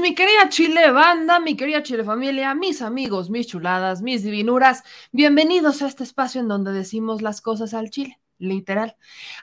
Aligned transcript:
Mi 0.00 0.14
querida 0.14 0.48
Chile 0.48 0.90
banda, 0.92 1.40
mi 1.40 1.56
querida 1.56 1.82
Chile 1.82 2.04
familia, 2.04 2.54
mis 2.54 2.80
amigos, 2.80 3.28
mis 3.28 3.46
chuladas, 3.46 4.00
mis 4.00 4.22
divinuras. 4.22 4.82
Bienvenidos 5.12 5.82
a 5.82 5.88
este 5.88 6.04
espacio 6.04 6.40
en 6.40 6.48
donde 6.48 6.72
decimos 6.72 7.20
las 7.20 7.42
cosas 7.42 7.74
al 7.74 7.90
Chile, 7.90 8.18
literal. 8.38 8.96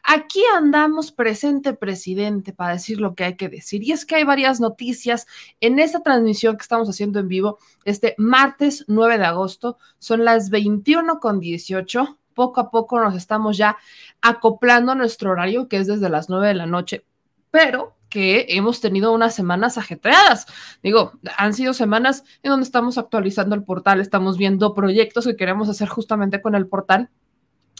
Aquí 0.03 0.41
andamos 0.55 1.11
presente 1.11 1.73
presidente 1.73 2.53
para 2.53 2.73
decir 2.73 2.99
lo 2.99 3.13
que 3.13 3.25
hay 3.25 3.35
que 3.35 3.49
decir. 3.49 3.83
Y 3.83 3.91
es 3.91 4.03
que 4.03 4.15
hay 4.15 4.23
varias 4.23 4.59
noticias 4.59 5.27
en 5.59 5.77
esta 5.77 6.01
transmisión 6.01 6.57
que 6.57 6.63
estamos 6.63 6.89
haciendo 6.89 7.19
en 7.19 7.27
vivo 7.27 7.59
este 7.85 8.15
martes 8.17 8.83
9 8.87 9.19
de 9.19 9.25
agosto. 9.25 9.77
Son 9.99 10.25
las 10.25 10.49
21 10.49 11.19
con 11.19 11.39
18. 11.39 12.17
Poco 12.33 12.61
a 12.61 12.71
poco 12.71 12.99
nos 12.99 13.13
estamos 13.13 13.57
ya 13.57 13.77
acoplando 14.21 14.93
a 14.93 14.95
nuestro 14.95 15.31
horario, 15.31 15.67
que 15.67 15.77
es 15.77 15.85
desde 15.85 16.09
las 16.09 16.29
9 16.29 16.47
de 16.47 16.53
la 16.55 16.65
noche. 16.65 17.05
Pero 17.51 17.96
que 18.09 18.45
hemos 18.49 18.81
tenido 18.81 19.13
unas 19.13 19.35
semanas 19.35 19.77
ajetreadas. 19.77 20.45
Digo, 20.83 21.13
han 21.37 21.53
sido 21.53 21.73
semanas 21.73 22.23
en 22.43 22.51
donde 22.51 22.65
estamos 22.65 22.97
actualizando 22.97 23.55
el 23.55 23.63
portal, 23.63 23.99
estamos 23.99 24.37
viendo 24.37 24.73
proyectos 24.73 25.25
que 25.25 25.35
queremos 25.35 25.69
hacer 25.69 25.87
justamente 25.87 26.41
con 26.41 26.55
el 26.55 26.67
portal 26.67 27.09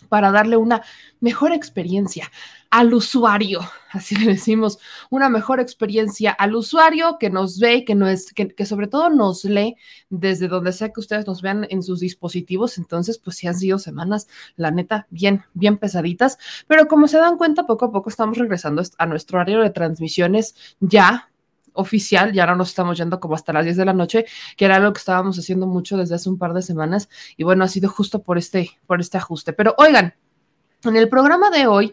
para 0.08 0.32
darle 0.32 0.58
una 0.58 0.82
mejor 1.20 1.52
experiencia 1.52 2.32
al 2.70 2.94
usuario, 2.94 3.62
así 3.92 4.16
le 4.16 4.34
decimos, 4.34 4.80
una 5.10 5.30
mejor 5.30 5.60
experiencia 5.60 6.32
al 6.32 6.56
usuario 6.56 7.18
que 7.20 7.30
nos 7.30 7.60
ve, 7.60 7.86
que, 7.86 7.96
no 7.96 8.08
es, 8.08 8.34
que, 8.34 8.50
que, 8.50 8.66
sobre 8.66 8.88
todo 8.88 9.10
nos 9.10 9.44
lee 9.46 9.76
desde 10.10 10.48
donde 10.48 10.74
sea 10.74 10.90
que 10.90 11.00
ustedes 11.00 11.26
nos 11.28 11.42
vean 11.42 11.66
en 11.70 11.84
sus 11.84 12.00
dispositivos. 12.00 12.78
Entonces, 12.78 13.18
pues 13.18 13.38
sí 13.38 13.48
han 13.48 13.56
sido 13.56 13.80
semanas, 13.80 14.28
la 14.56 14.72
neta, 14.72 15.08
bien, 15.10 15.44
bien 15.54 15.78
pesaditas. 15.78 16.38
Pero 16.68 16.88
como 16.88 17.08
se 17.08 17.18
dan 17.18 17.38
cuenta, 17.38 17.66
poco 17.66 17.86
a 17.86 17.92
poco 17.92 18.10
estamos 18.10 18.38
regresando 18.38 18.82
a 18.98 19.06
nuestro 19.06 19.38
horario 19.38 19.62
de 19.62 19.70
transmisiones 19.70 20.56
ya 20.80 21.30
oficial, 21.78 22.34
ya 22.34 22.46
no 22.46 22.56
nos 22.56 22.70
estamos 22.70 22.98
yendo 22.98 23.20
como 23.20 23.36
hasta 23.36 23.54
las 23.54 23.66
10 23.66 23.78
de 23.78 23.86
la 23.86 23.94
noche, 23.94 24.26
que 24.56 24.66
era 24.66 24.76
algo 24.76 24.94
que 24.94 25.00
estábamos 25.00 25.38
haciendo 25.40 25.68
mucho 25.68 25.98
desde 25.98 26.16
hace 26.16 26.30
un 26.30 26.38
par 26.38 26.54
de 26.54 26.62
semanas 26.62 27.10
y 27.38 27.44
bueno, 27.44 27.64
ha 27.64 27.68
sido 27.68 27.90
justo 27.90 28.22
por 28.22 28.38
este, 28.38 28.72
por 28.86 29.00
este 29.00 29.18
ajuste. 29.18 29.54
Pero 29.54 29.76
oigan, 29.78 30.16
en 30.84 30.96
el 30.96 31.10
programa 31.10 31.50
de 31.50 31.68
hoy 31.68 31.92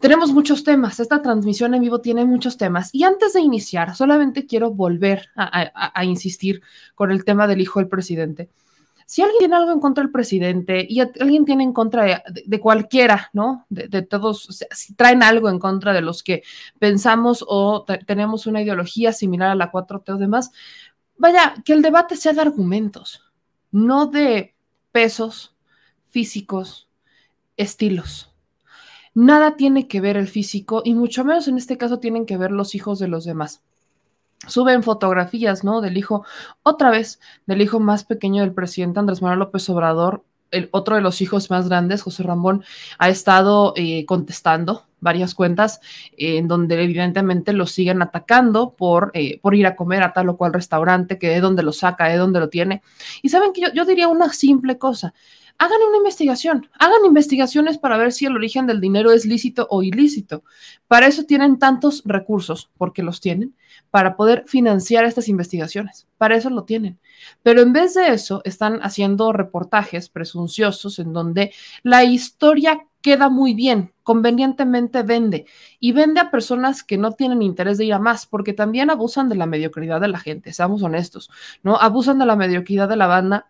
tenemos 0.00 0.32
muchos 0.32 0.64
temas, 0.64 1.00
esta 1.00 1.22
transmisión 1.22 1.74
en 1.74 1.80
vivo 1.80 2.00
tiene 2.00 2.24
muchos 2.24 2.56
temas 2.56 2.90
y 2.92 3.04
antes 3.04 3.32
de 3.32 3.40
iniciar, 3.40 3.94
solamente 3.96 4.46
quiero 4.46 4.70
volver 4.70 5.28
a, 5.36 5.92
a 5.94 6.04
insistir 6.04 6.62
con 6.94 7.10
el 7.10 7.24
tema 7.24 7.46
del 7.46 7.60
hijo 7.60 7.80
del 7.80 7.88
presidente 7.88 8.50
si 9.06 9.22
alguien 9.22 9.38
tiene 9.38 9.54
algo 9.54 9.70
en 9.70 9.78
contra 9.78 10.02
del 10.02 10.10
presidente 10.10 10.84
y 10.88 10.98
alguien 10.98 11.44
tiene 11.44 11.62
en 11.62 11.72
contra 11.72 12.24
de, 12.44 12.60
cualquiera, 12.60 13.30
¿no? 13.32 13.64
De, 13.70 14.02
todos, 14.02 14.58
si 14.72 14.94
traen 14.94 15.22
algo 15.22 15.48
en 15.48 15.60
contra 15.60 15.92
de 15.92 16.00
los 16.00 16.24
que 16.24 16.42
pensamos 16.80 17.44
o 17.46 17.86
tenemos 18.04 18.48
una 18.48 18.62
ideología 18.62 19.12
similar 19.12 19.50
a 19.50 19.54
la 19.54 19.70
4T 19.70 20.14
o 20.14 20.16
demás, 20.16 20.50
vaya, 21.16 21.54
que 21.64 21.72
el 21.72 21.82
debate 21.82 22.16
sea 22.16 22.32
de 22.32 22.40
argumentos, 22.40 23.22
no 23.70 24.06
de 24.06 24.56
pesos 24.90 25.54
físicos, 26.08 26.88
estilos. 27.56 28.34
Nada 29.14 29.56
tiene 29.56 29.86
que 29.86 30.00
ver 30.00 30.16
el 30.16 30.26
físico 30.26 30.82
y 30.84 30.94
mucho 30.94 31.24
menos 31.24 31.46
en 31.46 31.58
este 31.58 31.78
caso 31.78 32.00
tienen 32.00 32.26
que 32.26 32.36
ver 32.36 32.50
los 32.50 32.74
hijos 32.74 32.98
de 32.98 33.06
los 33.06 33.24
demás 33.24 33.62
suben 34.46 34.82
fotografías, 34.82 35.64
¿no? 35.64 35.80
Del 35.80 35.96
hijo, 35.96 36.24
otra 36.62 36.90
vez, 36.90 37.20
del 37.46 37.62
hijo 37.62 37.80
más 37.80 38.04
pequeño 38.04 38.42
del 38.42 38.52
presidente 38.52 39.00
Andrés 39.00 39.22
Manuel 39.22 39.40
López 39.40 39.68
Obrador, 39.68 40.24
el 40.50 40.68
otro 40.72 40.94
de 40.96 41.02
los 41.02 41.20
hijos 41.20 41.50
más 41.50 41.68
grandes, 41.68 42.02
José 42.02 42.22
Ramón, 42.22 42.64
ha 42.98 43.08
estado 43.08 43.72
eh, 43.76 44.04
contestando 44.06 44.86
varias 45.00 45.34
cuentas 45.34 45.80
eh, 46.16 46.38
en 46.38 46.48
donde 46.48 46.82
evidentemente 46.82 47.52
lo 47.52 47.66
siguen 47.66 48.02
atacando 48.02 48.74
por, 48.74 49.10
eh, 49.14 49.38
por 49.40 49.54
ir 49.54 49.66
a 49.66 49.76
comer 49.76 50.02
a 50.02 50.12
tal 50.12 50.28
o 50.28 50.36
cual 50.36 50.52
restaurante, 50.52 51.18
que 51.18 51.28
de 51.28 51.40
dónde 51.40 51.62
lo 51.62 51.72
saca, 51.72 52.06
de 52.06 52.16
dónde 52.16 52.40
lo 52.40 52.48
tiene. 52.48 52.82
Y 53.22 53.28
saben 53.28 53.52
que 53.52 53.60
yo, 53.62 53.68
yo 53.74 53.84
diría 53.84 54.08
una 54.08 54.32
simple 54.32 54.78
cosa, 54.78 55.14
hagan 55.58 55.78
una 55.88 55.96
investigación, 55.98 56.68
hagan 56.78 57.04
investigaciones 57.04 57.78
para 57.78 57.96
ver 57.96 58.12
si 58.12 58.26
el 58.26 58.36
origen 58.36 58.66
del 58.66 58.80
dinero 58.80 59.12
es 59.12 59.24
lícito 59.24 59.66
o 59.70 59.82
ilícito. 59.82 60.44
Para 60.88 61.06
eso 61.06 61.24
tienen 61.24 61.58
tantos 61.58 62.02
recursos, 62.04 62.70
porque 62.76 63.02
los 63.02 63.20
tienen, 63.20 63.54
para 63.90 64.16
poder 64.16 64.44
financiar 64.46 65.04
estas 65.04 65.28
investigaciones. 65.28 66.06
Para 66.18 66.36
eso 66.36 66.50
lo 66.50 66.64
tienen. 66.64 66.98
Pero 67.42 67.60
en 67.62 67.72
vez 67.72 67.94
de 67.94 68.08
eso, 68.08 68.42
están 68.44 68.80
haciendo 68.82 69.32
reportajes 69.32 70.08
presunciosos 70.08 70.98
en 70.98 71.12
donde 71.12 71.52
la 71.82 72.04
historia 72.04 72.86
queda 73.06 73.28
muy 73.28 73.54
bien, 73.54 73.92
convenientemente 74.02 75.04
vende 75.04 75.46
y 75.78 75.92
vende 75.92 76.18
a 76.18 76.32
personas 76.32 76.82
que 76.82 76.98
no 76.98 77.12
tienen 77.12 77.40
interés 77.40 77.78
de 77.78 77.84
ir 77.84 77.92
a 77.92 78.00
más, 78.00 78.26
porque 78.26 78.52
también 78.52 78.90
abusan 78.90 79.28
de 79.28 79.36
la 79.36 79.46
mediocridad 79.46 80.00
de 80.00 80.08
la 80.08 80.18
gente, 80.18 80.52
seamos 80.52 80.82
honestos, 80.82 81.30
¿no? 81.62 81.76
Abusan 81.76 82.18
de 82.18 82.26
la 82.26 82.34
mediocridad 82.34 82.88
de 82.88 82.96
la 82.96 83.06
banda 83.06 83.46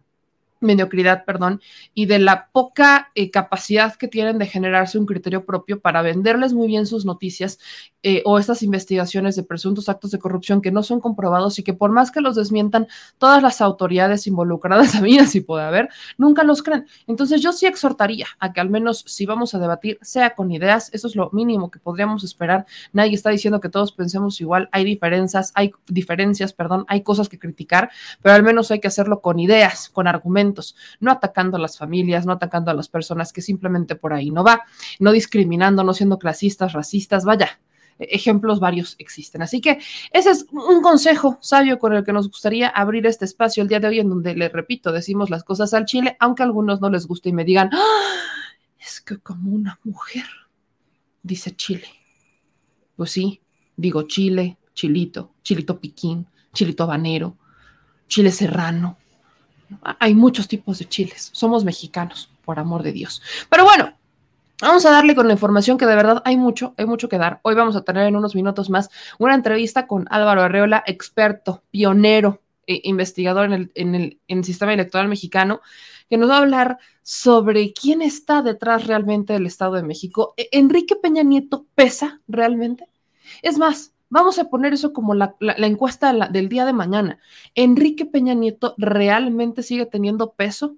mediocridad, 0.61 1.25
perdón, 1.25 1.61
y 1.95 2.07
de 2.07 2.19
la 2.19 2.49
poca 2.53 3.11
eh, 3.15 3.31
capacidad 3.31 3.95
que 3.97 4.09
tienen 4.09 4.39
de 4.39 4.47
generarse 4.47 4.99
un 4.99 5.07
criterio 5.07 5.45
propio 5.45 5.81
para 5.81 6.03
venderles 6.03 6.53
muy 6.53 6.67
bien 6.69 6.87
sus 6.87 7.05
noticias 7.05 7.59
eh, 8.09 8.23
o 8.25 8.39
estas 8.39 8.63
investigaciones 8.63 9.35
de 9.35 9.43
presuntos 9.43 9.89
actos 9.89 10.13
de 10.13 10.21
corrupción 10.21 10.61
que 10.61 10.71
no 10.71 10.85
son 10.85 11.01
comprobados 11.01 11.59
y 11.59 11.65
que 11.65 11.75
por 11.75 11.91
más 11.91 12.13
que 12.13 12.21
los 12.21 12.37
desmientan 12.37 12.87
todas 13.19 13.43
las 13.43 13.61
autoridades 13.61 14.29
involucradas, 14.29 14.95
a 14.95 15.01
mí 15.01 15.19
así 15.19 15.41
puede 15.41 15.65
haber, 15.65 15.89
nunca 16.17 16.45
los 16.45 16.63
creen. 16.63 16.87
Entonces 17.09 17.43
yo 17.43 17.51
sí 17.51 17.67
exhortaría 17.67 18.29
a 18.39 18.53
que 18.53 18.61
al 18.61 18.71
menos 18.71 19.03
si 19.09 19.27
vamos 19.27 19.57
a 19.57 19.59
debatir, 19.59 19.99
sea 20.03 20.37
con 20.37 20.53
ideas, 20.53 20.89
eso 20.93 21.09
es 21.09 21.17
lo 21.17 21.31
mínimo 21.33 21.69
que 21.69 21.81
podríamos 21.81 22.23
esperar. 22.23 22.65
Nadie 22.93 23.17
está 23.17 23.31
diciendo 23.31 23.59
que 23.59 23.71
todos 23.71 23.91
pensemos 23.91 24.41
igual, 24.41 24.69
hay 24.71 24.85
diferencias, 24.85 25.51
hay 25.57 25.73
diferencias, 25.89 26.53
perdón, 26.53 26.85
hay 26.87 27.03
cosas 27.03 27.29
que 27.29 27.41
criticar, 27.41 27.91
pero 28.23 28.37
al 28.37 28.45
menos 28.45 28.71
hay 28.71 28.79
que 28.79 28.87
hacerlo 28.87 29.21
con 29.21 29.41
ideas, 29.41 29.89
con 29.89 30.07
argumentos 30.07 30.77
no 31.01 31.11
atacando 31.11 31.57
a 31.57 31.61
las 31.61 31.77
familias, 31.77 32.25
no 32.25 32.31
atacando 32.31 32.71
a 32.71 32.75
las 32.75 32.89
personas 32.89 33.33
que 33.33 33.43
simplemente 33.43 33.97
por 33.97 34.13
ahí 34.13 34.31
no 34.31 34.45
va, 34.45 34.63
no 35.01 35.11
discriminando, 35.11 35.83
no 35.83 35.93
siendo 35.93 36.21
clasistas, 36.21 36.73
racistas, 36.73 37.25
vaya, 37.25 37.59
ejemplos 37.99 38.61
varios 38.61 38.97
existen. 38.99 39.43
Así 39.43 39.61
que 39.61 39.79
ese 40.13 40.31
es 40.31 40.47
un 40.51 40.83
consejo 40.83 41.39
sabio 41.41 41.79
con 41.79 41.93
el 41.93 42.05
que 42.05 42.13
nos 42.13 42.29
gustaría 42.29 42.69
abrir 42.69 43.07
este 43.07 43.25
espacio 43.25 43.63
el 43.63 43.69
día 43.69 43.81
de 43.81 43.89
hoy, 43.89 44.01
en 44.01 44.09
donde, 44.09 44.35
le 44.35 44.49
repito, 44.49 44.93
decimos 44.93 45.31
las 45.31 45.45
cosas 45.45 45.73
al 45.75 45.87
chile, 45.87 46.17
aunque 46.21 46.43
a 46.43 46.47
algunos 46.47 46.81
no 46.81 46.91
les 46.91 47.07
guste 47.07 47.31
y 47.31 47.33
me 47.33 47.45
digan, 47.45 47.71
¡Ah! 47.73 48.17
es 48.79 49.01
que 49.01 49.19
como 49.19 49.51
una 49.51 49.79
mujer, 49.85 50.27
dice 51.23 51.55
Chile. 51.57 51.89
Pues 52.97 53.11
sí, 53.11 53.41
digo 53.77 54.03
chile, 54.03 54.59
chilito, 54.75 55.35
chilito 55.43 55.79
piquín, 55.79 56.27
chilito 56.53 56.85
habanero, 56.85 57.37
chile 58.09 58.31
serrano, 58.31 58.97
hay 59.99 60.15
muchos 60.15 60.49
tipos 60.49 60.79
de 60.79 60.89
chiles. 60.89 61.31
Somos 61.33 61.65
mexicanos, 61.65 62.31
por 62.45 62.59
amor 62.59 62.83
de 62.83 62.93
Dios. 62.93 63.21
Pero 63.51 63.65
bueno, 63.65 63.96
Vamos 64.61 64.87
a 64.87 64.91
darle 64.91 65.15
con 65.15 65.27
la 65.27 65.35
información 65.35 65.77
que 65.77 65.85
de 65.85 65.95
verdad 65.95 66.23
hay 66.25 66.39
mucho, 66.39 66.73
hay 66.79 66.87
mucho 66.87 67.11
que 67.11 67.19
dar. 67.19 67.41
Hoy 67.43 67.55
vamos 67.55 67.77
a 67.77 67.83
tener 67.83 68.07
en 68.07 68.17
unos 68.17 68.35
minutos 68.35 68.71
más 68.71 68.89
una 69.19 69.35
entrevista 69.35 69.87
con 69.87 70.07
Álvaro 70.09 70.43
Arreola, 70.43 70.83
experto, 70.87 71.63
pionero, 71.71 72.41
e 72.67 72.81
investigador 72.85 73.45
en 73.47 73.53
el, 73.53 73.73
en, 73.75 73.95
el, 73.95 74.21
en 74.29 74.45
sistema 74.45 74.73
electoral 74.73 75.09
mexicano, 75.09 75.61
que 76.09 76.17
nos 76.17 76.31
va 76.31 76.37
a 76.37 76.39
hablar 76.39 76.79
sobre 77.03 77.73
quién 77.75 78.01
está 78.01 78.41
detrás 78.41 78.87
realmente 78.87 79.35
del 79.35 79.47
Estado 79.47 79.75
de 79.75 79.83
México. 79.83 80.33
¿E-, 80.39 80.49
¿Enrique 80.53 80.97
Peña 80.97 81.23
Nieto 81.23 81.67
pesa 81.75 82.21
realmente? 82.27 82.89
Es 83.43 83.59
más, 83.59 83.93
Vamos 84.09 84.39
a 84.39 84.49
poner 84.49 84.73
eso 84.73 84.93
como 84.93 85.15
la, 85.15 85.35
la, 85.41 85.67
encuesta 85.67 86.13
del 86.29 86.49
día 86.49 86.65
de 86.65 86.73
mañana. 86.73 87.19
¿Enrique 87.57 88.07
Peña 88.07 88.35
Nieto 88.35 88.75
realmente 88.79 89.65
sigue 89.65 89.85
teniendo 89.85 90.31
peso 90.31 90.77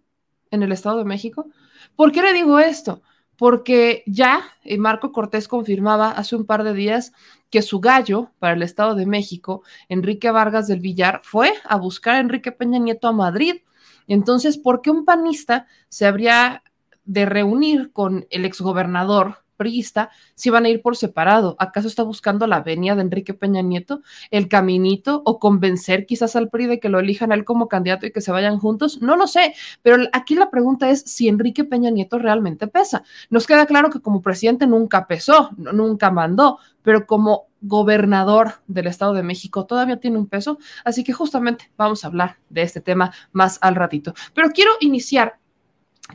en 0.50 0.62
el 0.62 0.72
Estado 0.72 0.96
de 0.96 1.04
México? 1.04 1.46
¿Por 1.94 2.10
qué 2.10 2.22
le 2.22 2.32
digo 2.32 2.58
esto? 2.58 3.02
Porque 3.38 4.02
ya 4.06 4.42
eh, 4.64 4.76
Marco 4.76 5.12
Cortés 5.12 5.48
confirmaba 5.48 6.10
hace 6.10 6.36
un 6.36 6.44
par 6.44 6.64
de 6.64 6.74
días 6.74 7.12
que 7.48 7.62
su 7.62 7.80
gallo 7.80 8.32
para 8.38 8.52
el 8.52 8.62
Estado 8.62 8.94
de 8.94 9.06
México, 9.06 9.62
Enrique 9.88 10.30
Vargas 10.30 10.66
del 10.66 10.80
Villar, 10.80 11.22
fue 11.24 11.52
a 11.64 11.76
buscar 11.76 12.16
a 12.16 12.20
Enrique 12.20 12.52
Peña 12.52 12.78
Nieto 12.78 13.08
a 13.08 13.12
Madrid. 13.12 13.62
Entonces, 14.06 14.58
¿por 14.58 14.82
qué 14.82 14.90
un 14.90 15.04
panista 15.04 15.66
se 15.88 16.04
habría 16.04 16.62
de 17.04 17.24
reunir 17.24 17.92
con 17.92 18.26
el 18.28 18.44
exgobernador 18.44 19.38
priista 19.58 20.08
si 20.34 20.48
van 20.48 20.64
a 20.64 20.70
ir 20.70 20.80
por 20.80 20.96
separado. 20.96 21.56
¿Acaso 21.58 21.88
está 21.88 22.02
buscando 22.02 22.46
la 22.46 22.60
venia 22.60 22.94
de 22.94 23.02
Enrique 23.02 23.34
Peña 23.34 23.60
Nieto, 23.60 24.00
el 24.30 24.48
caminito 24.48 25.20
o 25.26 25.38
convencer 25.38 26.06
quizás 26.06 26.34
al 26.36 26.48
PRI 26.48 26.66
de 26.66 26.80
que 26.80 26.88
lo 26.88 26.98
elijan 26.98 27.32
a 27.32 27.34
él 27.34 27.44
como 27.44 27.68
candidato 27.68 28.06
y 28.06 28.12
que 28.12 28.22
se 28.22 28.32
vayan 28.32 28.58
juntos? 28.58 29.02
No 29.02 29.16
lo 29.16 29.26
sé, 29.26 29.54
pero 29.82 29.98
aquí 30.14 30.34
la 30.34 30.48
pregunta 30.48 30.88
es 30.88 31.02
si 31.02 31.28
Enrique 31.28 31.64
Peña 31.64 31.90
Nieto 31.90 32.18
realmente 32.18 32.66
pesa. 32.68 33.02
Nos 33.28 33.46
queda 33.46 33.66
claro 33.66 33.90
que 33.90 34.00
como 34.00 34.22
presidente 34.22 34.66
nunca 34.66 35.06
pesó, 35.06 35.50
nunca 35.56 36.10
mandó, 36.10 36.58
pero 36.82 37.06
como 37.06 37.48
gobernador 37.60 38.54
del 38.66 38.86
Estado 38.86 39.14
de 39.14 39.22
México 39.22 39.66
todavía 39.66 39.98
tiene 39.98 40.18
un 40.18 40.26
peso, 40.26 40.58
así 40.84 41.02
que 41.04 41.12
justamente 41.12 41.70
vamos 41.76 42.04
a 42.04 42.06
hablar 42.06 42.38
de 42.48 42.62
este 42.62 42.80
tema 42.80 43.12
más 43.32 43.58
al 43.60 43.74
ratito. 43.74 44.14
Pero 44.34 44.50
quiero 44.50 44.70
iniciar 44.80 45.38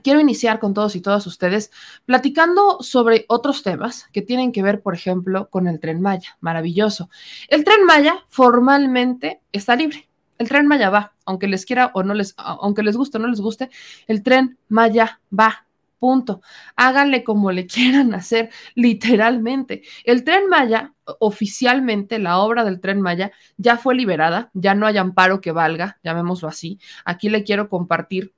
quiero 0.02 0.20
iniciar 0.20 0.60
con 0.60 0.74
todos 0.74 0.96
y 0.96 1.02
todas 1.02 1.28
ustedes 1.28 1.72
platicando 2.06 2.78
sobre 2.82 3.26
otros 3.28 3.64
temas 3.64 4.08
que 4.12 4.22
tienen 4.22 4.52
que 4.52 4.64
ver, 4.64 4.82
por 4.82 4.96
ejemplo, 4.96 5.50
con 5.50 5.68
el 5.68 5.80
tren 5.80 6.02
Maya. 6.02 6.38
Maravilloso. 6.42 7.10
El 7.48 7.64
tren 7.64 7.86
Maya 7.86 8.26
formalmente 8.30 9.42
está 9.52 9.76
libre. 9.76 10.10
El 10.38 10.50
tren 10.50 10.68
Maya 10.68 10.90
va, 10.90 11.14
aunque 11.26 11.48
les 11.48 11.66
quiera 11.66 11.92
o 11.94 12.04
no 12.04 12.14
les, 12.14 12.34
aunque 12.38 12.84
les 12.84 12.98
guste 12.98 13.18
o 13.18 13.22
no 13.22 13.28
les 13.28 13.40
guste, 13.40 13.70
el 14.08 14.24
tren 14.24 14.58
Maya 14.68 15.22
va. 15.38 15.68
Punto. 16.00 16.42
Háganle 16.76 17.24
como 17.24 17.54
le 17.54 17.66
quieran 17.68 18.14
hacer, 18.14 18.50
literalmente. 18.76 19.84
El 20.04 20.26
tren 20.26 20.50
Maya, 20.50 20.94
oficialmente, 21.20 22.20
la 22.20 22.40
obra 22.40 22.66
del 22.66 22.82
tren 22.82 23.00
Maya 23.00 23.32
ya 23.56 23.78
fue 23.78 23.96
liberada, 23.96 24.52
ya 24.54 24.76
no 24.76 24.86
hay 24.86 24.98
amparo 24.98 25.40
que 25.40 25.54
valga, 25.54 26.00
llamémoslo 26.04 26.50
así. 26.50 26.78
Aquí 27.06 27.30
le 27.30 27.46
quiero 27.46 27.70
compartir 27.70 28.34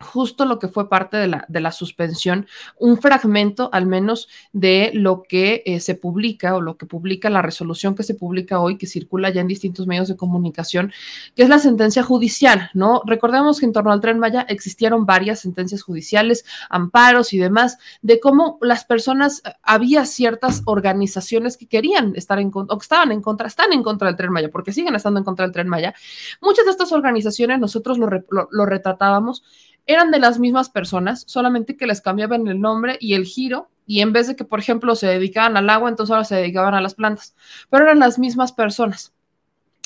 justo 0.00 0.46
lo 0.46 0.58
que 0.58 0.68
fue 0.68 0.88
parte 0.88 1.16
de 1.16 1.28
la, 1.28 1.44
de 1.48 1.60
la 1.60 1.72
suspensión, 1.72 2.46
un 2.78 2.98
fragmento 2.98 3.68
al 3.72 3.86
menos 3.86 4.28
de 4.52 4.90
lo 4.94 5.22
que 5.22 5.62
eh, 5.66 5.80
se 5.80 5.94
publica 5.94 6.56
o 6.56 6.60
lo 6.60 6.76
que 6.76 6.86
publica 6.86 7.28
la 7.28 7.42
resolución 7.42 7.94
que 7.94 8.02
se 8.02 8.14
publica 8.14 8.60
hoy, 8.60 8.78
que 8.78 8.86
circula 8.86 9.30
ya 9.30 9.42
en 9.42 9.46
distintos 9.46 9.86
medios 9.86 10.08
de 10.08 10.16
comunicación, 10.16 10.92
que 11.36 11.42
es 11.42 11.48
la 11.48 11.58
sentencia 11.58 12.02
judicial, 12.02 12.70
¿no? 12.72 13.02
Recordemos 13.06 13.60
que 13.60 13.66
en 13.66 13.72
torno 13.72 13.92
al 13.92 14.00
tren 14.00 14.18
Maya 14.18 14.46
existieron 14.48 15.04
varias 15.04 15.40
sentencias 15.40 15.82
judiciales, 15.82 16.44
amparos 16.70 17.32
y 17.32 17.38
demás, 17.38 17.78
de 18.00 18.20
cómo 18.20 18.58
las 18.62 18.84
personas, 18.84 19.42
eh, 19.44 19.52
había 19.62 20.06
ciertas 20.06 20.62
organizaciones 20.64 21.56
que 21.56 21.66
querían 21.66 22.14
estar 22.16 22.38
en 22.38 22.50
contra, 22.50 22.74
o 22.74 22.78
que 22.78 22.84
estaban 22.84 23.12
en 23.12 23.20
contra, 23.20 23.48
están 23.48 23.72
en 23.72 23.82
contra 23.82 24.08
del 24.08 24.16
tren 24.16 24.32
Maya, 24.32 24.48
porque 24.50 24.72
siguen 24.72 24.94
estando 24.94 25.20
en 25.20 25.24
contra 25.24 25.44
del 25.44 25.52
tren 25.52 25.68
Maya. 25.68 25.94
Muchas 26.40 26.64
de 26.64 26.70
estas 26.70 26.92
organizaciones 26.92 27.58
nosotros 27.58 27.98
lo, 27.98 28.08
lo, 28.08 28.48
lo 28.50 28.66
retratábamos 28.66 29.42
eran 29.86 30.10
de 30.10 30.18
las 30.18 30.38
mismas 30.38 30.70
personas, 30.70 31.24
solamente 31.26 31.76
que 31.76 31.86
les 31.86 32.00
cambiaban 32.00 32.46
el 32.48 32.60
nombre 32.60 32.96
y 33.00 33.14
el 33.14 33.24
giro, 33.24 33.70
y 33.86 34.00
en 34.00 34.12
vez 34.12 34.28
de 34.28 34.36
que, 34.36 34.44
por 34.44 34.60
ejemplo, 34.60 34.94
se 34.94 35.06
dedicaban 35.06 35.56
al 35.56 35.68
agua, 35.68 35.88
entonces 35.88 36.12
ahora 36.12 36.24
se 36.24 36.36
dedicaban 36.36 36.74
a 36.74 36.80
las 36.80 36.94
plantas, 36.94 37.34
pero 37.70 37.84
eran 37.84 37.98
las 37.98 38.18
mismas 38.18 38.52
personas, 38.52 39.12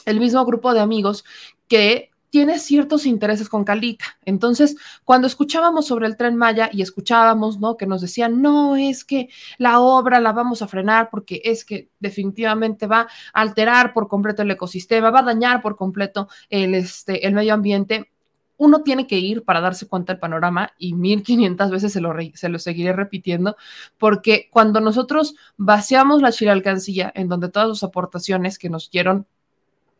el 0.04 0.20
mismo 0.20 0.44
grupo 0.44 0.74
de 0.74 0.80
amigos 0.80 1.24
que 1.68 2.10
tiene 2.34 2.58
ciertos 2.58 3.06
intereses 3.06 3.48
con 3.48 3.62
Calica. 3.62 4.18
Entonces, 4.24 4.74
cuando 5.04 5.28
escuchábamos 5.28 5.86
sobre 5.86 6.08
el 6.08 6.16
tren 6.16 6.34
Maya 6.34 6.68
y 6.72 6.82
escuchábamos, 6.82 7.60
¿no? 7.60 7.76
Que 7.76 7.86
nos 7.86 8.00
decían, 8.00 8.42
no, 8.42 8.74
es 8.74 9.04
que 9.04 9.28
la 9.56 9.78
obra 9.78 10.18
la 10.18 10.32
vamos 10.32 10.60
a 10.60 10.66
frenar 10.66 11.10
porque 11.12 11.40
es 11.44 11.64
que 11.64 11.90
definitivamente 12.00 12.88
va 12.88 13.02
a 13.02 13.40
alterar 13.40 13.92
por 13.92 14.08
completo 14.08 14.42
el 14.42 14.50
ecosistema, 14.50 15.10
va 15.10 15.20
a 15.20 15.22
dañar 15.22 15.62
por 15.62 15.76
completo 15.76 16.26
el, 16.50 16.74
este, 16.74 17.24
el 17.24 17.34
medio 17.34 17.54
ambiente 17.54 18.10
uno 18.56 18.82
tiene 18.82 19.06
que 19.06 19.18
ir 19.18 19.44
para 19.44 19.60
darse 19.60 19.88
cuenta 19.88 20.12
del 20.12 20.20
panorama 20.20 20.72
y 20.78 20.94
1500 20.94 21.70
veces 21.70 21.92
se 21.92 22.00
lo, 22.00 22.12
se 22.34 22.48
lo 22.48 22.58
seguiré 22.58 22.92
repitiendo, 22.92 23.56
porque 23.98 24.48
cuando 24.50 24.80
nosotros 24.80 25.34
vaciamos 25.56 26.22
la 26.22 26.32
chile-alcancilla, 26.32 27.12
en 27.14 27.28
donde 27.28 27.48
todas 27.48 27.68
las 27.68 27.82
aportaciones 27.82 28.58
que 28.58 28.70
nos 28.70 28.90
dieron 28.90 29.26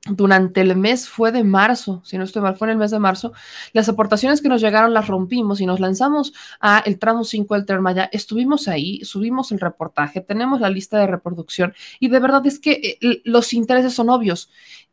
durante 0.07 0.61
el 0.61 0.77
mes 0.77 1.09
fue 1.09 1.33
de 1.33 1.45
marzo, 1.45 2.03
si 2.05 2.19
no 2.19 2.25
estoy 2.25 2.43
mal, 2.43 2.57
fue 2.57 2.69
en 2.69 2.73
el 2.73 2.77
mes 2.79 2.91
de 2.91 2.99
marzo, 2.99 3.33
las 3.73 3.89
aportaciones 3.89 4.43
que 4.43 4.49
nos 4.49 4.61
llegaron 4.61 4.93
las 4.93 5.09
rompimos 5.09 5.61
y 5.61 5.67
nos 5.67 5.81
lanzamos 5.81 6.35
a 6.61 6.81
el 6.81 6.99
tramo 6.99 7.25
5 7.25 7.55
del 7.55 7.65
Termaya, 7.65 8.11
estuvimos 8.13 8.69
ahí, 8.69 9.03
subimos 9.05 9.51
el 9.53 9.61
reportaje, 9.61 10.21
tenemos 10.21 10.61
la 10.61 10.69
lista 10.69 10.99
de 10.99 11.07
reproducción 11.07 11.75
y 12.01 12.09
de 12.09 12.21
verdad 12.21 12.47
es 12.47 12.59
que 12.59 12.99
eh, 13.01 13.23
los 13.25 13.53
intereses 13.55 13.95
son 13.95 14.11
obvios. 14.11 14.51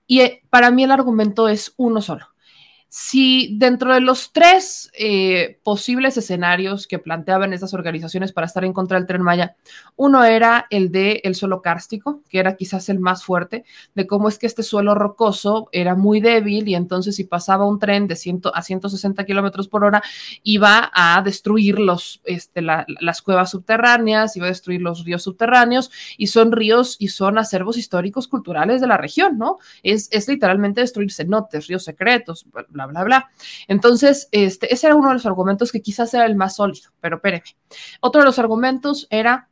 Y 0.07 0.21
eh, 0.21 0.43
para 0.49 0.71
mí 0.71 0.83
el 0.83 0.91
argumento 0.91 1.47
es 1.47 1.73
uno 1.77 2.01
solo 2.01 2.30
si 2.93 3.55
dentro 3.57 3.93
de 3.93 4.01
los 4.01 4.33
tres 4.33 4.91
eh, 4.99 5.61
posibles 5.63 6.17
escenarios 6.17 6.87
que 6.87 6.99
planteaban 6.99 7.53
estas 7.53 7.73
organizaciones 7.73 8.33
para 8.33 8.47
estar 8.47 8.65
en 8.65 8.73
contra 8.73 8.97
del 8.97 9.07
tren 9.07 9.21
Maya, 9.21 9.55
uno 9.95 10.25
era 10.25 10.67
el 10.69 10.91
de 10.91 11.21
el 11.23 11.35
suelo 11.35 11.61
kárstico, 11.61 12.21
que 12.27 12.39
era 12.39 12.57
quizás 12.57 12.89
el 12.89 12.99
más 12.99 13.23
fuerte, 13.23 13.63
de 13.95 14.07
cómo 14.07 14.27
es 14.27 14.37
que 14.37 14.45
este 14.45 14.61
suelo 14.61 14.93
rocoso 14.93 15.69
era 15.71 15.95
muy 15.95 16.19
débil 16.19 16.67
y 16.67 16.75
entonces 16.75 17.15
si 17.15 17.23
pasaba 17.23 17.65
un 17.65 17.79
tren 17.79 18.07
de 18.07 18.17
100 18.17 18.41
a 18.53 18.61
160 18.61 19.25
kilómetros 19.25 19.69
por 19.69 19.85
hora 19.85 20.03
iba 20.43 20.91
a 20.93 21.21
destruir 21.21 21.79
los, 21.79 22.19
este, 22.25 22.61
las 22.61 23.21
cuevas 23.21 23.51
subterráneas, 23.51 24.35
iba 24.35 24.47
a 24.47 24.49
destruir 24.49 24.81
los 24.81 25.05
ríos 25.05 25.23
subterráneos 25.23 25.91
y 26.17 26.27
son 26.27 26.51
ríos 26.51 26.97
y 26.99 27.07
son 27.07 27.37
acervos 27.37 27.77
históricos 27.77 28.27
culturales 28.27 28.81
de 28.81 28.87
la 28.87 28.97
región, 28.97 29.37
¿no? 29.37 29.59
Es, 29.81 30.09
es 30.11 30.27
literalmente 30.27 30.81
destruir 30.81 31.13
cenotes, 31.13 31.67
ríos 31.67 31.85
secretos, 31.85 32.45
bla, 32.51 32.80
bla, 32.87 33.03
bla, 33.03 33.31
Entonces, 33.67 34.27
este, 34.31 34.73
ese 34.73 34.87
era 34.87 34.95
uno 34.95 35.09
de 35.09 35.15
los 35.15 35.25
argumentos 35.25 35.71
que 35.71 35.81
quizás 35.81 36.13
era 36.13 36.25
el 36.25 36.35
más 36.35 36.55
sólido, 36.55 36.91
pero 36.99 37.17
espéreme. 37.17 37.43
Otro 38.01 38.21
de 38.21 38.25
los 38.25 38.39
argumentos 38.39 39.07
era 39.09 39.49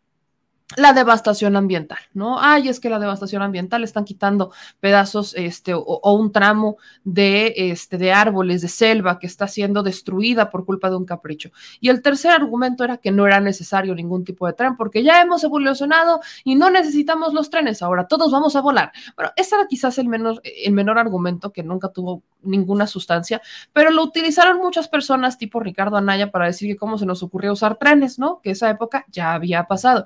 la 0.78 0.94
devastación 0.94 1.56
ambiental, 1.56 1.98
¿no? 2.14 2.40
Ay, 2.40 2.69
es 2.69 2.80
que 2.80 2.92
la 2.92 3.00
devastación 3.00 3.42
ambiental 3.42 3.83
están 3.83 4.06
quitando 4.06 4.52
pedazos 4.80 5.33
este, 5.36 5.74
o, 5.74 6.14
un 6.14 6.31
tramo 6.31 6.78
de, 7.04 7.54
este, 7.56 7.98
de 7.98 8.12
árboles, 8.12 8.62
de 8.62 8.68
selva 8.68 9.18
que 9.18 9.26
está 9.26 9.48
siendo 9.48 9.81
destruida 9.81 10.52
por 10.52 10.66
culpa 10.66 10.92
de 10.92 10.98
un 10.98 11.06
capricho. 11.06 11.50
Y 11.80 11.90
el 11.90 12.04
tercer 12.04 12.31
argumento 12.31 12.83
era 12.83 12.98
que 12.98 13.12
no 13.12 13.26
era 13.26 13.40
necesario 13.40 13.95
ningún 13.95 14.24
tipo 14.24 14.45
de 14.45 14.54
tren 14.54 14.78
porque 14.78 15.02
ya 15.02 15.21
hemos 15.21 15.44
evolucionado 15.44 16.19
y 16.44 16.56
no 16.56 16.69
necesitamos 16.69 17.33
los 17.33 17.50
trenes, 17.50 17.81
ahora 17.81 18.07
todos 18.07 18.31
vamos 18.31 18.56
a 18.56 18.62
volar. 18.62 18.92
Bueno, 19.16 19.31
ese 19.36 19.56
era 19.56 19.66
quizás 19.66 19.98
el 19.98 20.07
menor, 20.07 20.40
el 20.44 20.74
menor 20.74 21.00
argumento 21.00 21.52
que 21.52 21.64
nunca 21.64 21.90
tuvo 21.90 22.21
ninguna 22.42 22.88
sustancia, 22.88 23.42
pero 23.74 23.92
lo 23.92 24.04
utilizaron 24.04 24.58
muchas 24.58 24.88
personas 24.88 25.38
tipo 25.38 25.60
Ricardo 25.60 25.98
Anaya 25.98 26.31
para 26.31 26.46
decir 26.46 26.72
que 26.72 26.78
cómo 26.78 26.98
se 26.98 27.06
nos 27.06 27.24
ocurrió 27.24 27.54
usar 27.54 27.78
trenes, 27.78 28.19
¿no? 28.19 28.42
Que 28.42 28.52
esa 28.52 28.69
época 28.69 29.06
ya 29.10 29.34
había 29.34 29.66
pasado. 29.66 30.06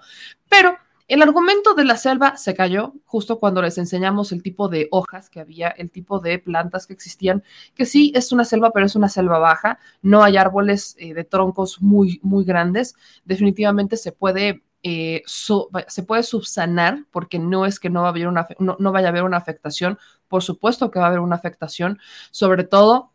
Pero 0.50 0.78
el 1.08 1.22
argumento 1.22 1.74
de 1.74 1.84
la 1.84 1.98
selva 1.98 2.38
se 2.38 2.56
cayó 2.56 2.94
justo 3.06 3.40
cuando 3.40 3.62
les 3.62 3.78
enseñamos 3.78 4.32
el 4.32 4.42
tipo 4.42 4.70
de 4.70 4.88
hojas 4.90 5.30
que 5.30 5.42
había, 5.42 5.68
el 5.68 5.92
tipo 5.92 6.20
de 6.20 6.40
plantas 6.40 6.88
que 6.88 6.94
existían, 6.94 7.44
que 7.75 7.86
sí 7.86 8.13
es 8.16 8.32
una 8.32 8.46
selva, 8.46 8.72
pero 8.72 8.86
es 8.86 8.96
una 8.96 9.10
selva 9.10 9.38
baja, 9.38 9.80
no 10.02 10.24
hay 10.24 10.38
árboles 10.38 10.96
eh, 10.98 11.13
de 11.13 11.24
troncos 11.25 11.82
muy, 11.82 12.20
muy 12.24 12.46
grandes. 12.46 12.96
Definitivamente 13.25 13.98
se 13.98 14.12
puede 14.12 14.63
eh, 14.86 15.24
se 15.25 16.04
puede 16.04 16.24
subsanar 16.24 17.06
porque 17.10 17.40
no 17.40 17.66
es 17.66 17.80
que 17.80 17.90
no, 17.90 18.02
va 18.02 18.08
a 18.08 18.10
haber 18.10 18.28
una, 18.28 18.46
no, 18.60 18.92
vaya 18.92 19.08
a 19.08 19.12
haber 19.12 19.24
una 19.24 19.38
afectación, 19.38 19.98
por 20.34 20.42
supuesto 20.42 20.90
que 20.90 20.98
va 20.98 21.06
a 21.06 21.08
haber 21.10 21.20
una 21.20 21.36
afectación, 21.36 22.00
sobre 22.32 22.63
todo 22.63 23.12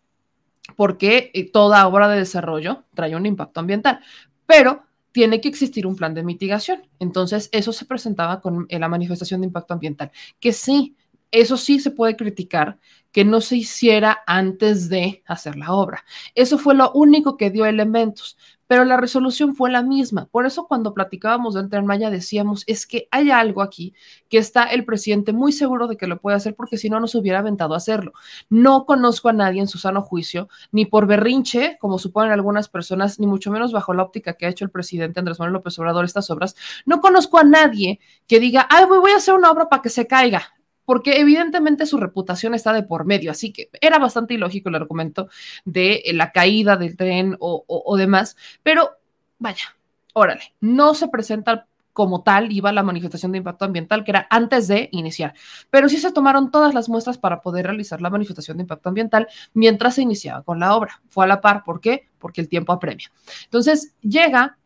porque 0.77 1.33
eh, 1.35 1.51
toda 1.51 1.85
obra 1.89 2.09
de 2.09 2.19
desarrollo 2.19 2.85
trae 2.95 3.17
un 3.17 3.27
impacto 3.27 3.59
ambiental, 3.59 3.99
pero 4.47 4.85
tiene 5.11 5.41
que 5.41 5.49
existir 5.49 5.85
un 5.85 5.97
plan 5.97 6.15
de 6.15 6.23
mitigación. 6.23 6.87
Entonces, 7.01 7.49
eso 7.51 7.73
se 7.73 7.87
presentaba 7.87 8.41
con 8.41 8.69
la 8.71 8.89
manifestación 8.89 9.41
de 9.41 9.49
impacto 9.49 9.75
ambiental, 9.75 10.13
que 10.39 10.53
sí, 10.53 10.95
eso 11.33 11.57
sí 11.57 11.81
se 11.81 11.91
puede 11.91 12.15
criticar, 12.15 12.79
que 13.11 13.25
no 13.25 13.41
se 13.41 13.57
hiciera 13.57 14.23
antes 14.25 14.89
de 14.89 15.25
hacer 15.27 15.57
la 15.57 15.73
obra. 15.73 16.05
Eso 16.37 16.57
fue 16.57 16.77
lo 16.77 16.93
único 16.93 17.37
que 17.37 17.51
dio 17.51 17.67
elementos, 17.67 18.39
pero 18.69 18.85
la 18.85 18.97
resolución 18.97 19.57
fue 19.57 19.71
la 19.71 19.83
misma. 19.83 20.27
Por 20.27 20.47
eso 20.47 20.69
cuando 20.69 20.95
platicábamos 20.95 21.55
del 21.55 21.69
tren 21.69 21.87
Maya 21.87 22.11
decíamos, 22.11 22.63
es 22.69 22.87
que 22.87 23.09
hay 23.11 23.33
algo 23.33 23.63
aquí 23.63 23.95
que 24.29 24.39
está 24.39 24.65
el 24.65 24.85
presidente 24.85 25.33
muy 25.33 25.51
seguro 25.51 25.89
de 25.89 25.97
que 25.97 26.07
lo 26.07 26.21
puede 26.21 26.37
hacer 26.37 26.55
porque 26.55 26.77
si 26.77 26.89
no 26.89 27.01
nos 27.01 27.17
hubiera 27.17 27.41
aventado 27.41 27.75
a 27.75 27.79
hacerlo. 27.79 28.13
No 28.49 28.85
conozco 28.85 29.29
a 29.29 29.33
nadie 29.33 29.61
en 29.61 29.69
su 29.69 29.79
sano 29.79 30.03
juicio, 30.03 30.49
ni 30.71 30.85
por 30.85 31.07
berrinche, 31.07 31.79
como 31.81 31.99
suponen 31.99 32.31
algunas 32.31 32.69
personas, 32.69 33.19
ni 33.19 33.27
mucho 33.27 33.51
menos 33.51 33.73
bajo 33.73 33.95
la 33.95 34.05
óptica 34.05 34.35
que 34.35 34.47
ha 34.47 34.51
hecho 34.51 34.65
el 34.65 34.71
presidente 34.71 35.19
Andrés 35.19 35.39
Manuel 35.39 35.55
López 35.55 35.79
Obrador 35.79 36.05
estas 36.05 36.31
obras. 36.31 36.55
No 36.85 37.01
conozco 37.01 37.39
a 37.39 37.45
nadie 37.45 37.99
que 38.27 38.39
diga, 38.39 38.69
ay, 38.71 38.85
voy 38.85 39.11
a 39.13 39.17
hacer 39.17 39.35
una 39.35 39.51
obra 39.51 39.69
para 39.69 39.83
que 39.83 39.89
se 39.89 40.07
caiga 40.07 40.58
porque 40.89 41.21
evidentemente 41.21 41.85
su 41.85 41.99
reputación 41.99 42.55
está 42.55 42.73
de 42.73 42.83
por 42.83 43.05
medio, 43.05 43.31
así 43.31 43.53
que 43.53 43.69
era 43.83 43.99
bastante 43.99 44.33
ilógico 44.33 44.71
el 44.71 44.75
argumento 44.75 45.29
de 45.67 46.03
la 46.15 46.33
caída 46.33 46.79
del 46.79 46.97
tren 46.97 47.37
o, 47.41 47.95
demás, 47.99 48.39
pero 48.63 48.93
vaya, 49.39 49.77
órale, 50.15 50.55
no 50.63 50.95
se 50.95 51.09
presenta 51.09 51.67
como 51.93 52.23
tal 52.23 52.51
iba 52.53 52.73
la 52.73 52.83
manifestación 52.83 53.33
de 53.33 53.39
impacto 53.39 53.67
ambiental, 53.67 54.03
que 54.03 54.13
era 54.13 54.27
antes 54.31 54.67
de 54.67 54.89
iniciar. 54.93 55.35
Pero 55.69 55.91
sí 55.91 55.99
se 55.99 56.11
tomaron 56.11 56.51
todas 56.51 56.73
las 56.73 56.89
muestras 56.89 57.19
para 57.19 57.43
poder 57.43 57.67
realizar 57.67 58.01
la 58.01 58.09
manifestación 58.09 58.57
de 58.57 58.63
impacto 58.63 58.89
ambiental 58.89 59.29
mientras 59.53 59.97
se 59.97 60.01
iniciaba 60.01 60.43
con 60.43 60.59
la 60.59 60.75
obra. 60.75 61.03
Fue 61.11 61.25
a 61.25 61.29
la 61.29 61.43
par, 61.43 61.65
¿por 61.65 61.83
qué? 61.83 62.09
Porque 62.19 62.41
el 62.41 62.49
tiempo 62.49 62.73
apremia. 62.73 63.13
Entonces 63.45 63.95
llega 64.01 64.58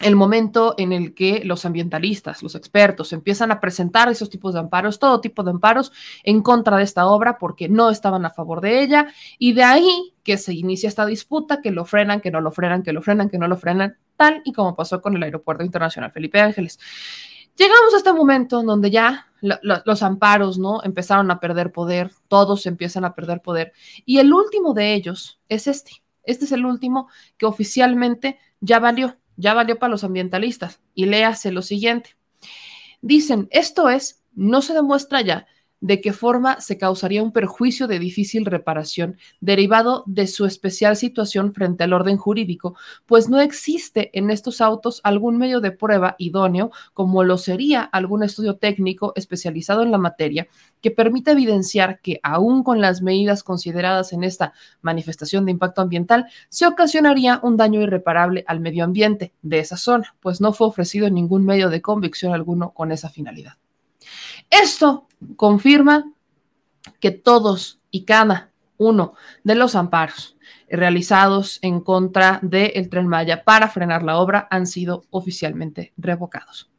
el 0.00 0.14
momento 0.14 0.74
en 0.76 0.92
el 0.92 1.14
que 1.14 1.42
los 1.44 1.64
ambientalistas, 1.64 2.42
los 2.42 2.54
expertos, 2.54 3.12
empiezan 3.12 3.50
a 3.50 3.60
presentar 3.60 4.08
esos 4.08 4.28
tipos 4.28 4.52
de 4.52 4.60
amparos, 4.60 4.98
todo 4.98 5.20
tipo 5.20 5.42
de 5.42 5.50
amparos 5.50 5.90
en 6.22 6.42
contra 6.42 6.76
de 6.76 6.82
esta 6.82 7.06
obra 7.06 7.38
porque 7.38 7.68
no 7.68 7.90
estaban 7.90 8.26
a 8.26 8.30
favor 8.30 8.60
de 8.60 8.82
ella 8.82 9.08
y 9.38 9.54
de 9.54 9.64
ahí 9.64 10.14
que 10.22 10.36
se 10.36 10.52
inicia 10.52 10.88
esta 10.88 11.06
disputa, 11.06 11.62
que 11.62 11.70
lo 11.70 11.84
frenan, 11.86 12.20
que 12.20 12.30
no 12.30 12.40
lo 12.40 12.50
frenan, 12.50 12.82
que 12.82 12.92
lo 12.92 13.00
frenan, 13.00 13.30
que 13.30 13.38
no 13.38 13.48
lo 13.48 13.56
frenan, 13.56 13.96
tal 14.16 14.42
y 14.44 14.52
como 14.52 14.76
pasó 14.76 15.00
con 15.00 15.16
el 15.16 15.22
Aeropuerto 15.22 15.64
Internacional 15.64 16.12
Felipe 16.12 16.40
Ángeles. 16.40 16.78
Llegamos 17.56 17.94
a 17.94 17.96
este 17.96 18.12
momento 18.12 18.60
en 18.60 18.66
donde 18.66 18.90
ya 18.90 19.28
los 19.40 20.02
amparos, 20.02 20.58
¿no? 20.58 20.82
Empezaron 20.82 21.30
a 21.30 21.40
perder 21.40 21.72
poder, 21.72 22.10
todos 22.28 22.66
empiezan 22.66 23.06
a 23.06 23.14
perder 23.14 23.40
poder 23.40 23.72
y 24.04 24.18
el 24.18 24.32
último 24.34 24.74
de 24.74 24.92
ellos 24.92 25.40
es 25.48 25.66
este 25.66 26.02
Este 26.22 26.44
es 26.44 26.52
el 26.52 26.66
último 26.66 27.08
que 27.38 27.46
oficialmente 27.46 28.38
ya 28.60 28.78
valió, 28.78 29.16
ya 29.36 29.54
valió 29.54 29.78
para 29.78 29.90
los 29.90 30.04
ambientalistas. 30.04 30.80
Y 30.94 31.06
léase 31.06 31.52
lo 31.52 31.62
siguiente. 31.62 32.16
Dicen, 33.00 33.48
esto 33.50 33.88
es, 33.88 34.22
no 34.34 34.62
se 34.62 34.74
demuestra 34.74 35.20
ya 35.20 35.46
de 35.80 36.00
qué 36.00 36.12
forma 36.12 36.60
se 36.60 36.78
causaría 36.78 37.22
un 37.22 37.32
perjuicio 37.32 37.86
de 37.86 37.98
difícil 37.98 38.46
reparación 38.46 39.16
derivado 39.40 40.04
de 40.06 40.26
su 40.26 40.46
especial 40.46 40.96
situación 40.96 41.52
frente 41.52 41.84
al 41.84 41.92
orden 41.92 42.16
jurídico, 42.16 42.76
pues 43.04 43.28
no 43.28 43.40
existe 43.40 44.10
en 44.18 44.30
estos 44.30 44.60
autos 44.60 45.00
algún 45.04 45.38
medio 45.38 45.60
de 45.60 45.72
prueba 45.72 46.16
idóneo, 46.18 46.70
como 46.94 47.24
lo 47.24 47.38
sería 47.38 47.82
algún 47.82 48.22
estudio 48.22 48.56
técnico 48.56 49.12
especializado 49.16 49.82
en 49.82 49.90
la 49.90 49.98
materia, 49.98 50.48
que 50.80 50.90
permita 50.90 51.32
evidenciar 51.32 52.00
que 52.00 52.20
aún 52.22 52.62
con 52.62 52.80
las 52.80 53.02
medidas 53.02 53.42
consideradas 53.42 54.12
en 54.12 54.24
esta 54.24 54.52
manifestación 54.82 55.44
de 55.44 55.52
impacto 55.52 55.82
ambiental, 55.82 56.26
se 56.48 56.66
ocasionaría 56.66 57.40
un 57.42 57.56
daño 57.56 57.82
irreparable 57.82 58.44
al 58.46 58.60
medio 58.60 58.84
ambiente 58.84 59.32
de 59.42 59.58
esa 59.58 59.76
zona, 59.76 60.14
pues 60.20 60.40
no 60.40 60.52
fue 60.52 60.66
ofrecido 60.66 61.10
ningún 61.10 61.44
medio 61.44 61.70
de 61.70 61.82
convicción 61.82 62.32
alguno 62.32 62.72
con 62.72 62.92
esa 62.92 63.08
finalidad. 63.08 63.54
Esto 64.50 65.06
confirma 65.36 66.12
que 67.00 67.10
todos 67.10 67.80
y 67.90 68.04
cada 68.04 68.50
uno 68.78 69.14
de 69.42 69.54
los 69.54 69.74
amparos 69.74 70.36
realizados 70.68 71.58
en 71.62 71.80
contra 71.80 72.40
del 72.42 72.88
tren 72.88 73.08
Maya 73.08 73.44
para 73.44 73.68
frenar 73.68 74.02
la 74.02 74.18
obra 74.18 74.48
han 74.50 74.66
sido 74.66 75.04
oficialmente 75.10 75.92
revocados. 75.96 76.70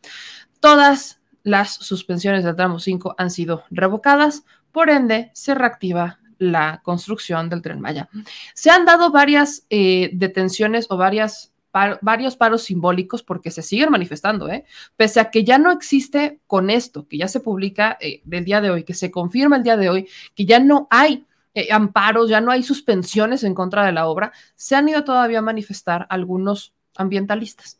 Todas 0.60 1.20
las 1.44 1.74
suspensiones 1.74 2.44
del 2.44 2.56
tramo 2.56 2.80
5 2.80 3.16
han 3.18 3.32
sido 3.32 3.64
revocadas, 3.70 4.44
por 4.72 4.90
ende 4.90 5.32
se 5.34 5.56
reactiva 5.56 6.20
la 6.40 6.82
construcción 6.84 7.50
del 7.50 7.62
tren 7.62 7.80
Maya. 7.80 8.10
Se 8.54 8.70
han 8.70 8.86
dado 8.86 9.12
varias 9.12 9.66
eh, 9.70 10.12
detenciones 10.14 10.88
o 10.90 10.98
varias 10.98 11.52
varios 12.02 12.36
paros 12.36 12.64
simbólicos 12.64 13.24
porque 13.24 13.52
se 13.52 13.62
siguen 13.62 13.90
manifestando, 13.90 14.50
¿eh? 14.50 14.66
pese 14.96 15.20
a 15.20 15.30
que 15.30 15.44
ya 15.44 15.58
no 15.58 15.72
existe 15.72 16.40
con 16.48 16.70
esto, 16.70 17.08
que 17.08 17.18
ya 17.18 17.28
se 17.28 17.40
publica 17.40 17.98
eh, 18.00 18.22
del 18.26 18.46
día 18.46 18.62
de 18.62 18.70
hoy, 18.70 18.84
que 18.84 18.94
se 18.94 19.12
confirma 19.12 19.58
el 19.58 19.64
día 19.64 19.78
de 19.78 19.90
hoy, 19.90 20.08
que 20.36 20.46
ya 20.46 20.60
no 20.60 20.88
hay 20.90 21.26
eh, 21.54 21.70
amparos, 21.72 22.30
ya 22.30 22.42
no 22.42 22.52
hay 22.52 22.64
suspensiones 22.64 23.44
en 23.44 23.54
contra 23.54 23.86
de 23.86 23.92
la 23.92 24.08
obra, 24.08 24.32
se 24.56 24.76
han 24.76 24.88
ido 24.90 25.04
todavía 25.04 25.40
a 25.40 25.42
manifestar 25.42 26.06
algunos 26.10 26.74
ambientalistas. 26.96 27.80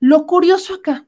Lo 0.00 0.26
curioso 0.26 0.74
acá 0.74 1.06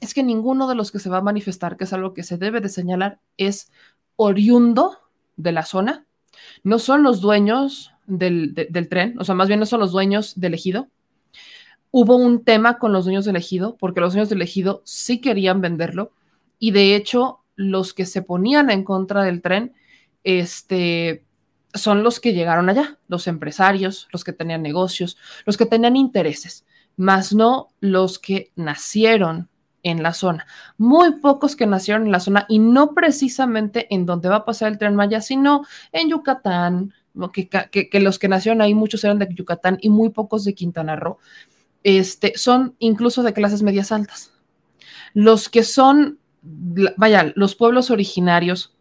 es 0.00 0.14
que 0.14 0.22
ninguno 0.22 0.68
de 0.68 0.74
los 0.74 0.90
que 0.90 0.98
se 0.98 1.10
va 1.10 1.18
a 1.18 1.22
manifestar, 1.22 1.76
que 1.76 1.84
es 1.84 1.92
algo 1.92 2.14
que 2.14 2.22
se 2.22 2.38
debe 2.38 2.60
de 2.60 2.68
señalar, 2.68 3.20
es 3.36 3.70
oriundo 4.16 4.98
de 5.36 5.52
la 5.52 5.64
zona, 5.64 6.06
no 6.62 6.78
son 6.78 7.02
los 7.02 7.20
dueños 7.20 7.92
del, 8.06 8.54
del 8.54 8.88
tren, 8.88 9.18
o 9.18 9.24
sea, 9.24 9.34
más 9.34 9.48
bien 9.48 9.60
no 9.60 9.66
son 9.66 9.80
los 9.80 9.92
dueños 9.92 10.38
del 10.40 10.54
ejido, 10.54 10.88
hubo 11.90 12.16
un 12.16 12.44
tema 12.44 12.78
con 12.78 12.92
los 12.92 13.04
dueños 13.04 13.24
del 13.24 13.36
ejido, 13.36 13.76
porque 13.78 14.00
los 14.00 14.12
dueños 14.12 14.28
del 14.28 14.42
ejido 14.42 14.82
sí 14.84 15.20
querían 15.20 15.60
venderlo 15.60 16.12
y 16.58 16.70
de 16.70 16.94
hecho 16.94 17.40
los 17.56 17.92
que 17.94 18.06
se 18.06 18.22
ponían 18.22 18.70
en 18.70 18.84
contra 18.84 19.22
del 19.22 19.42
tren, 19.42 19.74
este, 20.24 21.24
son 21.74 22.02
los 22.02 22.20
que 22.20 22.32
llegaron 22.32 22.68
allá, 22.68 22.98
los 23.08 23.26
empresarios, 23.26 24.08
los 24.12 24.24
que 24.24 24.32
tenían 24.32 24.62
negocios, 24.62 25.16
los 25.44 25.56
que 25.56 25.66
tenían 25.66 25.96
intereses, 25.96 26.64
más 26.96 27.34
no 27.34 27.68
los 27.80 28.18
que 28.18 28.50
nacieron 28.56 29.48
en 29.82 30.02
la 30.02 30.12
zona. 30.12 30.46
Muy 30.78 31.12
pocos 31.20 31.56
que 31.56 31.66
nacieron 31.66 32.06
en 32.06 32.12
la 32.12 32.20
zona 32.20 32.46
y 32.48 32.58
no 32.58 32.94
precisamente 32.94 33.92
en 33.94 34.06
donde 34.06 34.28
va 34.28 34.36
a 34.36 34.44
pasar 34.44 34.72
el 34.72 34.78
tren 34.78 34.94
Maya, 34.94 35.20
sino 35.20 35.64
en 35.92 36.10
Yucatán, 36.10 36.94
que, 37.32 37.48
que, 37.48 38.00
los 38.00 38.18
que 38.18 38.28
nacieron 38.28 38.60
ahí, 38.60 38.74
muchos 38.74 39.02
eran 39.04 39.18
de 39.18 39.28
Yucatán 39.34 39.78
y 39.80 39.90
muy 39.90 40.10
pocos 40.10 40.44
de 40.44 40.54
Quintana 40.54 40.96
Roo 40.96 41.18
este, 41.82 42.32
son 42.36 42.74
incluso 42.78 43.22
de 43.22 43.32
clases 43.32 43.62
medias 43.62 43.92
altas. 43.92 44.32
Los 45.14 45.48
que 45.48 45.62
son, 45.62 46.18
vaya, 46.42 47.32
los 47.34 47.54
pueblos 47.54 47.90
originarios, 47.90 48.74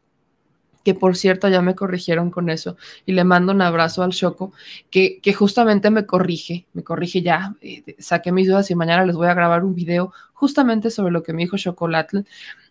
que 0.83 0.93
por 0.93 1.17
cierto 1.17 1.49
ya 1.49 1.61
me 1.61 1.75
corrigieron 1.75 2.31
con 2.31 2.49
eso, 2.49 2.77
y 3.05 3.11
le 3.11 3.23
mando 3.23 3.51
un 3.51 3.61
abrazo 3.61 4.03
al 4.03 4.11
Choco, 4.11 4.53
que, 4.89 5.19
que 5.21 5.33
justamente 5.33 5.89
me 5.89 6.05
corrige, 6.05 6.67
me 6.73 6.83
corrige 6.83 7.21
ya, 7.21 7.55
eh, 7.61 7.95
saqué 7.99 8.31
mis 8.31 8.47
dudas 8.47 8.71
y 8.71 8.75
mañana 8.75 9.05
les 9.05 9.15
voy 9.15 9.27
a 9.27 9.33
grabar 9.33 9.63
un 9.63 9.75
video 9.75 10.13
justamente 10.33 10.89
sobre 10.89 11.11
lo 11.11 11.23
que 11.23 11.33
me 11.33 11.43
dijo 11.43 11.57
Chocolatl 11.57 12.19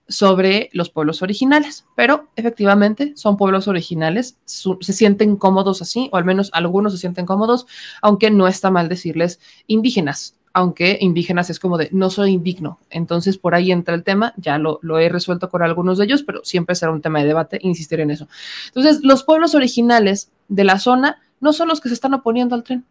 sobre 0.09 0.71
los 0.73 0.89
pueblos 0.89 1.23
originales, 1.23 1.85
pero 1.95 2.29
efectivamente 2.35 3.13
son 3.15 3.37
pueblos 3.37 3.69
originales, 3.69 4.39
se 4.45 4.93
sienten 4.93 5.37
cómodos 5.37 5.83
así, 5.83 6.09
o 6.13 6.17
al 6.17 6.25
menos 6.25 6.51
algunos 6.55 6.93
se 6.95 6.99
sienten 6.99 7.27
cómodos, 7.27 7.67
aunque 8.01 8.31
no 8.31 8.49
está 8.49 8.71
mal 8.71 8.89
decirles 8.89 9.39
indígenas, 9.67 10.37
aunque 10.55 10.97
indígenas 11.01 11.51
es 11.51 11.61
como 11.61 11.77
de 11.77 11.91
no 11.93 12.09
soy 12.09 12.33
indigno. 12.33 12.81
Entonces 12.89 13.37
por 13.37 13.55
ahí 13.55 13.71
entra 13.71 13.95
el 13.95 14.03
tema, 14.03 14.33
ya 14.39 14.57
lo, 14.57 14.79
lo 14.83 14.99
he 14.99 15.11
resuelto 15.11 15.51
con 15.51 15.63
algunos 15.63 15.99
de 15.99 16.07
ellos, 16.07 16.23
pero 16.23 16.43
siempre 16.43 16.75
será 16.75 16.91
un 16.91 17.03
tema 17.03 17.21
de 17.21 17.27
debate, 17.27 17.59
insistir 17.63 18.01
en 18.01 18.11
eso. 18.11 18.29
Entonces, 18.69 19.01
los 19.03 19.25
pueblos 19.25 19.55
originales 19.55 20.31
de 20.49 20.65
la 20.65 20.79
zona 20.79 21.21
no 21.41 21.53
son 21.53 21.69
los 21.69 21.81
que 21.81 21.89
se 21.89 21.95
están 21.95 22.15
oponiendo 22.15 22.55
al 22.55 22.65
tren, 22.65 22.85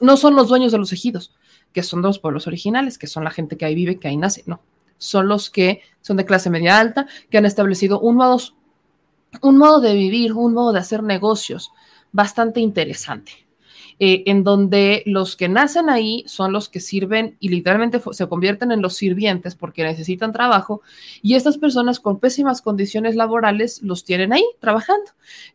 no 0.00 0.16
son 0.16 0.34
los 0.34 0.48
dueños 0.48 0.72
de 0.72 0.78
los 0.78 0.92
ejidos, 0.92 1.32
que 1.72 1.82
son 1.82 2.02
los 2.02 2.18
pueblos 2.18 2.46
originales, 2.46 2.98
que 2.98 3.06
son 3.06 3.22
la 3.24 3.30
gente 3.30 3.56
que 3.56 3.66
ahí 3.66 3.74
vive, 3.74 3.98
que 3.98 4.08
ahí 4.08 4.16
nace, 4.16 4.42
no, 4.46 4.60
son 4.98 5.28
los 5.28 5.50
que 5.50 5.82
son 6.00 6.16
de 6.16 6.24
clase 6.24 6.50
media 6.50 6.78
alta, 6.78 7.06
que 7.30 7.38
han 7.38 7.46
establecido 7.46 8.00
un 8.00 8.16
modo, 8.16 8.38
un 9.42 9.58
modo 9.58 9.80
de 9.80 9.94
vivir, 9.94 10.32
un 10.32 10.54
modo 10.54 10.72
de 10.72 10.80
hacer 10.80 11.02
negocios 11.02 11.70
bastante 12.12 12.60
interesante. 12.60 13.46
Eh, 13.98 14.24
en 14.26 14.44
donde 14.44 15.02
los 15.06 15.36
que 15.36 15.48
nacen 15.48 15.88
ahí 15.88 16.22
son 16.26 16.52
los 16.52 16.68
que 16.68 16.80
sirven 16.80 17.38
y 17.40 17.48
literalmente 17.48 17.98
se 18.12 18.28
convierten 18.28 18.70
en 18.70 18.82
los 18.82 18.94
sirvientes 18.94 19.54
porque 19.54 19.84
necesitan 19.84 20.32
trabajo 20.32 20.82
y 21.22 21.34
estas 21.34 21.56
personas 21.56 21.98
con 21.98 22.20
pésimas 22.20 22.60
condiciones 22.60 23.16
laborales 23.16 23.82
los 23.82 24.04
tienen 24.04 24.34
ahí 24.34 24.44
trabajando, 24.60 25.12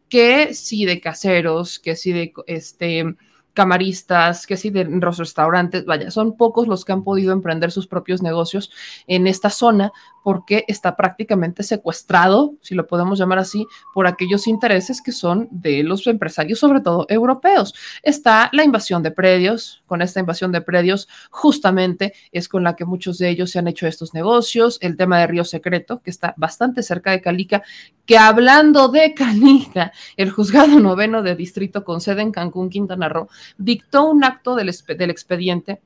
que 0.10 0.56
si 0.56 0.86
de 0.86 1.00
caseros, 1.00 1.78
que 1.78 1.96
si 1.96 2.14
de 2.14 2.34
este 2.48 3.16
camaristas, 3.54 4.48
que 4.48 4.58
sí, 4.58 4.70
de 4.70 4.86
los 4.86 5.18
restaurantes, 5.18 5.86
vaya, 5.86 6.12
son 6.12 6.38
pocos 6.38 6.68
los 6.68 6.86
que 6.86 6.94
han 6.94 7.04
podido 7.04 7.34
emprender 7.34 7.72
sus 7.72 7.88
propios 7.88 8.22
negocios 8.22 8.72
en 9.08 9.28
esta 9.28 9.50
zona 9.50 9.92
porque 10.24 10.66
está 10.68 10.96
prácticamente 10.96 11.64
secuestrado, 11.64 12.54
si 12.62 12.76
lo 12.76 12.88
podemos 12.88 13.20
llamar 13.20 13.40
así, 13.40 13.66
por 13.94 14.08
aquellos 14.08 14.48
intereses 14.48 15.02
que 15.02 15.12
son 15.12 15.48
de 15.52 15.84
los 15.84 16.06
empresarios, 16.08 16.60
sobre 16.60 16.82
todo 16.82 17.06
europeos. 17.10 17.74
Está 18.04 18.50
la 18.54 18.64
invasión 18.64 19.04
de 19.04 19.12
predios, 19.12 19.84
con 19.86 20.02
esta 20.02 20.20
invasión 20.20 20.52
de 20.52 20.62
predios 20.62 21.08
justamente 21.30 22.14
es 22.32 22.48
con 22.48 22.64
la 22.64 22.76
que 22.76 22.86
muchos 22.86 23.18
de 23.18 23.30
ellos 23.30 23.52
se 23.52 23.60
han 23.60 23.68
hecho 23.68 23.88
estos 23.88 24.14
negocios, 24.14 24.78
el 24.82 24.98
tema 24.98 25.20
de 25.20 25.28
Río 25.28 25.44
Secreto, 25.44 26.02
que 26.02 26.10
está 26.10 26.34
bastante 26.38 26.84
cerca 26.84 27.12
de 27.12 27.22
Calica, 27.22 27.64
que 28.06 28.18
hablando 28.18 28.88
de 28.90 29.14
Calica, 29.14 29.92
el 30.18 30.32
juzgado 30.32 30.80
noveno 30.80 31.24
de 31.24 31.36
distrito 31.36 31.84
con 31.84 32.02
sede 32.02 32.22
en 32.22 32.32
Cancún, 32.32 32.70
Quintana 32.70 33.10
Roo, 33.10 33.30
dictó 33.58 34.06
un 34.06 34.24
acto 34.24 34.56
del, 34.56 34.74
del 34.98 35.10
expediente 35.10 35.82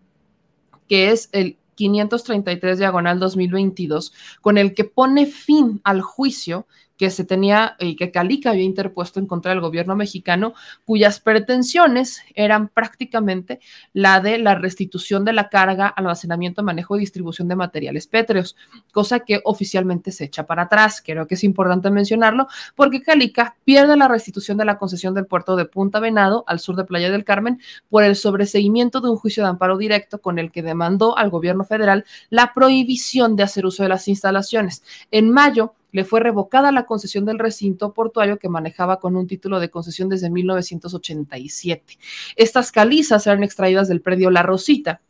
que 0.87 1.11
es 1.11 1.29
el 1.31 1.57
533 1.75 2.79
diagonal 2.79 3.19
2022, 3.19 4.13
con 4.41 4.57
el 4.57 4.73
que 4.73 4.85
pone 4.85 5.25
fin 5.25 5.81
al 5.83 6.01
juicio 6.01 6.65
que 6.97 7.09
se 7.09 7.25
tenía 7.25 7.75
y 7.79 7.95
que 7.95 8.11
Calica 8.11 8.51
había 8.51 8.63
interpuesto 8.63 9.19
en 9.19 9.27
contra 9.27 9.51
del 9.51 9.61
gobierno 9.61 9.95
mexicano, 9.95 10.53
cuyas 10.85 11.19
pretensiones 11.19 12.21
eran 12.35 12.69
prácticamente 12.69 13.59
la 13.93 14.19
de 14.21 14.37
la 14.37 14.55
restitución 14.55 15.25
de 15.25 15.33
la 15.33 15.49
carga, 15.49 15.87
almacenamiento, 15.87 16.63
manejo 16.63 16.95
y 16.95 17.01
distribución 17.01 17.47
de 17.47 17.55
materiales 17.55 18.07
pétreos, 18.07 18.55
cosa 18.91 19.19
que 19.19 19.41
oficialmente 19.43 20.11
se 20.11 20.25
echa 20.25 20.45
para 20.45 20.63
atrás. 20.63 21.01
Creo 21.05 21.27
que 21.27 21.35
es 21.35 21.43
importante 21.43 21.89
mencionarlo 21.91 22.47
porque 22.75 23.01
Calica 23.01 23.55
pierde 23.65 23.97
la 23.97 24.07
restitución 24.07 24.57
de 24.57 24.65
la 24.65 24.77
concesión 24.77 25.13
del 25.13 25.25
puerto 25.25 25.55
de 25.55 25.65
Punta 25.65 25.99
Venado 25.99 26.43
al 26.47 26.59
sur 26.59 26.75
de 26.75 26.85
Playa 26.85 27.11
del 27.11 27.25
Carmen 27.25 27.59
por 27.89 28.03
el 28.03 28.15
sobreseimiento 28.15 29.01
de 29.01 29.09
un 29.09 29.17
juicio 29.17 29.43
de 29.43 29.49
amparo 29.49 29.77
directo 29.77 30.19
con 30.19 30.39
el 30.39 30.51
que 30.51 30.61
demandó 30.61 31.17
al 31.17 31.29
gobierno 31.29 31.63
federal 31.63 32.05
la 32.29 32.53
prohibición 32.53 33.35
de 33.35 33.43
hacer 33.43 33.65
uso 33.65 33.83
de 33.83 33.89
las 33.89 34.07
instalaciones. 34.07 34.83
En 35.11 35.31
mayo, 35.31 35.73
le 35.95 36.03
fue 36.03 36.19
revocada 36.19 36.73
la 36.73 36.85
concesión 36.85 37.23
del 37.23 37.39
recinto 37.39 37.93
portuario 37.93 38.37
que 38.37 38.49
manejaba 38.49 38.99
con 38.99 39.15
un 39.15 39.27
título 39.27 39.61
de 39.61 39.69
concesión 39.69 40.09
desde 40.09 40.29
1987. 40.29 41.97
Estas 42.35 42.73
calizas 42.73 43.25
eran 43.25 43.45
extraídas 43.45 43.87
del 43.87 44.01
predio 44.01 44.29
La 44.29 44.43
Rosita, 44.43 45.01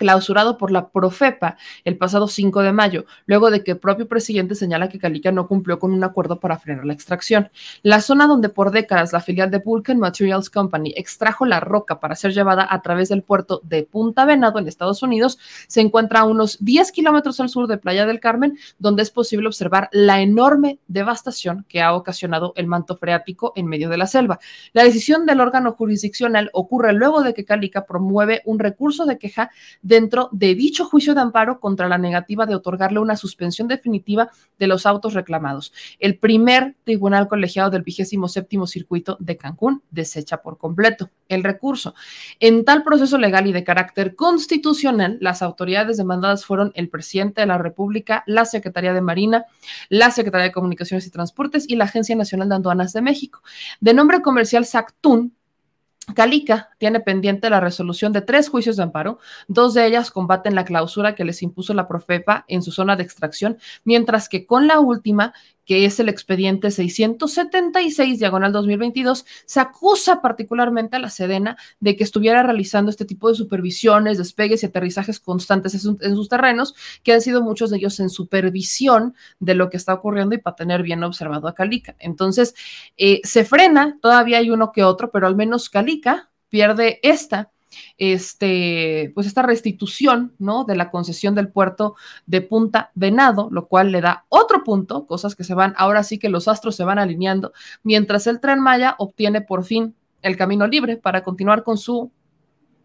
clausurado 0.00 0.56
por 0.56 0.70
la 0.70 0.88
Profepa 0.88 1.58
el 1.84 1.98
pasado 1.98 2.26
5 2.26 2.62
de 2.62 2.72
mayo, 2.72 3.04
luego 3.26 3.50
de 3.50 3.62
que 3.62 3.72
el 3.72 3.78
propio 3.78 4.08
presidente 4.08 4.54
señala 4.54 4.88
que 4.88 4.98
Calica 4.98 5.30
no 5.30 5.46
cumplió 5.46 5.78
con 5.78 5.92
un 5.92 6.02
acuerdo 6.02 6.40
para 6.40 6.58
frenar 6.58 6.86
la 6.86 6.94
extracción. 6.94 7.50
La 7.82 8.00
zona 8.00 8.26
donde 8.26 8.48
por 8.48 8.70
décadas 8.70 9.12
la 9.12 9.20
filial 9.20 9.50
de 9.50 9.58
Vulcan 9.58 9.98
Materials 9.98 10.48
Company 10.48 10.94
extrajo 10.96 11.44
la 11.44 11.60
roca 11.60 12.00
para 12.00 12.16
ser 12.16 12.32
llevada 12.32 12.66
a 12.70 12.80
través 12.80 13.10
del 13.10 13.22
puerto 13.22 13.60
de 13.62 13.82
Punta 13.82 14.24
Venado 14.24 14.58
en 14.58 14.68
Estados 14.68 15.02
Unidos 15.02 15.38
se 15.68 15.82
encuentra 15.82 16.20
a 16.20 16.24
unos 16.24 16.56
10 16.64 16.92
kilómetros 16.92 17.38
al 17.40 17.50
sur 17.50 17.66
de 17.66 17.76
Playa 17.76 18.06
del 18.06 18.20
Carmen, 18.20 18.58
donde 18.78 19.02
es 19.02 19.10
posible 19.10 19.48
observar 19.48 19.90
la 19.92 20.22
enorme 20.22 20.78
devastación 20.88 21.66
que 21.68 21.82
ha 21.82 21.94
ocasionado 21.94 22.54
el 22.56 22.66
manto 22.66 22.96
freático 22.96 23.52
en 23.54 23.66
medio 23.66 23.90
de 23.90 23.98
la 23.98 24.06
selva. 24.06 24.38
La 24.72 24.82
decisión 24.82 25.26
del 25.26 25.40
órgano 25.40 25.72
jurisdiccional 25.72 26.48
ocurre 26.54 26.94
luego 26.94 27.22
de 27.22 27.34
que 27.34 27.44
Calica 27.44 27.84
promueve 27.84 28.40
un 28.46 28.58
recurso 28.58 29.04
de 29.04 29.18
queja 29.18 29.50
dentro 29.90 30.28
de 30.30 30.54
dicho 30.54 30.84
juicio 30.84 31.14
de 31.16 31.20
amparo 31.20 31.58
contra 31.58 31.88
la 31.88 31.98
negativa 31.98 32.46
de 32.46 32.54
otorgarle 32.54 33.00
una 33.00 33.16
suspensión 33.16 33.66
definitiva 33.66 34.30
de 34.56 34.68
los 34.68 34.86
autos 34.86 35.14
reclamados. 35.14 35.72
El 35.98 36.16
primer 36.16 36.76
tribunal 36.84 37.26
colegiado 37.26 37.70
del 37.70 37.82
vigésimo 37.82 38.28
séptimo 38.28 38.68
circuito 38.68 39.16
de 39.18 39.36
Cancún 39.36 39.82
desecha 39.90 40.42
por 40.42 40.58
completo 40.58 41.10
el 41.28 41.42
recurso. 41.42 41.96
En 42.38 42.64
tal 42.64 42.84
proceso 42.84 43.18
legal 43.18 43.48
y 43.48 43.52
de 43.52 43.64
carácter 43.64 44.14
constitucional, 44.14 45.18
las 45.20 45.42
autoridades 45.42 45.96
demandadas 45.96 46.44
fueron 46.44 46.70
el 46.76 46.88
presidente 46.88 47.40
de 47.40 47.48
la 47.48 47.58
República, 47.58 48.22
la 48.28 48.44
Secretaría 48.44 48.92
de 48.92 49.00
Marina, 49.00 49.44
la 49.88 50.12
Secretaría 50.12 50.46
de 50.46 50.52
Comunicaciones 50.52 51.04
y 51.08 51.10
Transportes 51.10 51.68
y 51.68 51.74
la 51.74 51.86
Agencia 51.86 52.14
Nacional 52.14 52.48
de 52.48 52.54
Aduanas 52.54 52.92
de 52.92 53.02
México. 53.02 53.42
De 53.80 53.92
nombre 53.92 54.22
comercial 54.22 54.66
Sactún, 54.66 55.34
Calica 56.14 56.70
tiene 56.78 57.00
pendiente 57.00 57.50
la 57.50 57.60
resolución 57.60 58.12
de 58.12 58.22
tres 58.22 58.48
juicios 58.48 58.76
de 58.76 58.82
amparo. 58.82 59.18
Dos 59.48 59.74
de 59.74 59.86
ellas 59.86 60.10
combaten 60.10 60.54
la 60.54 60.64
clausura 60.64 61.14
que 61.14 61.24
les 61.24 61.42
impuso 61.42 61.74
la 61.74 61.86
Profepa 61.88 62.44
en 62.48 62.62
su 62.62 62.72
zona 62.72 62.96
de 62.96 63.02
extracción, 63.02 63.58
mientras 63.84 64.28
que 64.28 64.46
con 64.46 64.66
la 64.66 64.80
última 64.80 65.34
que 65.64 65.84
es 65.84 66.00
el 66.00 66.08
expediente 66.08 66.70
676 66.70 68.18
diagonal 68.18 68.52
2022, 68.52 69.24
se 69.44 69.60
acusa 69.60 70.20
particularmente 70.20 70.96
a 70.96 70.98
la 70.98 71.10
Sedena 71.10 71.56
de 71.80 71.96
que 71.96 72.04
estuviera 72.04 72.42
realizando 72.42 72.90
este 72.90 73.04
tipo 73.04 73.28
de 73.28 73.34
supervisiones, 73.34 74.18
despegues 74.18 74.62
y 74.62 74.66
aterrizajes 74.66 75.20
constantes 75.20 75.74
en 75.84 76.14
sus 76.16 76.28
terrenos, 76.28 76.74
que 77.02 77.12
han 77.12 77.20
sido 77.20 77.42
muchos 77.42 77.70
de 77.70 77.78
ellos 77.78 78.00
en 78.00 78.10
supervisión 78.10 79.14
de 79.38 79.54
lo 79.54 79.70
que 79.70 79.76
está 79.76 79.94
ocurriendo 79.94 80.34
y 80.34 80.38
para 80.38 80.56
tener 80.56 80.82
bien 80.82 81.02
observado 81.04 81.48
a 81.48 81.54
Calica. 81.54 81.94
Entonces, 81.98 82.54
eh, 82.96 83.20
se 83.24 83.44
frena, 83.44 83.98
todavía 84.00 84.38
hay 84.38 84.50
uno 84.50 84.72
que 84.72 84.84
otro, 84.84 85.10
pero 85.10 85.26
al 85.26 85.36
menos 85.36 85.70
Calica 85.70 86.30
pierde 86.48 87.00
esta 87.02 87.50
este, 87.98 89.12
pues 89.14 89.26
esta 89.26 89.42
restitución, 89.42 90.34
¿no? 90.38 90.64
De 90.64 90.76
la 90.76 90.90
concesión 90.90 91.34
del 91.34 91.48
puerto 91.48 91.96
de 92.26 92.40
Punta 92.40 92.90
Venado, 92.94 93.48
lo 93.50 93.66
cual 93.68 93.92
le 93.92 94.00
da 94.00 94.24
otro 94.28 94.64
punto, 94.64 95.06
cosas 95.06 95.34
que 95.34 95.44
se 95.44 95.54
van, 95.54 95.74
ahora 95.76 96.02
sí 96.02 96.18
que 96.18 96.28
los 96.28 96.48
astros 96.48 96.76
se 96.76 96.84
van 96.84 96.98
alineando, 96.98 97.52
mientras 97.82 98.26
el 98.26 98.40
tren 98.40 98.60
Maya 98.60 98.94
obtiene 98.98 99.40
por 99.40 99.64
fin 99.64 99.94
el 100.22 100.36
camino 100.36 100.66
libre 100.66 100.96
para 100.96 101.22
continuar 101.22 101.62
con 101.62 101.78
su 101.78 102.10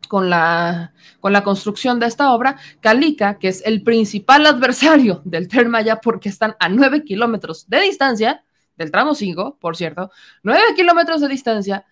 con 0.08 0.30
la, 0.30 0.94
con 1.20 1.34
la 1.34 1.44
construcción 1.44 2.00
de 2.00 2.06
esta 2.06 2.32
obra, 2.32 2.58
Calica, 2.80 3.40
que 3.40 3.48
es 3.48 3.64
el 3.66 3.82
principal 3.82 4.46
adversario 4.46 5.24
del 5.26 5.48
tren 5.48 5.70
Maya 5.70 6.00
porque 6.00 6.30
están 6.30 6.56
a 6.60 6.70
nueve 6.70 7.04
kilómetros 7.04 7.68
de 7.68 7.82
distancia, 7.82 8.44
del 8.78 8.92
tramo 8.92 9.16
5, 9.16 9.58
por 9.60 9.76
cierto, 9.76 10.12
nueve 10.44 10.62
kilómetros 10.76 11.22
de 11.22 11.28
distancia, 11.28 11.86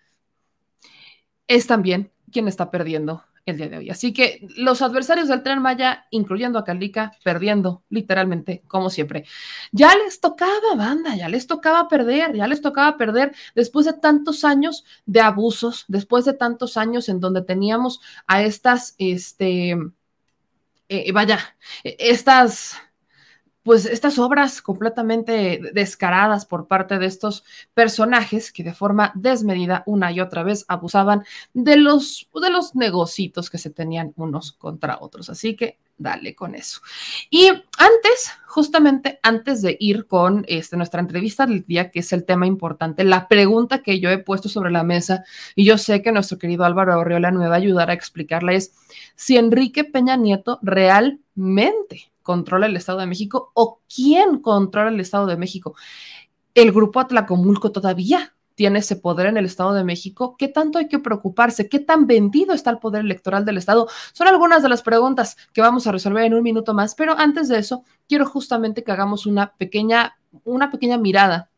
es 1.48 1.66
también 1.66 2.13
quien 2.34 2.50
está 2.50 2.70
perdiendo 2.70 3.24
el 3.46 3.58
día 3.58 3.70
de 3.70 3.78
hoy. 3.78 3.90
Así 3.90 4.14
que 4.14 4.48
los 4.58 4.82
adversarios 4.82 5.28
del 5.28 5.44
tren 5.44 5.62
Maya, 5.62 6.08
incluyendo 6.12 6.60
a 6.60 6.64
Calica, 6.64 7.14
perdiendo 7.24 7.84
literalmente, 7.90 8.64
como 8.68 8.90
siempre. 8.90 9.26
Ya 9.72 9.96
les 9.96 10.20
tocaba, 10.20 10.76
banda, 10.76 11.16
ya 11.16 11.30
les 11.30 11.48
tocaba 11.48 11.88
perder, 11.88 12.36
ya 12.36 12.48
les 12.48 12.62
tocaba 12.62 12.98
perder 12.98 13.34
después 13.56 13.86
de 13.86 13.94
tantos 13.94 14.44
años 14.44 14.84
de 15.06 15.22
abusos, 15.22 15.86
después 15.88 16.26
de 16.26 16.34
tantos 16.34 16.78
años 16.78 17.10
en 17.10 17.20
donde 17.20 17.42
teníamos 17.42 18.02
a 18.28 18.42
estas, 18.44 18.96
este, 18.98 19.78
eh, 20.90 21.12
vaya, 21.12 21.40
estas 21.84 22.78
pues 23.64 23.86
estas 23.86 24.20
obras 24.20 24.62
completamente 24.62 25.60
descaradas 25.74 26.46
por 26.46 26.68
parte 26.68 27.00
de 27.00 27.06
estos 27.06 27.44
personajes 27.74 28.52
que 28.52 28.64
de 28.64 28.74
forma 28.74 29.12
desmedida 29.16 29.84
una 29.86 30.12
y 30.12 30.20
otra 30.20 30.44
vez 30.44 30.66
abusaban 30.68 31.24
de 31.54 31.78
los, 31.78 32.30
de 32.40 32.50
los 32.50 32.76
negocitos 32.76 33.50
que 33.50 33.58
se 33.58 33.70
tenían 33.70 34.14
unos 34.18 34.52
contra 34.52 34.98
otros. 35.00 35.30
Así 35.30 35.56
que 35.56 35.80
dale 35.98 36.36
con 36.36 36.56
eso. 36.56 36.82
Y 37.30 37.48
antes, 37.48 38.32
justamente 38.48 39.20
antes 39.24 39.62
de 39.62 39.78
ir 39.80 40.08
con 40.08 40.44
este, 40.48 40.76
nuestra 40.76 41.00
entrevista 41.00 41.46
del 41.46 41.66
día, 41.66 41.92
que 41.92 42.00
es 42.00 42.12
el 42.14 42.26
tema 42.26 42.46
importante, 42.46 43.04
la 43.04 43.28
pregunta 43.28 43.82
que 43.82 44.00
yo 44.00 44.10
he 44.10 44.18
puesto 44.18 44.50
sobre 44.50 44.72
la 44.72 44.84
mesa, 44.84 45.24
y 45.56 45.66
yo 45.66 45.78
sé 45.78 46.02
que 46.02 46.12
nuestro 46.12 46.38
querido 46.38 46.66
Álvaro 46.66 47.00
Orriola 47.00 47.32
me 47.32 47.48
va 47.48 47.56
a 47.56 47.58
ayudar 47.58 47.90
a 47.90 47.94
explicarla, 47.94 48.54
es 48.54 48.74
si 49.16 49.38
Enrique 49.38 49.84
Peña 49.84 50.18
Nieto 50.18 50.60
realmente 50.62 52.13
controla 52.24 52.66
el 52.66 52.76
Estado 52.76 53.00
de 53.00 53.08
México 53.08 53.52
o 53.54 53.82
quién 53.94 54.40
controla 54.40 54.90
el 54.90 55.00
Estado 55.00 55.28
de 55.28 55.38
México. 55.38 55.76
El 56.56 56.72
grupo 56.72 57.00
Atlacomulco 57.00 57.72
todavía 57.72 58.36
tiene 58.56 58.80
ese 58.80 58.96
poder 58.96 59.28
en 59.28 59.38
el 59.38 59.46
Estado 59.46 59.74
de 59.74 59.84
México. 59.84 60.36
¿Qué 60.38 60.48
tanto 60.48 60.78
hay 60.80 60.88
que 60.88 61.00
preocuparse? 61.00 61.70
¿Qué 61.70 61.80
tan 61.80 62.08
vendido 62.08 62.54
está 62.54 62.70
el 62.70 62.80
poder 62.80 63.02
electoral 63.02 63.46
del 63.46 63.58
Estado? 63.58 63.88
Son 64.14 64.28
algunas 64.28 64.64
de 64.64 64.70
las 64.70 64.82
preguntas 64.82 65.38
que 65.54 65.62
vamos 65.62 65.88
a 65.88 65.92
resolver 65.92 66.24
en 66.24 66.34
un 66.34 66.44
minuto 66.44 66.74
más, 66.74 66.96
pero 66.96 67.18
antes 67.18 67.48
de 67.48 67.58
eso, 67.58 67.84
quiero 68.08 68.26
justamente 68.26 68.84
que 68.84 68.92
hagamos 68.92 69.26
una 69.26 69.54
pequeña, 69.54 70.18
una 70.44 70.72
pequeña 70.72 70.98
mirada 70.98 71.52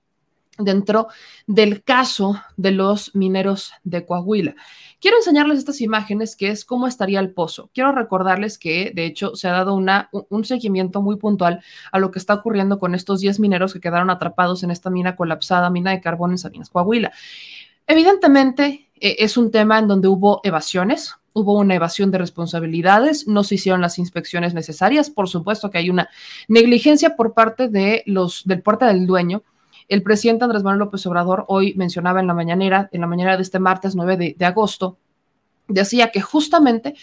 dentro 0.57 1.07
del 1.47 1.83
caso 1.83 2.41
de 2.57 2.71
los 2.71 3.13
mineros 3.15 3.73
de 3.83 4.05
Coahuila. 4.05 4.55
Quiero 4.99 5.17
enseñarles 5.17 5.59
estas 5.59 5.81
imágenes, 5.81 6.35
que 6.35 6.49
es 6.49 6.65
cómo 6.65 6.87
estaría 6.87 7.19
el 7.19 7.31
pozo. 7.31 7.69
Quiero 7.73 7.91
recordarles 7.91 8.57
que, 8.57 8.91
de 8.95 9.05
hecho, 9.05 9.35
se 9.35 9.47
ha 9.47 9.51
dado 9.51 9.75
una, 9.75 10.09
un 10.29 10.45
seguimiento 10.45 11.01
muy 11.01 11.17
puntual 11.17 11.61
a 11.91 11.99
lo 11.99 12.11
que 12.11 12.19
está 12.19 12.33
ocurriendo 12.33 12.79
con 12.79 12.95
estos 12.95 13.19
10 13.19 13.39
mineros 13.39 13.73
que 13.73 13.81
quedaron 13.81 14.09
atrapados 14.09 14.63
en 14.63 14.71
esta 14.71 14.89
mina 14.89 15.15
colapsada, 15.15 15.69
mina 15.69 15.91
de 15.91 16.01
carbón 16.01 16.31
en 16.31 16.37
Sabinas, 16.37 16.69
Coahuila. 16.69 17.11
Evidentemente, 17.87 18.89
eh, 18.99 19.17
es 19.19 19.37
un 19.37 19.51
tema 19.51 19.77
en 19.79 19.87
donde 19.87 20.07
hubo 20.07 20.41
evasiones, 20.43 21.13
hubo 21.33 21.53
una 21.57 21.75
evasión 21.75 22.11
de 22.11 22.17
responsabilidades, 22.17 23.27
no 23.27 23.43
se 23.43 23.55
hicieron 23.55 23.81
las 23.81 23.99
inspecciones 23.99 24.53
necesarias, 24.53 25.09
por 25.09 25.27
supuesto 25.27 25.69
que 25.69 25.77
hay 25.77 25.89
una 25.89 26.09
negligencia 26.47 27.15
por 27.15 27.33
parte 27.33 27.67
de 27.67 28.03
los 28.05 28.43
del 28.45 28.61
puerto 28.61 28.85
del 28.85 29.05
dueño 29.05 29.43
el 29.87 30.03
presidente 30.03 30.43
Andrés 30.43 30.63
Manuel 30.63 30.79
López 30.79 31.05
Obrador 31.05 31.45
hoy 31.47 31.73
mencionaba 31.75 32.19
en 32.19 32.27
la 32.27 32.33
mañanera, 32.33 32.89
en 32.91 33.01
la 33.01 33.07
mañana 33.07 33.35
de 33.35 33.43
este 33.43 33.59
martes 33.59 33.95
9 33.95 34.35
de, 34.37 34.45
agosto, 34.45 34.97
decía 35.67 36.11
que 36.11 36.21
justamente 36.21 36.95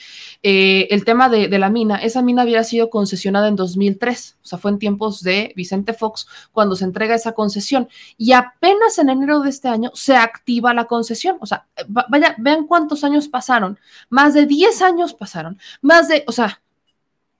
eh, 0.43 0.87
el 0.91 1.05
tema 1.05 1.29
de, 1.29 1.49
la 1.59 1.69
mina, 1.69 1.97
esa 1.97 2.23
mina 2.23 2.43
había 2.43 2.63
sido 2.65 2.91
concesionada 2.91 3.49
en 3.49 3.57
2003, 3.57 4.39
o 4.43 4.47
sea, 4.47 4.59
fue 4.59 4.71
en 4.71 4.79
tiempos 4.79 5.23
de 5.23 5.53
Vicente 5.57 5.93
Fox 5.93 6.27
cuando 6.53 6.77
se 6.77 6.85
entrega 6.85 7.15
esa 7.15 7.33
concesión 7.33 7.89
y 8.17 8.33
apenas 8.33 8.99
en 8.99 9.11
enero 9.11 9.41
de 9.41 9.51
este 9.51 9.69
año 9.69 9.91
se 9.95 10.17
activa 10.17 10.75
la 10.75 10.85
concesión, 10.85 11.39
o 11.41 11.47
sea, 11.47 11.67
vaya, 11.89 12.37
vean 12.39 12.67
cuántos 12.67 13.03
años 13.05 13.29
pasaron, 13.29 13.79
más 14.11 14.35
de 14.35 14.47
10 14.47 14.83
años 14.83 15.15
pasaron, 15.15 15.59
más 15.81 16.09
de, 16.09 16.25
o 16.27 16.33
sea, 16.33 16.63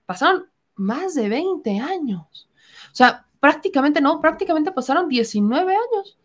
pasaron 0.05 0.47
más 0.75 1.15
de 1.15 1.29
20 1.29 1.79
años. 1.79 2.49
O 2.91 2.95
sea, 2.95 3.25
prácticamente 3.43 3.99
no, 3.99 4.21
prácticamente 4.21 4.71
pasaron 4.71 5.09
19 5.09 5.73
años. 5.73 6.17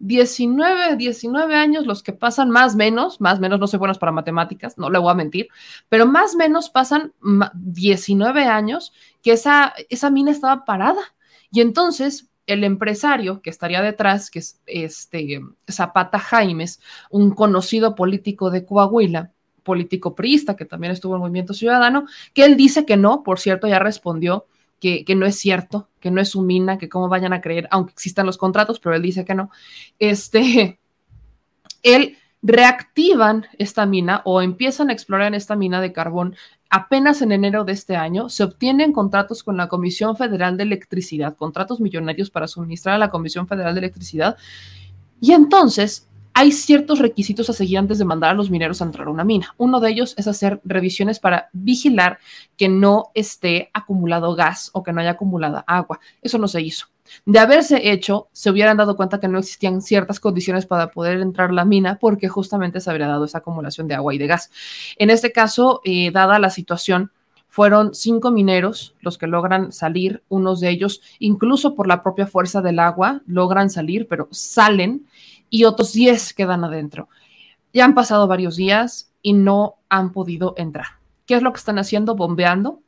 19, 0.00 0.96
19 0.96 1.54
años 1.54 1.86
los 1.86 2.02
que 2.02 2.12
pasan 2.12 2.50
más 2.50 2.76
menos, 2.76 3.22
más 3.22 3.40
menos, 3.40 3.58
no 3.58 3.66
soy 3.66 3.78
buenos 3.78 3.96
para 3.96 4.12
matemáticas, 4.12 4.76
no 4.76 4.90
le 4.90 4.98
voy 4.98 5.10
a 5.10 5.14
mentir, 5.14 5.48
pero 5.88 6.04
más 6.04 6.34
menos 6.34 6.68
pasan 6.68 7.14
19 7.54 8.44
años 8.44 8.92
que 9.22 9.32
esa, 9.32 9.72
esa 9.88 10.10
mina 10.10 10.30
estaba 10.30 10.66
parada. 10.66 11.00
Y 11.50 11.62
entonces 11.62 12.28
el 12.46 12.62
empresario 12.64 13.40
que 13.40 13.48
estaría 13.48 13.80
detrás, 13.80 14.30
que 14.30 14.40
es 14.40 14.60
este 14.66 15.40
Zapata 15.70 16.18
Jaimes, 16.18 16.82
un 17.08 17.30
conocido 17.30 17.94
político 17.94 18.50
de 18.50 18.66
Coahuila, 18.66 19.32
político 19.62 20.14
priista 20.14 20.54
que 20.54 20.66
también 20.66 20.92
estuvo 20.92 21.14
en 21.14 21.20
Movimiento 21.22 21.54
Ciudadano, 21.54 22.04
que 22.34 22.44
él 22.44 22.58
dice 22.58 22.84
que 22.84 22.98
no, 22.98 23.22
por 23.22 23.38
cierto, 23.40 23.66
ya 23.66 23.78
respondió 23.78 24.44
que, 24.80 25.04
no 25.16 25.26
es 25.26 25.36
cierto, 25.38 25.88
que 26.00 26.10
no 26.10 26.20
es 26.20 26.30
su 26.30 26.42
mina, 26.42 26.78
que 26.78 26.88
cómo 26.88 27.08
vayan 27.08 27.32
a 27.32 27.40
creer, 27.40 27.68
aunque 27.70 27.92
existan 27.92 28.26
los 28.26 28.38
contratos, 28.38 28.80
pero 28.80 28.94
él 28.94 29.02
dice 29.02 29.24
que 29.24 29.34
no. 29.34 29.50
Este, 29.98 30.78
él 31.82 32.16
reactivan 32.40 33.46
esta 33.58 33.84
mina 33.86 34.22
o 34.24 34.40
empiezan 34.40 34.90
a 34.90 34.92
explorar 34.92 35.34
esta 35.34 35.56
mina 35.56 35.80
de 35.80 35.92
carbón 35.92 36.36
apenas 36.70 37.22
en 37.22 37.32
enero 37.32 37.64
de 37.64 37.72
este 37.72 37.96
año, 37.96 38.28
se 38.28 38.44
obtienen 38.44 38.92
contratos 38.92 39.42
con 39.42 39.56
la 39.56 39.68
Comisión 39.68 40.16
Federal 40.16 40.56
de 40.56 40.64
Electricidad, 40.64 41.36
contratos 41.36 41.80
millonarios 41.80 42.30
para 42.30 42.46
suministrar 42.46 42.96
a 42.96 42.98
la 42.98 43.10
Comisión 43.10 43.48
Federal 43.48 43.74
de 43.74 43.80
Electricidad, 43.80 44.36
y 45.20 45.32
entonces 45.32 46.07
hay 46.38 46.52
ciertos 46.52 47.00
requisitos 47.00 47.50
a 47.50 47.52
seguir 47.52 47.78
antes 47.78 47.98
de 47.98 48.04
mandar 48.04 48.30
a 48.30 48.34
los 48.34 48.48
mineros 48.48 48.80
a 48.80 48.84
entrar 48.84 49.08
a 49.08 49.10
una 49.10 49.24
mina. 49.24 49.56
Uno 49.56 49.80
de 49.80 49.90
ellos 49.90 50.14
es 50.16 50.28
hacer 50.28 50.60
revisiones 50.62 51.18
para 51.18 51.48
vigilar 51.52 52.20
que 52.56 52.68
no 52.68 53.10
esté 53.12 53.70
acumulado 53.74 54.36
gas 54.36 54.70
o 54.72 54.84
que 54.84 54.92
no 54.92 55.00
haya 55.00 55.10
acumulada 55.10 55.64
agua. 55.66 55.98
Eso 56.22 56.38
no 56.38 56.46
se 56.46 56.60
hizo. 56.60 56.86
De 57.26 57.40
haberse 57.40 57.90
hecho, 57.90 58.28
se 58.30 58.50
hubieran 58.50 58.76
dado 58.76 58.94
cuenta 58.94 59.18
que 59.18 59.26
no 59.26 59.40
existían 59.40 59.82
ciertas 59.82 60.20
condiciones 60.20 60.64
para 60.64 60.92
poder 60.92 61.18
entrar 61.18 61.50
a 61.50 61.54
la 61.54 61.64
mina 61.64 61.98
porque 62.00 62.28
justamente 62.28 62.78
se 62.78 62.88
habría 62.88 63.08
dado 63.08 63.24
esa 63.24 63.38
acumulación 63.38 63.88
de 63.88 63.96
agua 63.96 64.14
y 64.14 64.18
de 64.18 64.28
gas. 64.28 64.52
En 64.96 65.10
este 65.10 65.32
caso, 65.32 65.80
eh, 65.84 66.12
dada 66.12 66.38
la 66.38 66.50
situación, 66.50 67.10
fueron 67.48 67.94
cinco 67.94 68.30
mineros 68.30 68.94
los 69.00 69.18
que 69.18 69.26
logran 69.26 69.72
salir, 69.72 70.22
unos 70.28 70.60
de 70.60 70.70
ellos, 70.70 71.02
incluso 71.18 71.74
por 71.74 71.88
la 71.88 72.04
propia 72.04 72.28
fuerza 72.28 72.62
del 72.62 72.78
agua, 72.78 73.22
logran 73.26 73.70
salir, 73.70 74.06
pero 74.06 74.28
salen 74.30 75.06
y 75.50 75.64
otros 75.64 75.92
10 75.92 76.34
quedan 76.34 76.64
adentro. 76.64 77.08
Ya 77.72 77.84
han 77.84 77.94
pasado 77.94 78.26
varios 78.26 78.56
días 78.56 79.12
y 79.22 79.32
no 79.32 79.76
han 79.88 80.12
podido 80.12 80.54
entrar. 80.56 80.86
¿Qué 81.26 81.34
es 81.34 81.42
lo 81.42 81.52
que 81.52 81.58
están 81.58 81.78
haciendo? 81.78 82.14
Bombeando. 82.14 82.80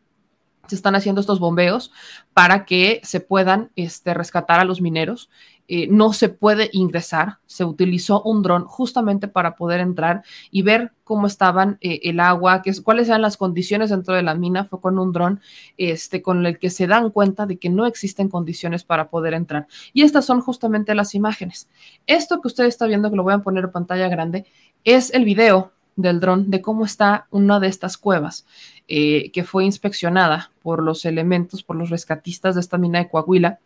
Se 0.66 0.74
están 0.74 0.94
haciendo 0.94 1.20
estos 1.20 1.40
bombeos 1.40 1.92
para 2.32 2.64
que 2.64 3.00
se 3.02 3.20
puedan 3.20 3.70
este, 3.76 4.14
rescatar 4.14 4.60
a 4.60 4.64
los 4.64 4.80
mineros 4.80 5.30
eh, 5.72 5.86
no 5.88 6.12
se 6.12 6.28
puede 6.28 6.68
ingresar. 6.72 7.38
Se 7.46 7.64
utilizó 7.64 8.22
un 8.22 8.42
dron 8.42 8.64
justamente 8.64 9.28
para 9.28 9.54
poder 9.54 9.78
entrar 9.78 10.24
y 10.50 10.62
ver 10.62 10.90
cómo 11.04 11.28
estaban 11.28 11.78
eh, 11.80 12.00
el 12.02 12.18
agua, 12.18 12.60
que, 12.60 12.72
cuáles 12.82 13.06
eran 13.06 13.22
las 13.22 13.36
condiciones 13.36 13.90
dentro 13.90 14.12
de 14.16 14.24
la 14.24 14.34
mina. 14.34 14.64
Fue 14.64 14.80
con 14.80 14.98
un 14.98 15.12
dron 15.12 15.40
este, 15.76 16.22
con 16.22 16.44
el 16.44 16.58
que 16.58 16.70
se 16.70 16.88
dan 16.88 17.10
cuenta 17.10 17.46
de 17.46 17.56
que 17.56 17.70
no 17.70 17.86
existen 17.86 18.28
condiciones 18.28 18.82
para 18.82 19.10
poder 19.10 19.32
entrar. 19.32 19.68
Y 19.92 20.02
estas 20.02 20.24
son 20.24 20.40
justamente 20.40 20.92
las 20.96 21.14
imágenes. 21.14 21.68
Esto 22.04 22.40
que 22.40 22.48
usted 22.48 22.64
está 22.64 22.86
viendo, 22.86 23.08
que 23.08 23.14
lo 23.14 23.22
voy 23.22 23.34
a 23.34 23.38
poner 23.38 23.62
en 23.62 23.70
pantalla 23.70 24.08
grande, 24.08 24.46
es 24.82 25.14
el 25.14 25.24
video 25.24 25.70
del 25.94 26.18
dron 26.18 26.50
de 26.50 26.60
cómo 26.62 26.84
está 26.84 27.28
una 27.30 27.60
de 27.60 27.68
estas 27.68 27.96
cuevas 27.96 28.44
eh, 28.88 29.30
que 29.30 29.44
fue 29.44 29.64
inspeccionada 29.64 30.50
por 30.62 30.82
los 30.82 31.04
elementos, 31.04 31.62
por 31.62 31.76
los 31.76 31.90
rescatistas 31.90 32.56
de 32.56 32.60
esta 32.60 32.76
mina 32.76 32.98
de 32.98 33.08
Coahuila. 33.08 33.60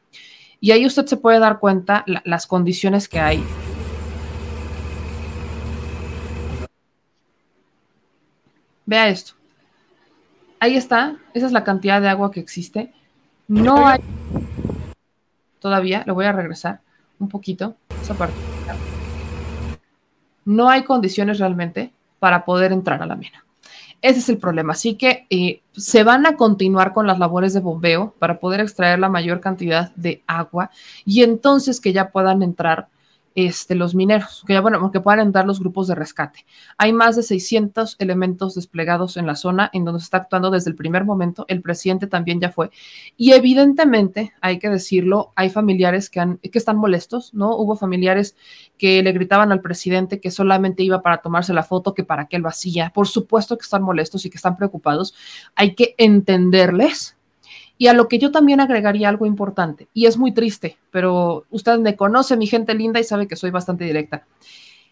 Y 0.64 0.72
ahí 0.72 0.86
usted 0.86 1.04
se 1.04 1.18
puede 1.18 1.38
dar 1.40 1.58
cuenta 1.58 2.06
las 2.24 2.46
condiciones 2.46 3.06
que 3.06 3.20
hay. 3.20 3.44
Vea 8.86 9.10
esto. 9.10 9.34
Ahí 10.58 10.78
está, 10.78 11.18
esa 11.34 11.44
es 11.44 11.52
la 11.52 11.64
cantidad 11.64 12.00
de 12.00 12.08
agua 12.08 12.30
que 12.30 12.40
existe. 12.40 12.94
No 13.46 13.86
hay 13.86 14.00
todavía, 15.58 16.02
le 16.06 16.12
voy 16.12 16.24
a 16.24 16.32
regresar 16.32 16.80
un 17.18 17.28
poquito 17.28 17.76
esa 18.00 18.14
parte. 18.14 18.38
No 20.46 20.70
hay 20.70 20.84
condiciones 20.84 21.40
realmente 21.40 21.92
para 22.18 22.46
poder 22.46 22.72
entrar 22.72 23.02
a 23.02 23.06
la 23.06 23.16
mina. 23.16 23.44
Ese 24.04 24.18
es 24.18 24.28
el 24.28 24.36
problema. 24.36 24.74
Así 24.74 24.96
que 24.96 25.26
eh, 25.30 25.62
se 25.72 26.04
van 26.04 26.26
a 26.26 26.36
continuar 26.36 26.92
con 26.92 27.06
las 27.06 27.18
labores 27.18 27.54
de 27.54 27.60
bombeo 27.60 28.12
para 28.18 28.38
poder 28.38 28.60
extraer 28.60 28.98
la 28.98 29.08
mayor 29.08 29.40
cantidad 29.40 29.92
de 29.94 30.22
agua 30.26 30.70
y 31.06 31.22
entonces 31.22 31.80
que 31.80 31.94
ya 31.94 32.10
puedan 32.10 32.42
entrar 32.42 32.88
este, 33.34 33.74
los 33.74 33.94
mineros, 33.94 34.44
que 34.46 34.52
ya, 34.52 34.60
bueno, 34.60 34.90
que 34.90 35.00
puedan 35.00 35.20
entrar 35.20 35.46
los 35.46 35.60
grupos 35.60 35.88
de 35.88 35.94
rescate. 35.94 36.46
Hay 36.78 36.92
más 36.92 37.16
de 37.16 37.22
600 37.22 37.96
elementos 37.98 38.54
desplegados 38.54 39.16
en 39.16 39.26
la 39.26 39.34
zona 39.34 39.70
en 39.72 39.84
donde 39.84 40.00
se 40.00 40.04
está 40.04 40.18
actuando 40.18 40.50
desde 40.50 40.70
el 40.70 40.76
primer 40.76 41.04
momento. 41.04 41.44
El 41.48 41.60
presidente 41.60 42.06
también 42.06 42.40
ya 42.40 42.50
fue. 42.50 42.70
Y 43.16 43.32
evidentemente, 43.32 44.32
hay 44.40 44.58
que 44.58 44.70
decirlo, 44.70 45.32
hay 45.34 45.50
familiares 45.50 46.10
que, 46.10 46.20
han, 46.20 46.38
que 46.38 46.58
están 46.58 46.76
molestos, 46.76 47.34
¿no? 47.34 47.56
Hubo 47.56 47.76
familiares 47.76 48.36
que 48.78 49.02
le 49.02 49.12
gritaban 49.12 49.52
al 49.52 49.60
presidente 49.60 50.20
que 50.20 50.30
solamente 50.30 50.82
iba 50.82 51.02
para 51.02 51.18
tomarse 51.18 51.52
la 51.52 51.62
foto, 51.62 51.94
que 51.94 52.04
para 52.04 52.26
qué 52.26 52.38
lo 52.38 52.48
hacía. 52.48 52.90
Por 52.94 53.08
supuesto 53.08 53.56
que 53.58 53.62
están 53.62 53.82
molestos 53.82 54.24
y 54.24 54.30
que 54.30 54.36
están 54.36 54.56
preocupados. 54.56 55.14
Hay 55.56 55.74
que 55.74 55.94
entenderles, 55.98 57.16
y 57.76 57.88
a 57.88 57.92
lo 57.92 58.08
que 58.08 58.18
yo 58.18 58.30
también 58.30 58.60
agregaría 58.60 59.08
algo 59.08 59.26
importante, 59.26 59.88
y 59.92 60.06
es 60.06 60.16
muy 60.16 60.32
triste, 60.32 60.78
pero 60.90 61.44
usted 61.50 61.78
me 61.78 61.96
conoce, 61.96 62.36
mi 62.36 62.46
gente 62.46 62.74
linda, 62.74 63.00
y 63.00 63.04
sabe 63.04 63.26
que 63.26 63.36
soy 63.36 63.50
bastante 63.50 63.84
directa. 63.84 64.24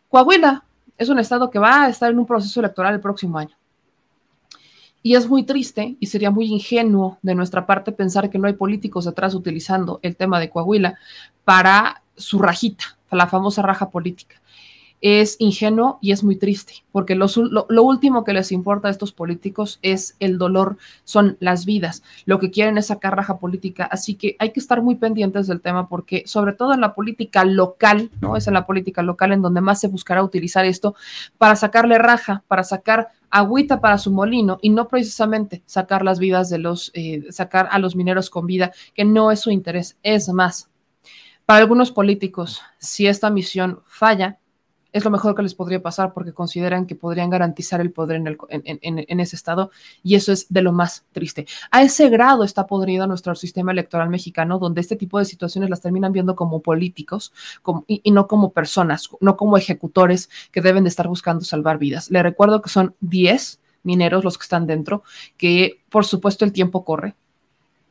Coahuila 0.09 0.65
es 0.99 1.09
un 1.09 1.19
estado 1.19 1.51
que 1.51 1.59
va 1.59 1.85
a 1.85 1.89
estar 1.89 2.11
en 2.11 2.19
un 2.19 2.27
proceso 2.27 2.61
electoral 2.61 2.95
el 2.95 3.01
próximo 3.01 3.39
año. 3.39 3.57
Y 5.05 5.17
es 5.17 5.29
muy 5.29 5.43
triste 5.43 5.97
y 5.99 6.07
sería 6.07 6.31
muy 6.31 6.47
ingenuo 6.47 7.19
de 7.23 7.35
nuestra 7.35 7.67
parte 7.67 7.91
pensar 7.91 8.31
que 8.31 8.39
no 8.39 8.47
hay 8.47 8.53
políticos 8.53 9.05
detrás 9.05 9.35
utilizando 9.35 9.99
el 10.03 10.15
tema 10.15 10.39
de 10.39 10.49
Coahuila 10.49 10.97
para 11.45 12.03
su 12.17 12.39
rajita, 12.39 12.99
la 13.11 13.27
famosa 13.27 13.63
raja 13.63 13.91
política 13.91 14.42
es 15.03 15.37
ingenuo 15.41 15.99
y 16.01 16.13
es 16.13 16.23
muy 16.23 16.37
triste, 16.37 16.85
porque 16.93 17.17
lo, 17.17 17.27
último 17.83 18.23
que 18.25 18.33
les 18.33 18.53
importa 18.53 18.87
a 18.87 18.91
estos 18.93 19.13
políticos 19.13 19.81
es 19.83 20.17
el 20.21 20.39
dolor, 20.39 20.79
son 21.05 21.37
las 21.41 21.67
vidas. 21.67 22.05
Lo 22.25 22.39
que 22.39 22.53
quieren 22.53 22.79
es 22.79 22.87
sacar 22.87 23.17
raja 23.17 23.39
política, 23.39 23.85
así 23.85 24.15
que 24.15 24.37
hay 24.39 24.53
que 24.53 24.61
estar 24.61 24.81
muy 24.81 24.95
pendientes 24.95 25.49
del 25.49 25.61
tema 25.61 25.89
porque 25.89 26.23
sobre 26.27 26.53
todo 26.53 26.73
en 26.73 26.81
la 26.81 26.95
política 26.95 27.45
local, 27.45 28.11
¿no? 28.21 28.37
Es 28.37 28.47
en 28.47 28.55
la 28.55 28.65
política 28.65 29.03
local 29.03 29.33
en 29.33 29.43
donde 29.43 29.61
más 29.61 29.81
se 29.81 29.89
buscará 29.89 30.23
utilizar 30.23 30.65
esto 30.65 30.95
para 31.37 31.57
sacarle 31.57 31.99
raja, 31.99 32.45
para 32.47 32.63
sacar 32.63 33.09
agüita 33.29 33.81
para 33.81 33.99
su 33.99 34.13
molino 34.13 34.59
y 34.63 34.71
no 34.71 34.87
precisamente 34.87 35.63
sacar 35.67 36.05
las 36.05 36.21
vidas 36.21 36.49
de 36.49 36.59
los, 36.59 36.93
eh, 36.95 37.25
sacar 37.31 37.69
a 37.73 37.81
los 37.81 37.97
mineros 37.97 38.31
con 38.31 38.47
vida, 38.47 38.71
que 38.95 39.05
no 39.05 39.33
es 39.33 39.41
su 39.41 39.51
interés. 39.51 39.97
Es 40.05 40.29
más, 40.29 40.71
para 41.45 41.59
algunos 41.59 41.91
políticos, 41.91 42.63
si 42.79 43.07
esta 43.09 43.31
misión 43.31 43.81
falla, 43.87 44.39
es 44.93 45.05
lo 45.05 45.11
mejor 45.11 45.35
que 45.35 45.43
les 45.43 45.55
podría 45.55 45.83
pasar 45.83 46.13
porque 46.13 46.33
consideran 46.33 46.87
que 46.87 46.95
podrían 46.95 47.31
garantizar 47.31 47.81
el 47.81 47.91
poder 47.91 48.17
en, 48.17 48.27
el, 48.27 48.39
en, 48.49 49.21
ese 49.21 49.37
estado 49.37 49.71
y 50.03 50.15
eso 50.15 50.33
es 50.33 50.47
de 50.49 50.63
lo 50.63 50.73
más 50.73 51.05
triste. 51.13 51.47
A 51.71 51.83
ese 51.83 52.09
grado 52.09 52.45
está 52.45 52.67
podrido 52.67 53.07
nuestro 53.07 53.35
sistema 53.35 53.73
electoral 53.73 54.11
mexicano 54.11 54.59
donde 54.59 54.81
este 54.81 54.97
tipo 54.97 55.19
de 55.19 55.25
situaciones 55.25 55.71
las 55.71 55.81
terminan 55.81 56.13
viendo 56.13 56.37
como 56.37 56.61
políticos 56.61 57.33
y, 57.87 58.11
no 58.11 58.27
como 58.29 58.53
personas, 58.53 59.09
no 59.21 59.37
como 59.37 59.57
ejecutores 59.57 60.29
que 60.51 60.61
deben 60.61 60.85
de 60.85 60.91
estar 60.91 61.09
buscando 61.09 61.45
salvar 61.45 61.79
vidas. 61.79 62.11
Le 62.11 62.23
recuerdo 62.23 62.61
que 62.61 62.71
son 62.71 62.95
10 63.01 63.61
mineros 63.85 64.25
los 64.25 64.39
que 64.39 64.43
están 64.43 64.67
dentro, 64.67 65.03
que 65.37 65.83
por 65.89 66.05
supuesto 66.05 66.45
el 66.45 66.53
tiempo 66.53 66.85
corre, 66.85 67.15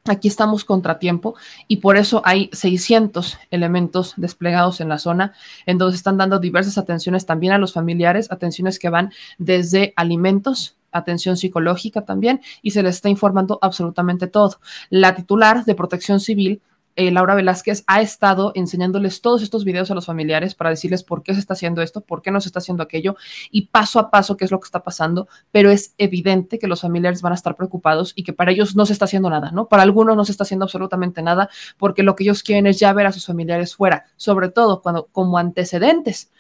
Aquí 0.06 0.28
estamos 0.28 0.66
contratiempo 0.66 1.36
y 1.68 1.78
por 1.78 1.96
eso 1.96 2.24
hay 2.26 2.50
600 2.54 3.38
elementos 3.52 4.16
desplegados 4.18 4.82
en 4.82 4.90
la 4.90 4.98
zona, 4.98 5.34
en 5.68 5.78
donde 5.78 5.96
están 5.96 6.18
dando 6.18 6.40
diversas 6.40 6.80
atenciones 6.80 7.28
también 7.28 7.54
a 7.54 7.60
los 7.60 7.74
familiares, 7.74 8.32
atenciones 8.32 8.80
que 8.80 8.90
van 8.90 9.12
desde 9.38 9.94
alimentos, 9.96 10.76
atención 10.92 11.38
psicológica 11.38 12.02
también, 12.02 12.42
y 12.64 12.72
se 12.72 12.82
les 12.82 12.96
está 12.96 13.10
informando 13.10 13.60
absolutamente 13.62 14.26
todo. 14.26 14.60
La 14.90 15.14
titular 15.14 15.66
de 15.66 15.76
Protección 15.76 16.20
Civil 16.20 16.62
eh, 16.96 17.12
Laura 17.12 17.36
Velázquez 17.36 17.84
ha 17.88 18.02
estado 18.02 18.52
enseñándoles 18.56 19.22
todos 19.22 19.42
estos 19.42 19.64
videos 19.64 19.92
a 19.92 19.96
los 19.96 20.06
familiares 20.06 20.56
para 20.56 20.70
decirles 20.70 21.04
por 21.04 21.24
qué 21.24 21.34
se 21.34 21.40
está 21.40 21.54
haciendo 21.54 21.82
esto, 21.82 22.02
por 22.02 22.22
qué 22.22 22.32
no 22.32 22.42
se 22.42 22.50
está 22.50 22.60
haciendo 22.60 22.84
aquello 22.84 23.16
y 23.50 23.68
paso 23.68 24.00
a 24.00 24.12
paso 24.12 24.38
qué 24.38 24.46
es 24.46 24.52
lo 24.52 24.60
que 24.60 24.66
está 24.66 24.84
pasando, 24.84 25.28
pero 25.52 25.72
es 25.72 25.94
evidente 25.98 26.60
que 26.60 26.68
los 26.68 26.82
familiares 26.82 27.22
van 27.22 27.32
a 27.32 27.36
estar 27.36 27.56
preocupados 27.56 28.14
y 28.16 28.24
que 28.24 28.34
para 28.34 28.52
ellos 28.52 28.76
no 28.76 28.86
se 28.86 28.94
está 28.94 29.06
haciendo 29.06 29.30
nada, 29.30 29.52
¿no? 29.52 29.68
Para 29.68 29.84
algunos 29.84 30.16
no 30.16 30.26
se 30.26 30.32
está 30.32 30.44
haciendo 30.44 30.66
absolutamente 30.66 31.22
nada 31.22 31.50
porque 31.78 32.04
lo 32.04 32.16
que 32.16 32.24
ellos 32.24 32.44
quieren 32.44 32.68
es 32.68 32.80
ya 32.80 32.94
ver 32.94 33.08
a 33.08 33.12
sus 33.12 33.26
familiares 33.26 33.76
fuera, 33.76 34.06
sobre 34.16 34.50
todo 34.50 34.82
cuando 34.82 35.08
como 35.12 35.38
antecedentes 35.38 36.32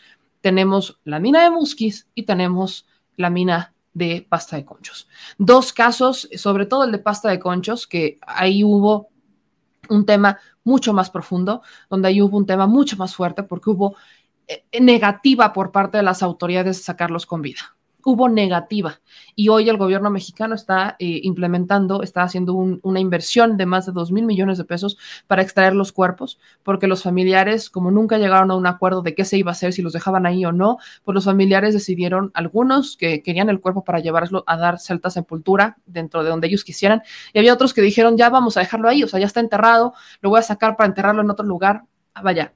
tenemos 0.42 1.00
la 1.04 1.20
mina 1.20 1.44
de 1.44 1.52
Musquis 1.52 2.08
y 2.16 2.24
tenemos 2.24 2.86
la 3.16 3.30
mina 3.30 3.74
de 3.94 4.26
pasta 4.28 4.56
de 4.56 4.66
conchos. 4.66 5.08
Dos 5.38 5.74
casos, 5.74 6.30
sobre 6.36 6.66
todo 6.66 6.84
el 6.84 6.92
de 6.92 7.00
pasta 7.00 7.30
de 7.30 7.40
conchos, 7.40 7.88
que 7.88 8.20
ahí 8.26 8.64
hubo 8.64 9.11
un 9.92 10.06
tema 10.06 10.40
mucho 10.64 10.94
más 10.94 11.10
profundo, 11.10 11.62
donde 11.90 12.08
ahí 12.08 12.22
hubo 12.22 12.38
un 12.38 12.46
tema 12.46 12.68
mucho 12.68 12.98
más 12.98 13.16
fuerte 13.16 13.44
porque 13.44 13.70
hubo 13.70 13.96
eh, 14.48 14.64
negativa 14.80 15.54
por 15.54 15.72
parte 15.72 15.98
de 15.98 16.04
las 16.04 16.24
autoridades 16.24 16.78
de 16.78 16.84
sacarlos 16.84 17.26
con 17.26 17.42
vida 17.42 17.76
hubo 18.06 18.30
negativa 18.30 19.02
y 19.36 19.50
hoy 19.50 19.70
el 19.70 19.78
gobierno 19.78 20.10
mexicano 20.10 20.56
está 20.56 20.96
eh, 21.00 21.22
implementando, 21.24 22.04
está 22.04 22.24
haciendo 22.24 22.54
una 22.54 23.00
inversión 23.00 23.58
de 23.58 23.66
más 23.66 23.86
de 23.86 23.92
2 23.92 24.12
mil 24.12 24.26
millones 24.26 24.58
de 24.58 24.66
pesos 24.66 24.98
para 25.28 25.42
extraer 25.42 25.74
los 25.74 25.92
cuerpos, 25.92 26.40
porque 26.64 26.88
los 26.88 27.04
familiares, 27.04 27.70
como 27.70 27.92
nunca 27.92 28.18
llegaron 28.18 28.52
a 28.52 28.56
un 28.56 28.68
acuerdo 28.68 29.02
de 29.02 29.16
qué 29.16 29.26
se 29.26 29.38
iba 29.38 29.52
a 29.52 29.54
hacer, 29.54 29.74
si 29.74 29.82
los 29.82 29.94
dejaban 29.94 30.26
ahí 30.26 30.46
o 30.46 30.52
no, 30.52 30.78
pues 31.04 31.14
los 31.14 31.26
familiares 31.26 31.74
decidieron, 31.74 32.32
algunos 32.34 32.98
que 32.98 33.22
querían 33.24 33.50
el 33.50 33.60
cuerpo 33.60 33.84
para 33.84 34.00
llevarlo 34.00 34.44
a 34.48 34.58
dar 34.58 34.80
celta 34.80 35.10
sepultura 35.10 35.78
dentro 35.86 36.24
de 36.24 36.30
donde 36.30 36.48
ellos 36.48 36.64
quisieran, 36.64 37.02
y 37.34 37.40
había 37.40 37.54
otros 37.54 37.74
que 37.74 37.82
dijeron, 37.82 38.18
ya 38.18 38.30
vamos 38.30 38.58
a 38.58 38.62
dejarlo 38.62 38.90
ahí, 38.90 39.04
o 39.04 39.08
sea, 39.08 39.20
ya 39.20 39.26
está 39.26 39.40
enterrado, 39.40 39.94
lo 40.22 40.30
voy 40.30 40.40
a 40.40 40.44
sacar 40.44 40.76
para 40.76 40.88
enterrarlo 40.88 41.22
en 41.22 41.30
otro 41.30 41.46
lugar, 41.46 41.84
ah, 42.14 42.22
vaya. 42.22 42.54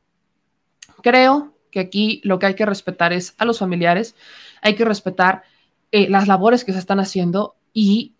Creo 1.02 1.56
que 1.76 1.82
aquí 1.82 2.22
lo 2.24 2.40
que 2.40 2.46
hay 2.46 2.56
que 2.56 2.66
respetar 2.66 3.12
es 3.12 3.36
a 3.38 3.44
los 3.44 3.60
familiares, 3.60 4.16
hay 4.65 4.75
que 4.75 4.84
respetar 4.84 5.43
eh, 5.91 6.10
las 6.10 6.28
labores 6.28 6.65
que 6.65 6.73
se 6.73 6.80
están 6.80 6.99
haciendo 6.99 7.56
y, 7.71 8.15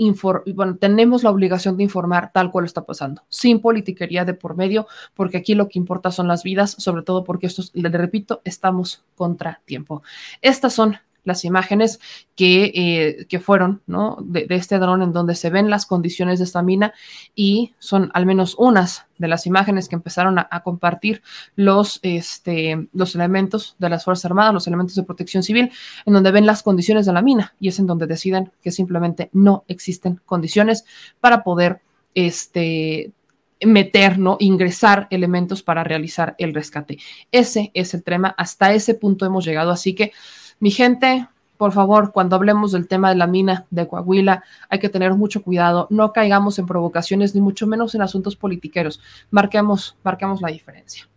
tenemos 0.80 1.24
la 1.24 1.32
obligación 1.32 1.78
de 1.78 1.84
informar 1.84 2.32
tal 2.34 2.52
cual 2.52 2.66
está 2.66 2.86
pasando, 2.86 3.24
sin 3.30 3.62
politiquería 3.62 4.26
de 4.26 4.34
por 4.34 4.56
medio, 4.56 4.86
porque 5.14 5.38
aquí 5.38 5.56
lo 5.56 5.70
que 5.70 5.80
importa 5.80 6.12
son 6.12 6.28
las 6.28 6.44
vidas, 6.44 6.76
sobre 6.78 7.04
todo 7.04 7.24
porque 7.24 7.48
estos, 7.48 7.72
le 7.74 7.90
repito, 7.90 8.42
estamos 8.44 9.06
contra 9.16 9.62
tiempo. 9.66 10.04
Estas 10.42 10.74
son 10.74 10.98
las 11.26 11.44
imágenes 11.44 12.00
que, 12.36 12.72
eh, 12.74 13.26
que 13.28 13.40
fueron 13.40 13.82
¿no? 13.88 14.18
de, 14.22 14.48
este 14.50 14.80
dron 14.80 15.02
en 15.02 15.12
donde 15.12 15.36
se 15.36 15.50
ven 15.50 15.70
las 15.70 15.86
condiciones 15.86 16.40
de 16.40 16.46
esta 16.46 16.62
mina 16.62 16.94
y 17.36 17.74
son 17.80 18.12
al 18.14 18.26
menos 18.26 18.56
unas 18.58 19.08
de 19.18 19.28
las 19.28 19.46
imágenes 19.46 19.90
que 19.90 19.96
empezaron 19.96 20.40
a, 20.40 20.64
compartir 20.64 21.22
los, 21.56 22.00
este, 22.04 22.88
los 22.94 23.16
elementos 23.16 23.76
de 23.80 23.90
las 23.90 24.04
Fuerzas 24.04 24.26
Armadas, 24.26 24.54
los 24.54 24.68
elementos 24.68 24.96
de 24.96 25.04
protección 25.04 25.42
civil, 25.42 25.72
en 26.06 26.14
donde 26.14 26.32
ven 26.32 26.46
las 26.46 26.64
condiciones 26.64 27.06
de 27.06 27.14
la 27.14 27.22
mina 27.22 27.56
y 27.60 27.70
es 27.70 27.80
en 27.80 27.88
donde 27.88 28.08
deciden 28.08 28.52
que 28.62 28.72
simplemente 28.72 29.30
no 29.32 29.64
existen 29.68 30.20
condiciones 30.26 30.86
para 31.20 31.44
poder 31.44 31.82
este, 32.14 33.14
meter, 33.62 34.18
¿no? 34.20 34.38
Ingresar 34.40 35.08
elementos 35.10 35.64
para 35.64 35.84
realizar 35.84 36.36
el 36.38 36.54
rescate. 36.54 36.98
Ese 37.32 37.72
es 37.74 37.94
el 37.94 38.04
tema. 38.04 38.34
Hasta 38.38 38.74
ese 38.74 38.96
punto 38.96 39.26
hemos 39.26 39.46
llegado. 39.46 39.72
Así 39.72 39.94
que 39.96 40.12
mi 40.60 40.72
gente, 40.72 41.28
por 41.58 41.72
favor, 41.72 42.12
cuando 42.12 42.36
hablemos 42.36 42.72
del 42.72 42.88
tema 42.88 43.10
de 43.10 43.16
la 43.16 43.28
mina 43.28 43.66
de 43.70 43.88
Coahuila, 43.88 44.44
hay 44.70 44.80
que 44.80 44.90
tener 44.90 45.14
mucho 45.14 45.42
cuidado, 45.42 45.88
no 45.90 46.12
caigamos 46.14 46.60
en 46.60 46.66
provocaciones, 46.66 47.34
ni 47.36 47.42
mucho 47.42 47.68
menos 47.68 47.96
en 47.96 48.02
asuntos 48.02 48.36
politiqueros. 48.36 49.02
Marquemos, 49.32 49.98
marquemos 50.04 50.42
la 50.42 50.50
diferencia. 50.50 51.08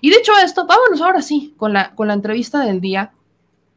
Y 0.00 0.10
dicho 0.10 0.32
esto, 0.42 0.66
vámonos 0.66 1.00
ahora 1.00 1.22
sí 1.22 1.54
con 1.56 1.72
la, 1.72 1.94
con 1.94 2.08
la 2.08 2.14
entrevista 2.14 2.60
del 2.60 2.80
día 2.80 3.12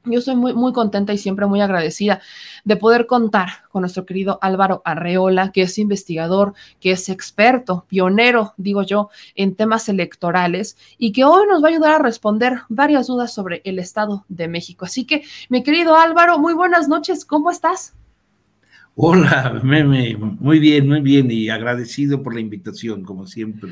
yo 0.06 0.20
estoy 0.20 0.36
muy, 0.36 0.54
muy 0.54 0.74
contenta 0.74 1.14
y 1.14 1.18
siempre 1.18 1.46
muy 1.46 1.62
agradecida 1.62 2.22
de 2.64 2.76
poder 2.76 3.06
contar 3.06 3.50
con 3.70 3.82
nuestro 3.82 4.06
querido 4.06 4.40
Álvaro 4.42 4.82
Arreola, 4.86 5.52
que 5.52 5.64
es 5.64 5.78
investigador, 5.78 6.54
que 6.80 6.92
es 6.92 7.10
experto, 7.10 7.86
pionero, 7.88 8.54
digo 8.58 8.84
yo, 8.84 9.10
en 9.36 9.56
temas 9.56 9.90
electorales 9.90 10.78
y 10.98 11.12
que 11.12 11.24
hoy 11.24 11.46
nos 11.48 11.64
va 11.64 11.68
a 11.68 11.72
ayudar 11.72 11.94
a 11.94 12.04
responder 12.04 12.62
varias 12.70 13.08
dudas 13.08 13.34
sobre 13.34 13.62
el 13.66 13.80
Estado 13.80 14.26
de 14.30 14.48
México. 14.48 14.86
Así 14.86 15.06
que, 15.06 15.24
mi 15.50 15.64
querido 15.64 15.96
Álvaro, 15.96 16.40
muy 16.40 16.54
buenas 16.54 16.88
noches, 16.88 17.26
¿cómo 17.26 17.52
estás? 17.52 17.94
Hola, 18.96 19.62
Meme, 19.64 20.18
muy 20.18 20.60
bien, 20.60 20.88
muy 20.88 21.00
bien 21.00 21.32
y 21.32 21.50
agradecido 21.50 22.22
por 22.22 22.34
la 22.34 22.42
invitación, 22.42 23.04
como 23.04 23.26
siempre. 23.26 23.72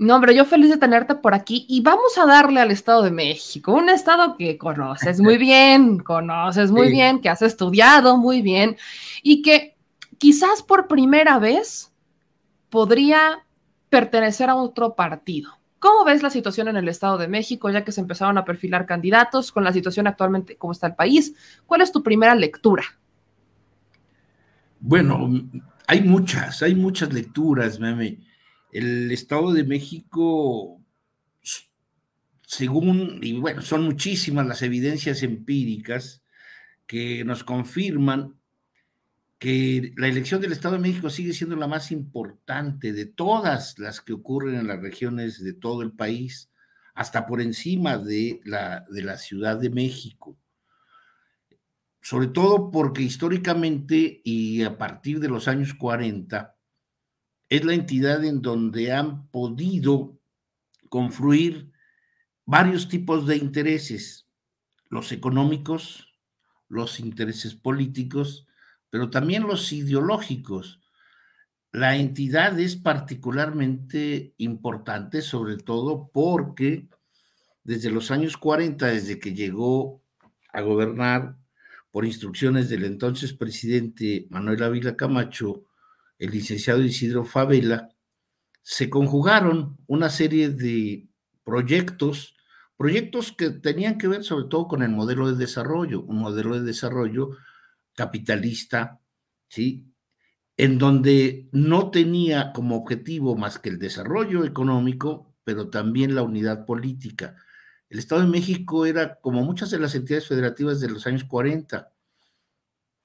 No, 0.00 0.16
hombre, 0.16 0.34
yo 0.34 0.46
feliz 0.46 0.70
de 0.70 0.78
tenerte 0.78 1.14
por 1.14 1.34
aquí 1.34 1.66
y 1.68 1.82
vamos 1.82 2.16
a 2.16 2.24
darle 2.24 2.58
al 2.58 2.70
Estado 2.70 3.02
de 3.02 3.10
México, 3.10 3.74
un 3.74 3.90
estado 3.90 4.38
que 4.38 4.56
conoces 4.56 5.20
muy 5.20 5.36
bien, 5.38 5.98
conoces 5.98 6.70
muy 6.70 6.88
bien, 6.88 7.20
que 7.20 7.28
has 7.28 7.42
estudiado 7.42 8.16
muy 8.16 8.40
bien 8.40 8.78
y 9.22 9.42
que 9.42 9.76
quizás 10.16 10.62
por 10.62 10.88
primera 10.88 11.38
vez 11.38 11.92
podría 12.70 13.44
pertenecer 13.90 14.48
a 14.48 14.56
otro 14.56 14.94
partido. 14.94 15.50
¿Cómo 15.78 16.06
ves 16.06 16.22
la 16.22 16.30
situación 16.30 16.68
en 16.68 16.78
el 16.78 16.88
Estado 16.88 17.18
de 17.18 17.28
México, 17.28 17.68
ya 17.68 17.84
que 17.84 17.92
se 17.92 18.00
empezaron 18.00 18.38
a 18.38 18.46
perfilar 18.46 18.86
candidatos 18.86 19.52
con 19.52 19.64
la 19.64 19.72
situación 19.74 20.06
actualmente, 20.06 20.56
cómo 20.56 20.72
está 20.72 20.86
el 20.86 20.94
país? 20.94 21.34
¿Cuál 21.66 21.82
es 21.82 21.92
tu 21.92 22.02
primera 22.02 22.34
lectura? 22.34 22.84
Bueno, 24.80 25.28
hay 25.86 26.00
muchas, 26.00 26.62
hay 26.62 26.74
muchas 26.74 27.12
lecturas, 27.12 27.78
meme 27.78 28.29
el 28.72 29.10
Estado 29.10 29.52
de 29.52 29.64
México, 29.64 30.80
según, 32.46 33.20
y 33.22 33.38
bueno, 33.38 33.62
son 33.62 33.84
muchísimas 33.84 34.46
las 34.46 34.62
evidencias 34.62 35.22
empíricas 35.22 36.22
que 36.86 37.24
nos 37.24 37.44
confirman 37.44 38.34
que 39.38 39.94
la 39.96 40.08
elección 40.08 40.40
del 40.40 40.52
Estado 40.52 40.74
de 40.74 40.82
México 40.82 41.08
sigue 41.08 41.32
siendo 41.32 41.56
la 41.56 41.66
más 41.66 41.90
importante 41.92 42.92
de 42.92 43.06
todas 43.06 43.78
las 43.78 44.00
que 44.00 44.12
ocurren 44.12 44.56
en 44.56 44.66
las 44.66 44.80
regiones 44.80 45.42
de 45.42 45.54
todo 45.54 45.82
el 45.82 45.92
país, 45.92 46.50
hasta 46.94 47.26
por 47.26 47.40
encima 47.40 47.96
de 47.96 48.40
la, 48.44 48.84
de 48.90 49.02
la 49.02 49.16
Ciudad 49.16 49.56
de 49.56 49.70
México. 49.70 50.36
Sobre 52.02 52.28
todo 52.28 52.70
porque 52.70 53.02
históricamente 53.02 54.20
y 54.24 54.62
a 54.62 54.76
partir 54.76 55.20
de 55.20 55.28
los 55.28 55.48
años 55.48 55.72
40, 55.72 56.56
es 57.50 57.64
la 57.64 57.74
entidad 57.74 58.24
en 58.24 58.42
donde 58.42 58.92
han 58.92 59.28
podido 59.28 60.16
confluir 60.88 61.72
varios 62.46 62.88
tipos 62.88 63.26
de 63.26 63.36
intereses, 63.36 64.28
los 64.88 65.10
económicos, 65.10 66.06
los 66.68 67.00
intereses 67.00 67.54
políticos, 67.54 68.46
pero 68.88 69.10
también 69.10 69.42
los 69.42 69.72
ideológicos. 69.72 70.80
La 71.72 71.96
entidad 71.96 72.58
es 72.58 72.76
particularmente 72.76 74.34
importante, 74.38 75.20
sobre 75.20 75.56
todo 75.56 76.10
porque 76.12 76.88
desde 77.64 77.90
los 77.90 78.12
años 78.12 78.36
40, 78.36 78.86
desde 78.86 79.18
que 79.18 79.34
llegó 79.34 80.02
a 80.52 80.60
gobernar 80.60 81.36
por 81.90 82.04
instrucciones 82.04 82.68
del 82.68 82.84
entonces 82.84 83.32
presidente 83.32 84.28
Manuel 84.30 84.62
Ávila 84.62 84.96
Camacho, 84.96 85.64
el 86.20 86.30
licenciado 86.30 86.82
Isidro 86.82 87.24
Favela, 87.24 87.88
se 88.62 88.90
conjugaron 88.90 89.78
una 89.86 90.10
serie 90.10 90.50
de 90.50 91.08
proyectos, 91.44 92.36
proyectos 92.76 93.32
que 93.32 93.50
tenían 93.50 93.96
que 93.98 94.06
ver 94.06 94.22
sobre 94.22 94.44
todo 94.48 94.68
con 94.68 94.82
el 94.82 94.90
modelo 94.90 95.32
de 95.32 95.38
desarrollo, 95.38 96.02
un 96.02 96.18
modelo 96.18 96.54
de 96.54 96.62
desarrollo 96.62 97.30
capitalista, 97.94 99.00
¿sí? 99.48 99.86
En 100.58 100.78
donde 100.78 101.48
no 101.52 101.90
tenía 101.90 102.52
como 102.52 102.76
objetivo 102.76 103.34
más 103.34 103.58
que 103.58 103.70
el 103.70 103.78
desarrollo 103.78 104.44
económico, 104.44 105.34
pero 105.42 105.70
también 105.70 106.14
la 106.14 106.22
unidad 106.22 106.66
política. 106.66 107.34
El 107.88 107.98
Estado 107.98 108.20
de 108.20 108.28
México 108.28 108.84
era 108.84 109.18
como 109.20 109.42
muchas 109.42 109.70
de 109.70 109.78
las 109.78 109.94
entidades 109.94 110.28
federativas 110.28 110.80
de 110.80 110.90
los 110.90 111.06
años 111.06 111.24
40, 111.24 111.90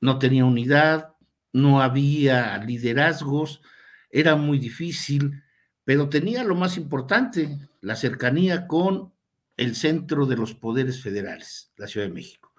no 0.02 0.20
tenía 0.20 0.44
unidad, 0.44 1.15
no 1.56 1.82
había 1.82 2.58
liderazgos, 2.58 3.62
era 4.10 4.36
muy 4.36 4.60
difícil, 4.60 5.42
pero 5.86 6.10
tenía 6.10 6.44
lo 6.44 6.54
más 6.54 6.76
importante, 6.76 7.58
la 7.80 7.96
cercanía 7.96 8.68
con 8.68 9.14
el 9.56 9.76
centro 9.76 10.26
de 10.26 10.36
los 10.36 10.54
poderes 10.54 11.02
federales, 11.02 11.72
la 11.78 11.88
Ciudad 11.88 12.08
de 12.08 12.14
México. 12.14 12.52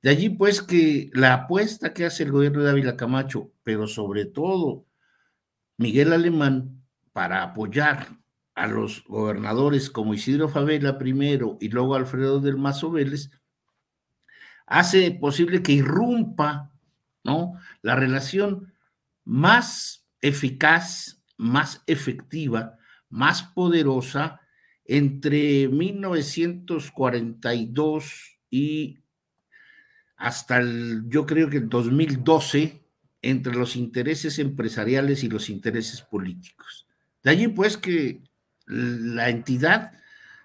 De 0.00 0.08
allí 0.08 0.30
pues 0.30 0.62
que 0.62 1.10
la 1.12 1.34
apuesta 1.34 1.92
que 1.92 2.06
hace 2.06 2.22
el 2.22 2.32
gobierno 2.32 2.62
de 2.62 2.70
Ávila 2.70 2.96
Camacho, 2.96 3.52
pero 3.64 3.86
sobre 3.86 4.24
todo 4.24 4.86
Miguel 5.76 6.14
Alemán, 6.14 6.82
para 7.12 7.42
apoyar 7.42 8.16
a 8.54 8.66
los 8.66 9.04
gobernadores 9.04 9.90
como 9.90 10.14
Isidro 10.14 10.48
Favela 10.48 10.96
primero 10.96 11.58
y 11.60 11.68
luego 11.68 11.96
Alfredo 11.96 12.40
del 12.40 12.56
Mazo 12.56 12.90
Vélez, 12.90 13.28
hace 14.66 15.10
posible 15.10 15.62
que 15.62 15.72
irrumpa 15.72 16.72
¿no? 17.24 17.54
La 17.82 17.96
relación 17.96 18.72
más 19.24 20.06
eficaz, 20.20 21.20
más 21.36 21.82
efectiva, 21.86 22.78
más 23.08 23.42
poderosa 23.42 24.40
entre 24.84 25.66
1942 25.68 28.38
y 28.50 28.98
hasta 30.16 30.58
el, 30.58 31.04
yo 31.08 31.26
creo 31.26 31.50
que 31.50 31.58
el 31.58 31.68
2012, 31.68 32.82
entre 33.20 33.52
los 33.54 33.74
intereses 33.76 34.38
empresariales 34.38 35.24
y 35.24 35.28
los 35.28 35.50
intereses 35.50 36.02
políticos. 36.02 36.86
De 37.22 37.30
allí 37.30 37.48
pues 37.48 37.76
que 37.76 38.22
la 38.66 39.28
entidad 39.28 39.92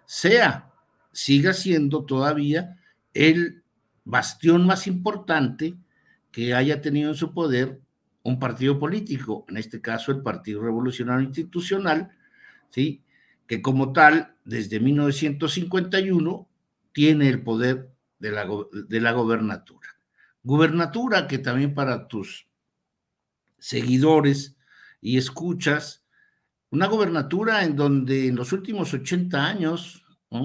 sea, 0.05 0.71
siga 1.11 1.53
siendo 1.53 2.05
todavía 2.05 2.79
el 3.13 3.63
bastión 4.03 4.65
más 4.65 4.87
importante 4.87 5.75
que 6.33 6.55
haya 6.55 6.81
tenido 6.81 7.11
en 7.11 7.15
su 7.15 7.31
poder 7.31 7.79
un 8.23 8.39
partido 8.39 8.79
político, 8.79 9.45
en 9.47 9.57
este 9.57 9.79
caso 9.79 10.11
el 10.11 10.23
Partido 10.23 10.61
Revolucionario 10.61 11.25
Institucional, 11.25 12.11
¿sí? 12.71 13.03
que 13.47 13.61
como 13.61 13.93
tal, 13.93 14.35
desde 14.43 14.79
1951, 14.79 16.49
tiene 16.91 17.29
el 17.29 17.43
poder 17.43 17.91
de 18.17 18.31
la, 18.31 18.47
de 18.71 18.99
la 18.99 19.11
gobernatura. 19.11 19.89
Gubernatura 20.43 21.27
que 21.27 21.37
también 21.37 21.75
para 21.75 22.07
tus 22.07 22.47
seguidores 23.59 24.55
y 25.01 25.17
escuchas, 25.17 26.03
una 26.71 26.87
gobernatura 26.87 27.63
en 27.63 27.75
donde 27.75 28.27
en 28.27 28.35
los 28.35 28.53
últimos 28.53 28.91
80 28.93 29.45
años 29.45 30.03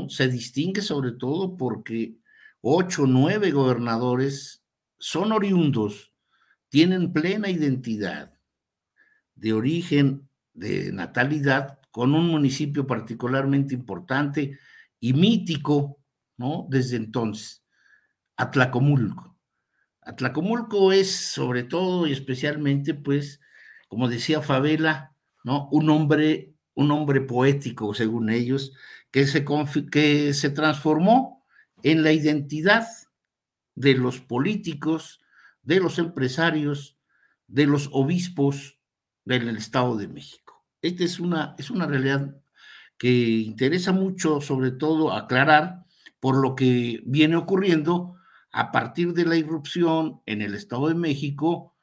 se 0.09 0.29
distingue 0.29 0.83
sobre 0.83 1.12
todo 1.12 1.57
porque 1.57 2.18
ocho 2.61 3.05
o 3.05 3.07
nueve 3.07 3.51
gobernadores 3.53 4.58
son 4.98 5.32
oriundos, 5.32 6.12
tienen 6.68 7.12
plena 7.12 7.48
identidad 7.48 8.34
de 9.34 9.52
origen, 9.52 10.28
de 10.52 10.92
natalidad, 10.92 11.78
con 11.90 12.14
un 12.14 12.28
municipio 12.28 12.87
particularmente 12.87 13.74
importante 13.74 14.58
y 15.00 15.12
mítico, 15.14 15.98
¿no? 16.37 16.66
Desde 16.68 16.96
entonces, 16.96 17.64
Atlacomulco. 18.37 19.37
Atlacomulco 20.02 20.92
es 20.92 21.14
sobre 21.14 21.64
todo 21.64 22.06
y 22.06 22.12
especialmente, 22.12 22.94
pues, 22.94 23.40
como 23.88 24.08
decía 24.08 24.42
Favela, 24.42 25.14
¿no? 25.44 25.68
Un 25.70 25.90
hombre, 25.90 26.54
un 26.74 26.90
hombre 26.90 27.20
poético, 27.20 27.94
según 27.94 28.30
ellos, 28.30 28.72
que 29.11 29.26
se, 29.26 29.44
que 29.90 30.34
se 30.34 30.50
transformó 30.50 31.44
en 31.82 32.02
la 32.02 32.12
identidad 32.12 32.87
de 33.79 33.95
los 33.95 34.21
políticos, 34.21 35.21
de 35.62 35.81
los 35.81 35.99
empresarios, 35.99 36.99
de 37.47 37.67
los 37.67 37.88
obispos 37.93 38.79
del 39.25 39.57
Estado 39.57 39.97
de 39.97 40.09
México. 40.09 40.64
Esta 40.83 41.05
es 41.05 41.21
una, 41.21 41.55
es 41.59 41.71
una 41.71 41.87
realidad 41.87 42.37
que 42.99 43.11
interesa 43.11 43.93
mucho, 43.93 44.41
sobre 44.41 44.73
todo, 44.73 45.12
aclarar 45.12 45.85
por 46.19 46.37
lo 46.37 46.57
que 46.57 47.03
viene 47.07 47.37
ocurriendo 47.37 48.17
a 48.51 48.73
partir 48.73 49.12
de 49.12 49.25
la 49.25 49.37
irrupción 49.37 50.23
en 50.27 50.43
el 50.43 50.55
Estado 50.55 50.88
de 50.88 50.95
México 50.95 51.77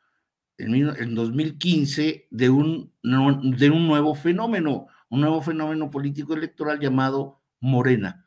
en, 0.57 1.15
2015 1.15 2.27
de 2.29 2.49
un, 2.49 2.91
de 3.03 3.69
un 3.69 3.87
nuevo 3.87 4.15
fenómeno, 4.15 4.87
un 5.09 5.21
nuevo 5.21 5.41
fenómeno 5.41 5.89
político 5.89 6.33
electoral 6.33 6.79
llamado 6.79 7.41
Morena. 7.61 8.24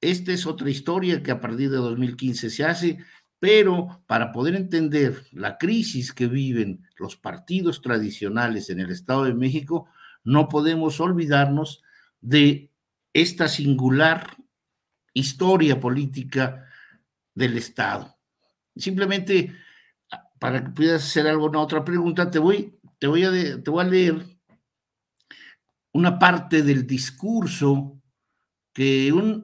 Esta 0.00 0.32
es 0.32 0.46
otra 0.46 0.70
historia 0.70 1.22
que 1.22 1.30
a 1.30 1.40
partir 1.40 1.70
de 1.70 1.76
2015 1.76 2.50
se 2.50 2.64
hace, 2.64 2.98
pero 3.38 4.02
para 4.06 4.32
poder 4.32 4.54
entender 4.54 5.26
la 5.32 5.58
crisis 5.58 6.12
que 6.12 6.26
viven 6.26 6.86
los 6.96 7.16
partidos 7.16 7.82
tradicionales 7.82 8.70
en 8.70 8.80
el 8.80 8.90
Estado 8.90 9.24
de 9.24 9.34
México, 9.34 9.88
no 10.24 10.48
podemos 10.48 11.00
olvidarnos 11.00 11.82
de 12.20 12.70
esta 13.12 13.48
singular 13.48 14.36
historia 15.12 15.80
política 15.80 16.66
del 17.34 17.56
Estado. 17.56 18.16
Simplemente, 18.76 19.54
para 20.38 20.64
que 20.64 20.70
puedas 20.70 21.04
hacer 21.04 21.26
alguna 21.26 21.60
otra 21.60 21.84
pregunta, 21.84 22.30
te 22.30 22.38
voy, 22.38 22.78
te 22.98 23.06
voy, 23.06 23.24
a, 23.24 23.30
te 23.62 23.70
voy 23.70 23.84
a 23.84 23.88
leer 23.88 24.24
una 25.92 26.18
parte 26.18 26.62
del 26.62 26.86
discurso 26.86 27.99
que 28.80 29.12
un, 29.12 29.42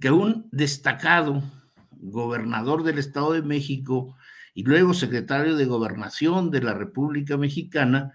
que 0.00 0.10
un 0.10 0.48
destacado 0.50 1.42
gobernador 1.90 2.84
del 2.84 2.98
Estado 2.98 3.34
de 3.34 3.42
México 3.42 4.16
y 4.54 4.62
luego 4.62 4.94
secretario 4.94 5.56
de 5.56 5.66
Gobernación 5.66 6.50
de 6.50 6.62
la 6.62 6.72
República 6.72 7.36
Mexicana, 7.36 8.14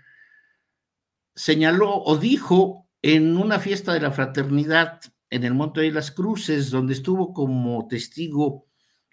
señaló 1.36 1.96
o 1.96 2.18
dijo 2.18 2.90
en 3.04 3.38
una 3.38 3.60
fiesta 3.60 3.94
de 3.94 4.00
la 4.00 4.10
fraternidad 4.10 5.00
en 5.30 5.44
el 5.44 5.54
Monte 5.54 5.82
de 5.82 5.92
las 5.92 6.10
Cruces, 6.10 6.72
donde 6.72 6.94
estuvo 6.94 7.36
como 7.36 7.88
testigo 7.88 8.66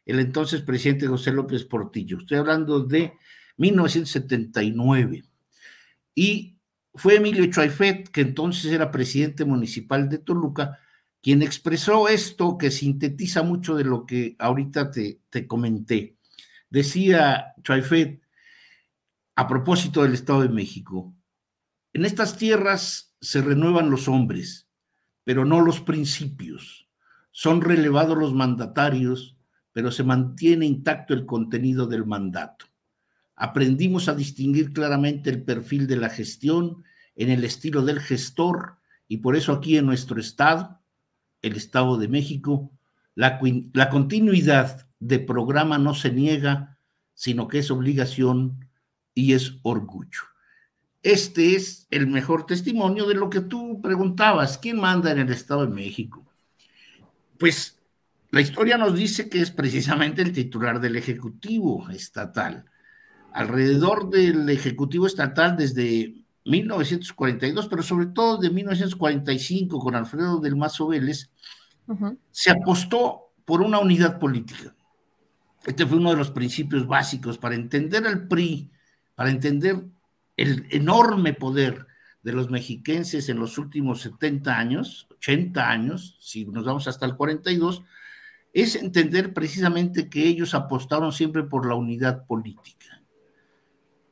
el 0.07 0.19
entonces 0.19 0.63
presidente 0.63 1.09
José 1.09 1.31
López 1.31 1.65
Portillo. 1.65 2.21
Estoy 2.21 2.39
hablando 2.39 2.81
de 2.81 3.13
1979. 3.59 5.25
Y 6.15 6.57
fue 6.95 7.17
Emilio 7.17 7.45
Chuaifet, 7.51 8.09
que 8.09 8.23
entonces 8.23 8.73
era 8.73 8.91
presidente 8.91 9.45
municipal 9.45 10.09
de 10.09 10.17
Toluca, 10.17 10.79
quien 11.23 11.43
expresó 11.43 12.09
esto 12.09 12.57
que 12.57 12.71
sintetiza 12.71 13.43
mucho 13.43 13.75
de 13.77 13.85
lo 13.85 14.07
que 14.07 14.37
ahorita 14.39 14.91
te, 14.91 15.47
comenté. 15.47 16.17
Decía 16.71 17.55
Chuaifet, 17.63 18.23
a 19.37 19.49
propósito 19.49 20.03
del 20.03 20.15
Estado 20.15 20.43
de 20.43 20.49
México, 20.49 21.15
en 21.93 22.05
estas 22.05 22.37
tierras 22.37 23.15
se 23.21 23.43
renuevan 23.43 23.91
los 23.91 24.09
hombres, 24.09 24.69
pero 25.25 25.45
no 25.45 25.61
los 25.61 25.81
principios. 25.81 26.89
Son 27.33 27.61
relevados 27.61 28.17
los 28.17 28.35
mandatarios, 28.35 29.37
pero 29.73 29.91
se 29.91 30.05
mantiene 30.05 30.67
intacto 30.67 31.15
el 31.15 31.27
contenido 31.27 31.87
del 31.87 32.07
mandato. 32.07 32.67
Aprendimos 33.37 34.09
a 34.09 34.15
distinguir 34.15 34.73
claramente 34.73 35.31
el 35.31 35.43
perfil 35.43 35.87
de 35.87 35.97
la 35.97 36.11
gestión 36.11 36.85
en 37.15 37.31
el 37.31 37.45
estilo 37.45 37.83
del 37.83 38.01
gestor 38.01 38.79
y 39.09 39.19
por 39.19 39.37
eso 39.37 39.53
aquí 39.53 39.77
en 39.77 39.87
nuestro 39.87 40.21
estado, 40.21 40.80
el 41.43 41.57
Estado 41.57 41.97
de 41.97 42.09
México, 42.09 42.71
la, 43.15 43.39
continuidad 43.91 44.87
de 44.99 45.19
programa 45.19 45.79
no 45.79 45.95
se 45.95 46.11
niega, 46.11 46.79
sino 47.15 47.49
que 47.49 47.59
es 47.59 47.71
obligación 47.71 48.67
y 49.15 49.35
es 49.35 49.59
orgullo. 49.63 50.21
Este 51.03 51.57
es 51.57 51.87
el 51.91 52.07
mejor 52.07 52.47
testimonio 52.47 53.07
de 53.07 53.15
lo 53.15 53.31
que 53.31 53.41
tú 53.41 53.81
preguntabas, 53.83 54.59
¿quién 54.59 54.79
manda 54.79 55.11
en 55.11 55.19
el 55.19 55.31
Estado 55.31 55.67
de 55.67 55.75
México? 55.75 56.25
Pues 57.39 57.79
la 58.31 58.41
historia 58.41 58.79
nos 58.79 58.95
dice 58.95 59.29
que 59.29 59.41
es 59.41 59.51
precisamente 59.51 60.23
el 60.23 60.33
titular 60.33 60.81
del 60.81 60.97
Ejecutivo 60.97 61.89
Estatal. 61.91 62.65
Alrededor 63.33 64.11
del 64.11 64.49
Ejecutivo 64.51 65.07
Estatal 65.07 65.57
desde 65.57 66.20
1942, 66.45 67.69
pero 67.69 67.83
sobre 67.83 68.07
todo 68.07 68.39
de 68.39 68.51
1945 68.51 69.79
con 69.79 69.95
Alfredo 69.95 70.41
del 70.41 70.57
Mazo 70.57 70.89
Vélez, 70.89 71.31
se 72.31 72.51
apostó 72.51 73.33
por 73.45 73.63
una 73.63 73.81
unidad 73.81 74.19
política. 74.19 74.75
Este 75.65 75.85
fue 75.87 75.99
uno 75.99 76.11
de 76.11 76.17
los 76.17 76.31
principios 76.31 76.87
básicos 76.87 77.37
para 77.37 77.55
entender 77.55 78.07
al 78.07 78.29
PRI, 78.29 78.71
para 79.15 79.31
entender 79.31 79.85
el 80.37 80.67
enorme 80.71 81.35
poder 81.35 81.87
de 82.23 82.33
los 82.33 82.51
mexiquenses 82.51 83.29
en 83.29 83.39
los 83.39 83.59
últimos 83.59 84.01
70 84.03 84.57
años, 84.57 85.07
80 85.19 85.69
años, 85.69 86.17
si 86.21 86.45
nos 86.47 86.65
vamos 86.65 86.87
hasta 86.89 87.07
el 87.07 87.17
42, 87.17 87.83
es 88.53 88.77
entender 88.77 89.33
precisamente 89.33 90.09
que 90.09 90.27
ellos 90.27 90.55
apostaron 90.55 91.13
siempre 91.13 91.43
por 91.43 91.67
la 91.67 91.75
unidad 91.75 92.27
política, 92.27 93.00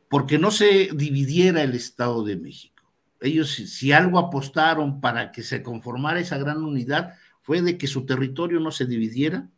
porque 0.09 0.39
no 0.39 0.51
se 0.51 0.91
dividiera 0.95 1.63
el 1.63 1.75
Estado 1.75 2.25
de 2.25 2.37
México. 2.37 2.85
Ellos, 3.21 3.51
si 3.51 3.93
algo 3.93 4.19
apostaron 4.19 5.01
para 5.01 5.33
que 5.33 5.43
se 5.43 5.63
conformara 5.63 6.21
esa 6.21 6.39
gran 6.39 6.63
unidad, 6.65 7.15
fue 7.43 7.63
de 7.63 7.77
que 7.79 7.87
su 7.87 8.07
territorio 8.07 8.61
no 8.61 8.71
se 8.71 8.87
dividiera 8.87 9.49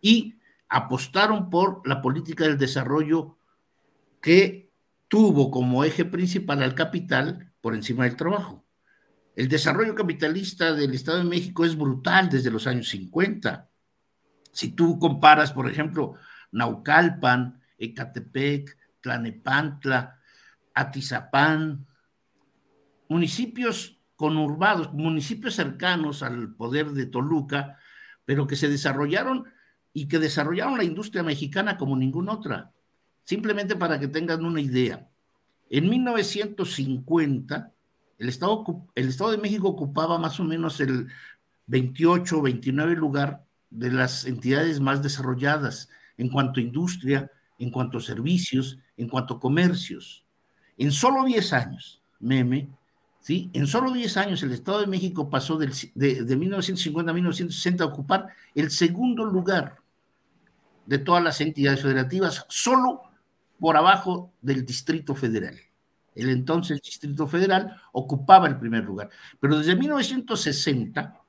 y 0.00 0.36
apostaron 0.68 1.50
por 1.50 1.86
la 1.86 2.00
política 2.00 2.44
del 2.44 2.58
desarrollo 2.58 3.36
que 4.20 4.70
tuvo 5.08 5.50
como 5.50 5.84
eje 5.84 6.04
principal 6.04 6.62
al 6.62 6.74
capital 6.74 7.52
por 7.60 7.74
encima 7.74 8.04
del 8.04 8.16
trabajo. 8.16 8.64
El 9.34 9.48
desarrollo 9.48 9.94
capitalista 9.94 10.72
del 10.72 10.94
Estado 10.94 11.18
de 11.18 11.24
México 11.24 11.64
es 11.64 11.76
brutal 11.76 12.28
desde 12.28 12.50
los 12.50 12.66
años 12.66 12.88
50. 12.88 13.68
Si 14.52 14.72
tú 14.72 14.98
comparas, 14.98 15.52
por 15.52 15.70
ejemplo, 15.70 16.14
Naucalpan, 16.50 17.60
Ecatepec, 17.78 18.77
Tlanepantla, 19.00 20.18
Atizapán, 20.74 21.86
municipios 23.08 23.98
conurbados, 24.16 24.92
municipios 24.92 25.54
cercanos 25.54 26.22
al 26.22 26.54
poder 26.54 26.90
de 26.90 27.06
Toluca, 27.06 27.78
pero 28.24 28.46
que 28.46 28.56
se 28.56 28.68
desarrollaron 28.68 29.44
y 29.92 30.08
que 30.08 30.18
desarrollaron 30.18 30.76
la 30.76 30.84
industria 30.84 31.22
mexicana 31.22 31.76
como 31.76 31.96
ninguna 31.96 32.32
otra. 32.32 32.72
Simplemente 33.24 33.76
para 33.76 33.98
que 33.98 34.08
tengan 34.08 34.44
una 34.44 34.60
idea. 34.60 35.08
En 35.70 35.88
1950, 35.88 37.72
el 38.18 38.28
Estado, 38.28 38.86
el 38.94 39.08
Estado 39.08 39.30
de 39.30 39.38
México 39.38 39.68
ocupaba 39.68 40.18
más 40.18 40.40
o 40.40 40.44
menos 40.44 40.80
el 40.80 41.08
28 41.66 42.38
o 42.38 42.42
29 42.42 42.96
lugar 42.96 43.44
de 43.70 43.92
las 43.92 44.24
entidades 44.24 44.80
más 44.80 45.02
desarrolladas 45.02 45.88
en 46.16 46.28
cuanto 46.28 46.58
a 46.58 46.62
industria, 46.62 47.30
en 47.58 47.70
cuanto 47.70 47.98
a 47.98 48.00
servicios, 48.00 48.78
en 48.98 49.08
cuanto 49.08 49.34
a 49.34 49.40
comercios. 49.40 50.24
En 50.76 50.92
solo 50.92 51.24
10 51.24 51.52
años, 51.54 52.02
meme, 52.20 52.68
¿sí? 53.20 53.48
En 53.54 53.66
solo 53.66 53.92
10 53.92 54.16
años 54.18 54.42
el 54.42 54.52
Estado 54.52 54.80
de 54.80 54.86
México 54.86 55.30
pasó 55.30 55.56
de, 55.56 55.70
de 55.94 56.36
1950 56.36 57.10
a 57.10 57.14
1960 57.14 57.84
a 57.84 57.86
ocupar 57.86 58.28
el 58.54 58.70
segundo 58.70 59.24
lugar 59.24 59.78
de 60.84 60.98
todas 60.98 61.22
las 61.22 61.40
entidades 61.40 61.82
federativas, 61.82 62.44
solo 62.48 63.02
por 63.58 63.76
abajo 63.76 64.32
del 64.40 64.64
Distrito 64.64 65.14
Federal. 65.14 65.56
El 66.14 66.30
entonces 66.30 66.80
Distrito 66.82 67.26
Federal 67.26 67.80
ocupaba 67.92 68.48
el 68.48 68.58
primer 68.58 68.84
lugar. 68.84 69.08
Pero 69.38 69.58
desde 69.58 69.76
1960 69.76 71.20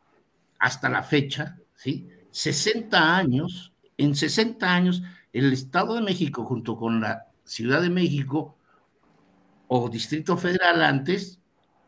hasta 0.58 0.90
la 0.90 1.04
fecha, 1.04 1.58
¿sí? 1.76 2.08
60 2.32 3.18
años, 3.18 3.74
en 3.98 4.16
60 4.16 4.74
años, 4.74 5.04
el 5.34 5.54
Estado 5.54 5.96
de 5.96 6.02
México 6.02 6.44
junto 6.46 6.76
con 6.78 7.02
la 7.02 7.29
Ciudad 7.50 7.82
de 7.82 7.90
México 7.90 8.56
o 9.70 9.90
Distrito 9.90 10.38
Federal 10.38 10.84
antes, 10.84 11.40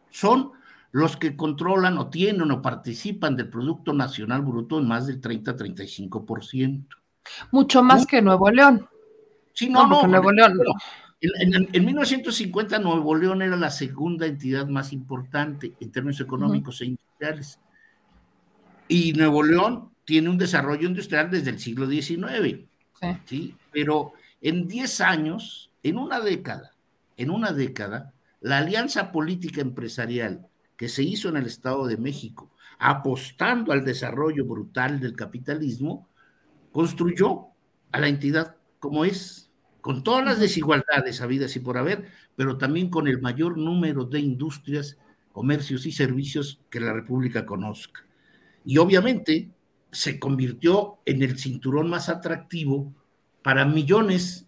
son 0.10 0.54
los 0.92 1.18
que 1.18 1.36
controlan 1.36 2.00
o 2.00 2.10
tienen 2.10 2.50
o 2.50 2.64
participan 2.64 3.36
del 3.36 3.48
Producto 3.48 3.94
Nacional 3.94 4.42
Bruto 4.42 4.80
en 4.80 4.88
más 4.88 5.06
del 5.06 5.22
30-35%. 5.22 6.88
Mucho 7.52 7.84
más 7.84 8.08
que 8.08 8.24
Nuevo 8.24 8.50
León. 8.50 8.90
Sí, 9.54 9.70
no, 9.70 9.86
no. 9.86 10.08
Nuevo 10.08 10.32
León. 10.32 10.58
En, 11.22 11.86
1950 11.86 12.80
Nuevo 12.80 13.14
León 13.16 13.44
era 13.44 13.56
la 13.56 13.70
segunda 13.70 14.26
entidad 14.26 14.68
más 14.68 14.92
importante 14.92 15.74
en 15.80 15.92
términos 15.92 16.20
económicos 16.20 16.82
e 16.82 16.86
industriales. 16.86 17.60
Y 18.88 19.14
Nuevo 19.14 19.44
León 19.44 19.92
tiene 20.06 20.28
un 20.28 20.40
desarrollo 20.40 20.88
industrial 20.88 21.30
desde 21.30 21.52
el 21.52 21.60
siglo 21.60 21.88
XIX. 21.88 22.66
Sí. 23.26 23.56
Pero 23.72 24.14
en 24.42 24.68
10 24.68 25.02
años, 25.02 25.72
en 25.84 25.98
una 25.98 26.20
década, 26.20 26.76
en 27.18 27.30
una 27.30 27.54
década, 27.54 28.14
la 28.40 28.58
alianza 28.58 29.12
política 29.12 29.62
empresarial 29.62 30.48
que 30.76 30.90
se 30.90 31.04
hizo 31.04 31.30
en 31.30 31.38
el 31.38 31.46
Estado 31.46 31.86
de 31.86 31.98
México, 31.98 32.52
apostando 32.80 33.72
al 33.72 33.86
desarrollo 33.86 34.46
brutal 34.46 35.00
del 35.00 35.16
capitalismo, 35.16 36.10
construyó 36.72 37.50
a 37.92 38.00
la 38.00 38.08
entidad 38.08 38.56
como 38.80 39.06
es, 39.06 39.52
con 39.82 40.04
todas 40.04 40.26
las 40.26 40.40
desigualdades 40.40 41.22
habidas 41.22 41.56
y 41.56 41.60
por 41.60 41.78
haber, 41.78 42.08
pero 42.36 42.58
también 42.58 42.90
con 42.90 43.08
el 43.08 43.22
mayor 43.22 43.58
número 43.58 44.06
de 44.06 44.20
industrias, 44.20 44.98
comercios 45.32 45.86
y 45.86 45.92
servicios 45.92 46.60
que 46.72 46.80
la 46.80 46.94
República 46.94 47.46
conozca. 47.46 48.02
Y 48.66 48.80
obviamente 48.80 49.52
se 49.92 50.20
convirtió 50.20 50.98
en 51.06 51.22
el 51.22 51.38
cinturón 51.38 51.90
más 51.90 52.10
atractivo 52.10 52.92
para 53.42 53.66
millones 53.66 54.48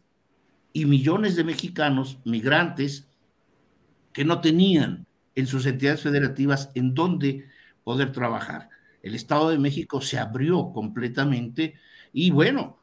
y 0.71 0.85
millones 0.85 1.35
de 1.35 1.43
mexicanos 1.43 2.19
migrantes 2.25 3.07
que 4.11 4.25
no 4.25 4.41
tenían 4.41 5.05
en 5.35 5.47
sus 5.47 5.65
entidades 5.65 6.01
federativas 6.01 6.69
en 6.75 6.93
donde 6.93 7.47
poder 7.83 8.11
trabajar. 8.11 8.69
El 9.01 9.15
Estado 9.15 9.49
de 9.49 9.57
México 9.57 10.01
se 10.01 10.17
abrió 10.17 10.71
completamente 10.71 11.75
y 12.13 12.31
bueno, 12.31 12.77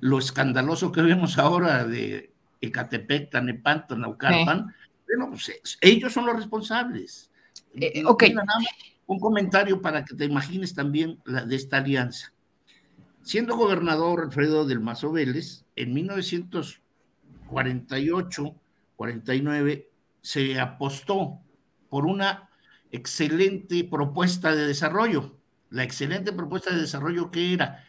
lo 0.00 0.18
escandaloso 0.18 0.92
que 0.92 1.02
vemos 1.02 1.38
ahora 1.38 1.84
de 1.84 2.32
Ecatepec, 2.60 3.30
Tanepanto, 3.30 3.96
Naucalpan, 3.96 4.74
bueno, 5.06 5.30
pues 5.30 5.78
ellos 5.80 6.12
son 6.12 6.26
los 6.26 6.36
responsables. 6.36 7.30
Eh, 7.74 8.02
ok. 8.04 8.24
Un 9.06 9.20
comentario 9.20 9.80
para 9.80 10.04
que 10.04 10.14
te 10.14 10.24
imagines 10.24 10.74
también 10.74 11.20
la, 11.24 11.44
de 11.44 11.56
esta 11.56 11.78
alianza. 11.78 12.32
Siendo 13.24 13.56
gobernador 13.56 14.20
Alfredo 14.20 14.64
del 14.66 14.80
Mazo 14.80 15.10
Vélez, 15.10 15.64
en 15.76 15.94
1948, 15.94 18.54
49, 18.96 19.90
se 20.20 20.60
apostó 20.60 21.40
por 21.88 22.04
una 22.04 22.50
excelente 22.92 23.82
propuesta 23.84 24.54
de 24.54 24.66
desarrollo. 24.66 25.38
La 25.70 25.84
excelente 25.84 26.34
propuesta 26.34 26.74
de 26.74 26.82
desarrollo 26.82 27.30
que 27.30 27.54
era 27.54 27.82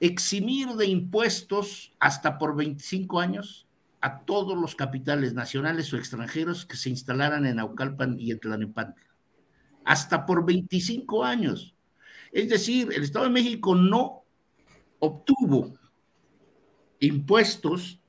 eximir 0.00 0.68
de 0.68 0.86
impuestos 0.86 1.92
hasta 2.00 2.38
por 2.38 2.56
25 2.56 3.20
años 3.20 3.66
a 4.00 4.20
todos 4.20 4.56
los 4.56 4.74
capitales 4.74 5.34
nacionales 5.34 5.92
o 5.92 5.98
extranjeros 5.98 6.64
que 6.64 6.78
se 6.78 6.88
instalaran 6.88 7.44
en 7.44 7.60
Aucalpan 7.60 8.18
y 8.18 8.30
en 8.30 8.40
Tlanepantla. 8.40 9.04
Hasta 9.84 10.24
por 10.24 10.46
25 10.46 11.24
años. 11.24 11.74
Es 12.32 12.48
decir, 12.48 12.88
el 12.94 13.02
Estado 13.02 13.26
de 13.26 13.32
México 13.32 13.74
no 13.74 14.21
obtuvo 15.02 15.74
impuestos 17.00 18.00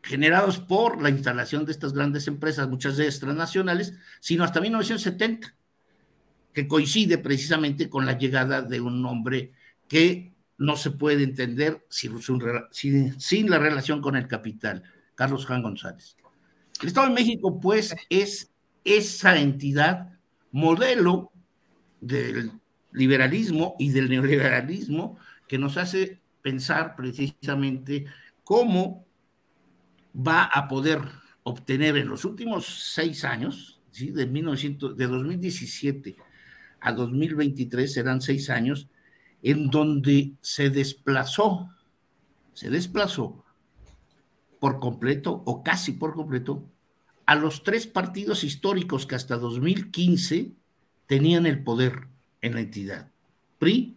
generados 0.00 0.60
por 0.60 1.02
la 1.02 1.10
instalación 1.10 1.64
de 1.64 1.72
estas 1.72 1.92
grandes 1.92 2.28
empresas, 2.28 2.68
muchas 2.68 2.96
de 2.96 3.02
ellas 3.02 3.18
transnacionales, 3.18 3.94
sino 4.20 4.44
hasta 4.44 4.60
1970, 4.60 5.56
que 6.52 6.68
coincide 6.68 7.18
precisamente 7.18 7.90
con 7.90 8.06
la 8.06 8.16
llegada 8.16 8.62
de 8.62 8.80
un 8.80 9.04
hombre 9.04 9.54
que 9.88 10.32
no 10.56 10.76
se 10.76 10.92
puede 10.92 11.24
entender 11.24 11.84
sin, 11.90 12.16
sin, 13.18 13.50
la 13.50 13.58
relación 13.58 14.00
con 14.00 14.14
el 14.14 14.28
capital, 14.28 14.84
Carlos 15.16 15.46
Juan 15.46 15.62
González. 15.64 16.16
El 16.80 16.86
Estado 16.86 17.08
de 17.08 17.14
México, 17.14 17.60
pues, 17.60 17.92
es 18.08 18.52
esa 18.84 19.36
entidad 19.36 20.16
modelo 20.52 21.32
del 22.00 22.52
liberalismo 22.92 23.74
y 23.80 23.90
del 23.90 24.08
neoliberalismo 24.08 25.18
que 25.48 25.58
nos 25.58 25.76
hace 25.76 26.20
pensar 26.46 26.94
precisamente 26.94 28.06
cómo 28.44 29.04
va 30.14 30.44
a 30.44 30.68
poder 30.68 31.00
obtener 31.42 31.96
en 31.96 32.06
los 32.06 32.24
últimos 32.24 32.92
seis 32.94 33.24
años, 33.24 33.80
¿sí? 33.90 34.12
de, 34.12 34.28
1900, 34.28 34.96
de 34.96 35.06
2017 35.08 36.16
a 36.78 36.92
2023 36.92 37.92
serán 37.92 38.20
seis 38.20 38.48
años, 38.48 38.86
en 39.42 39.70
donde 39.70 40.34
se 40.40 40.70
desplazó, 40.70 41.68
se 42.52 42.70
desplazó 42.70 43.44
por 44.60 44.78
completo 44.78 45.42
o 45.46 45.64
casi 45.64 45.94
por 45.94 46.14
completo 46.14 46.62
a 47.26 47.34
los 47.34 47.64
tres 47.64 47.88
partidos 47.88 48.44
históricos 48.44 49.04
que 49.04 49.16
hasta 49.16 49.36
2015 49.36 50.52
tenían 51.08 51.44
el 51.44 51.64
poder 51.64 52.06
en 52.40 52.54
la 52.54 52.60
entidad, 52.60 53.10
PRI, 53.58 53.96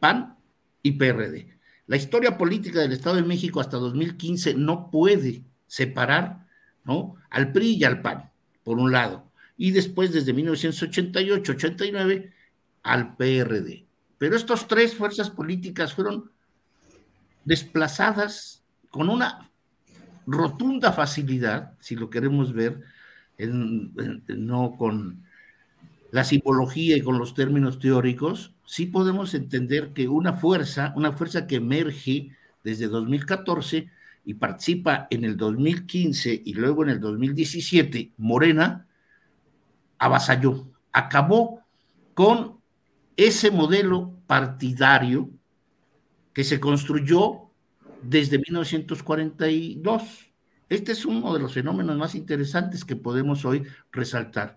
PAN 0.00 0.36
y 0.82 0.92
PRD. 0.92 1.57
La 1.88 1.96
historia 1.96 2.36
política 2.36 2.80
del 2.80 2.92
Estado 2.92 3.16
de 3.16 3.22
México 3.22 3.60
hasta 3.60 3.78
2015 3.78 4.54
no 4.54 4.90
puede 4.90 5.42
separar 5.66 6.46
¿no? 6.84 7.16
al 7.30 7.50
PRI 7.50 7.76
y 7.76 7.84
al 7.84 8.02
PAN, 8.02 8.30
por 8.62 8.78
un 8.78 8.92
lado, 8.92 9.30
y 9.56 9.70
después 9.70 10.12
desde 10.12 10.34
1988-89 10.34 12.30
al 12.82 13.16
PRD. 13.16 13.86
Pero 14.18 14.36
estas 14.36 14.68
tres 14.68 14.94
fuerzas 14.94 15.30
políticas 15.30 15.94
fueron 15.94 16.30
desplazadas 17.46 18.62
con 18.90 19.08
una 19.08 19.50
rotunda 20.26 20.92
facilidad, 20.92 21.72
si 21.80 21.96
lo 21.96 22.10
queremos 22.10 22.52
ver, 22.52 22.82
no 23.38 24.76
con 24.76 25.24
la 26.10 26.24
simbología 26.24 26.96
y 26.96 27.02
con 27.02 27.18
los 27.18 27.34
términos 27.34 27.78
teóricos, 27.78 28.54
sí 28.64 28.86
podemos 28.86 29.34
entender 29.34 29.92
que 29.92 30.08
una 30.08 30.34
fuerza, 30.34 30.92
una 30.96 31.12
fuerza 31.12 31.46
que 31.46 31.56
emerge 31.56 32.30
desde 32.64 32.88
2014 32.88 33.90
y 34.24 34.34
participa 34.34 35.06
en 35.10 35.24
el 35.24 35.36
2015 35.36 36.42
y 36.44 36.54
luego 36.54 36.82
en 36.84 36.90
el 36.90 37.00
2017, 37.00 38.12
Morena 38.16 38.86
avasalló, 39.98 40.70
acabó 40.92 41.62
con 42.14 42.58
ese 43.16 43.50
modelo 43.50 44.14
partidario 44.26 45.30
que 46.32 46.44
se 46.44 46.60
construyó 46.60 47.50
desde 48.02 48.38
1942. 48.38 50.32
Este 50.68 50.92
es 50.92 51.04
uno 51.04 51.32
de 51.34 51.40
los 51.40 51.54
fenómenos 51.54 51.96
más 51.96 52.14
interesantes 52.14 52.84
que 52.84 52.96
podemos 52.96 53.44
hoy 53.44 53.64
resaltar. 53.90 54.56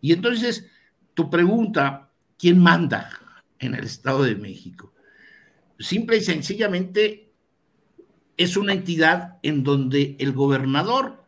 Y 0.00 0.12
entonces, 0.12 0.68
tu 1.14 1.30
pregunta, 1.30 2.10
¿quién 2.38 2.58
manda 2.58 3.10
en 3.58 3.74
el 3.74 3.84
Estado 3.84 4.24
de 4.24 4.36
México? 4.36 4.92
Simple 5.78 6.18
y 6.18 6.20
sencillamente 6.20 7.32
es 8.36 8.56
una 8.56 8.72
entidad 8.72 9.38
en 9.42 9.62
donde 9.62 10.16
el 10.18 10.32
gobernador 10.32 11.24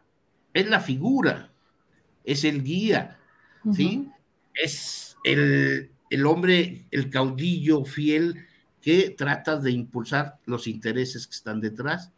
es 0.53 0.69
la 0.69 0.81
figura, 0.81 1.53
es 2.25 2.45
el 2.45 2.63
guía, 2.63 3.19
¿sí? 3.73 4.09
Es 4.55 5.17
el, 5.25 5.91
el 6.11 6.27
hombre, 6.27 6.87
el 6.91 7.11
caudillo 7.11 7.85
fiel 7.85 8.47
que 8.81 9.11
trata 9.11 9.57
de 9.59 9.71
impulsar 9.71 10.39
los 10.47 10.67
intereses 10.67 11.27
que 11.27 11.35
están 11.35 11.61
detrás. 11.61 12.13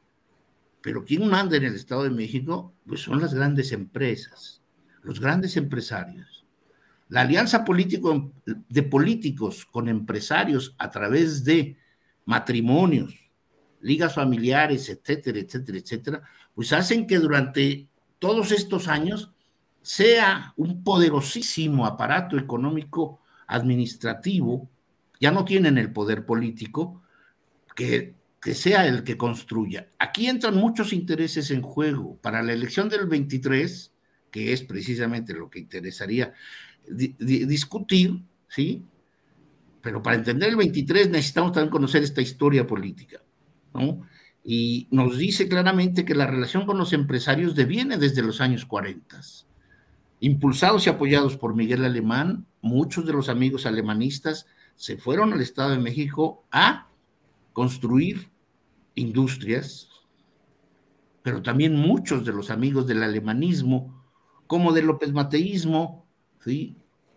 Pero 0.82 1.04
quien 1.04 1.28
manda 1.28 1.56
en 1.56 1.64
el 1.64 1.74
Estado 1.74 2.04
de 2.04 2.10
México, 2.10 2.72
pues 2.86 3.00
son 3.00 3.20
las 3.20 3.34
grandes 3.34 3.72
empresas, 3.72 4.62
los 5.02 5.20
grandes 5.20 5.56
empresarios. 5.56 6.45
La 7.09 7.20
alianza 7.20 7.64
político, 7.64 8.32
de 8.44 8.82
políticos 8.82 9.64
con 9.66 9.88
empresarios 9.88 10.74
a 10.78 10.90
través 10.90 11.44
de 11.44 11.76
matrimonios, 12.24 13.14
ligas 13.80 14.14
familiares, 14.14 14.88
etcétera, 14.88 15.38
etcétera, 15.38 15.78
etcétera, 15.78 16.22
pues 16.54 16.72
hacen 16.72 17.07
que 17.07 17.18
durante 17.18 17.88
todos 18.18 18.50
estos 18.50 18.88
años 18.88 19.32
sea 19.82 20.52
un 20.57 20.82
poderosísimo 20.82 21.86
aparato 21.86 22.36
económico 22.36 23.20
administrativo, 23.46 24.68
ya 25.20 25.30
no 25.30 25.44
tienen 25.44 25.78
el 25.78 25.92
poder 25.92 26.26
político, 26.26 27.02
que, 27.76 28.16
que 28.40 28.54
sea 28.54 28.86
el 28.86 29.04
que 29.04 29.16
construya. 29.16 29.88
Aquí 29.98 30.26
entran 30.26 30.57
muchos 30.57 30.92
intereses 30.92 31.52
en 31.52 31.62
juego. 31.62 32.16
Para 32.16 32.42
la 32.42 32.52
elección 32.52 32.88
del 32.88 33.07
23, 33.07 33.92
que 34.32 34.52
es 34.52 34.62
precisamente 34.62 35.34
lo 35.34 35.48
que 35.48 35.61
interesaría 35.61 36.34
discutir, 36.89 38.22
¿sí? 38.49 38.84
Pero 39.82 40.03
para 40.03 40.16
entender 40.16 40.49
el 40.49 40.57
23 40.57 41.11
necesitamos 41.11 41.53
también 41.53 41.70
conocer 41.70 42.03
esta 42.03 42.20
historia 42.20 42.66
política, 42.66 43.20
¿no? 43.74 44.03
Y 44.43 44.87
nos 44.91 45.18
dice 45.18 45.49
claramente 45.49 46.05
que 46.05 46.14
la 46.14 46.26
relación 46.26 46.66
con 46.66 46.78
los 46.78 46.93
empresarios 46.93 47.55
deviene 47.55 47.99
desde 47.99 48.22
los 48.22 48.41
años 48.41 48.64
40. 48.64 49.20
Impulsados 50.20 50.87
y 50.87 50.91
apoyados 50.91 51.37
por 51.37 51.55
Miguel 51.55 51.84
Alemán, 51.84 52.47
muchos 52.62 53.05
de 53.07 53.12
los 53.12 53.28
amigos 53.28 53.66
alemanistas 53.66 54.47
se 54.76 54.97
fueron 54.97 55.32
al 55.32 55.41
Estado 55.41 55.70
de 55.70 55.78
México 55.78 56.45
a 56.53 56.89
construir 57.53 58.30
industrias, 58.95 59.89
pero 61.22 61.43
también 61.43 61.74
muchos 61.74 62.24
de 62.24 62.32
los 62.32 62.51
amigos 62.51 62.87
del 62.87 63.03
alemanismo, 63.03 64.05
como 64.47 64.72
del 64.72 64.87
López 64.87 65.12
Mateísmo, 65.12 66.05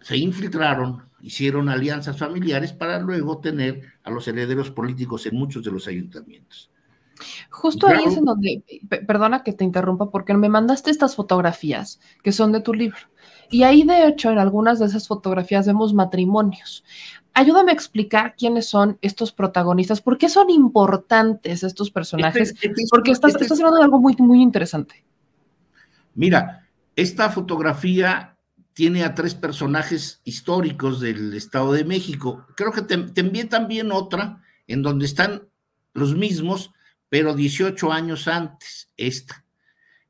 se 0.01 0.17
infiltraron, 0.17 1.03
hicieron 1.21 1.69
alianzas 1.69 2.17
familiares 2.17 2.73
para 2.73 2.99
luego 2.99 3.39
tener 3.39 3.82
a 4.03 4.11
los 4.11 4.27
herederos 4.27 4.71
políticos 4.71 5.25
en 5.25 5.36
muchos 5.36 5.63
de 5.63 5.71
los 5.71 5.88
ayuntamientos. 5.88 6.69
Justo 7.49 7.88
ahí 7.88 8.03
es 8.05 8.15
en 8.15 8.25
donde, 8.25 8.63
perdona 9.05 9.43
que 9.43 9.53
te 9.53 9.63
interrumpa, 9.63 10.09
porque 10.09 10.34
me 10.34 10.49
mandaste 10.49 10.89
estas 10.89 11.15
fotografías 11.15 11.99
que 12.23 12.32
son 12.32 12.51
de 12.51 12.61
tu 12.61 12.73
libro. 12.73 12.99
Y 13.49 13.63
ahí, 13.63 13.84
de 13.84 14.07
hecho, 14.07 14.32
en 14.32 14.38
algunas 14.38 14.80
de 14.80 14.86
esas 14.86 15.07
fotografías 15.07 15.65
vemos 15.65 15.93
matrimonios. 15.93 16.84
Ayúdame 17.34 17.71
a 17.71 17.73
explicar 17.73 18.36
quiénes 18.38 18.67
son 18.67 18.97
estos 19.01 19.32
protagonistas, 19.32 20.01
por 20.01 20.17
qué 20.17 20.30
son 20.30 20.49
importantes 20.49 21.63
estos 21.63 21.91
personajes, 21.91 22.51
este, 22.51 22.67
este 22.67 22.84
porque 22.89 23.11
estás, 23.11 23.32
este 23.32 23.43
estás, 23.43 23.59
hablando 23.59 23.77
de 23.77 23.84
algo 23.84 23.99
muy, 23.99 24.15
muy 24.17 24.41
interesante. 24.41 25.03
Mira, 26.15 26.67
esta 26.95 27.30
fotografía 27.30 28.38
tiene 28.80 29.03
a 29.03 29.13
tres 29.13 29.36
personajes 29.36 30.21
históricos 30.23 31.01
del 31.01 31.34
Estado 31.34 31.73
de 31.73 31.84
México. 31.84 32.47
Creo 32.55 32.71
que 32.71 32.82
te, 32.82 32.93
envié 33.19 33.43
también 33.43 33.91
otra 33.91 34.41
en 34.67 34.84
donde 34.84 35.05
están 35.05 35.49
los 35.93 36.15
mismos, 36.15 36.71
pero 37.09 37.36
18 37.36 37.91
años 37.91 38.30
antes, 38.30 38.89
esta. 38.95 39.43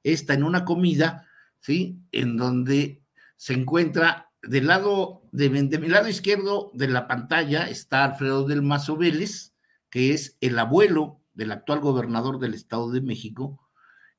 Esta 0.03 0.36
en 0.36 0.43
una 0.43 0.65
comida, 0.65 1.28
¿sí? 1.59 1.97
En 2.11 2.38
donde 2.38 3.01
se 3.38 3.53
encuentra 3.53 4.30
del 4.43 4.67
lado, 4.67 5.24
de, 5.32 5.49
mi 5.49 5.88
lado 5.88 6.07
izquierdo 6.07 6.70
de 6.76 6.89
la 6.89 7.07
pantalla 7.07 7.67
está 7.67 8.03
Alfredo 8.03 8.45
del 8.45 8.61
Mazo 8.61 8.97
Vélez, 8.97 9.55
que 9.89 10.13
es 10.13 10.38
el 10.41 10.59
abuelo 10.59 11.22
del 11.34 11.53
actual 11.53 11.80
gobernador 11.80 12.38
del 12.38 12.53
Estado 12.53 12.91
de 12.91 13.01
México. 13.01 13.67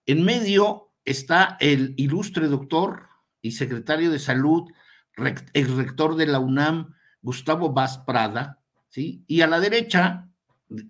En 0.07 0.25
medio 0.25 0.91
está 1.05 1.57
el 1.61 1.95
ilustre 1.97 2.49
doctor 2.49 3.10
y 3.43 3.53
secretario 3.53 4.11
de 4.11 4.19
salud, 4.19 4.71
el 5.17 5.77
rector 5.77 6.17
de 6.17 6.27
la 6.27 6.39
UNAM, 6.39 6.95
Gustavo 7.23 7.73
Vaz 7.73 7.99
Prada, 7.99 8.61
¿sí? 8.89 9.25
Y 9.27 9.43
a 9.43 9.47
la 9.47 9.61
derecha, 9.61 10.29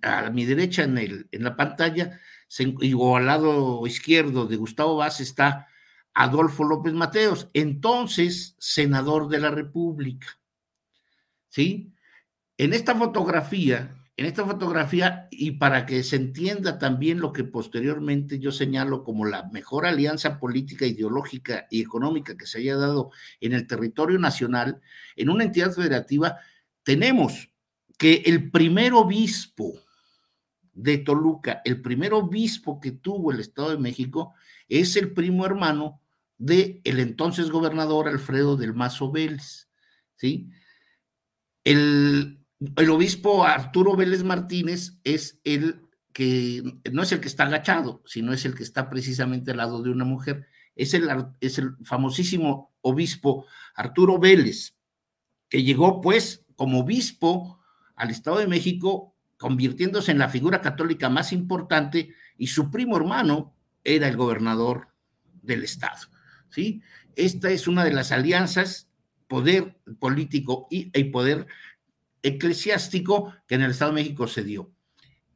a 0.01 0.29
mi 0.29 0.45
derecha 0.45 0.83
en, 0.83 0.97
el, 0.97 1.27
en 1.31 1.43
la 1.43 1.55
pantalla, 1.55 2.19
o 2.97 3.17
al 3.17 3.25
lado 3.25 3.85
izquierdo 3.87 4.45
de 4.45 4.57
Gustavo 4.57 4.97
Vaz 4.97 5.19
está 5.19 5.67
Adolfo 6.13 6.63
López 6.63 6.93
Mateos, 6.93 7.49
entonces 7.53 8.55
senador 8.59 9.29
de 9.29 9.39
la 9.39 9.51
República. 9.51 10.27
¿Sí? 11.49 11.93
En 12.57 12.73
esta 12.73 12.95
fotografía, 12.95 14.00
en 14.21 14.27
esta 14.27 14.45
fotografía, 14.45 15.27
y 15.31 15.53
para 15.53 15.87
que 15.87 16.03
se 16.03 16.15
entienda 16.15 16.77
también 16.77 17.19
lo 17.19 17.33
que 17.33 17.43
posteriormente 17.43 18.37
yo 18.37 18.51
señalo 18.51 19.03
como 19.03 19.25
la 19.25 19.49
mejor 19.49 19.87
alianza 19.87 20.37
política, 20.37 20.85
ideológica 20.85 21.65
y 21.71 21.81
económica 21.81 22.37
que 22.37 22.45
se 22.45 22.59
haya 22.59 22.75
dado 22.75 23.09
en 23.39 23.53
el 23.53 23.65
territorio 23.65 24.19
nacional, 24.19 24.79
en 25.15 25.31
una 25.31 25.43
entidad 25.43 25.71
federativa, 25.71 26.37
tenemos 26.83 27.49
que 27.97 28.21
el 28.27 28.51
primer 28.51 28.93
obispo 28.93 29.73
de 30.71 30.99
Toluca, 30.99 31.63
el 31.65 31.81
primer 31.81 32.13
obispo 32.13 32.79
que 32.79 32.91
tuvo 32.91 33.31
el 33.31 33.39
Estado 33.39 33.71
de 33.71 33.79
México, 33.79 34.35
es 34.69 34.97
el 34.97 35.13
primo 35.13 35.47
hermano 35.47 35.99
de 36.37 36.79
el 36.83 36.99
entonces 36.99 37.49
gobernador 37.49 38.07
Alfredo 38.07 38.55
del 38.55 38.75
Mazo 38.75 39.11
Vélez, 39.11 39.67
¿sí? 40.15 40.51
El, 41.63 42.40
el 42.75 42.89
obispo 42.89 43.43
Arturo 43.43 43.95
Vélez 43.95 44.23
Martínez 44.23 44.97
es 45.03 45.39
el 45.43 45.81
que, 46.13 46.63
no 46.91 47.03
es 47.03 47.11
el 47.11 47.19
que 47.19 47.27
está 47.27 47.45
agachado, 47.45 48.03
sino 48.05 48.33
es 48.33 48.45
el 48.45 48.55
que 48.55 48.63
está 48.63 48.89
precisamente 48.89 49.51
al 49.51 49.57
lado 49.57 49.81
de 49.81 49.89
una 49.89 50.05
mujer. 50.05 50.47
Es 50.75 50.93
el, 50.93 51.09
es 51.39 51.57
el 51.57 51.75
famosísimo 51.83 52.73
obispo 52.81 53.45
Arturo 53.75 54.19
Vélez, 54.19 54.75
que 55.49 55.63
llegó 55.63 56.01
pues 56.01 56.45
como 56.55 56.81
obispo 56.81 57.59
al 57.95 58.11
Estado 58.11 58.37
de 58.37 58.47
México, 58.47 59.15
convirtiéndose 59.37 60.11
en 60.11 60.19
la 60.19 60.29
figura 60.29 60.61
católica 60.61 61.09
más 61.09 61.33
importante, 61.33 62.13
y 62.37 62.47
su 62.47 62.69
primo 62.69 62.97
hermano 62.97 63.55
era 63.83 64.07
el 64.07 64.17
gobernador 64.17 64.89
del 65.41 65.63
Estado. 65.63 66.07
¿sí? 66.49 66.81
Esta 67.15 67.49
es 67.49 67.67
una 67.67 67.83
de 67.83 67.93
las 67.93 68.11
alianzas, 68.11 68.91
poder 69.27 69.77
político 69.99 70.67
y, 70.69 70.89
poder 71.05 71.47
eclesiástico 72.23 73.33
que 73.47 73.55
en 73.55 73.63
el 73.63 73.71
Estado 73.71 73.91
de 73.91 74.01
México 74.01 74.27
se 74.27 74.43
dio. 74.43 74.71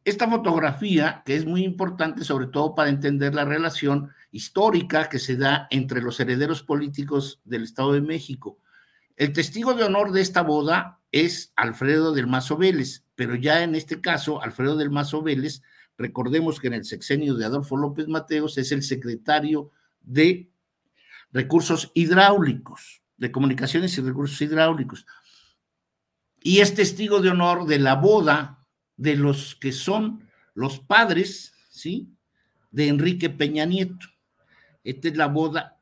Esta 0.03 0.29
fotografía, 0.29 1.23
que 1.25 1.36
es 1.36 1.45
muy 1.45 1.63
importante 1.63 2.23
sobre 2.23 2.47
todo 2.47 2.75
para 2.75 2.89
entender 2.89 3.33
la 3.33 3.43
relación 3.43 4.11
histórica 4.31 5.09
que 5.09 5.17
se 5.17 5.36
da 5.36 5.67
entre 5.71 6.01
los 6.01 6.19
herederos 6.19 6.61
políticos 6.61 7.41
del 7.43 7.63
Estado 7.63 7.93
de 7.93 8.01
México. 8.01 8.59
El 9.15 9.33
testigo 9.33 9.73
de 9.73 9.83
honor 9.83 10.11
de 10.11 10.21
esta 10.21 10.41
boda 10.41 10.99
es 11.11 11.53
Alfredo 11.55 12.13
del 12.13 12.27
Mazo 12.27 12.57
Vélez, 12.57 13.05
pero 13.15 13.36
ya 13.36 13.63
en 13.63 13.73
este 13.73 14.01
caso, 14.01 14.41
Alfredo 14.43 14.75
del 14.75 14.91
Mazo 14.91 15.23
Vélez, 15.23 15.63
recordemos 15.97 16.59
que 16.59 16.67
en 16.67 16.73
el 16.73 16.86
sexenio 16.86 17.36
de 17.36 17.45
Adolfo 17.45 17.77
López 17.77 18.07
Mateos 18.07 18.57
es 18.57 18.71
el 18.73 18.83
secretario 18.83 19.71
de 20.01 20.51
recursos 21.31 21.91
hidráulicos, 21.93 23.01
de 23.17 23.31
comunicaciones 23.31 23.97
y 23.97 24.01
recursos 24.01 24.41
hidráulicos. 24.41 25.05
Y 26.45 26.59
es 26.59 26.75
testigo 26.75 27.21
de 27.21 27.31
honor 27.31 27.65
de 27.65 27.79
la 27.79 27.95
boda 27.95 28.63
de 28.97 29.15
los 29.15 29.55
que 29.55 29.71
son 29.71 30.29
los 30.53 30.79
padres, 30.79 31.53
¿sí? 31.71 32.13
De 32.69 32.87
Enrique 32.87 33.31
Peña 33.31 33.65
Nieto. 33.65 34.05
Esta 34.83 35.07
es 35.07 35.17
la 35.17 35.25
boda 35.25 35.81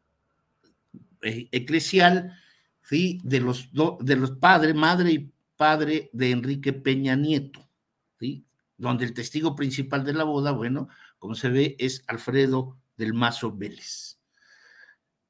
eh, 1.21 1.49
eclesial, 1.51 2.39
¿sí? 2.81 3.19
De 3.25 3.41
los, 3.41 3.71
de 3.73 4.15
los 4.15 4.31
padres, 4.37 4.73
madre 4.73 5.11
y 5.11 5.33
padre 5.57 6.09
de 6.13 6.31
Enrique 6.31 6.71
Peña 6.71 7.17
Nieto, 7.17 7.59
¿sí? 8.17 8.45
Donde 8.77 9.03
el 9.03 9.13
testigo 9.13 9.57
principal 9.57 10.05
de 10.05 10.13
la 10.13 10.23
boda, 10.23 10.51
bueno, 10.51 10.87
como 11.19 11.35
se 11.35 11.49
ve, 11.49 11.75
es 11.77 12.05
Alfredo 12.07 12.77
del 12.95 13.13
Mazo 13.13 13.51
Vélez. 13.51 14.17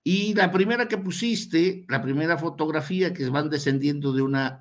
Y 0.03 0.35
la 0.35 0.51
primera 0.51 0.87
que 0.87 0.99
pusiste, 0.99 1.87
la 1.89 2.03
primera 2.03 2.37
fotografía 2.37 3.15
que 3.15 3.27
van 3.29 3.49
descendiendo 3.49 4.13
de 4.13 4.21
una, 4.21 4.59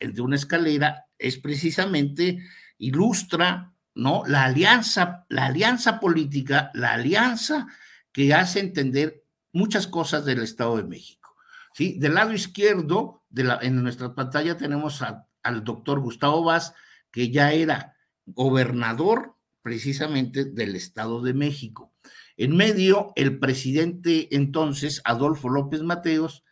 de 0.00 0.20
una 0.20 0.36
escalera, 0.36 1.06
es 1.18 1.38
precisamente, 1.38 2.38
ilustra, 2.78 3.72
¿no? 3.94 4.22
La 4.26 4.44
alianza, 4.44 5.26
la 5.28 5.46
alianza 5.46 5.98
política, 5.98 6.70
la 6.74 6.92
alianza 6.92 7.66
que 8.12 8.32
hace 8.34 8.60
entender 8.60 9.24
muchas 9.52 9.86
cosas 9.86 10.24
del 10.24 10.42
Estado 10.42 10.76
de 10.76 10.84
México. 10.84 11.34
¿sí? 11.74 11.98
Del 11.98 12.14
lado 12.14 12.32
izquierdo, 12.32 13.24
en 13.34 13.82
nuestra 13.82 14.14
pantalla 14.14 14.56
tenemos 14.56 15.02
al 15.02 15.64
doctor 15.64 16.00
Gustavo 16.00 16.44
Vaz, 16.44 16.74
que 17.10 17.30
ya 17.30 17.52
era 17.52 17.96
gobernador 18.26 19.36
precisamente 19.62 20.44
del 20.44 20.76
Estado 20.76 21.22
de 21.22 21.34
México. 21.34 21.92
En 22.36 22.56
medio, 22.56 23.12
el 23.16 23.38
presidente 23.38 24.34
entonces, 24.34 25.00
Adolfo 25.04 25.48
López 25.48 25.82
Mateos, 25.82 26.44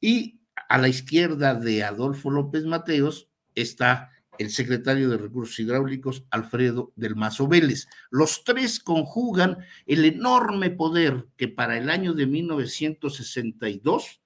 y 0.00 0.40
a 0.68 0.78
la 0.78 0.88
izquierda 0.88 1.54
de 1.54 1.84
Adolfo 1.84 2.30
López 2.30 2.64
Mateos 2.64 3.28
está 3.54 4.10
el 4.38 4.50
secretario 4.50 5.08
de 5.08 5.16
Recursos 5.16 5.58
Hidráulicos, 5.58 6.24
Alfredo 6.30 6.92
del 6.96 7.14
Mazo 7.14 7.46
Vélez. 7.46 7.86
Los 8.10 8.44
tres 8.44 8.80
conjugan 8.80 9.58
el 9.86 10.04
enorme 10.04 10.70
poder 10.70 11.26
que 11.36 11.48
para 11.48 11.78
el 11.78 11.88
año 11.90 12.14
de 12.14 12.26
1962, 12.26 14.20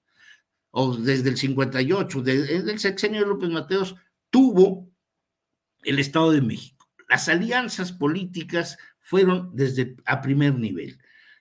o 0.70 0.96
desde 0.96 1.30
el 1.30 1.36
58, 1.36 2.22
desde 2.22 2.72
el 2.72 2.78
sexenio 2.78 3.20
de 3.20 3.26
López 3.26 3.50
Mateos, 3.50 3.96
tuvo 4.30 4.88
el 5.82 5.98
Estado 5.98 6.32
de 6.32 6.40
México. 6.40 6.88
Las 7.08 7.28
alianzas 7.28 7.92
políticas 7.92 8.78
fueron 9.00 9.50
desde 9.54 9.96
a 10.04 10.20
primer 10.20 10.54
nivel 10.54 10.98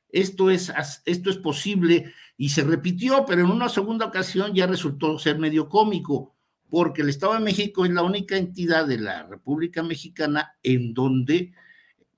esto 0.10 0.50
es, 0.50 0.72
esto 1.06 1.30
es 1.30 1.38
posible 1.38 2.14
y 2.38 2.50
se 2.50 2.64
repitió, 2.64 3.26
pero 3.26 3.42
en 3.42 3.52
una 3.52 3.68
segunda 3.68 4.06
ocasión 4.06 4.54
ya 4.54 4.68
resultó 4.68 5.18
ser 5.18 5.40
medio 5.40 5.68
cómico, 5.68 6.36
porque 6.70 7.02
el 7.02 7.10
Estado 7.10 7.34
de 7.34 7.40
México 7.40 7.84
es 7.84 7.92
la 7.92 8.04
única 8.04 8.38
entidad 8.38 8.88
de 8.88 9.00
la 9.00 9.24
República 9.24 9.82
Mexicana 9.82 10.56
en 10.62 10.94
donde 10.94 11.54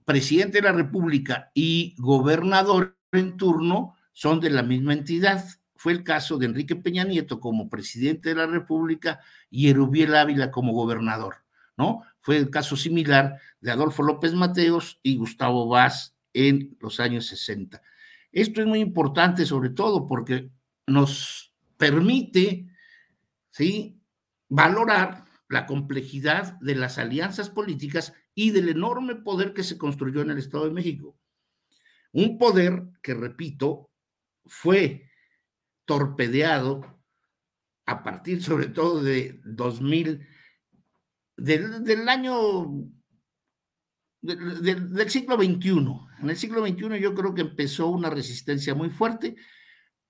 presidente 0.04 0.58
de 0.58 0.64
la 0.64 0.74
República 0.74 1.52
y 1.54 1.96
gobernador 1.98 2.98
en 3.12 3.38
turno 3.38 3.96
son 4.12 4.40
de 4.40 4.50
la 4.50 4.64
misma 4.64 4.94
entidad. 4.94 5.46
Fue 5.76 5.94
el 5.94 6.04
caso 6.04 6.38
de 6.38 6.48
Enrique 6.48 6.76
Peña 6.76 7.06
Nieto 7.06 7.40
como 7.40 7.70
presidente 7.70 8.30
de 8.30 8.36
la 8.36 8.48
República 8.48 9.22
y 9.50 9.70
Erubiel 9.70 10.16
Ávila 10.16 10.52
como 10.52 10.74
gobernador, 10.74 11.36
¿no? 11.78 12.02
Fue 12.20 12.36
el 12.36 12.50
caso 12.50 12.76
similar 12.76 13.38
de 13.62 13.72
Adolfo 13.72 14.04
López 14.04 14.34
Mateos 14.34 15.00
y 15.02 15.16
Gustavo 15.16 15.70
Vaz 15.70 16.16
en 16.34 16.76
los 16.82 17.00
años 17.00 17.28
60. 17.28 17.82
Esto 18.32 18.62
es 18.62 18.68
muy 18.68 18.80
importante 18.80 19.46
sobre 19.46 19.70
todo 19.70 20.08
porque 20.08 20.52
nos 20.88 21.54
permite 21.78 22.68
¿sí? 23.52 24.00
valorar 24.48 25.26
la 25.48 25.66
complejidad 25.66 26.60
de 26.60 26.76
las 26.76 26.98
alianzas 26.98 27.50
políticas 27.50 28.14
y 28.36 28.52
del 28.52 28.70
enorme 28.70 29.16
poder 29.16 29.54
que 29.54 29.64
se 29.64 29.78
construyó 29.78 30.22
en 30.22 30.32
el 30.32 30.38
Estado 30.38 30.66
de 30.66 30.72
México. 30.72 31.18
Un 32.12 32.38
poder 32.38 32.84
que, 33.02 33.14
repito, 33.14 33.90
fue 34.46 35.10
torpedeado 35.86 37.02
a 37.86 38.04
partir 38.04 38.44
sobre 38.44 38.68
todo 38.68 39.02
de 39.02 39.42
2000, 39.44 40.28
del, 41.38 41.84
del 41.84 42.10
año 42.10 42.88
del 44.22 45.10
siglo 45.10 45.36
XXI. 45.36 46.09
En 46.22 46.30
el 46.30 46.38
siglo 46.38 46.66
XXI 46.66 47.00
yo 47.00 47.16
creo 47.16 47.34
que 47.34 47.42
empezó 47.42 47.88
una 47.88 48.10
resistencia 48.10 48.76
muy 48.76 48.90
fuerte, 48.90 49.36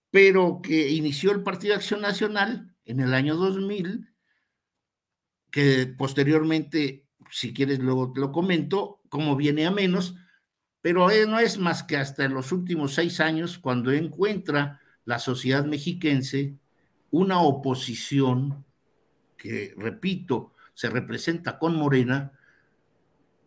pero 0.10 0.62
que 0.62 0.90
inició 0.90 1.32
el 1.32 1.44
Partido 1.44 1.76
Acción 1.76 2.02
Nacional 2.02 2.76
en 2.86 3.00
el 3.00 3.14
año 3.14 3.36
2000, 3.36 4.10
que 5.52 5.94
posteriormente, 5.98 7.06
si 7.30 7.54
quieres 7.54 7.80
luego 7.80 8.12
te 8.12 8.20
lo 8.20 8.32
comento, 8.32 9.02
cómo 9.10 9.36
viene 9.36 9.68
a 9.68 9.72
menos, 9.72 10.16
pero 10.82 11.10
no 11.28 11.40
es 11.40 11.58
más 11.60 11.84
que 11.84 11.98
hasta 11.98 12.26
en 12.26 12.34
los 12.34 12.52
últimos 12.52 12.94
seis 12.94 13.20
años 13.20 13.60
cuando 13.60 13.92
encuentra 13.92 14.80
la 15.06 15.20
sociedad 15.20 15.66
mexiquense 15.66 16.58
una 17.12 17.42
oposición 17.42 18.66
que, 19.38 19.74
repito, 19.78 20.54
se 20.74 20.90
representa 20.90 21.60
con 21.60 21.76
Morena, 21.76 22.32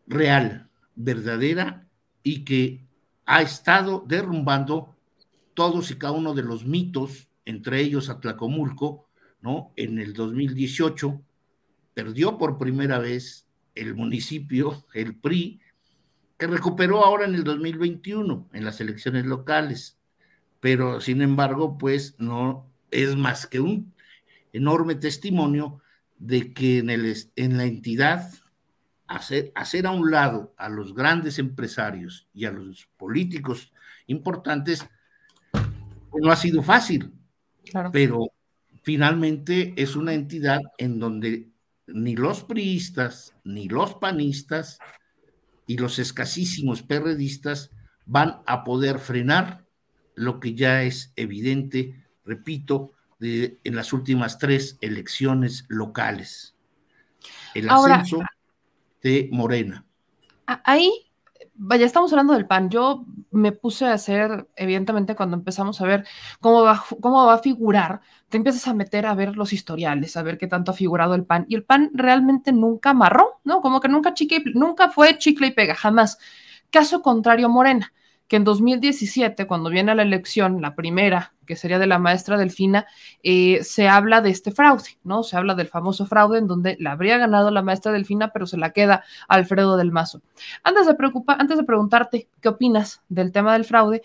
real, 0.07 0.69
verdadera 0.95 1.89
y 2.23 2.45
que 2.45 2.85
ha 3.27 3.43
estado 3.43 4.05
derrumbando 4.07 4.95
todos 5.55 5.91
y 5.91 5.97
cada 5.97 6.13
uno 6.13 6.35
de 6.35 6.43
los 6.43 6.65
mitos, 6.65 7.29
entre 7.45 7.81
ellos 7.81 8.09
Atlacomulco, 8.09 9.09
¿no? 9.41 9.73
En 9.77 9.99
el 9.99 10.13
2018 10.13 11.21
perdió 11.95 12.39
por 12.39 12.59
primera 12.59 12.99
vez 12.99 13.47
el 13.75 13.95
municipio, 13.95 14.85
el 14.95 15.15
PRI, 15.17 15.61
que 16.39 16.47
recuperó 16.47 17.05
ahora 17.05 17.25
en 17.25 17.35
el 17.35 17.45
2021 17.45 18.49
en 18.53 18.65
las 18.65 18.81
elecciones 18.81 19.27
locales, 19.27 19.99
pero 20.61 21.01
sin 21.01 21.23
embargo, 21.23 21.79
pues 21.79 22.15
no 22.19 22.67
es 22.91 23.17
más 23.17 23.47
que 23.47 23.61
un 23.61 23.93
enorme 24.53 24.95
testimonio 24.95 25.81
de 26.19 26.53
que 26.53 26.79
en, 26.79 26.91
el, 26.91 27.17
en 27.37 27.57
la 27.57 27.65
entidad 27.65 28.31
hacer, 29.13 29.53
hacer 29.55 29.87
a 29.87 29.91
un 29.91 30.11
lado 30.11 30.55
a 30.57 30.69
los 30.69 30.95
grandes 30.95 31.39
empresarios 31.39 32.29
y 32.33 32.47
a 32.47 32.51
los 32.51 32.89
políticos 32.97 33.73
importantes 34.07 34.87
no 35.53 36.31
ha 36.31 36.37
sido 36.37 36.63
fácil, 36.63 37.13
pero 37.93 38.33
finalmente 38.83 39.73
es 39.77 39.97
una 39.97 40.13
entidad 40.13 40.61
en 40.79 40.99
donde 40.99 41.49
ni 41.87 42.17
los 42.17 42.45
priistas, 42.45 43.35
ni 43.45 43.69
los 43.69 43.95
panistas 43.95 44.79
y 45.67 45.79
los 45.79 45.99
escasísimos 45.99 46.83
perredistas 46.83 47.71
van 48.05 48.41
a 48.47 48.65
poder 48.65 48.99
frenar 48.99 49.65
lo 50.15 50.41
que 50.41 50.55
ya 50.55 50.83
es 50.83 51.13
evidente, 51.17 52.05
repito, 52.25 52.93
de, 53.19 53.59
en 53.65 53.77
las 53.77 53.93
últimas 53.93 54.39
tres 54.39 54.77
elecciones 54.81 55.65
locales. 55.69 56.57
El 57.55 57.71
ascenso 57.71 58.21
de 59.03 59.29
Morena. 59.33 59.85
Ahí, 60.47 60.91
vaya, 61.55 61.87
estamos 61.87 62.13
hablando 62.13 62.35
del 62.35 62.47
PAN. 62.47 62.71
Yo 62.71 63.05
me 63.31 63.53
puse 63.53 63.87
a 63.87 63.95
hacer, 63.95 64.49
evidentemente, 64.57 65.15
cuando 65.15 65.37
empezamos 65.37 65.81
a 65.81 65.87
ver 65.87 66.05
cómo 66.41 66.63
va, 66.63 66.85
cómo 67.01 67.27
va 67.27 67.35
a 67.35 67.39
figurar, 67.39 68.01
te 68.29 68.37
empiezas 68.37 68.67
a 68.69 68.75
meter 68.75 69.07
a 69.07 69.15
ver 69.15 69.37
los 69.37 69.53
historiales, 69.53 70.17
a 70.17 70.23
ver 70.23 70.39
qué 70.39 70.47
tanto 70.47 70.73
ha 70.73 70.75
figurado 70.75 71.15
el 71.15 71.25
PAN. 71.25 71.47
Y 71.49 71.55
el 71.55 71.65
PAN 71.65 71.91
realmente 71.95 72.53
nunca 72.53 72.91
amarró, 72.91 73.41
¿no? 73.45 73.61
Como 73.61 73.81
que 73.81 73.89
nunca, 73.89 74.15
nunca 74.55 74.91
fue 74.91 75.19
chicle 75.19 75.49
y 75.49 75.53
pega, 75.53 75.75
jamás. 75.75 76.19
Caso 76.71 77.03
contrario, 77.03 77.49
Morena 77.49 77.93
que 78.33 78.37
en 78.37 78.45
2017, 78.45 79.47
cuando 79.47 79.69
viene 79.69 79.95
la 79.95 80.01
elección, 80.01 80.63
la 80.63 80.75
primera, 80.75 81.35
que 81.45 81.55
sería 81.55 81.79
de 81.79 81.87
la 81.87 81.99
maestra 81.99 82.39
Delfina, 82.39 82.87
eh, 83.23 83.63
se 83.63 83.91
habla 83.91 84.23
de 84.23 84.31
este 84.31 84.53
fraude, 84.53 84.97
¿no? 85.05 85.23
Se 85.23 85.37
habla 85.37 85.55
del 85.55 85.69
famoso 85.69 86.07
fraude 86.07 86.39
en 86.39 86.47
donde 86.47 86.79
la 86.81 86.93
habría 86.93 87.19
ganado 87.19 87.51
la 87.51 87.61
maestra 87.61 87.93
Delfina, 87.93 88.33
pero 88.33 88.47
se 88.47 88.57
la 88.57 88.71
queda 88.71 89.05
Alfredo 89.29 89.77
del 89.77 89.93
Mazo. 89.93 90.23
Antes 90.65 90.87
de, 90.87 90.95
preocupar, 90.95 91.43
antes 91.43 91.59
de 91.59 91.65
preguntarte 91.65 92.27
qué 92.41 92.49
opinas 92.49 93.03
del 93.11 93.33
tema 93.33 93.53
del 93.53 93.67
fraude, 93.67 94.01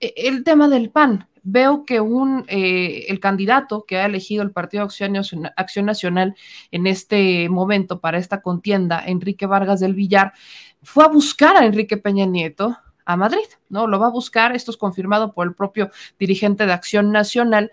eh, 0.00 0.14
el 0.16 0.42
tema 0.42 0.70
del 0.70 0.88
PAN, 0.88 1.28
veo 1.42 1.84
que 1.84 2.00
un, 2.00 2.46
eh, 2.48 3.04
el 3.08 3.20
candidato 3.20 3.84
que 3.86 3.98
ha 3.98 4.06
elegido 4.06 4.42
el 4.42 4.52
Partido 4.52 4.84
Acción, 4.84 5.12
Nacional 5.84 6.34
en 6.70 6.86
este 6.86 7.50
momento 7.50 8.00
para 8.00 8.16
esta 8.16 8.40
contienda, 8.40 9.04
Enrique 9.04 9.44
Vargas 9.44 9.80
del 9.80 9.92
Villar, 9.92 10.32
fue 10.82 11.04
a 11.04 11.08
buscar 11.08 11.58
a 11.58 11.66
Enrique 11.66 11.98
Peña 11.98 12.24
Nieto 12.24 12.78
a 13.06 13.16
Madrid, 13.16 13.46
¿no? 13.70 13.86
Lo 13.86 13.98
va 13.98 14.08
a 14.08 14.10
buscar, 14.10 14.54
esto 14.54 14.70
es 14.70 14.76
confirmado 14.76 15.32
por 15.32 15.46
el 15.46 15.54
propio 15.54 15.90
dirigente 16.18 16.66
de 16.66 16.72
Acción 16.72 17.12
Nacional. 17.12 17.70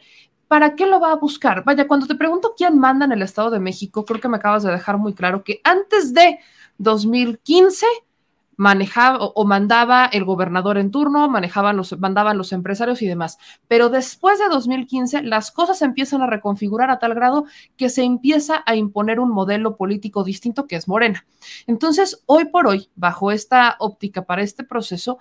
¿Para 0.48 0.76
qué 0.76 0.86
lo 0.86 1.00
va 1.00 1.12
a 1.12 1.16
buscar? 1.16 1.64
Vaya, 1.64 1.88
cuando 1.88 2.08
te 2.08 2.16
pregunto 2.16 2.54
quién 2.56 2.80
manda 2.80 3.06
en 3.06 3.12
el 3.12 3.24
Estado 3.24 3.50
de 3.50 3.60
México, 3.60 4.06
creo 4.06 4.22
que 4.22 4.30
me 4.30 4.38
acabas 4.38 4.64
de 4.64 4.72
dejar 4.72 4.98
muy 4.98 5.14
claro 5.14 5.44
que 5.44 5.60
antes 5.64 6.14
de 6.14 6.40
2015 6.78 7.86
manejaba 8.58 9.18
o, 9.20 9.46
mandaba 9.46 10.06
el 10.06 10.24
gobernador 10.26 10.78
en 10.78 10.92
turno, 10.92 11.30
manejaban 11.30 11.78
los, 11.78 11.98
mandaban 12.00 12.38
los 12.38 12.52
empresarios 12.52 13.02
y 13.02 13.08
demás. 13.08 13.38
Pero 13.68 13.90
después 13.90 14.40
de 14.40 14.50
2015, 14.50 15.24
las 15.24 15.52
cosas 15.52 15.80
se 15.80 15.86
empiezan 15.86 16.22
a 16.22 16.28
reconfigurar 16.28 16.90
a 16.90 17.00
tal 17.00 17.14
grado 17.14 17.46
que 17.78 17.90
se 17.90 18.04
empieza 18.04 18.64
a 18.66 18.76
imponer 18.76 19.20
un 19.20 19.32
modelo 19.32 19.76
político 19.76 20.24
distinto 20.24 20.68
que 20.68 20.76
es 20.76 20.88
Morena. 20.88 21.26
Entonces, 21.68 22.24
hoy 22.26 22.46
por 22.46 22.68
hoy, 22.68 22.90
bajo 22.96 23.32
esta 23.32 23.76
óptica 23.80 24.24
para 24.24 24.44
este 24.44 24.64
proceso, 24.64 25.20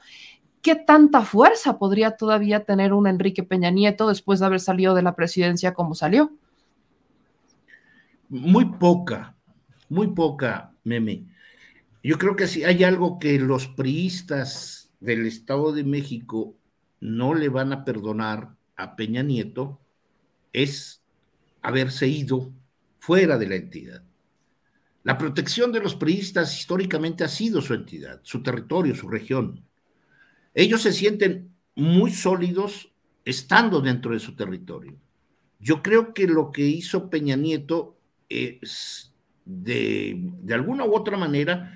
¿qué 0.60 0.74
tanta 0.74 1.22
fuerza 1.22 1.78
podría 1.78 2.16
todavía 2.16 2.64
tener 2.64 2.92
un 2.92 3.06
Enrique 3.06 3.42
Peña 3.42 3.70
Nieto 3.70 4.08
después 4.08 4.40
de 4.40 4.46
haber 4.46 4.60
salido 4.60 4.94
de 4.94 5.02
la 5.02 5.14
presidencia 5.14 5.74
como 5.74 5.94
salió? 5.94 6.32
Muy 8.28 8.64
poca, 8.64 9.34
muy 9.88 10.08
poca, 10.08 10.72
Meme 10.84 11.31
yo 12.02 12.18
creo 12.18 12.36
que 12.36 12.46
si 12.46 12.64
hay 12.64 12.84
algo 12.84 13.18
que 13.18 13.38
los 13.38 13.68
priistas 13.68 14.92
del 15.00 15.26
Estado 15.26 15.72
de 15.72 15.84
México 15.84 16.56
no 17.00 17.34
le 17.34 17.48
van 17.48 17.72
a 17.72 17.84
perdonar 17.84 18.56
a 18.76 18.96
Peña 18.96 19.22
Nieto 19.22 19.80
es 20.52 21.02
haberse 21.62 22.08
ido 22.08 22.52
fuera 22.98 23.38
de 23.38 23.46
la 23.48 23.56
entidad. 23.56 24.02
La 25.04 25.18
protección 25.18 25.72
de 25.72 25.80
los 25.80 25.96
priistas 25.96 26.56
históricamente 26.56 27.24
ha 27.24 27.28
sido 27.28 27.60
su 27.60 27.74
entidad, 27.74 28.20
su 28.22 28.42
territorio, 28.42 28.94
su 28.94 29.08
región. 29.08 29.64
Ellos 30.54 30.82
se 30.82 30.92
sienten 30.92 31.52
muy 31.74 32.12
sólidos 32.12 32.92
estando 33.24 33.80
dentro 33.80 34.12
de 34.12 34.20
su 34.20 34.36
territorio. 34.36 34.96
Yo 35.58 35.82
creo 35.82 36.14
que 36.14 36.26
lo 36.26 36.52
que 36.52 36.62
hizo 36.62 37.10
Peña 37.10 37.36
Nieto 37.36 37.96
es 38.28 39.12
de, 39.44 40.32
alguna 40.52 40.84
u 40.84 40.94
otra 40.94 41.16
manera 41.16 41.72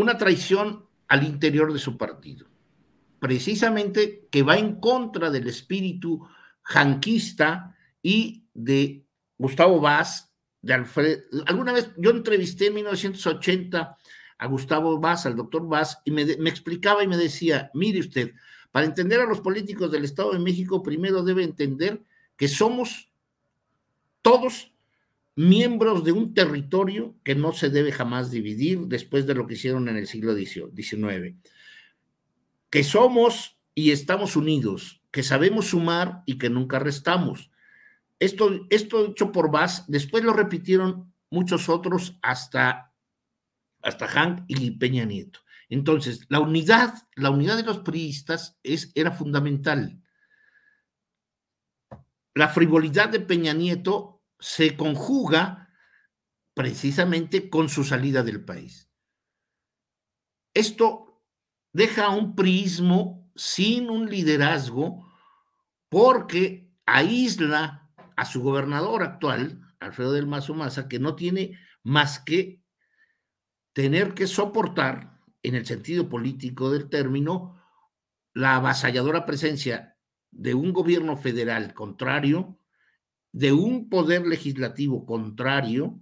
una 0.00 0.18
traición 0.18 0.86
al 1.08 1.24
interior 1.24 1.72
de 1.72 1.78
su 1.78 1.96
partido, 1.96 2.46
precisamente 3.18 4.28
que 4.30 4.42
va 4.42 4.56
en 4.56 4.80
contra 4.80 5.30
del 5.30 5.48
espíritu 5.48 6.26
janquista 6.62 7.76
y 8.02 8.44
de 8.54 9.04
Gustavo 9.36 9.80
Vaz, 9.80 10.32
de 10.62 10.74
Alfred. 10.74 11.20
Alguna 11.46 11.72
vez 11.72 11.90
yo 11.96 12.10
entrevisté 12.10 12.68
en 12.68 12.74
1980 12.74 13.96
a 14.38 14.46
Gustavo 14.46 14.98
Vaz, 14.98 15.26
al 15.26 15.36
doctor 15.36 15.66
Vaz, 15.68 15.98
y 16.04 16.10
me, 16.10 16.24
me 16.36 16.50
explicaba 16.50 17.02
y 17.02 17.08
me 17.08 17.16
decía, 17.16 17.70
mire 17.74 18.00
usted, 18.00 18.32
para 18.70 18.86
entender 18.86 19.20
a 19.20 19.26
los 19.26 19.40
políticos 19.40 19.90
del 19.90 20.04
Estado 20.04 20.32
de 20.32 20.38
México, 20.38 20.82
primero 20.82 21.22
debe 21.22 21.42
entender 21.42 22.02
que 22.36 22.48
somos 22.48 23.10
todos 24.22 24.72
miembros 25.36 26.04
de 26.04 26.12
un 26.12 26.34
territorio 26.34 27.16
que 27.24 27.34
no 27.34 27.52
se 27.52 27.70
debe 27.70 27.92
jamás 27.92 28.30
dividir 28.30 28.80
después 28.86 29.26
de 29.26 29.34
lo 29.34 29.46
que 29.46 29.54
hicieron 29.54 29.88
en 29.88 29.96
el 29.96 30.06
siglo 30.06 30.34
XIX, 30.34 31.36
que 32.68 32.84
somos 32.84 33.58
y 33.74 33.92
estamos 33.92 34.36
unidos, 34.36 35.02
que 35.10 35.22
sabemos 35.22 35.68
sumar 35.68 36.22
y 36.26 36.38
que 36.38 36.50
nunca 36.50 36.78
restamos. 36.78 37.50
Esto, 38.18 38.66
esto 38.70 39.06
hecho 39.06 39.32
por 39.32 39.50
Vaz, 39.50 39.84
después 39.88 40.24
lo 40.24 40.32
repitieron 40.32 41.12
muchos 41.30 41.68
otros 41.68 42.18
hasta, 42.22 42.92
hasta 43.82 44.08
Hank 44.08 44.44
y 44.48 44.72
Peña 44.72 45.04
Nieto. 45.04 45.40
Entonces, 45.70 46.26
la 46.28 46.40
unidad, 46.40 46.94
la 47.14 47.30
unidad 47.30 47.56
de 47.56 47.62
los 47.62 47.78
priistas 47.78 48.58
es, 48.62 48.90
era 48.94 49.12
fundamental. 49.12 50.02
La 52.34 52.48
frivolidad 52.48 53.08
de 53.08 53.20
Peña 53.20 53.54
Nieto 53.54 54.19
se 54.40 54.76
conjuga 54.76 55.70
precisamente 56.54 57.48
con 57.48 57.68
su 57.68 57.84
salida 57.84 58.22
del 58.22 58.44
país. 58.44 58.90
Esto 60.54 61.22
deja 61.72 62.08
un 62.10 62.34
prismo 62.34 63.30
sin 63.36 63.90
un 63.90 64.10
liderazgo 64.10 65.06
porque 65.88 66.72
aísla 66.86 67.90
a 68.16 68.24
su 68.24 68.42
gobernador 68.42 69.02
actual, 69.02 69.60
Alfredo 69.78 70.12
del 70.12 70.26
Mazo 70.26 70.54
Maza, 70.54 70.88
que 70.88 70.98
no 70.98 71.14
tiene 71.14 71.58
más 71.82 72.18
que 72.18 72.62
tener 73.72 74.14
que 74.14 74.26
soportar, 74.26 75.18
en 75.42 75.54
el 75.54 75.64
sentido 75.64 76.08
político 76.10 76.70
del 76.70 76.90
término, 76.90 77.58
la 78.34 78.56
avasalladora 78.56 79.24
presencia 79.24 79.96
de 80.30 80.54
un 80.54 80.72
gobierno 80.72 81.16
federal 81.16 81.72
contrario 81.72 82.59
de 83.32 83.52
un 83.52 83.88
poder 83.88 84.26
legislativo 84.26 85.06
contrario 85.06 86.00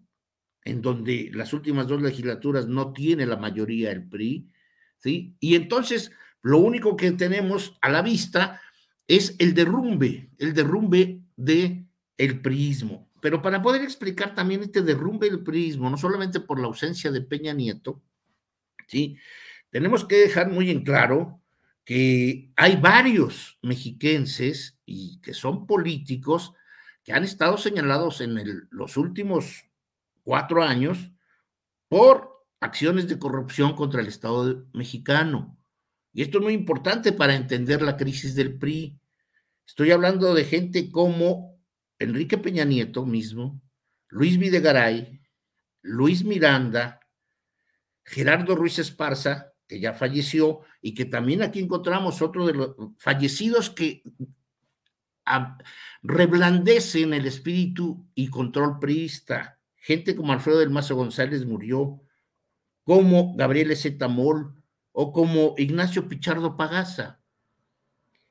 en 0.65 0.83
donde 0.83 1.31
las 1.33 1.53
últimas 1.53 1.87
dos 1.87 2.03
legislaturas 2.03 2.67
no 2.67 2.93
tiene 2.93 3.27
la 3.27 3.37
mayoría 3.37 3.91
el 3.91 4.09
PRI, 4.09 4.51
¿sí? 4.99 5.37
Y 5.41 5.55
entonces 5.55 6.13
lo 6.43 6.59
único 6.59 6.97
que 6.97 7.11
tenemos 7.13 7.79
a 7.81 7.89
la 7.89 8.03
vista 8.03 8.61
es 9.07 9.35
el 9.39 9.55
derrumbe, 9.55 10.31
el 10.39 10.55
derrumbe 10.55 11.23
de 11.37 11.87
el 12.19 12.41
priismo. 12.41 13.11
Pero 13.21 13.43
para 13.43 13.63
poder 13.63 13.83
explicar 13.83 14.35
también 14.35 14.63
este 14.63 14.83
derrumbe 14.83 15.29
del 15.29 15.43
priismo, 15.43 15.91
no 15.91 15.97
solamente 15.97 16.41
por 16.41 16.61
la 16.61 16.67
ausencia 16.67 17.11
de 17.11 17.23
Peña 17.23 17.53
Nieto, 17.53 18.03
¿sí? 18.87 19.17
Tenemos 19.71 20.05
que 20.05 20.17
dejar 20.17 20.51
muy 20.51 20.71
en 20.71 20.85
claro 20.85 21.41
que 21.85 22.53
hay 22.57 22.77
varios 22.77 23.59
mexiquenses 23.63 24.79
y 24.85 25.21
que 25.21 25.35
son 25.35 25.67
políticos 25.67 26.53
que 27.09 27.15
han 27.15 27.25
estado 27.25 27.57
señalados 27.57 28.21
en 28.21 28.69
los 28.71 28.99
últimos 28.99 29.65
cuatro 30.23 30.63
años 30.63 31.11
por 31.89 32.45
acciones 32.61 33.09
de 33.09 33.19
corrupción 33.19 33.75
contra 33.75 34.03
el 34.03 34.09
Estado 34.09 34.67
mexicano. 34.75 35.59
Y 36.13 36.21
esto 36.21 36.37
es 36.37 36.45
muy 36.45 36.53
importante 36.53 37.13
para 37.13 37.35
entender 37.35 37.81
la 37.81 37.97
crisis 37.97 38.35
del 38.35 38.59
PRI. 38.59 39.01
Estoy 39.67 39.91
hablando 39.91 40.35
de 40.35 40.45
gente 40.45 40.91
como 40.91 41.59
Enrique 41.99 42.37
Peña 42.37 42.67
Nieto 42.67 43.07
mismo, 43.07 43.59
Luis 44.09 44.37
Videgaray, 44.37 45.23
Luis 45.81 46.23
Miranda, 46.25 47.01
Gerardo 48.05 48.55
Ruiz 48.55 48.79
Esparza, 48.79 49.55
que 49.67 49.81
ya 49.81 49.95
falleció, 49.95 50.61
y 50.83 50.93
que 50.93 51.07
también 51.07 51.41
aquí 51.41 51.61
encontramos 51.61 52.21
otro 52.21 52.47
de 52.47 52.53
los 52.53 52.77
fallecidos 52.99 53.71
que 53.71 54.03
reblandecen 56.03 57.15
el 57.15 57.27
espíritu 57.27 58.07
y 58.15 58.29
control 58.29 58.79
priista 58.79 59.59
Gente 59.89 60.15
como 60.15 60.35
Alfredo 60.35 60.59
del 60.59 60.69
Mazo 60.69 60.97
González 60.97 61.47
murió, 61.47 62.03
como 62.85 63.35
Gabriel 63.37 63.75
Zetamol 63.75 64.63
o 64.93 65.15
como 65.15 65.55
Ignacio 65.57 66.11
Pichardo 66.11 66.59
Pagaza. 66.59 67.21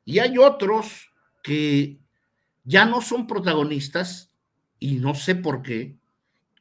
Y 0.06 0.20
hay 0.20 0.38
otros 0.38 1.12
que 1.42 2.00
ya 2.64 2.86
no 2.86 3.02
son 3.02 3.26
protagonistas 3.26 4.32
y 4.78 4.98
no 4.98 5.16
sé 5.16 5.34
por 5.34 5.64
qué. 5.64 5.98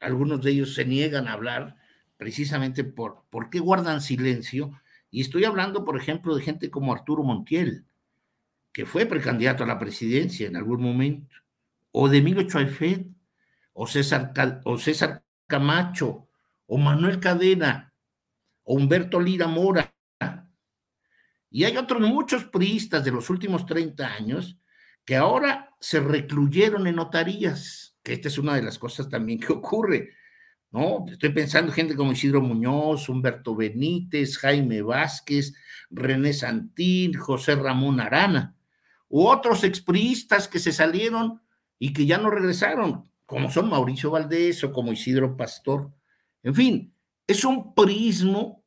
Algunos 0.01 0.41
de 0.41 0.53
ellos 0.53 0.75
se 0.75 0.87
niegan 0.87 1.29
a 1.29 1.35
hablar 1.35 1.77
precisamente 2.17 2.83
por, 2.83 3.25
por 3.29 3.51
qué 3.51 3.59
guardan 3.59 4.01
silencio. 4.01 4.81
Y 5.11 5.21
estoy 5.21 5.45
hablando, 5.45 5.85
por 5.85 5.99
ejemplo, 6.01 6.35
de 6.35 6.43
gente 6.43 6.71
como 6.71 6.95
Arturo 6.95 7.23
Montiel, 7.23 7.85
que 8.77 8.85
fue 8.85 9.07
precandidato 9.07 9.65
a 9.65 9.67
la 9.67 9.79
presidencia 9.79 10.47
en 10.47 10.55
algún 10.55 10.83
momento, 10.83 11.35
o 11.93 12.11
de 12.11 12.19
Emilio 12.19 12.47
o 13.73 13.87
César, 13.87 14.35
o 14.67 14.77
César 14.77 15.25
Camacho, 15.47 16.29
o 16.67 16.77
Manuel 16.77 17.19
Cadena, 17.19 17.95
o 18.65 18.75
Humberto 18.75 19.19
Lira 19.19 19.47
Mora. 19.47 19.95
Y 21.49 21.65
hay 21.65 21.79
otros 21.79 22.03
muchos 22.03 22.45
priistas 22.45 23.03
de 23.03 23.13
los 23.13 23.31
últimos 23.31 23.65
30 23.65 24.07
años 24.07 24.59
que 25.07 25.17
ahora 25.17 25.75
se 25.81 26.01
recluyeron 26.01 26.87
en 26.87 26.97
notarías, 26.97 27.97
que 28.03 28.13
esta 28.13 28.29
es 28.29 28.37
una 28.37 28.57
de 28.57 28.63
las 28.63 28.79
cosas 28.79 29.09
también 29.09 29.41
que 29.41 29.55
ocurre. 29.55 30.11
¿no? 30.71 31.07
Estoy 31.11 31.31
pensando 31.31 31.71
en 31.71 31.77
gente 31.77 31.97
como 31.97 32.13
Isidro 32.13 32.43
Muñoz, 32.43 33.09
Humberto 33.09 33.57
Benítez, 33.57 34.37
Jaime 34.37 34.83
Vázquez, 34.83 35.55
René 35.89 36.35
Santín, 36.35 37.15
José 37.15 37.55
Ramón 37.55 38.01
Arana, 38.01 38.56
u 39.09 39.27
otros 39.27 39.65
expriistas 39.65 40.49
que 40.49 40.59
se 40.59 40.73
salieron 40.73 41.41
y 41.79 41.93
que 41.93 42.07
ya 42.07 42.19
no 42.19 42.31
regresaron 42.31 43.11
como 43.27 43.51
son 43.51 43.69
Mauricio 43.69 44.11
Valdés 44.11 44.63
o 44.65 44.73
como 44.73 44.93
Isidro 44.93 45.37
Pastor. 45.37 45.93
En 46.43 46.55
fin, 46.55 46.95
es 47.27 47.45
un 47.45 47.75
prismo 47.75 48.65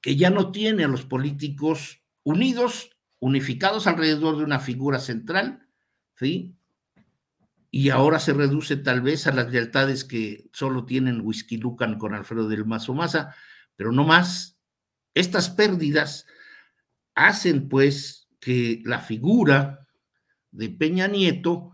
que 0.00 0.14
ya 0.16 0.30
no 0.30 0.52
tiene 0.52 0.84
a 0.84 0.88
los 0.88 1.04
políticos 1.04 2.02
unidos, 2.22 2.90
unificados 3.18 3.86
alrededor 3.86 4.36
de 4.36 4.44
una 4.44 4.60
figura 4.60 4.98
central, 4.98 5.66
¿sí? 6.16 6.54
Y 7.70 7.88
ahora 7.88 8.18
se 8.18 8.34
reduce 8.34 8.76
tal 8.76 9.00
vez 9.00 9.26
a 9.26 9.32
las 9.32 9.50
lealtades 9.50 10.04
que 10.04 10.50
solo 10.52 10.84
tienen 10.84 11.22
Whisky 11.22 11.56
Lucan 11.56 11.98
con 11.98 12.12
Alfredo 12.12 12.48
del 12.48 12.66
Mazo 12.66 12.92
Maza, 12.92 13.34
pero 13.76 13.90
no 13.90 14.04
más. 14.04 14.58
Estas 15.14 15.48
pérdidas 15.48 16.26
hacen 17.14 17.70
pues 17.70 18.21
que 18.42 18.82
la 18.84 18.98
figura 18.98 19.86
de 20.50 20.68
Peña 20.68 21.06
Nieto 21.06 21.70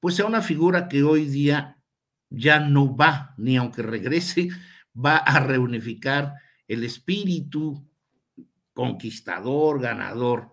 pues 0.00 0.16
sea 0.16 0.26
una 0.26 0.42
figura 0.42 0.86
que 0.86 1.02
hoy 1.02 1.24
día 1.24 1.78
ya 2.28 2.60
no 2.60 2.94
va, 2.94 3.34
ni 3.38 3.56
aunque 3.56 3.82
regrese, 3.82 4.50
va 4.94 5.16
a 5.16 5.40
reunificar 5.40 6.34
el 6.68 6.84
espíritu 6.84 7.88
conquistador, 8.74 9.80
ganador. 9.80 10.52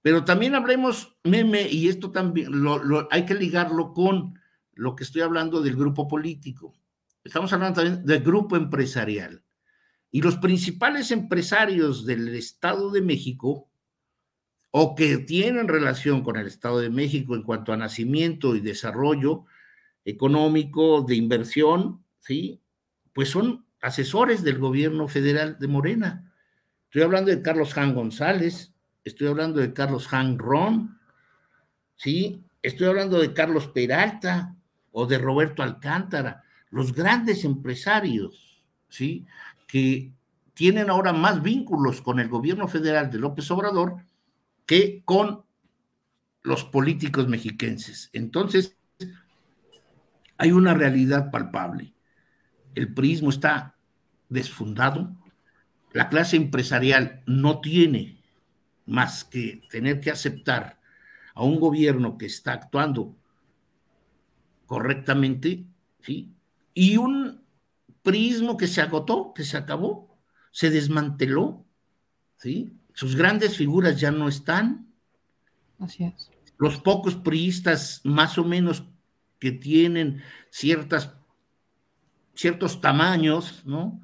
Pero 0.00 0.24
también 0.24 0.54
hablemos, 0.54 1.16
meme, 1.24 1.68
y 1.68 1.88
esto 1.88 2.12
también 2.12 2.52
hay 3.10 3.26
que 3.26 3.34
ligarlo 3.34 3.92
con 3.92 4.38
lo 4.74 4.94
que 4.94 5.02
estoy 5.02 5.22
hablando 5.22 5.60
del 5.60 5.74
grupo 5.74 6.06
político. 6.06 6.72
Estamos 7.24 7.52
hablando 7.52 7.82
también 7.82 8.06
del 8.06 8.22
grupo 8.22 8.56
empresarial. 8.56 9.42
Y 10.12 10.22
los 10.22 10.36
principales 10.36 11.10
empresarios 11.10 12.06
del 12.06 12.28
Estado 12.36 12.92
de 12.92 13.02
México 13.02 13.68
o 14.76 14.96
que 14.96 15.18
tienen 15.18 15.68
relación 15.68 16.24
con 16.24 16.34
el 16.34 16.48
Estado 16.48 16.80
de 16.80 16.90
México 16.90 17.36
en 17.36 17.44
cuanto 17.44 17.72
a 17.72 17.76
nacimiento 17.76 18.56
y 18.56 18.60
desarrollo 18.60 19.44
económico, 20.04 21.02
de 21.02 21.14
inversión, 21.14 22.02
¿sí? 22.18 22.60
Pues 23.12 23.28
son 23.28 23.64
asesores 23.80 24.42
del 24.42 24.58
gobierno 24.58 25.06
federal 25.06 25.58
de 25.60 25.68
Morena. 25.68 26.32
Estoy 26.86 27.02
hablando 27.02 27.30
de 27.30 27.40
Carlos 27.40 27.78
Han 27.78 27.94
González, 27.94 28.72
estoy 29.04 29.28
hablando 29.28 29.60
de 29.60 29.72
Carlos 29.72 30.12
Han 30.12 30.40
Ron, 30.40 30.98
¿sí? 31.94 32.42
Estoy 32.60 32.88
hablando 32.88 33.20
de 33.20 33.32
Carlos 33.32 33.68
Peralta 33.68 34.56
o 34.90 35.06
de 35.06 35.18
Roberto 35.18 35.62
Alcántara, 35.62 36.42
los 36.70 36.92
grandes 36.92 37.44
empresarios, 37.44 38.60
¿sí? 38.88 39.24
Que 39.68 40.10
tienen 40.52 40.90
ahora 40.90 41.12
más 41.12 41.44
vínculos 41.44 42.02
con 42.02 42.18
el 42.18 42.28
gobierno 42.28 42.66
federal 42.66 43.08
de 43.08 43.20
López 43.20 43.48
Obrador 43.52 43.98
que 44.66 45.02
con 45.04 45.44
los 46.42 46.64
políticos 46.64 47.28
mexiquenses. 47.28 48.10
Entonces, 48.12 48.76
hay 50.36 50.52
una 50.52 50.74
realidad 50.74 51.30
palpable. 51.30 51.94
El 52.74 52.92
prismo 52.92 53.30
está 53.30 53.76
desfundado. 54.28 55.14
La 55.92 56.08
clase 56.08 56.36
empresarial 56.36 57.22
no 57.26 57.60
tiene 57.60 58.22
más 58.86 59.24
que 59.24 59.62
tener 59.70 60.00
que 60.00 60.10
aceptar 60.10 60.80
a 61.34 61.42
un 61.42 61.58
gobierno 61.58 62.18
que 62.18 62.26
está 62.26 62.52
actuando 62.52 63.16
correctamente, 64.66 65.64
¿sí? 66.00 66.32
Y 66.74 66.96
un 66.96 67.42
prismo 68.02 68.56
que 68.56 68.66
se 68.66 68.80
agotó, 68.82 69.32
que 69.34 69.44
se 69.44 69.56
acabó, 69.56 70.18
se 70.50 70.70
desmanteló, 70.70 71.64
¿sí? 72.36 72.72
Sus 72.94 73.16
grandes 73.16 73.56
figuras 73.56 74.00
ya 74.00 74.10
no 74.10 74.28
están. 74.28 74.86
Así 75.78 76.04
es. 76.04 76.30
Los 76.56 76.78
pocos 76.78 77.16
priistas 77.16 78.00
más 78.04 78.38
o 78.38 78.44
menos 78.44 78.84
que 79.38 79.52
tienen 79.52 80.22
ciertas, 80.48 81.10
ciertos 82.34 82.80
tamaños, 82.80 83.62
¿no? 83.66 84.00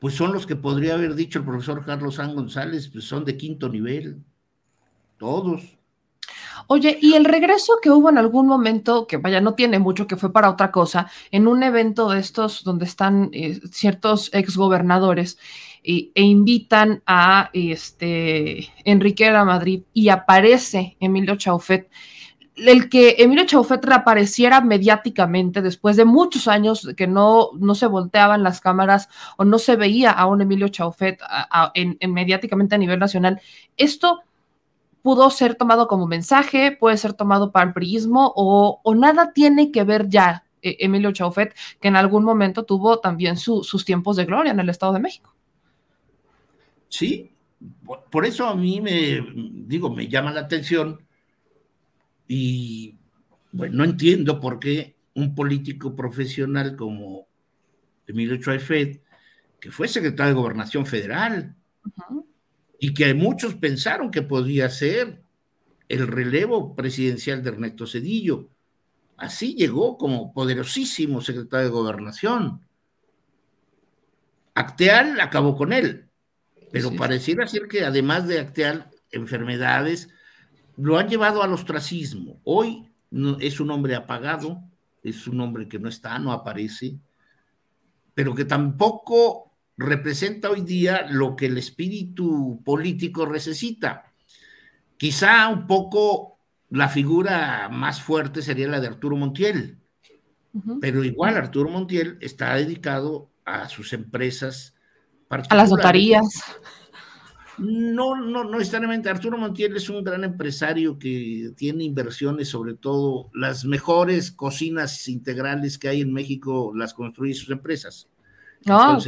Pues 0.00 0.14
son 0.14 0.32
los 0.32 0.46
que 0.46 0.56
podría 0.56 0.94
haber 0.94 1.14
dicho 1.14 1.38
el 1.38 1.44
profesor 1.44 1.84
Carlos 1.84 2.16
San 2.16 2.34
González, 2.34 2.88
pues 2.88 3.04
son 3.04 3.24
de 3.24 3.36
quinto 3.36 3.68
nivel, 3.68 4.22
todos. 5.18 5.78
Oye, 6.66 6.98
y 7.00 7.14
el 7.14 7.24
regreso 7.24 7.74
que 7.82 7.90
hubo 7.90 8.08
en 8.08 8.18
algún 8.18 8.46
momento, 8.46 9.06
que 9.06 9.18
vaya, 9.18 9.40
no 9.40 9.54
tiene 9.54 9.78
mucho, 9.78 10.06
que 10.06 10.16
fue 10.16 10.32
para 10.32 10.50
otra 10.50 10.70
cosa, 10.70 11.10
en 11.30 11.46
un 11.46 11.62
evento 11.62 12.08
de 12.08 12.20
estos 12.20 12.64
donde 12.64 12.86
están 12.86 13.30
eh, 13.32 13.60
ciertos 13.70 14.30
exgobernadores, 14.32 15.38
e, 15.84 16.10
invitan 16.22 17.02
a 17.06 17.50
este, 17.52 18.70
Enrique 18.84 19.26
de 19.26 19.32
la 19.32 19.44
Madrid 19.44 19.82
y 19.92 20.08
aparece 20.08 20.96
Emilio 20.98 21.36
Chaufet. 21.36 21.90
El 22.56 22.88
que 22.88 23.16
Emilio 23.18 23.44
Chaufet 23.44 23.84
reapareciera 23.84 24.62
mediáticamente 24.62 25.60
después 25.60 25.96
de 25.96 26.04
muchos 26.06 26.48
años 26.48 26.88
que 26.96 27.06
no, 27.06 27.50
no 27.58 27.74
se 27.74 27.86
volteaban 27.86 28.42
las 28.42 28.60
cámaras 28.60 29.08
o 29.36 29.44
no 29.44 29.58
se 29.58 29.76
veía 29.76 30.10
a 30.10 30.26
un 30.26 30.40
Emilio 30.40 30.68
Chaufet 30.68 31.20
en, 31.74 31.98
mediáticamente 32.12 32.76
a 32.76 32.78
nivel 32.78 32.98
nacional, 32.98 33.40
esto 33.76 34.20
pudo 35.02 35.28
ser 35.28 35.56
tomado 35.56 35.86
como 35.86 36.06
mensaje, 36.06 36.72
puede 36.72 36.96
ser 36.96 37.12
tomado 37.12 37.52
para 37.52 37.66
el 37.66 37.74
prismo 37.74 38.32
o, 38.36 38.94
nada 38.94 39.32
tiene 39.32 39.70
que 39.70 39.84
ver 39.84 40.08
ya 40.08 40.44
eh, 40.62 40.76
Emilio 40.80 41.12
Chaufet, 41.12 41.54
que 41.78 41.88
en 41.88 41.96
algún 41.96 42.24
momento 42.24 42.64
tuvo 42.64 43.00
también 43.00 43.36
sus 43.36 43.84
tiempos 43.84 44.16
de 44.16 44.24
gloria 44.24 44.52
en 44.52 44.60
el 44.60 44.70
Estado 44.70 44.94
de 44.94 45.00
México. 45.00 45.33
Sí, 46.94 47.34
por 48.08 48.24
eso 48.24 48.46
a 48.46 48.54
mí 48.54 48.80
me, 48.80 49.20
digo, 49.66 49.90
me 49.90 50.06
llama 50.06 50.30
la 50.30 50.42
atención 50.42 51.04
y, 52.28 52.96
bueno, 53.50 53.78
no 53.78 53.84
entiendo 53.84 54.38
por 54.38 54.60
qué 54.60 54.94
un 55.14 55.34
político 55.34 55.96
profesional 55.96 56.76
como 56.76 57.26
Emilio 58.06 58.36
Choifet, 58.36 59.02
que 59.58 59.72
fue 59.72 59.88
secretario 59.88 60.34
de 60.34 60.40
Gobernación 60.40 60.86
Federal, 60.86 61.56
y 62.78 62.94
que 62.94 63.12
muchos 63.12 63.56
pensaron 63.56 64.12
que 64.12 64.22
podía 64.22 64.70
ser 64.70 65.20
el 65.88 66.06
relevo 66.06 66.76
presidencial 66.76 67.42
de 67.42 67.50
Ernesto 67.50 67.88
Cedillo. 67.88 68.50
Así 69.16 69.56
llegó 69.56 69.98
como 69.98 70.32
poderosísimo 70.32 71.20
secretario 71.20 71.66
de 71.66 71.72
Gobernación. 71.72 72.60
Acteal 74.54 75.20
acabó 75.20 75.56
con 75.56 75.72
él, 75.72 76.08
pero 76.74 76.96
pareciera 76.96 77.46
ser 77.46 77.68
que 77.68 77.84
además 77.84 78.26
de 78.26 78.40
Acteal, 78.40 78.90
enfermedades 79.12 80.08
lo 80.76 80.98
han 80.98 81.08
llevado 81.08 81.44
al 81.44 81.52
ostracismo. 81.52 82.40
Hoy 82.42 82.90
es 83.38 83.60
un 83.60 83.70
hombre 83.70 83.94
apagado, 83.94 84.60
es 85.00 85.28
un 85.28 85.40
hombre 85.40 85.68
que 85.68 85.78
no 85.78 85.88
está, 85.88 86.18
no 86.18 86.32
aparece, 86.32 86.98
pero 88.12 88.34
que 88.34 88.44
tampoco 88.44 89.52
representa 89.76 90.50
hoy 90.50 90.62
día 90.62 91.06
lo 91.08 91.36
que 91.36 91.46
el 91.46 91.58
espíritu 91.58 92.60
político 92.64 93.24
necesita. 93.24 94.12
Quizá 94.96 95.46
un 95.46 95.68
poco 95.68 96.40
la 96.70 96.88
figura 96.88 97.68
más 97.68 98.02
fuerte 98.02 98.42
sería 98.42 98.66
la 98.66 98.80
de 98.80 98.88
Arturo 98.88 99.16
Montiel, 99.16 99.78
pero 100.80 101.04
igual 101.04 101.36
Arturo 101.36 101.70
Montiel 101.70 102.18
está 102.20 102.56
dedicado 102.56 103.30
a 103.44 103.68
sus 103.68 103.92
empresas. 103.92 104.73
A 105.48 105.54
las 105.54 105.70
notarías. 105.70 106.42
No, 107.58 108.16
no, 108.16 108.44
no 108.44 108.58
necesariamente. 108.58 109.08
Arturo 109.08 109.38
Montiel 109.38 109.76
es 109.76 109.88
un 109.88 110.02
gran 110.02 110.24
empresario 110.24 110.98
que 110.98 111.52
tiene 111.56 111.84
inversiones, 111.84 112.48
sobre 112.48 112.74
todo 112.74 113.30
las 113.32 113.64
mejores 113.64 114.32
cocinas 114.32 115.08
integrales 115.08 115.78
que 115.78 115.88
hay 115.88 116.00
en 116.00 116.12
México, 116.12 116.72
las 116.74 116.94
construye 116.94 117.34
sus 117.34 117.50
empresas. 117.50 118.08
Ah, 118.66 118.98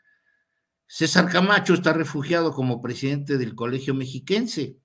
César 0.87 1.29
Camacho 1.29 1.73
está 1.73 1.91
refugiado 1.91 2.53
como 2.53 2.81
presidente 2.81 3.37
del 3.37 3.53
Colegio 3.53 3.93
Mexiquense. 3.93 4.77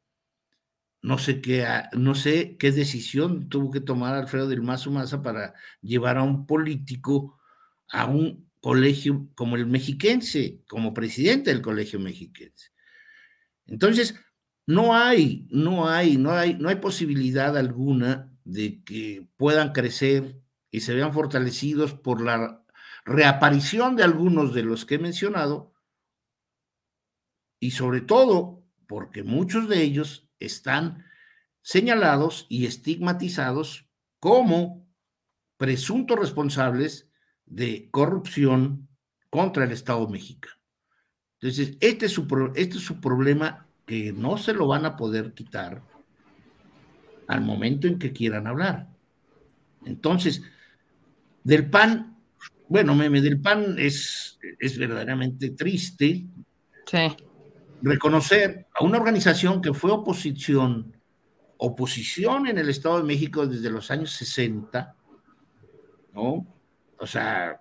No 1.02 1.18
sé 1.18 1.40
qué, 1.40 1.64
no 1.92 2.16
sé 2.16 2.56
qué 2.58 2.72
decisión 2.72 3.48
tuvo 3.48 3.70
que 3.70 3.80
tomar 3.80 4.16
Alfredo 4.16 4.48
del 4.48 4.62
Mazo 4.62 4.90
Maza 4.90 5.22
para 5.22 5.54
llevar 5.82 6.18
a 6.18 6.24
un 6.24 6.46
político 6.46 7.38
a 7.90 8.06
un 8.06 8.47
colegio 8.60 9.28
como 9.34 9.56
el 9.56 9.66
mexiquense, 9.66 10.62
como 10.68 10.94
presidente 10.94 11.50
del 11.50 11.62
Colegio 11.62 12.00
Mexiquense. 12.00 12.70
Entonces, 13.66 14.14
no 14.66 14.94
hay, 14.94 15.46
no 15.50 15.88
hay, 15.88 16.16
no 16.16 16.32
hay, 16.32 16.54
no 16.54 16.68
hay 16.68 16.76
posibilidad 16.76 17.56
alguna 17.56 18.32
de 18.44 18.82
que 18.84 19.26
puedan 19.36 19.72
crecer 19.72 20.40
y 20.70 20.80
se 20.80 20.94
vean 20.94 21.12
fortalecidos 21.12 21.94
por 21.94 22.20
la 22.20 22.64
reaparición 23.04 23.96
de 23.96 24.04
algunos 24.04 24.54
de 24.54 24.62
los 24.62 24.84
que 24.84 24.96
he 24.96 24.98
mencionado 24.98 25.74
y 27.60 27.72
sobre 27.72 28.00
todo 28.00 28.62
porque 28.86 29.22
muchos 29.22 29.68
de 29.68 29.82
ellos 29.82 30.28
están 30.38 31.04
señalados 31.62 32.46
y 32.48 32.66
estigmatizados 32.66 33.88
como 34.20 34.86
presuntos 35.56 36.18
responsables 36.18 37.07
de 37.50 37.88
corrupción 37.90 38.88
contra 39.30 39.64
el 39.64 39.72
Estado 39.72 40.08
mexicano. 40.08 40.54
Entonces, 41.40 41.76
este 41.80 42.06
es, 42.06 42.12
su, 42.12 42.26
este 42.54 42.78
es 42.78 42.84
su 42.84 43.00
problema 43.00 43.66
que 43.86 44.12
no 44.12 44.38
se 44.38 44.52
lo 44.52 44.66
van 44.66 44.84
a 44.84 44.96
poder 44.96 45.32
quitar 45.34 45.82
al 47.26 47.40
momento 47.40 47.86
en 47.86 47.98
que 47.98 48.12
quieran 48.12 48.46
hablar. 48.46 48.88
Entonces, 49.84 50.42
del 51.44 51.70
PAN, 51.70 52.16
bueno, 52.68 52.94
meme, 52.94 53.20
del 53.20 53.40
PAN 53.40 53.76
es, 53.78 54.38
es 54.58 54.78
verdaderamente 54.78 55.50
triste. 55.50 56.26
Sí 56.86 57.16
reconocer 57.82 58.66
a 58.74 58.84
una 58.84 58.98
organización 58.98 59.60
que 59.62 59.72
fue 59.72 59.90
oposición, 59.90 60.96
oposición 61.56 62.46
en 62.46 62.58
el 62.58 62.68
Estado 62.68 62.98
de 62.98 63.04
México 63.04 63.46
desde 63.46 63.70
los 63.70 63.90
años 63.90 64.10
60, 64.12 64.94
¿no? 66.14 66.46
O 66.98 67.06
sea, 67.06 67.60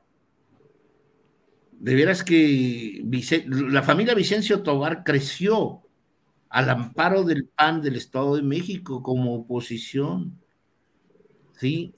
de 1.72 1.96
veras 1.96 2.24
que 2.24 3.04
la 3.48 3.84
familia 3.84 4.16
Vicencio 4.16 4.64
Tobar 4.64 5.04
creció 5.04 5.82
al 6.50 6.70
amparo 6.70 7.24
del 7.24 7.46
PAN 7.46 7.82
del 7.82 7.96
Estado 7.96 8.36
de 8.36 8.42
México 8.42 9.04
como 9.04 9.36
oposición, 9.36 10.40
¿sí? 11.54 11.94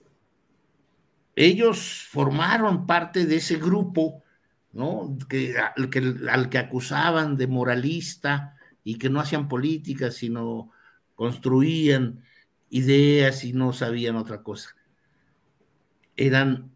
Ellos 1.36 2.08
formaron 2.10 2.86
parte 2.86 3.26
de 3.26 3.38
ese 3.38 3.56
grupo 3.58 4.24
¿no? 4.72 5.18
Que, 5.28 5.56
al, 5.58 6.50
que, 6.50 6.58
acusaban 6.58 7.38
de 7.38 7.48
moralista 7.48 8.56
y 8.84 8.98
que 8.98 9.10
no 9.10 9.20
hacían 9.20 9.48
política, 9.48 10.12
sino 10.12 10.72
construían 11.16 12.24
ideas 12.70 13.44
y 13.44 13.54
no 13.54 13.74
sabían 13.74 14.16
otra 14.16 14.44
cosa. 14.44 14.76
Eran 16.16 16.72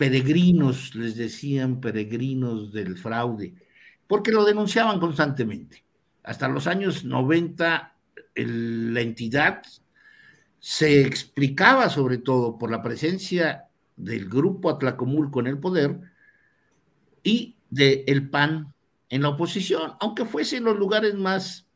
peregrinos, 0.00 0.94
les 0.94 1.14
decían 1.14 1.78
peregrinos 1.78 2.72
del 2.72 2.96
fraude, 2.96 3.52
porque 4.06 4.32
lo 4.32 4.46
denunciaban 4.46 4.98
constantemente. 4.98 5.84
Hasta 6.22 6.48
los 6.48 6.66
años 6.66 7.04
90, 7.04 7.96
la 8.34 9.00
entidad 9.02 9.60
se 10.58 11.02
explicaba 11.02 11.90
sobre 11.90 12.16
todo 12.16 12.56
por 12.56 12.70
la 12.70 12.82
presencia 12.82 13.66
del 13.94 14.26
grupo 14.26 14.70
Atlacomulco 14.70 15.40
en 15.40 15.48
el 15.48 15.58
poder, 15.58 16.00
y 17.22 17.58
del 17.68 18.02
el 18.06 18.30
PAN 18.30 18.72
en 19.10 19.20
la 19.20 19.28
oposición, 19.28 19.92
aunque 20.00 20.24
fuese 20.24 20.56
en 20.56 20.64
los 20.64 20.78
lugares 20.78 21.14
más, 21.14 21.68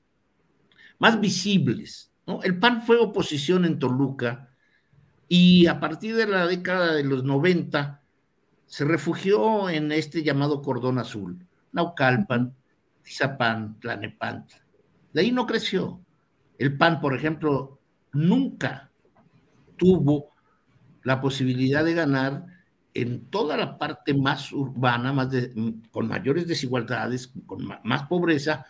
más 0.99 1.21
visibles. 1.21 2.11
El 2.43 2.59
PAN 2.59 2.81
fue 2.87 2.97
oposición 2.97 3.67
en 3.67 3.79
Toluca 3.79 4.49
y 5.29 5.67
a 5.67 5.79
partir 5.79 6.17
de 6.17 6.27
la 6.27 6.47
década 6.47 6.95
de 6.95 7.05
los 7.05 7.23
90 7.23 8.01
se 8.67 8.85
refugió 8.85 9.69
en 9.69 9.93
este 9.93 10.23
llamado 10.23 10.63
cordón 10.63 10.99
azul, 10.99 11.47
Naucalpan, 11.73 12.55
Tizapán, 13.03 13.79
Tlanepantla. 13.81 14.65
De 15.13 15.21
ahí 15.21 15.31
no 15.31 15.47
creció. 15.47 16.01
El 16.59 16.77
PAN, 16.77 17.01
por 17.01 17.15
ejemplo, 17.15 17.79
nunca 18.13 18.91
tuvo 19.77 20.31
la 21.03 21.21
posibilidad 21.21 21.85
de 21.85 21.95
ganar 21.95 22.47
en 22.95 23.27
toda 23.27 23.57
la 23.57 23.77
parte 23.77 24.15
más 24.15 24.53
urbana, 24.53 25.13
más 25.13 25.29
con 25.91 26.09
mayores 26.09 26.47
desigualdades, 26.47 27.33
con 27.47 27.67
más 27.83 28.05
pobreza, 28.05 28.65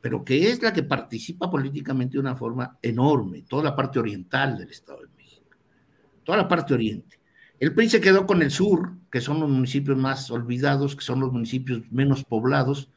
pero 0.00 0.24
que 0.24 0.50
es 0.50 0.62
la 0.62 0.72
que 0.72 0.82
participa 0.82 1.50
políticamente 1.50 2.14
de 2.14 2.20
una 2.20 2.36
forma 2.36 2.78
enorme, 2.82 3.42
toda 3.42 3.64
la 3.64 3.76
parte 3.76 3.98
oriental 3.98 4.58
del 4.58 4.70
Estado 4.70 5.02
de 5.02 5.08
México, 5.16 5.56
toda 6.24 6.38
la 6.38 6.48
parte 6.48 6.74
oriente. 6.74 7.17
El 7.60 7.74
PRI 7.74 7.90
se 7.90 8.00
quedó 8.00 8.26
con 8.26 8.40
el 8.42 8.50
sur, 8.52 8.92
que 9.10 9.20
son 9.20 9.40
los 9.40 9.50
municipios 9.50 9.96
más 9.96 10.30
olvidados, 10.30 10.94
que 10.94 11.02
son 11.02 11.20
los 11.20 11.32
municipios 11.32 11.82
menos 11.90 12.24
poblados. 12.24 12.90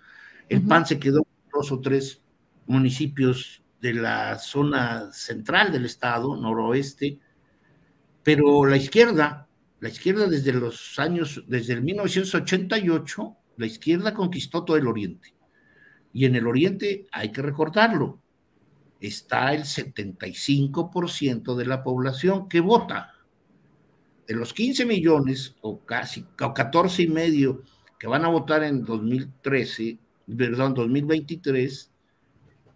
El 0.50 0.62
PAN 0.62 0.86
se 0.86 1.00
quedó 1.00 1.24
con 1.24 1.34
dos 1.54 1.72
o 1.72 1.80
tres 1.80 2.22
municipios 2.68 3.64
de 3.82 3.96
la 3.96 4.38
zona 4.38 5.12
central 5.12 5.72
del 5.72 5.86
Estado, 5.86 6.36
noroeste, 6.36 7.20
pero 8.22 8.66
la 8.66 8.78
izquierda, 8.78 9.48
la 9.80 9.90
izquierda 9.90 10.28
desde 10.28 10.54
los 10.54 11.00
años, 11.00 11.44
desde 11.48 11.74
el 11.74 11.82
1988, 11.82 13.38
la 13.58 13.66
izquierda 13.66 14.14
conquistó 14.14 14.64
todo 14.64 14.78
el 14.78 14.88
oriente. 14.88 15.34
Y 16.14 16.26
en 16.26 16.36
el 16.36 16.46
oriente 16.46 17.08
hay 17.12 17.32
que 17.32 17.42
recordarlo. 17.42 18.22
Está 19.00 19.56
el 19.56 19.64
75% 19.64 21.56
de 21.56 21.66
la 21.66 21.82
población 21.84 22.48
que 22.48 22.60
vota. 22.60 23.14
De 24.32 24.38
los 24.38 24.54
15 24.54 24.86
millones 24.86 25.56
o 25.60 25.82
casi 25.82 26.26
o 26.40 26.54
14 26.54 27.04
y 27.04 27.08
medio 27.10 27.64
que 28.00 28.08
van 28.08 28.24
a 28.24 28.30
votar 28.30 28.64
en 28.64 28.86
2013, 28.86 29.98
perdón, 30.38 30.74
2023, 30.74 31.92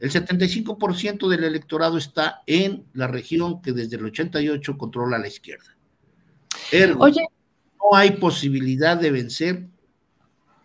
el 0.01 0.11
75% 0.11 1.29
del 1.29 1.45
electorado 1.45 1.97
está 1.97 2.43
en 2.45 2.83
la 2.91 3.07
región 3.07 3.61
que 3.61 3.71
desde 3.71 3.95
el 3.95 4.03
88 4.03 4.77
controla 4.77 5.17
la 5.17 5.29
izquierda. 5.29 5.77
Oye. 6.97 7.21
No 7.79 7.97
hay 7.97 8.11
posibilidad 8.17 8.97
de 8.97 9.11
vencer 9.11 9.65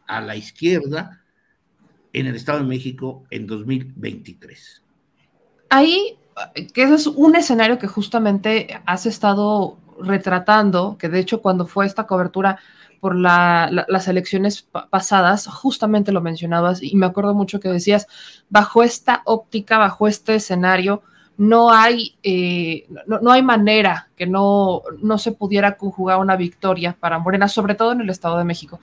a 0.09 0.21
la 0.21 0.35
izquierda 0.35 1.23
en 2.13 2.27
el 2.27 2.35
Estado 2.35 2.59
de 2.59 2.65
México 2.65 3.23
en 3.31 3.47
2023. 3.47 4.83
Ahí, 5.69 6.19
que 6.75 6.83
ese 6.83 6.95
es 6.95 7.07
un 7.07 7.37
escenario 7.37 7.79
que 7.79 7.87
justamente 7.87 8.83
has 8.87 9.07
estado 9.07 9.79
retratando, 10.03 10.97
que 10.99 11.09
de 11.09 11.21
hecho 11.21 11.43
cuando 11.43 11.67
fue 11.67 11.87
esta 11.87 12.07
cobertura 12.07 12.59
por 13.01 13.17
las 13.17 14.09
elecciones 14.09 14.69
pasadas, 14.91 15.47
justamente 15.47 16.13
lo 16.13 16.21
mencionabas 16.21 16.83
y 16.83 16.95
me 16.97 17.07
acuerdo 17.07 17.35
mucho 17.35 17.59
que 17.59 17.71
decías, 17.71 18.07
bajo 18.51 18.83
esta 18.83 19.23
óptica, 19.25 19.79
bajo 19.79 20.07
este 20.07 20.35
escenario, 20.35 21.03
no 21.39 21.73
hay, 21.73 22.19
eh, 22.23 22.87
no, 23.07 23.33
hay 23.33 23.43
manera 23.43 24.11
que 24.15 24.27
no, 24.27 24.83
no 25.01 25.17
se 25.17 25.33
pudiera 25.33 25.79
conjugar 25.79 26.19
una 26.19 26.37
victoria 26.37 26.95
para 27.01 27.19
Morena, 27.19 27.49
sobre 27.49 27.75
todo 27.75 27.93
en 27.93 28.03
el 28.03 28.11
Estado 28.11 28.37
de 28.37 28.45
México. 28.45 28.79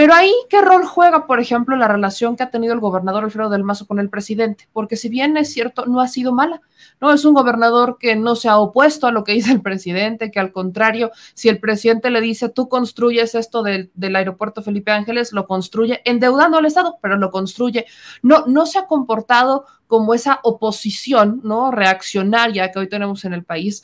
Pero 0.00 0.14
ahí, 0.14 0.32
¿qué 0.48 0.62
rol 0.62 0.86
juega, 0.86 1.26
por 1.26 1.40
ejemplo, 1.40 1.76
la 1.76 1.86
relación 1.86 2.34
que 2.34 2.42
ha 2.42 2.50
tenido 2.50 2.72
el 2.72 2.80
gobernador 2.80 3.22
Alfredo 3.22 3.50
del 3.50 3.64
Mazo 3.64 3.86
con 3.86 3.98
el 3.98 4.08
presidente? 4.08 4.66
Porque 4.72 4.96
si 4.96 5.10
bien 5.10 5.36
es 5.36 5.52
cierto, 5.52 5.84
no 5.84 6.00
ha 6.00 6.08
sido 6.08 6.32
mala, 6.32 6.62
¿no? 7.02 7.12
Es 7.12 7.26
un 7.26 7.34
gobernador 7.34 7.98
que 8.00 8.16
no 8.16 8.34
se 8.34 8.48
ha 8.48 8.56
opuesto 8.56 9.06
a 9.06 9.12
lo 9.12 9.24
que 9.24 9.32
dice 9.32 9.52
el 9.52 9.60
presidente, 9.60 10.30
que 10.30 10.40
al 10.40 10.52
contrario, 10.52 11.10
si 11.34 11.50
el 11.50 11.60
presidente 11.60 12.08
le 12.08 12.22
dice, 12.22 12.48
tú 12.48 12.70
construyes 12.70 13.34
esto 13.34 13.62
del, 13.62 13.90
del 13.92 14.16
aeropuerto 14.16 14.62
Felipe 14.62 14.90
Ángeles, 14.90 15.34
lo 15.34 15.46
construye, 15.46 16.00
endeudando 16.06 16.56
al 16.56 16.64
Estado, 16.64 16.96
pero 17.02 17.18
lo 17.18 17.30
construye. 17.30 17.84
No, 18.22 18.46
no 18.46 18.64
se 18.64 18.78
ha 18.78 18.86
comportado 18.86 19.66
como 19.90 20.14
esa 20.14 20.38
oposición, 20.44 21.40
¿no? 21.42 21.72
Reaccionaria 21.72 22.70
que 22.70 22.78
hoy 22.78 22.88
tenemos 22.88 23.24
en 23.24 23.32
el 23.32 23.42
país. 23.42 23.82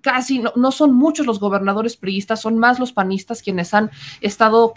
Casi 0.00 0.44
no, 0.54 0.70
son 0.70 0.94
muchos 0.94 1.26
los 1.26 1.40
gobernadores 1.40 1.96
priistas, 1.96 2.40
son 2.40 2.56
más 2.56 2.78
los 2.78 2.92
panistas 2.92 3.42
quienes 3.42 3.74
han 3.74 3.90
estado 4.20 4.72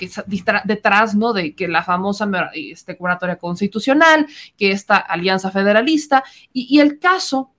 detrás, 0.66 1.14
¿no? 1.14 1.32
De 1.34 1.54
que 1.54 1.68
la 1.68 1.84
famosa 1.84 2.28
este, 2.56 2.98
constitucional, 3.40 4.26
que 4.58 4.72
esta 4.72 4.98
alianza 4.98 5.52
federalista, 5.52 6.24
y, 6.52 6.80
el 6.80 6.98
caso 6.98 7.52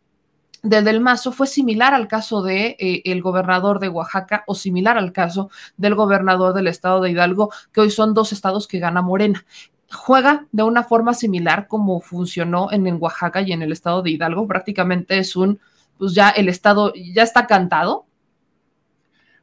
de 0.65 0.83
Del 0.83 1.01
Mazo 1.01 1.31
fue 1.31 1.47
similar 1.47 1.95
al 1.95 2.09
caso 2.09 2.43
de 2.43 2.77
eh, 2.81 3.03
el 3.05 3.23
gobernador 3.23 3.79
de 3.79 3.91
Oaxaca 3.91 4.43
o 4.49 4.57
similar 4.57 4.99
al 4.99 5.13
caso 5.13 5.51
del 5.77 5.95
gobernador 5.95 6.53
del 6.53 6.67
estado 6.67 7.01
de 7.01 7.13
Hidalgo, 7.13 7.53
que 7.73 7.81
hoy 7.81 7.91
son 7.93 8.13
dos 8.13 8.33
estados 8.33 8.67
que 8.67 8.81
gana 8.81 9.03
Morena 9.03 9.45
juega 9.93 10.47
de 10.53 10.63
una 10.63 10.83
forma 10.83 11.15
similar 11.15 11.69
como 11.69 12.01
funcionó 12.01 12.71
en, 12.73 12.87
Oaxaca 13.01 13.43
y 13.43 13.53
en 13.53 13.63
el 13.63 13.73
estado 13.73 14.03
de 14.03 14.11
Hidalgo. 14.11 14.47
Prácticamente 14.47 15.19
es 15.19 15.37
un, 15.37 15.61
pues 15.99 16.15
ya 16.15 16.31
el 16.31 16.49
estado 16.49 16.93
ya 16.95 17.23
está 17.23 17.47
cantado. 17.47 18.07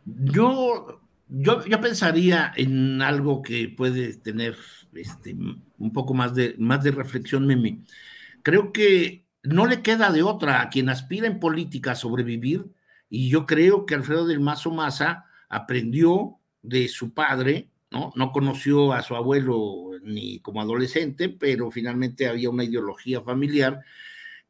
Yo, 0.06 1.02
yo, 1.28 1.64
yo 1.66 1.82
pensaría 1.82 2.52
en 2.56 3.02
algo 3.02 3.42
que 3.42 3.70
puede 3.70 4.16
tener 4.16 4.58
este, 4.94 5.36
un 5.78 5.94
poco 5.94 6.14
más 6.14 6.34
de, 6.34 6.56
más 6.58 6.84
de 6.84 6.92
reflexión, 6.92 7.46
Mimi. 7.46 7.84
Creo 8.42 8.72
que 8.72 9.26
no 9.44 9.68
le 9.68 9.82
queda 9.82 10.12
de 10.12 10.24
otra 10.24 10.62
a 10.62 10.70
quien 10.70 10.90
aspira 10.90 11.28
en 11.28 11.40
política 11.40 11.92
a 11.92 11.96
sobrevivir, 11.96 12.66
y 13.10 13.30
yo 13.30 13.46
creo 13.46 13.86
que 13.86 13.96
Alfredo 13.96 14.26
del 14.28 14.40
Mazo 14.40 14.72
Maza 14.72 15.26
aprendió 15.48 16.38
de 16.62 16.88
su 16.88 17.14
padre 17.14 17.70
¿no? 17.92 18.12
No 18.16 18.32
conoció 18.32 18.94
a 18.94 19.02
su 19.02 19.16
abuelo 19.16 19.92
ni 20.04 20.40
como 20.40 20.62
adolescente, 20.62 21.30
pero 21.30 21.72
finalmente 21.72 22.28
había 22.28 22.50
una 22.50 22.64
ideología 22.64 23.22
familiar 23.22 23.82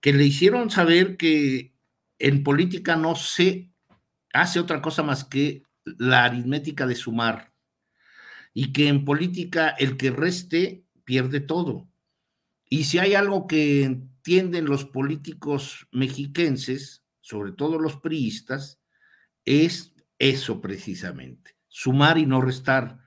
que 0.01 0.13
le 0.13 0.25
hicieron 0.25 0.69
saber 0.69 1.17
que 1.17 1.73
en 2.19 2.43
política 2.43 2.95
no 2.95 3.15
se 3.15 3.71
hace 4.33 4.59
otra 4.59 4.81
cosa 4.81 5.03
más 5.03 5.23
que 5.23 5.63
la 5.83 6.25
aritmética 6.25 6.85
de 6.85 6.95
sumar 6.95 7.51
y 8.53 8.71
que 8.71 8.87
en 8.87 9.05
política 9.05 9.69
el 9.69 9.97
que 9.97 10.11
reste 10.11 10.83
pierde 11.03 11.39
todo. 11.39 11.87
Y 12.69 12.83
si 12.83 12.99
hay 12.99 13.15
algo 13.15 13.47
que 13.47 13.83
entienden 13.83 14.65
los 14.65 14.85
políticos 14.85 15.87
mexiquenses, 15.91 17.03
sobre 17.21 17.51
todo 17.51 17.79
los 17.79 17.97
priistas, 17.97 18.79
es 19.45 19.93
eso 20.19 20.61
precisamente, 20.61 21.55
sumar 21.67 22.17
y 22.17 22.25
no 22.25 22.41
restar. 22.41 22.99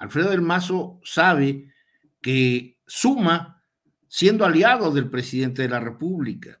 Alfredo 0.00 0.30
del 0.30 0.40
Mazo 0.40 0.98
sabe 1.04 1.72
que 2.20 2.80
suma 2.86 3.62
siendo 4.08 4.44
aliado 4.44 4.90
del 4.90 5.08
presidente 5.08 5.62
de 5.62 5.68
la 5.68 5.78
República. 5.78 6.60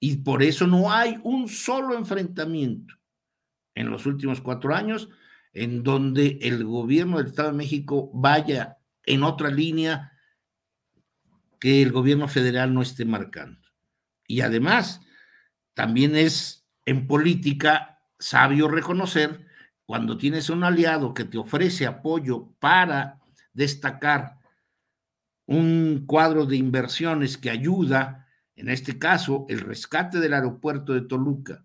Y 0.00 0.18
por 0.18 0.42
eso 0.42 0.66
no 0.66 0.90
hay 0.90 1.18
un 1.24 1.48
solo 1.48 1.96
enfrentamiento 1.98 2.94
en 3.74 3.90
los 3.90 4.06
últimos 4.06 4.40
cuatro 4.40 4.74
años 4.74 5.10
en 5.52 5.82
donde 5.82 6.38
el 6.40 6.64
gobierno 6.64 7.18
del 7.18 7.26
Estado 7.26 7.50
de 7.50 7.56
México 7.56 8.10
vaya 8.14 8.78
en 9.04 9.24
otra 9.24 9.50
línea 9.50 10.12
que 11.58 11.82
el 11.82 11.90
gobierno 11.90 12.28
federal 12.28 12.72
no 12.72 12.82
esté 12.82 13.04
marcando. 13.04 13.60
Y 14.28 14.42
además, 14.42 15.00
también 15.74 16.14
es 16.14 16.68
en 16.86 17.08
política 17.08 18.00
sabio 18.20 18.68
reconocer 18.68 19.47
cuando 19.88 20.18
tienes 20.18 20.50
un 20.50 20.64
aliado 20.64 21.14
que 21.14 21.24
te 21.24 21.38
ofrece 21.38 21.86
apoyo 21.86 22.52
para 22.58 23.22
destacar 23.54 24.38
un 25.46 26.04
cuadro 26.06 26.44
de 26.44 26.58
inversiones 26.58 27.38
que 27.38 27.48
ayuda, 27.48 28.28
en 28.54 28.68
este 28.68 28.98
caso, 28.98 29.46
el 29.48 29.60
rescate 29.60 30.20
del 30.20 30.34
aeropuerto 30.34 30.92
de 30.92 31.00
Toluca, 31.00 31.64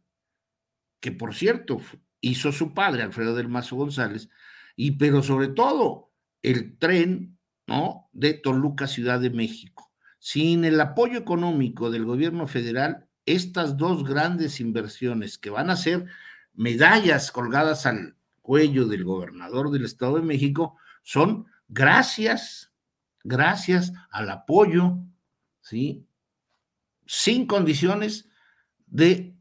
que 1.02 1.12
por 1.12 1.36
cierto 1.36 1.82
hizo 2.22 2.54
su 2.54 2.74
padre, 2.74 3.04
Alfredo 3.04 3.36
del 3.36 3.50
Mazo 3.50 3.76
González, 3.76 4.30
y 4.78 4.92
pero 4.92 5.22
sobre 5.22 5.50
todo 5.50 6.14
el 6.42 6.78
tren, 6.78 7.38
¿no? 7.68 8.08
De 8.14 8.36
Toluca, 8.36 8.88
Ciudad 8.88 9.20
de 9.20 9.32
México. 9.32 9.92
Sin 10.20 10.64
el 10.64 10.80
apoyo 10.80 11.20
económico 11.20 11.92
del 11.92 12.06
gobierno 12.06 12.48
federal, 12.48 13.06
estas 13.26 13.76
dos 13.76 14.06
grandes 14.06 14.62
inversiones 14.62 15.38
que 15.38 15.50
van 15.50 15.70
a 15.70 15.76
ser 15.76 16.08
medallas 16.54 17.32
colgadas 17.32 17.86
al 17.86 18.16
cuello 18.42 18.88
del 18.88 19.04
gobernador 19.04 19.72
del 19.72 19.86
Estado 19.86 20.18
de 20.18 20.22
México 20.22 20.78
son 21.02 21.46
gracias, 21.68 22.72
gracias 23.24 23.94
al 24.12 24.30
apoyo, 24.30 24.98
¿sí? 25.62 26.06
Sin 27.06 27.48
condiciones 27.48 28.30
de 28.86 29.36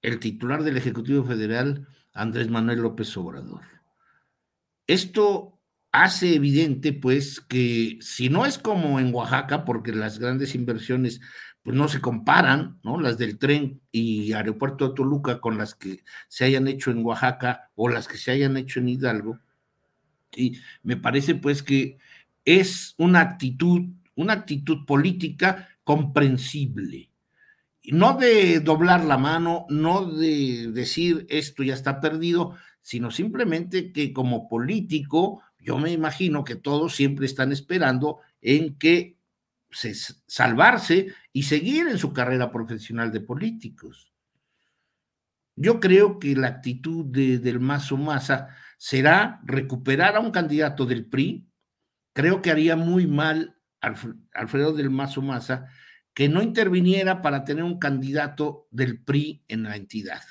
el 0.00 0.18
titular 0.18 0.64
del 0.64 0.76
Ejecutivo 0.76 1.24
Federal, 1.24 1.86
Andrés 2.12 2.48
Manuel 2.48 2.80
López 2.80 3.16
Obrador. 3.16 3.62
Esto 4.86 5.60
hace 5.92 6.34
evidente, 6.34 6.92
pues, 6.92 7.40
que 7.40 7.98
si 8.00 8.28
no 8.28 8.46
es 8.46 8.58
como 8.58 8.98
en 8.98 9.14
Oaxaca, 9.14 9.64
porque 9.64 9.92
las 9.92 10.18
grandes 10.18 10.54
inversiones 10.54 11.20
pues 11.62 11.76
no 11.76 11.88
se 11.88 12.00
comparan, 12.00 12.80
¿no? 12.82 13.00
Las 13.00 13.18
del 13.18 13.38
tren 13.38 13.80
y 13.92 14.32
aeropuerto 14.32 14.88
de 14.88 14.94
Toluca 14.94 15.40
con 15.40 15.58
las 15.58 15.74
que 15.74 16.02
se 16.28 16.44
hayan 16.44 16.66
hecho 16.66 16.90
en 16.90 17.04
Oaxaca 17.04 17.70
o 17.76 17.88
las 17.88 18.08
que 18.08 18.18
se 18.18 18.32
hayan 18.32 18.56
hecho 18.56 18.80
en 18.80 18.88
Hidalgo. 18.88 19.38
Y 20.34 20.58
me 20.82 20.96
parece 20.96 21.36
pues 21.36 21.62
que 21.62 21.98
es 22.44 22.94
una 22.98 23.20
actitud, 23.20 23.82
una 24.16 24.32
actitud 24.32 24.84
política 24.86 25.68
comprensible. 25.84 27.10
No 27.84 28.16
de 28.16 28.60
doblar 28.60 29.04
la 29.04 29.18
mano, 29.18 29.66
no 29.68 30.04
de 30.06 30.70
decir 30.72 31.26
esto 31.28 31.62
ya 31.62 31.74
está 31.74 32.00
perdido, 32.00 32.56
sino 32.80 33.10
simplemente 33.10 33.92
que 33.92 34.12
como 34.12 34.48
político, 34.48 35.42
yo 35.60 35.78
me 35.78 35.92
imagino 35.92 36.42
que 36.42 36.56
todos 36.56 36.94
siempre 36.94 37.26
están 37.26 37.52
esperando 37.52 38.18
en 38.40 38.74
que 38.74 39.16
salvarse 39.72 41.14
y 41.32 41.42
seguir 41.44 41.88
en 41.88 41.98
su 41.98 42.12
carrera 42.12 42.50
profesional 42.50 43.10
de 43.10 43.20
políticos. 43.20 44.12
Yo 45.56 45.80
creo 45.80 46.18
que 46.18 46.34
la 46.34 46.48
actitud 46.48 47.04
de, 47.06 47.38
del 47.38 47.60
Mazo 47.60 47.96
Maza 47.96 48.48
será 48.78 49.40
recuperar 49.44 50.16
a 50.16 50.20
un 50.20 50.30
candidato 50.30 50.86
del 50.86 51.06
PRI. 51.06 51.46
Creo 52.12 52.42
que 52.42 52.50
haría 52.50 52.76
muy 52.76 53.06
mal 53.06 53.58
Alfredo 53.80 54.72
del 54.72 54.90
Mazo 54.90 55.22
Maza 55.22 55.66
que 56.14 56.28
no 56.28 56.42
interviniera 56.42 57.22
para 57.22 57.44
tener 57.44 57.64
un 57.64 57.78
candidato 57.78 58.68
del 58.70 59.02
PRI 59.02 59.44
en 59.48 59.64
la 59.64 59.76
entidad. 59.76 60.22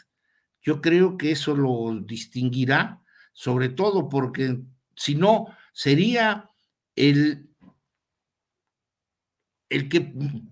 Yo 0.62 0.82
creo 0.82 1.18
que 1.18 1.32
eso 1.32 1.56
lo 1.56 2.00
distinguirá, 2.02 3.02
sobre 3.34 3.70
todo 3.70 4.10
porque 4.10 4.60
si 4.96 5.16
no, 5.16 5.48
sería 5.74 6.50
el 6.96 7.51
el 9.72 9.88
que 9.88 10.02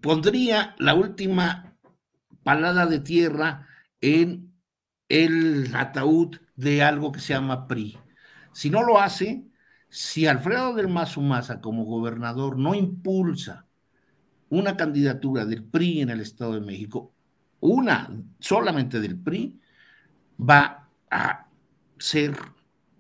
pondría 0.02 0.76
la 0.80 0.94
última 0.96 1.76
palada 2.42 2.86
de 2.86 3.00
tierra 3.02 3.68
en 4.00 4.54
el 5.10 5.76
ataúd 5.76 6.38
de 6.56 6.84
algo 6.84 7.12
que 7.12 7.20
se 7.20 7.34
llama 7.34 7.68
PRI. 7.68 7.98
Si 8.54 8.70
no 8.70 8.82
lo 8.82 9.00
hace, 9.00 9.46
si 9.90 10.26
Alfredo 10.26 10.74
del 10.74 10.88
Mazo 10.88 11.20
Maza 11.20 11.60
como 11.60 11.84
gobernador 11.84 12.58
no 12.58 12.76
impulsa 12.76 13.68
una 14.48 14.78
candidatura 14.78 15.46
del 15.46 15.66
PRI 15.66 16.02
en 16.02 16.12
el 16.12 16.22
Estado 16.22 16.54
de 16.54 16.62
México, 16.62 17.14
una 17.60 18.10
solamente 18.40 19.02
del 19.02 19.20
PRI, 19.20 19.60
va 20.40 20.88
a 21.12 21.50
ser 21.98 22.38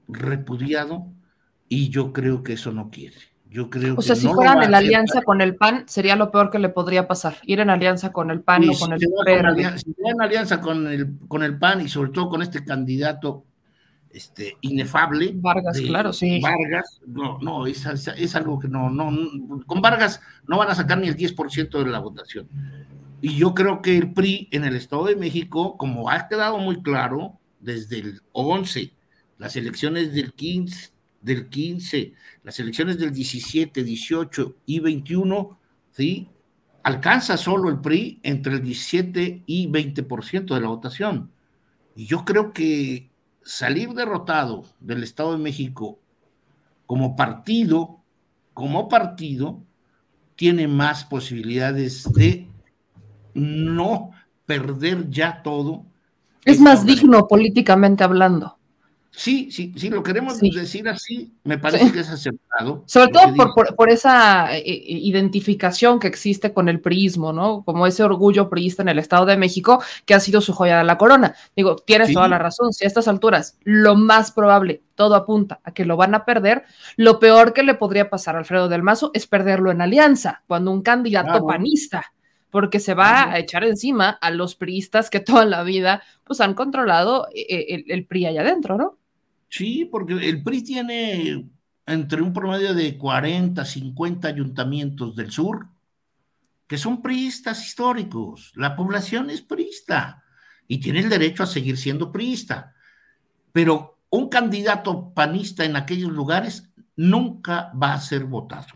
repudiado 0.09 1.13
y 1.70 1.89
yo 1.89 2.11
creo 2.11 2.43
que 2.43 2.53
eso 2.53 2.74
no 2.74 2.89
quiere. 2.89 3.28
Yo 3.51 3.69
creo 3.69 3.95
o 3.97 4.01
sea, 4.03 4.15
si 4.15 4.27
fueran 4.27 4.61
en 4.61 4.75
alianza 4.75 5.23
con 5.23 5.41
el 5.41 5.55
PAN, 5.55 5.85
sería 5.87 6.15
lo 6.15 6.29
peor 6.31 6.51
que 6.51 6.59
le 6.59 6.69
podría 6.69 7.07
pasar. 7.07 7.37
Ir 7.43 7.59
en 7.59 7.71
alianza 7.71 8.11
con 8.11 8.29
el 8.29 8.41
PAN 8.41 8.69
o 8.69 8.77
con 8.77 8.93
el 8.93 8.99
PRI. 8.99 9.79
Si 9.79 9.95
en 10.05 10.21
alianza 10.21 10.61
con 10.61 10.87
el, 10.87 11.17
con 11.27 11.41
el 11.41 11.57
PAN 11.57 11.81
y 11.81 11.89
sobre 11.89 12.11
todo 12.11 12.29
con 12.29 12.43
este 12.43 12.63
candidato 12.63 13.45
este, 14.11 14.55
inefable. 14.61 15.31
Vargas, 15.35 15.81
claro, 15.81 16.13
sí. 16.13 16.39
Vargas, 16.41 17.01
no, 17.07 17.39
no, 17.39 17.65
es, 17.65 17.85
es, 17.85 18.35
algo 18.35 18.59
que 18.59 18.67
no, 18.67 18.91
no, 18.91 19.11
con 19.65 19.81
Vargas 19.81 20.21
no 20.47 20.57
van 20.57 20.69
a 20.69 20.75
sacar 20.75 20.99
ni 20.99 21.07
el 21.07 21.17
10% 21.17 21.83
de 21.83 21.89
la 21.89 21.99
votación. 21.99 22.47
Y 23.21 23.35
yo 23.35 23.55
creo 23.55 23.81
que 23.81 23.97
el 23.97 24.13
PRI 24.13 24.47
en 24.51 24.63
el 24.63 24.75
Estado 24.75 25.05
de 25.05 25.15
México, 25.15 25.75
como 25.75 26.09
ha 26.09 26.27
quedado 26.27 26.59
muy 26.59 26.83
claro 26.83 27.39
desde 27.59 27.99
el 27.99 28.21
11, 28.31 28.93
las 29.37 29.55
elecciones 29.55 30.13
del 30.13 30.33
15, 30.33 30.91
del 31.22 31.49
15, 31.49 32.13
las 32.43 32.59
elecciones 32.59 32.97
del 32.97 33.11
17, 33.11 33.84
18 33.84 34.55
y 34.65 34.80
21, 34.80 35.59
¿sí? 35.91 36.30
Alcanza 36.84 37.38
solo 37.38 37.70
el 37.70 37.80
PRI 37.80 38.20
entre 38.24 38.53
el 38.53 38.63
17 38.63 39.43
y 39.45 39.67
20% 39.67 40.53
de 40.53 40.61
la 40.61 40.70
votación. 40.70 41.32
Y 41.95 42.05
yo 42.05 42.24
creo 42.24 42.53
que 42.53 43.11
salir 43.43 43.89
derrotado 43.93 44.65
del 44.80 45.03
Estado 45.03 45.34
de 45.34 45.39
México 45.39 45.99
como 46.86 47.15
partido, 47.15 48.01
como 48.53 48.88
partido, 48.88 49.61
tiene 50.36 50.67
más 50.67 51.03
posibilidades 51.03 52.11
de 52.13 52.47
no 53.34 54.11
perder 54.45 55.09
ya 55.09 55.41
todo. 55.43 55.86
Es 56.45 56.59
más 56.59 56.86
digno 56.86 57.28
políticamente 57.28 58.03
hablando. 58.03 58.59
Sí, 59.12 59.49
sí, 59.51 59.74
sí, 59.76 59.89
lo 59.89 60.03
queremos 60.03 60.39
decir 60.39 60.88
así, 60.88 61.34
me 61.43 61.57
parece 61.57 61.91
que 61.91 61.99
es 61.99 62.10
aceptado. 62.10 62.84
Sobre 62.86 63.10
todo 63.10 63.34
por, 63.76 63.89
esa 63.89 64.55
eh, 64.55 64.60
eh, 64.60 64.84
identificación 64.88 65.99
que 65.99 66.07
existe 66.07 66.53
con 66.53 66.70
el 66.70 66.80
priismo, 66.80 67.34
¿no? 67.34 67.64
Como 67.64 67.88
ese 67.88 68.03
orgullo 68.03 68.49
priista 68.49 68.84
en 68.84 68.89
el 68.89 68.99
Estado 68.99 69.26
de 69.26 69.36
México 69.36 69.84
que 70.05 70.14
ha 70.14 70.20
sido 70.20 70.41
su 70.41 70.53
joya 70.53 70.78
de 70.78 70.84
la 70.84 70.97
corona. 70.97 71.36
Digo, 71.55 71.76
tienes 71.76 72.14
toda 72.14 72.28
la 72.28 72.38
razón, 72.38 72.72
si 72.72 72.86
a 72.86 72.88
estas 72.88 73.07
alturas 73.07 73.57
lo 73.64 73.95
más 73.95 74.32
probable, 74.32 74.84
todo 74.95 75.16
apunta 75.16 75.60
a 75.64 75.74
que 75.74 75.86
lo 75.86 75.97
van 75.97 76.14
a 76.14 76.24
perder, 76.24 76.64
lo 76.95 77.20
peor 77.20 77.53
que 77.53 77.64
le 77.64 77.74
podría 77.74 78.10
pasar 78.10 78.36
a 78.36 78.39
Alfredo 78.39 78.70
del 78.70 78.84
Mazo 78.84 79.12
es 79.14 79.26
perderlo 79.26 79.72
en 79.72 79.82
alianza, 79.82 80.43
cuando 80.47 80.72
un 80.72 80.82
candidato 80.82 81.45
panista 81.45 82.14
porque 82.51 82.80
se 82.80 82.95
va 82.95 83.32
a 83.32 83.38
echar 83.38 83.64
encima 83.64 84.10
a 84.10 84.32
los 84.32 84.55
priistas 84.55 85.10
que 85.10 85.20
toda 85.20 85.45
la 85.45 85.64
vida 85.64 86.03
pues 86.24 86.41
han 86.41 86.53
controlado 86.53 87.28
eh, 87.34 87.66
el, 87.70 87.86
el 87.88 88.05
PRI 88.05 88.28
allá 88.28 88.41
adentro, 88.41 88.78
¿no? 88.78 88.98
Sí, 89.49 89.87
porque 89.91 90.13
el 90.13 90.43
PRI 90.43 90.63
tiene 90.63 91.49
entre 91.85 92.21
un 92.21 92.31
promedio 92.31 92.73
de 92.73 92.97
40, 92.97 93.65
50 93.65 94.27
ayuntamientos 94.27 95.15
del 95.15 95.31
sur 95.31 95.67
que 96.69 96.77
son 96.77 97.01
priistas 97.01 97.65
históricos. 97.65 98.53
La 98.55 98.75
población 98.75 99.31
es 99.31 99.41
priista 99.41 100.23
y 100.67 100.79
tiene 100.79 100.99
el 100.99 101.09
derecho 101.09 101.41
a 101.41 101.47
seguir 101.47 101.77
siendo 101.77 102.11
priista. 102.11 102.75
Pero 103.51 103.97
un 104.11 104.29
candidato 104.29 105.11
panista 105.15 105.65
en 105.65 105.75
aquellos 105.75 106.11
lugares 106.11 106.69
nunca 106.95 107.71
va 107.73 107.93
a 107.93 107.99
ser 107.99 108.25
votado. 108.25 108.67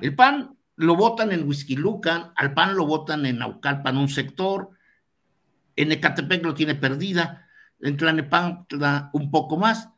El 0.00 0.14
PAN 0.14 0.56
lo 0.76 0.94
votan 0.94 1.32
en 1.32 1.46
Huizquilucan, 1.46 2.32
al 2.36 2.54
PAN 2.54 2.76
lo 2.76 2.86
votan 2.86 3.26
en 3.26 3.38
Naucalpan 3.38 3.96
un 3.96 4.08
sector, 4.08 4.70
en 5.74 5.90
Ecatepec 5.90 6.44
lo 6.44 6.54
tiene 6.54 6.76
perdida, 6.76 7.48
en 7.82 7.96
Tlanepantla 7.96 9.10
un 9.12 9.30
poco 9.30 9.58
más. 9.58 9.90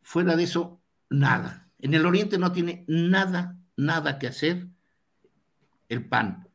Fuera 0.00 0.36
de 0.36 0.44
eso, 0.44 0.80
nada. 1.10 1.68
En 1.78 1.92
el 1.92 2.06
oriente 2.06 2.38
no 2.38 2.52
tiene 2.52 2.84
nada, 2.88 3.58
nada 3.76 4.18
que 4.18 4.28
hacer 4.28 4.68
el 5.88 6.08
PAN. 6.08 6.48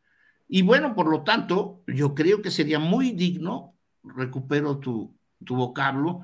Y 0.48 0.64
bueno, 0.64 0.96
por 0.96 1.10
lo 1.10 1.24
tanto, 1.24 1.84
yo 1.88 2.16
creo 2.16 2.42
que 2.42 2.52
sería 2.52 2.80
muy 2.80 3.12
digno, 3.12 3.76
recupero 4.04 4.80
tu, 4.80 5.16
tu 5.46 5.56
vocablo, 5.56 6.22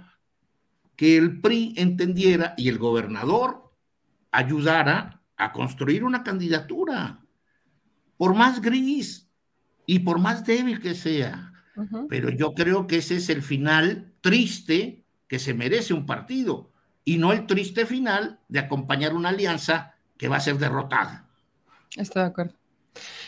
que 0.95 1.17
el 1.17 1.39
PRI 1.39 1.75
entendiera 1.77 2.53
y 2.57 2.69
el 2.69 2.79
gobernador 2.79 3.71
ayudara 4.31 5.21
a 5.37 5.51
construir 5.51 6.03
una 6.03 6.23
candidatura, 6.23 7.23
por 8.17 8.33
más 8.33 8.61
gris 8.61 9.29
y 9.85 9.99
por 9.99 10.19
más 10.19 10.45
débil 10.45 10.81
que 10.81 10.95
sea. 10.95 11.53
Pero 12.09 12.29
yo 12.29 12.53
creo 12.53 12.87
que 12.87 12.97
ese 12.97 13.17
es 13.17 13.29
el 13.29 13.41
final 13.41 14.11
triste 14.21 15.03
que 15.27 15.39
se 15.39 15.53
merece 15.53 15.93
un 15.93 16.05
partido 16.05 16.71
y 17.05 17.17
no 17.17 17.31
el 17.31 17.45
triste 17.45 17.85
final 17.85 18.39
de 18.49 18.59
acompañar 18.59 19.13
una 19.13 19.29
alianza 19.29 19.95
que 20.17 20.27
va 20.27 20.37
a 20.37 20.41
ser 20.41 20.57
derrotada. 20.57 21.27
Estoy 21.95 22.23
de 22.23 22.27
acuerdo. 22.27 22.53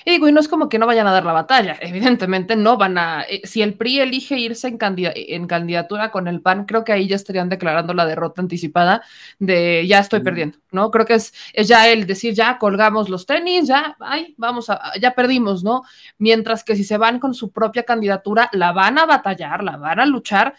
Y 0.06 0.12
digo, 0.12 0.28
y 0.28 0.32
no 0.32 0.40
es 0.40 0.48
como 0.48 0.70
que 0.70 0.80
no 0.80 0.88
vayan 0.88 1.08
a 1.08 1.12
dar 1.12 1.26
la 1.26 1.34
batalla, 1.34 1.78
evidentemente 1.82 2.56
no 2.56 2.78
van 2.78 2.98
a, 2.98 3.24
eh, 3.24 3.42
si 3.44 3.62
el 3.62 3.74
PRI 3.74 4.00
elige 4.00 4.38
irse 4.38 4.68
en, 4.68 4.78
en, 4.80 5.48
candidatura 5.48 6.12
con 6.12 6.28
el 6.28 6.42
PAN, 6.42 6.66
creo 6.66 6.84
que 6.84 6.94
ahí 6.94 7.08
ya 7.08 7.16
estarían 7.16 7.50
declarando 7.50 7.94
la 7.94 8.06
derrota 8.06 8.42
anticipada 8.42 9.04
de 9.40 9.86
ya 9.88 10.00
estoy 10.00 10.22
perdiendo, 10.22 10.58
¿no? 10.72 10.90
Creo 10.92 11.06
que 11.06 11.16
es, 11.16 11.34
es 11.54 11.68
ya 11.68 11.88
el 11.90 12.08
decir, 12.08 12.34
ya 12.34 12.58
colgamos 12.58 13.10
los 13.10 13.26
tenis, 13.26 13.68
ya, 13.68 13.96
ay, 14.00 14.36
vamos 14.38 14.70
a, 14.70 14.94
ya 15.00 15.12
perdimos, 15.16 15.64
¿no? 15.64 15.84
Mientras 16.18 16.64
que 16.64 16.76
si 16.76 16.84
se 16.84 16.98
van 16.98 17.20
con 17.20 17.34
su 17.34 17.52
propia 17.52 17.84
candidatura, 17.84 18.50
la 18.54 18.72
van 18.72 18.98
a 18.98 19.06
batallar, 19.06 19.64
la 19.64 19.78
van 19.78 20.00
a 20.00 20.06
luchar, 20.06 20.56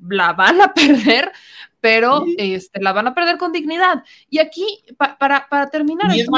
la 0.00 0.32
van 0.32 0.60
a 0.60 0.74
perder, 0.74 1.32
pero 1.80 2.24
este, 2.36 2.80
la 2.80 2.92
van 2.92 3.08
a 3.08 3.14
perder 3.14 3.38
con 3.38 3.52
dignidad. 3.52 4.02
Y 4.30 4.38
aquí, 4.38 4.84
para, 4.96 5.46
para 5.48 5.68
terminar, 5.68 6.10
esto, 6.16 6.32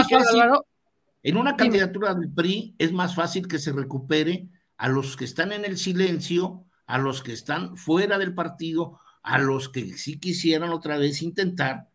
en 1.22 1.36
una 1.36 1.56
candidatura 1.56 2.14
del 2.14 2.30
PRI 2.32 2.74
es 2.78 2.92
más 2.92 3.14
fácil 3.14 3.48
que 3.48 3.58
se 3.58 3.72
recupere 3.72 4.48
a 4.76 4.88
los 4.88 5.16
que 5.16 5.24
están 5.24 5.52
en 5.52 5.64
el 5.64 5.76
silencio, 5.76 6.64
a 6.86 6.98
los 6.98 7.22
que 7.22 7.32
están 7.32 7.76
fuera 7.76 8.18
del 8.18 8.34
partido, 8.34 9.00
a 9.22 9.38
los 9.38 9.68
que 9.68 9.96
sí 9.98 10.18
quisieran 10.18 10.70
otra 10.70 10.96
vez 10.96 11.22
intentar 11.22 11.88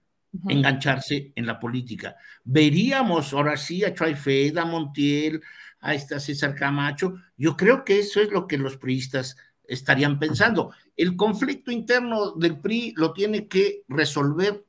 engancharse 0.47 1.31
en 1.35 1.45
la 1.45 1.59
política. 1.59 2.15
Veríamos 2.43 3.33
ahora 3.33 3.55
sí 3.55 3.83
a 3.83 3.93
Traifeda, 3.93 4.63
a 4.63 4.65
Montiel, 4.65 5.41
a 5.79 5.93
esta 5.93 6.19
César 6.19 6.55
Camacho. 6.55 7.15
Yo 7.37 7.55
creo 7.55 7.83
que 7.85 7.99
eso 7.99 8.19
es 8.19 8.31
lo 8.31 8.47
que 8.47 8.57
los 8.57 8.77
priistas 8.77 9.37
estarían 9.65 10.19
pensando. 10.19 10.73
El 10.97 11.15
conflicto 11.15 11.71
interno 11.71 12.31
del 12.31 12.59
PRI 12.59 12.93
lo 12.97 13.13
tiene 13.13 13.47
que 13.47 13.83
resolver 13.87 14.65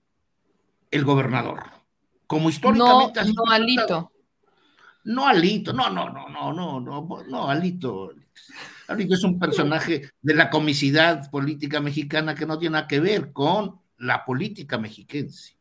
el 0.90 1.04
gobernador. 1.04 1.64
Como 2.26 2.50
históricamente. 2.50 3.24
No, 3.24 3.44
no 3.44 3.52
Alito. 3.52 4.12
No 5.04 5.26
Alito, 5.26 5.72
no, 5.72 5.90
no, 5.90 6.10
no, 6.10 6.28
no, 6.28 6.52
no, 6.52 6.80
no, 6.80 7.24
no, 7.28 7.48
Alito. 7.48 8.12
Alito 8.88 9.14
es 9.14 9.24
un 9.24 9.38
personaje 9.38 10.10
de 10.20 10.34
la 10.34 10.50
comicidad 10.50 11.30
política 11.30 11.80
mexicana 11.80 12.34
que 12.34 12.46
no 12.46 12.58
tiene 12.58 12.74
nada 12.74 12.88
que 12.88 13.00
ver 13.00 13.32
con 13.32 13.80
la 13.98 14.24
política 14.24 14.78
mexiquense. 14.78 15.56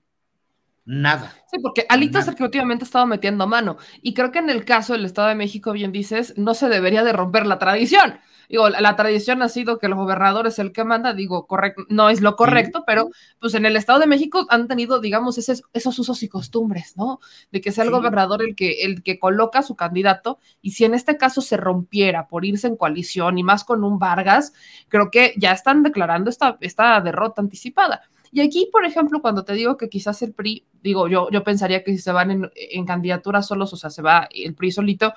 Nada. 0.85 1.33
Sí, 1.49 1.59
porque 1.61 1.85
Alito 1.87 2.19
es 2.19 2.27
el 2.27 2.35
que 2.35 2.43
últimamente 2.43 2.83
ha 2.83 2.87
estado 2.87 3.05
metiendo 3.05 3.47
mano. 3.47 3.77
Y 4.01 4.13
creo 4.13 4.31
que 4.31 4.39
en 4.39 4.49
el 4.49 4.65
caso 4.65 4.93
del 4.93 5.05
Estado 5.05 5.29
de 5.29 5.35
México, 5.35 5.71
bien 5.71 5.91
dices, 5.91 6.33
no 6.37 6.53
se 6.53 6.67
debería 6.67 7.03
de 7.03 7.13
romper 7.13 7.45
la 7.45 7.59
tradición 7.59 8.19
digo, 8.49 8.69
la, 8.69 8.95
tradición 8.95 9.41
ha 9.41 9.49
sido 9.49 9.79
que 9.79 9.87
el 9.87 9.95
gobernador 9.95 10.47
es 10.47 10.59
el 10.59 10.71
que 10.71 10.83
manda, 10.83 11.13
digo, 11.13 11.47
correcto, 11.47 11.83
no 11.89 12.09
es 12.09 12.21
lo 12.21 12.35
correcto, 12.35 12.83
pero 12.85 13.09
pues 13.39 13.53
en 13.53 13.65
el 13.65 13.75
Estado 13.75 13.99
de 13.99 14.07
México 14.07 14.45
han 14.49 14.67
tenido, 14.67 14.99
digamos, 14.99 15.37
esos 15.37 15.99
usos 15.99 16.23
y 16.23 16.29
costumbres, 16.29 16.95
¿no? 16.97 17.19
De 17.51 17.61
que 17.61 17.71
sea 17.71 17.83
el 17.83 17.91
gobernador 17.91 18.41
el 18.43 18.55
que, 18.55 18.83
el 18.83 19.03
que 19.03 19.19
coloca 19.19 19.59
a 19.59 19.63
su 19.63 19.75
candidato, 19.75 20.39
y 20.61 20.71
si 20.71 20.85
en 20.85 20.93
este 20.93 21.17
caso 21.17 21.41
se 21.41 21.57
rompiera 21.57 22.27
por 22.27 22.45
irse 22.45 22.67
en 22.67 22.75
coalición 22.75 23.37
y 23.37 23.43
más 23.43 23.63
con 23.63 23.83
un 23.83 23.99
Vargas, 23.99 24.53
creo 24.89 25.11
que 25.11 25.33
ya 25.37 25.51
están 25.51 25.83
declarando 25.83 26.29
esta, 26.29 26.57
esta 26.61 26.99
derrota 27.01 27.41
anticipada. 27.41 28.01
Y 28.31 28.41
aquí, 28.41 28.67
por 28.71 28.83
ejemplo, 28.83 29.21
cuando 29.21 29.45
te 29.45 29.53
digo 29.53 29.77
que 29.77 29.89
quizás 29.89 30.21
el 30.23 30.33
PRI, 30.33 30.65
digo, 30.81 31.07
yo, 31.07 31.29
yo 31.29 31.43
pensaría 31.43 31.83
que 31.83 31.91
si 31.91 31.99
se 31.99 32.11
van 32.11 32.31
en, 32.31 32.51
en 32.55 32.85
candidaturas 32.85 33.45
solos, 33.45 33.71
o 33.73 33.77
sea, 33.77 33.91
se 33.91 34.01
va 34.01 34.27
el 34.33 34.55
PRI 34.55 34.71
solito, 34.71 35.13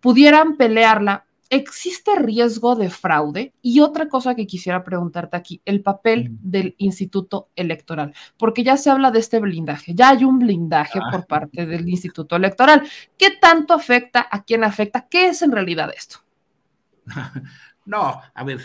pudieran 0.00 0.56
pelearla 0.56 1.24
¿existe 1.52 2.16
riesgo 2.16 2.74
de 2.76 2.88
fraude? 2.88 3.52
Y 3.60 3.80
otra 3.80 4.08
cosa 4.08 4.34
que 4.34 4.46
quisiera 4.46 4.82
preguntarte 4.82 5.36
aquí, 5.36 5.60
el 5.66 5.82
papel 5.82 6.30
mm. 6.30 6.38
del 6.40 6.74
Instituto 6.78 7.50
Electoral, 7.54 8.14
porque 8.38 8.64
ya 8.64 8.78
se 8.78 8.88
habla 8.90 9.10
de 9.10 9.18
este 9.18 9.38
blindaje, 9.38 9.94
ya 9.94 10.08
hay 10.08 10.24
un 10.24 10.38
blindaje 10.38 10.98
ah. 10.98 11.10
por 11.12 11.26
parte 11.26 11.66
del 11.66 11.86
Instituto 11.88 12.36
Electoral. 12.36 12.82
¿Qué 13.18 13.32
tanto 13.38 13.74
afecta? 13.74 14.26
¿A 14.30 14.42
quién 14.42 14.64
afecta? 14.64 15.06
¿Qué 15.08 15.28
es 15.28 15.42
en 15.42 15.52
realidad 15.52 15.92
esto? 15.94 16.18
No, 17.84 18.22
a 18.32 18.44
ver, 18.44 18.60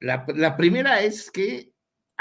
la, 0.00 0.56
primera 0.56 1.02
es 1.02 1.30
que 1.30 1.71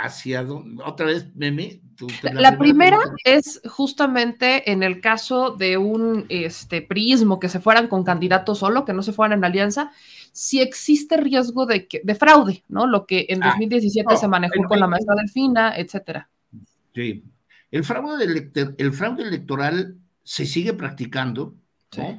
hacia 0.01 0.45
otra 0.85 1.05
vez, 1.05 1.27
Meme. 1.35 1.81
la, 2.23 2.57
primera, 2.57 2.97
es 3.23 3.61
justamente 3.69 4.71
en 4.71 4.83
el 4.83 5.01
caso 5.01 5.51
de 5.51 5.77
un 5.77 6.25
este, 6.29 6.81
prismo 6.81 7.39
que 7.39 7.49
se 7.49 7.59
fueran 7.59 7.87
con 7.87 8.03
candidato 8.03 8.55
solo, 8.55 8.85
que 8.85 8.93
no 8.93 9.03
se 9.03 9.13
fueran 9.13 9.37
en 9.39 9.45
alianza, 9.45 9.91
si 10.31 10.61
existe 10.61 11.17
riesgo 11.17 11.65
de, 11.65 11.87
de 12.03 12.15
fraude, 12.15 12.63
¿no? 12.67 12.87
Lo 12.87 13.05
que 13.05 13.25
en 13.29 13.41
2017 13.41 14.07
ah, 14.09 14.17
se 14.17 14.27
manejó 14.27 14.63
con 14.67 14.79
la 14.79 14.87
maestra 14.87 15.15
Delfina, 15.15 15.75
etcétera. 15.77 16.29
Sí. 16.93 17.23
El 17.69 17.83
fraude, 17.83 18.51
el 18.77 18.93
fraude 18.93 19.23
electoral 19.23 19.97
se 20.23 20.45
sigue 20.45 20.73
practicando 20.73 21.55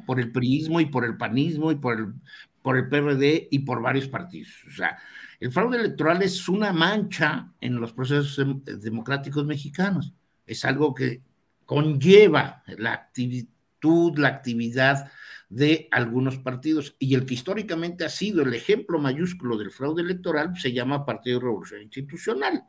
por 0.07 0.21
el 0.21 0.31
prismo 0.31 0.81
y 0.81 0.87
por 0.87 1.05
el 1.05 1.17
panismo 1.17 1.73
y 1.73 1.77
por 1.77 1.99
el, 1.99 2.15
por 2.61 2.77
el 2.77 2.89
PRD 2.89 3.49
y 3.51 3.61
por 3.61 3.81
varios 3.81 4.09
partidos. 4.09 4.51
O 4.69 4.71
sea, 4.71 4.99
el 5.43 5.51
fraude 5.51 5.77
electoral 5.77 6.23
es 6.23 6.49
una 6.49 6.73
mancha 6.73 7.53
en 7.61 7.81
los 7.81 7.93
procesos 7.93 8.41
democráticos 8.65 9.45
mexicanos. 9.45 10.15
Es 10.47 10.65
algo 10.65 10.95
que 10.95 11.21
conlleva 11.67 12.63
la 12.79 12.93
actitud, 12.93 14.17
la 14.19 14.29
actividad 14.29 15.11
de 15.49 15.89
algunos 15.91 16.39
partidos. 16.39 16.95
Y 17.01 17.17
el 17.17 17.27
que 17.27 17.35
históricamente 17.35 18.05
ha 18.05 18.09
sido 18.09 18.43
el 18.43 18.55
ejemplo 18.55 19.01
mayúsculo 19.01 19.59
del 19.59 19.73
fraude 19.73 20.03
electoral 20.03 20.57
se 20.57 20.73
llama 20.73 21.05
Partido 21.05 21.41
de 21.41 21.45
Revolución 21.45 21.83
Institucional. 21.83 22.63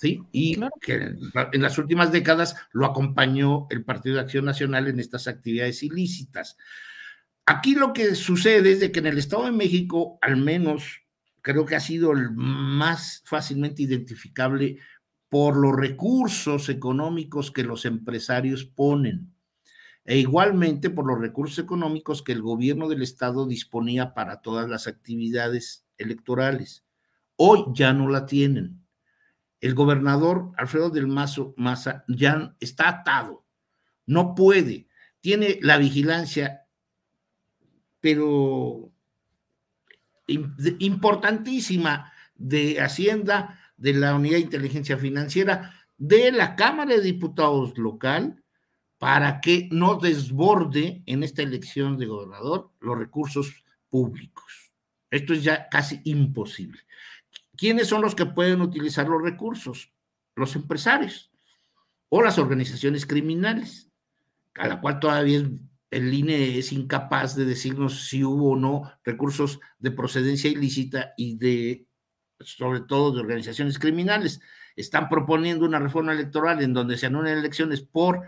¿sí? 0.00 0.20
Y 0.32 0.58
que 0.80 0.94
en 1.52 1.62
las 1.62 1.78
últimas 1.78 2.10
décadas 2.10 2.56
lo 2.72 2.86
acompañó 2.86 3.68
el 3.70 3.84
Partido 3.84 4.16
de 4.16 4.22
Acción 4.22 4.44
Nacional 4.44 4.88
en 4.88 4.98
estas 4.98 5.28
actividades 5.28 5.84
ilícitas. 5.84 6.56
Aquí 7.46 7.76
lo 7.76 7.92
que 7.92 8.16
sucede 8.16 8.72
es 8.72 8.80
de 8.80 8.90
que 8.90 8.98
en 8.98 9.06
el 9.06 9.18
Estado 9.18 9.44
de 9.44 9.52
México, 9.52 10.18
al 10.20 10.36
menos 10.36 11.02
creo 11.48 11.64
que 11.64 11.76
ha 11.76 11.80
sido 11.80 12.12
el 12.12 12.30
más 12.30 13.22
fácilmente 13.24 13.82
identificable 13.82 14.80
por 15.30 15.56
los 15.56 15.74
recursos 15.74 16.68
económicos 16.68 17.50
que 17.50 17.62
los 17.62 17.86
empresarios 17.86 18.66
ponen 18.66 19.32
e 20.04 20.18
igualmente 20.18 20.90
por 20.90 21.06
los 21.06 21.18
recursos 21.18 21.58
económicos 21.58 22.22
que 22.22 22.32
el 22.32 22.42
gobierno 22.42 22.86
del 22.86 23.00
estado 23.00 23.46
disponía 23.46 24.12
para 24.12 24.42
todas 24.42 24.68
las 24.68 24.86
actividades 24.86 25.86
electorales. 25.96 26.84
Hoy 27.36 27.64
ya 27.72 27.94
no 27.94 28.10
la 28.10 28.26
tienen. 28.26 28.86
El 29.62 29.74
gobernador 29.74 30.52
Alfredo 30.58 30.90
del 30.90 31.06
Mazo 31.06 31.54
Maza 31.56 32.04
ya 32.08 32.54
está 32.60 32.90
atado, 32.90 33.46
no 34.04 34.34
puede, 34.34 34.86
tiene 35.22 35.58
la 35.62 35.78
vigilancia 35.78 36.66
pero 38.00 38.87
importantísima 40.28 42.12
de 42.34 42.80
Hacienda, 42.80 43.58
de 43.76 43.94
la 43.94 44.14
Unidad 44.14 44.36
de 44.36 44.42
Inteligencia 44.42 44.96
Financiera, 44.96 45.74
de 45.96 46.30
la 46.32 46.54
Cámara 46.56 46.94
de 46.94 47.02
Diputados 47.02 47.76
local, 47.76 48.42
para 48.98 49.40
que 49.40 49.68
no 49.70 49.96
desborde 49.96 51.02
en 51.06 51.22
esta 51.22 51.42
elección 51.42 51.96
de 51.96 52.06
gobernador 52.06 52.70
los 52.80 52.98
recursos 52.98 53.64
públicos. 53.88 54.72
Esto 55.10 55.32
es 55.32 55.42
ya 55.42 55.68
casi 55.68 56.00
imposible. 56.04 56.80
¿Quiénes 57.56 57.88
son 57.88 58.02
los 58.02 58.14
que 58.14 58.26
pueden 58.26 58.60
utilizar 58.60 59.08
los 59.08 59.22
recursos? 59.22 59.92
Los 60.34 60.54
empresarios 60.54 61.30
o 62.08 62.22
las 62.22 62.38
organizaciones 62.38 63.06
criminales, 63.06 63.90
a 64.54 64.68
la 64.68 64.80
cual 64.80 65.00
todavía 65.00 65.38
es 65.38 65.44
el 65.90 66.12
INE 66.12 66.58
es 66.58 66.72
incapaz 66.72 67.34
de 67.34 67.44
decirnos 67.44 68.08
si 68.08 68.22
hubo 68.22 68.52
o 68.52 68.56
no 68.56 68.92
recursos 69.04 69.60
de 69.78 69.90
procedencia 69.90 70.50
ilícita 70.50 71.14
y 71.16 71.36
de, 71.36 71.86
sobre 72.40 72.80
todo, 72.80 73.12
de 73.12 73.20
organizaciones 73.20 73.78
criminales. 73.78 74.40
Están 74.76 75.08
proponiendo 75.08 75.64
una 75.64 75.78
reforma 75.78 76.12
electoral 76.12 76.62
en 76.62 76.74
donde 76.74 76.98
se 76.98 77.06
anulen 77.06 77.38
elecciones 77.38 77.80
por 77.80 78.22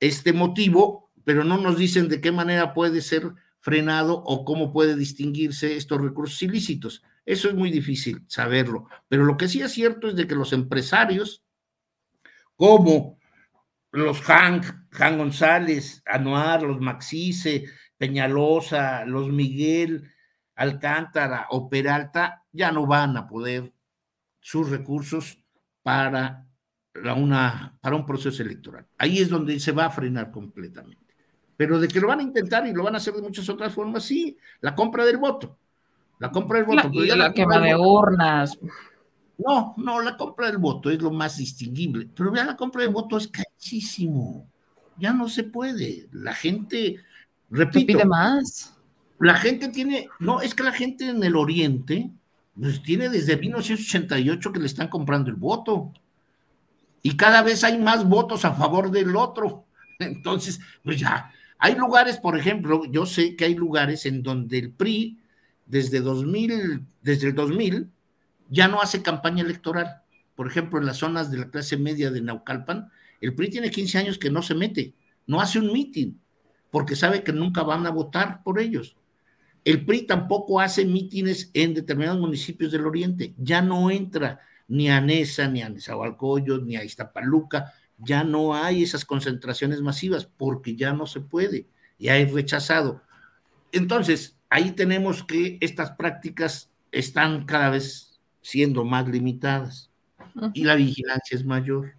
este 0.00 0.32
motivo, 0.32 1.12
pero 1.24 1.44
no 1.44 1.58
nos 1.58 1.76
dicen 1.76 2.08
de 2.08 2.20
qué 2.20 2.32
manera 2.32 2.72
puede 2.72 3.02
ser 3.02 3.32
frenado 3.60 4.22
o 4.24 4.44
cómo 4.44 4.72
puede 4.72 4.96
distinguirse 4.96 5.76
estos 5.76 6.00
recursos 6.00 6.42
ilícitos. 6.42 7.02
Eso 7.26 7.48
es 7.48 7.54
muy 7.54 7.70
difícil 7.70 8.24
saberlo, 8.26 8.86
pero 9.08 9.24
lo 9.24 9.36
que 9.36 9.48
sí 9.48 9.60
es 9.60 9.72
cierto 9.72 10.08
es 10.08 10.16
de 10.16 10.26
que 10.26 10.34
los 10.34 10.54
empresarios, 10.54 11.44
como 12.56 13.18
los 13.92 14.22
Hank, 14.22 14.64
Han 14.92 15.18
González, 15.18 16.02
Anuar, 16.06 16.62
los 16.62 16.80
Maxice, 16.80 17.64
Peñalosa, 17.96 19.04
los 19.04 19.28
Miguel, 19.28 20.10
Alcántara 20.54 21.46
o 21.50 21.68
Peralta 21.68 22.44
ya 22.52 22.72
no 22.72 22.86
van 22.86 23.16
a 23.16 23.26
poder 23.26 23.72
sus 24.40 24.70
recursos 24.70 25.38
para, 25.82 26.46
una, 27.16 27.78
para 27.80 27.96
un 27.96 28.04
proceso 28.04 28.42
electoral. 28.42 28.86
Ahí 28.98 29.18
es 29.18 29.28
donde 29.28 29.60
se 29.60 29.72
va 29.72 29.86
a 29.86 29.90
frenar 29.90 30.30
completamente. 30.30 31.14
Pero 31.56 31.78
de 31.78 31.88
que 31.88 32.00
lo 32.00 32.08
van 32.08 32.20
a 32.20 32.24
intentar 32.24 32.66
y 32.66 32.72
lo 32.72 32.84
van 32.84 32.94
a 32.94 32.98
hacer 32.98 33.14
de 33.14 33.22
muchas 33.22 33.48
otras 33.48 33.72
formas, 33.72 34.04
sí, 34.04 34.36
la 34.60 34.74
compra 34.74 35.04
del 35.04 35.18
voto. 35.18 35.58
La 36.18 36.30
compra 36.30 36.58
del 36.58 36.66
voto. 36.66 36.90
La, 36.92 37.16
la, 37.16 37.32
quema 37.32 37.60
de 37.60 37.76
urnas. 37.76 38.58
No, 39.38 39.74
no, 39.76 40.00
la 40.00 40.16
compra 40.16 40.48
del 40.48 40.58
voto 40.58 40.90
es 40.90 41.00
lo 41.00 41.12
más 41.12 41.36
distinguible, 41.36 42.08
pero 42.14 42.34
ya 42.34 42.44
la 42.44 42.56
compra 42.56 42.82
del 42.82 42.92
voto 42.92 43.16
es 43.16 43.28
carísimo. 43.28 44.48
Ya 44.98 45.12
no 45.12 45.28
se 45.28 45.44
puede. 45.44 46.08
La 46.12 46.34
gente, 46.34 46.96
repito. 47.50 47.86
pide 47.86 48.04
más. 48.04 48.74
La 49.20 49.34
gente 49.34 49.68
tiene, 49.68 50.08
no, 50.20 50.40
es 50.40 50.54
que 50.54 50.62
la 50.62 50.72
gente 50.72 51.08
en 51.08 51.22
el 51.22 51.34
Oriente, 51.34 52.10
pues 52.58 52.82
tiene 52.82 53.08
desde 53.08 53.36
1988 53.36 54.52
que 54.52 54.60
le 54.60 54.66
están 54.66 54.88
comprando 54.88 55.30
el 55.30 55.36
voto. 55.36 55.92
Y 57.02 57.16
cada 57.16 57.42
vez 57.42 57.64
hay 57.64 57.78
más 57.78 58.04
votos 58.08 58.44
a 58.44 58.54
favor 58.54 58.90
del 58.90 59.16
otro. 59.16 59.64
Entonces, 59.98 60.60
pues 60.84 61.00
ya, 61.00 61.32
hay 61.58 61.74
lugares, 61.74 62.18
por 62.18 62.38
ejemplo, 62.38 62.84
yo 62.84 63.06
sé 63.06 63.34
que 63.34 63.44
hay 63.44 63.54
lugares 63.54 64.06
en 64.06 64.22
donde 64.22 64.58
el 64.58 64.70
PRI, 64.70 65.18
desde 65.66 66.00
2000, 66.00 66.84
desde 67.02 67.28
el 67.28 67.34
2000, 67.34 67.90
ya 68.48 68.68
no 68.68 68.80
hace 68.80 69.02
campaña 69.02 69.42
electoral. 69.42 70.02
Por 70.36 70.46
ejemplo, 70.46 70.78
en 70.78 70.86
las 70.86 70.98
zonas 70.98 71.30
de 71.32 71.38
la 71.38 71.50
clase 71.50 71.76
media 71.76 72.12
de 72.12 72.20
Naucalpan, 72.20 72.90
el 73.20 73.34
PRI 73.34 73.50
tiene 73.50 73.70
15 73.70 73.98
años 73.98 74.18
que 74.18 74.30
no 74.30 74.42
se 74.42 74.54
mete, 74.54 74.94
no 75.26 75.40
hace 75.40 75.58
un 75.58 75.72
mitin, 75.72 76.20
porque 76.70 76.96
sabe 76.96 77.22
que 77.22 77.32
nunca 77.32 77.62
van 77.62 77.86
a 77.86 77.90
votar 77.90 78.42
por 78.42 78.60
ellos. 78.60 78.96
El 79.64 79.84
PRI 79.84 80.02
tampoco 80.02 80.60
hace 80.60 80.84
mítines 80.84 81.50
en 81.54 81.74
determinados 81.74 82.20
municipios 82.20 82.72
del 82.72 82.86
oriente, 82.86 83.34
ya 83.36 83.60
no 83.60 83.90
entra 83.90 84.40
ni 84.68 84.90
a 84.90 85.00
Nesa, 85.00 85.48
ni 85.48 85.62
a 85.62 85.68
Nezahualcóyotl, 85.68 86.66
ni 86.66 86.76
a 86.76 86.84
Iztapaluca, 86.84 87.72
ya 87.98 88.22
no 88.22 88.54
hay 88.54 88.82
esas 88.82 89.04
concentraciones 89.04 89.80
masivas 89.80 90.24
porque 90.24 90.76
ya 90.76 90.92
no 90.92 91.06
se 91.06 91.20
puede, 91.20 91.66
ya 91.98 92.16
es 92.16 92.32
rechazado. 92.32 93.02
Entonces, 93.72 94.38
ahí 94.48 94.70
tenemos 94.72 95.24
que 95.24 95.58
estas 95.60 95.90
prácticas 95.92 96.70
están 96.92 97.44
cada 97.44 97.70
vez 97.70 98.20
siendo 98.40 98.84
más 98.84 99.08
limitadas 99.08 99.90
y 100.54 100.64
la 100.64 100.76
vigilancia 100.76 101.36
es 101.36 101.44
mayor. 101.44 101.94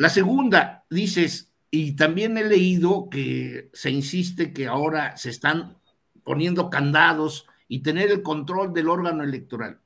La 0.00 0.08
segunda, 0.08 0.86
dices, 0.88 1.52
y 1.70 1.92
también 1.92 2.38
he 2.38 2.44
leído 2.44 3.10
que 3.10 3.68
se 3.74 3.90
insiste 3.90 4.54
que 4.54 4.66
ahora 4.66 5.14
se 5.18 5.28
están 5.28 5.76
poniendo 6.24 6.70
candados 6.70 7.46
y 7.68 7.80
tener 7.80 8.10
el 8.10 8.22
control 8.22 8.72
del 8.72 8.88
órgano 8.88 9.22
electoral. 9.22 9.78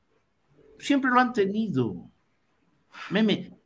Siempre 0.78 1.11
lo 1.11 1.19
han 1.19 1.32
tenido. 1.32 2.12
Meme, 3.11 3.59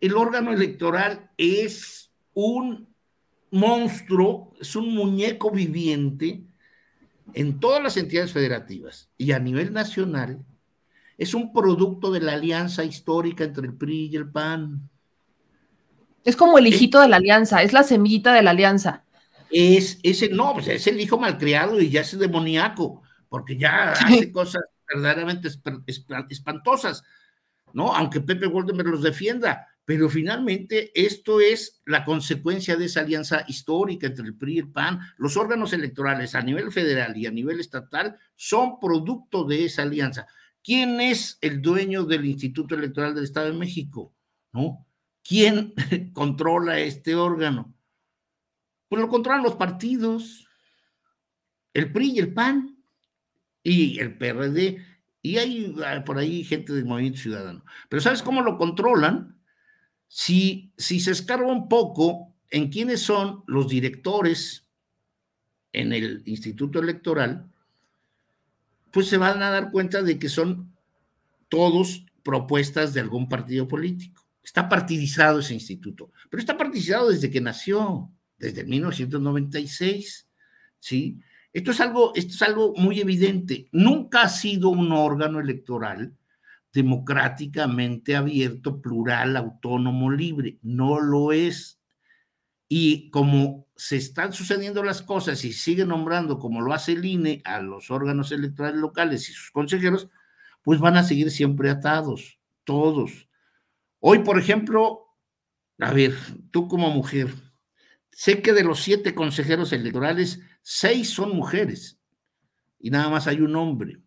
el 0.00 0.16
órgano 0.16 0.50
electoral 0.50 1.30
es 1.36 2.12
un 2.34 2.92
monstruo, 3.52 4.54
es 4.60 4.74
un 4.74 4.92
muñeco 4.92 5.52
viviente 5.52 6.42
en 7.32 7.60
todas 7.60 7.80
las 7.80 7.96
entidades 7.96 8.32
federativas 8.32 9.08
y 9.16 9.30
a 9.30 9.38
nivel 9.38 9.72
nacional 9.72 10.44
es 11.16 11.32
un 11.32 11.52
producto 11.52 12.10
de 12.10 12.22
la 12.22 12.32
alianza 12.32 12.82
histórica 12.82 13.44
entre 13.44 13.68
el 13.68 13.74
PRI 13.74 14.06
y 14.06 14.16
el 14.16 14.28
PAN. 14.28 14.90
Es 16.24 16.36
como 16.36 16.58
el 16.58 16.66
hijito 16.66 17.00
de 17.00 17.08
la 17.08 17.16
alianza, 17.16 17.62
es 17.62 17.72
la 17.72 17.82
semillita 17.82 18.32
de 18.32 18.42
la 18.42 18.50
alianza. 18.50 19.04
Es 19.50 19.98
ese, 20.02 20.28
no, 20.30 20.54
pues 20.54 20.68
es 20.68 20.86
el 20.86 21.00
hijo 21.00 21.18
malcriado 21.18 21.80
y 21.80 21.90
ya 21.90 22.00
es 22.00 22.18
demoníaco, 22.18 23.02
porque 23.28 23.56
ya 23.56 23.92
hace 23.92 24.32
cosas 24.32 24.62
verdaderamente 24.92 25.48
espantosas, 26.28 27.02
¿no? 27.72 27.94
Aunque 27.94 28.20
Pepe 28.20 28.46
Goldenberg 28.46 28.88
los 28.88 29.02
defienda, 29.02 29.68
pero 29.84 30.08
finalmente 30.08 30.92
esto 30.94 31.40
es 31.40 31.82
la 31.84 32.04
consecuencia 32.04 32.76
de 32.76 32.84
esa 32.84 33.00
alianza 33.00 33.44
histórica 33.48 34.06
entre 34.06 34.24
el 34.24 34.36
PRI 34.36 34.54
y 34.54 34.58
el 34.58 34.70
PAN. 34.70 35.00
Los 35.18 35.36
órganos 35.36 35.72
electorales 35.72 36.34
a 36.34 36.42
nivel 36.42 36.70
federal 36.70 37.16
y 37.16 37.26
a 37.26 37.32
nivel 37.32 37.58
estatal 37.58 38.16
son 38.36 38.78
producto 38.78 39.44
de 39.44 39.64
esa 39.64 39.82
alianza. 39.82 40.26
¿Quién 40.62 41.00
es 41.00 41.38
el 41.40 41.60
dueño 41.60 42.04
del 42.04 42.24
Instituto 42.24 42.76
Electoral 42.76 43.14
del 43.14 43.24
Estado 43.24 43.46
de 43.46 43.58
México? 43.58 44.14
¿No? 44.52 44.86
¿Quién 45.22 45.74
controla 46.12 46.78
este 46.80 47.14
órgano? 47.14 47.74
Pues 48.88 49.00
lo 49.00 49.08
controlan 49.08 49.42
los 49.42 49.56
partidos, 49.56 50.46
el 51.72 51.92
PRI 51.92 52.12
y 52.12 52.18
el 52.18 52.34
PAN 52.34 52.76
y 53.62 53.98
el 54.00 54.18
PRD. 54.18 54.84
Y 55.22 55.38
hay 55.38 55.74
ah, 55.86 56.02
por 56.04 56.18
ahí 56.18 56.44
gente 56.44 56.72
del 56.72 56.84
Movimiento 56.84 57.20
Ciudadano. 57.20 57.64
Pero 57.88 58.02
¿sabes 58.02 58.22
cómo 58.22 58.42
lo 58.42 58.58
controlan? 58.58 59.40
Si, 60.08 60.72
si 60.76 61.00
se 61.00 61.12
escarba 61.12 61.46
un 61.46 61.68
poco 61.68 62.34
en 62.50 62.68
quiénes 62.68 63.00
son 63.00 63.44
los 63.46 63.68
directores 63.68 64.68
en 65.72 65.92
el 65.92 66.22
Instituto 66.26 66.80
Electoral, 66.80 67.50
pues 68.90 69.08
se 69.08 69.16
van 69.16 69.42
a 69.42 69.50
dar 69.50 69.70
cuenta 69.70 70.02
de 70.02 70.18
que 70.18 70.28
son 70.28 70.76
todos 71.48 72.04
propuestas 72.22 72.92
de 72.92 73.00
algún 73.00 73.28
partido 73.28 73.66
político. 73.68 74.21
Está 74.42 74.68
partidizado 74.68 75.38
ese 75.38 75.54
instituto, 75.54 76.10
pero 76.28 76.40
está 76.40 76.56
partidizado 76.56 77.10
desde 77.10 77.30
que 77.30 77.40
nació, 77.40 78.10
desde 78.36 78.64
1996, 78.64 80.28
¿sí? 80.80 81.20
Esto 81.52 81.70
es 81.70 81.80
algo, 81.80 82.12
esto 82.14 82.34
es 82.34 82.42
algo 82.42 82.74
muy 82.76 83.00
evidente. 83.00 83.68
Nunca 83.72 84.22
ha 84.22 84.28
sido 84.28 84.70
un 84.70 84.90
órgano 84.90 85.38
electoral 85.38 86.16
democráticamente 86.72 88.16
abierto, 88.16 88.80
plural, 88.80 89.36
autónomo, 89.36 90.10
libre. 90.10 90.58
No 90.62 90.98
lo 91.00 91.32
es. 91.32 91.78
Y 92.68 93.10
como 93.10 93.66
se 93.76 93.98
están 93.98 94.32
sucediendo 94.32 94.82
las 94.82 95.02
cosas 95.02 95.44
y 95.44 95.52
sigue 95.52 95.84
nombrando, 95.84 96.38
como 96.38 96.62
lo 96.62 96.72
hace 96.72 96.92
el 96.92 97.04
INE, 97.04 97.42
a 97.44 97.60
los 97.60 97.90
órganos 97.90 98.32
electorales 98.32 98.80
locales 98.80 99.28
y 99.28 99.32
sus 99.34 99.50
consejeros, 99.50 100.08
pues 100.62 100.80
van 100.80 100.96
a 100.96 101.02
seguir 101.02 101.30
siempre 101.30 101.68
atados, 101.68 102.38
todos. 102.64 103.28
Hoy, 104.04 104.18
por 104.18 104.36
ejemplo, 104.36 105.06
a 105.78 105.92
ver, 105.92 106.12
tú 106.50 106.66
como 106.66 106.90
mujer, 106.90 107.32
sé 108.10 108.42
que 108.42 108.52
de 108.52 108.64
los 108.64 108.80
siete 108.80 109.14
consejeros 109.14 109.72
electorales, 109.72 110.40
seis 110.60 111.10
son 111.10 111.36
mujeres 111.36 112.00
y 112.80 112.90
nada 112.90 113.08
más 113.08 113.28
hay 113.28 113.40
un 113.40 113.54
hombre. 113.54 114.02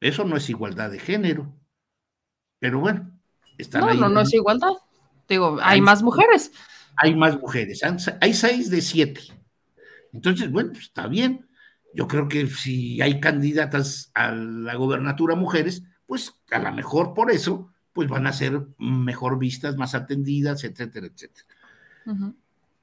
Eso 0.00 0.24
no 0.24 0.36
es 0.36 0.48
igualdad 0.48 0.88
de 0.88 1.00
género. 1.00 1.52
Pero 2.60 2.78
bueno, 2.78 3.20
están 3.58 3.80
no, 3.80 3.94
No, 3.94 4.08
no 4.08 4.20
es 4.20 4.32
igualdad. 4.34 4.70
Digo, 5.28 5.58
hay, 5.60 5.80
más 5.80 6.00
mujeres. 6.04 6.52
Hay 6.94 7.16
más 7.16 7.40
mujeres. 7.40 7.82
Hay 8.20 8.34
seis 8.34 8.70
de 8.70 8.82
siete. 8.82 9.20
Entonces, 10.12 10.48
bueno, 10.48 10.70
pues, 10.70 10.84
está 10.84 11.08
bien. 11.08 11.48
Yo 11.92 12.06
creo 12.06 12.28
que 12.28 12.46
si 12.46 13.02
hay 13.02 13.18
candidatas 13.18 14.12
a 14.14 14.30
la 14.30 14.76
gobernatura 14.76 15.34
mujeres, 15.34 15.82
pues 16.06 16.32
a 16.52 16.60
lo 16.60 16.70
mejor 16.72 17.14
por 17.14 17.32
eso, 17.32 17.71
pues 17.92 18.08
van 18.08 18.26
a 18.26 18.32
ser 18.32 18.66
mejor 18.78 19.38
vistas, 19.38 19.76
más 19.76 19.94
atendidas, 19.94 20.64
etcétera, 20.64 21.06
etcétera. 21.06 21.46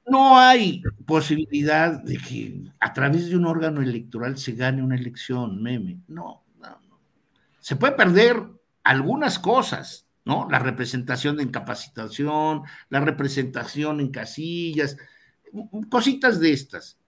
No 0.06 0.38
hay 0.38 0.82
posibilidad 1.06 2.02
de 2.02 2.16
que 2.16 2.62
a 2.80 2.92
través 2.92 3.28
de 3.28 3.36
un 3.36 3.44
órgano 3.46 3.82
electoral 3.82 4.38
se 4.38 4.52
gane 4.52 4.82
una 4.82 4.96
elección, 4.96 5.62
meme. 5.62 6.00
No, 6.08 6.44
no, 6.58 6.68
no. 6.88 6.98
Se 7.60 7.76
puede 7.76 7.92
perder 7.92 8.42
algunas 8.82 9.38
cosas, 9.38 10.06
¿no? 10.24 10.48
La 10.50 10.58
representación 10.58 11.36
de 11.36 11.44
incapacitación, 11.44 12.62
la 12.88 13.00
representación 13.00 14.00
en 14.00 14.10
casillas, 14.10 14.96
cositas 15.88 16.40
de 16.40 16.52
estas. 16.52 16.98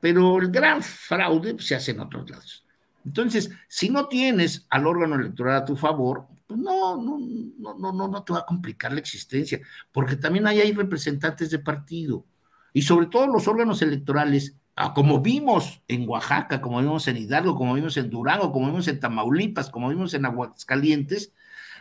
Pero 0.00 0.38
el 0.38 0.50
gran 0.50 0.82
fraude 0.82 1.56
se 1.58 1.74
hace 1.74 1.92
en 1.92 2.00
otros 2.00 2.28
lados. 2.28 2.66
Entonces, 3.04 3.50
si 3.68 3.88
no 3.88 4.08
tienes 4.08 4.66
al 4.70 4.86
órgano 4.86 5.16
electoral 5.16 5.56
a 5.56 5.64
tu 5.64 5.76
favor, 5.76 6.26
pues 6.52 6.64
no, 6.64 6.96
no, 6.96 7.18
no, 7.18 7.74
no, 7.78 7.92
no, 7.92 8.08
no 8.08 8.24
te 8.24 8.32
va 8.32 8.40
a 8.40 8.46
complicar 8.46 8.92
la 8.92 9.00
existencia, 9.00 9.60
porque 9.90 10.16
también 10.16 10.46
ahí 10.46 10.60
hay 10.60 10.72
representantes 10.72 11.50
de 11.50 11.58
partido. 11.58 12.24
Y 12.72 12.82
sobre 12.82 13.06
todo 13.06 13.26
los 13.26 13.48
órganos 13.48 13.82
electorales 13.82 14.56
Ah, 14.74 14.94
como 14.94 15.20
vimos 15.20 15.82
en 15.86 16.08
Oaxaca, 16.08 16.62
como 16.62 16.80
vimos 16.80 17.06
en 17.06 17.18
Hidalgo, 17.18 17.54
como 17.56 17.74
vimos 17.74 17.96
en 17.98 18.08
Durango, 18.08 18.52
como 18.52 18.66
vimos 18.66 18.88
en 18.88 19.00
Tamaulipas, 19.00 19.68
como 19.70 19.90
vimos 19.90 20.14
en 20.14 20.24
Aguascalientes, 20.24 21.32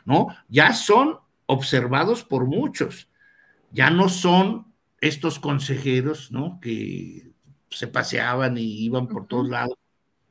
¿no? 0.06 0.28
Ya 0.50 0.74
son 0.74 1.20
observados 1.46 2.24
por 2.24 2.48
muchos. 2.48 3.10
Ya 3.72 3.90
no 3.90 4.10
son 4.10 4.74
estos 5.00 5.40
consejeros, 5.40 6.32
¿no? 6.32 6.60
Que 6.62 7.32
se 7.70 7.88
paseaban 7.88 8.58
y 8.58 8.84
iban 8.84 9.08
por 9.08 9.28
todos 9.28 9.48
lados. 9.50 9.78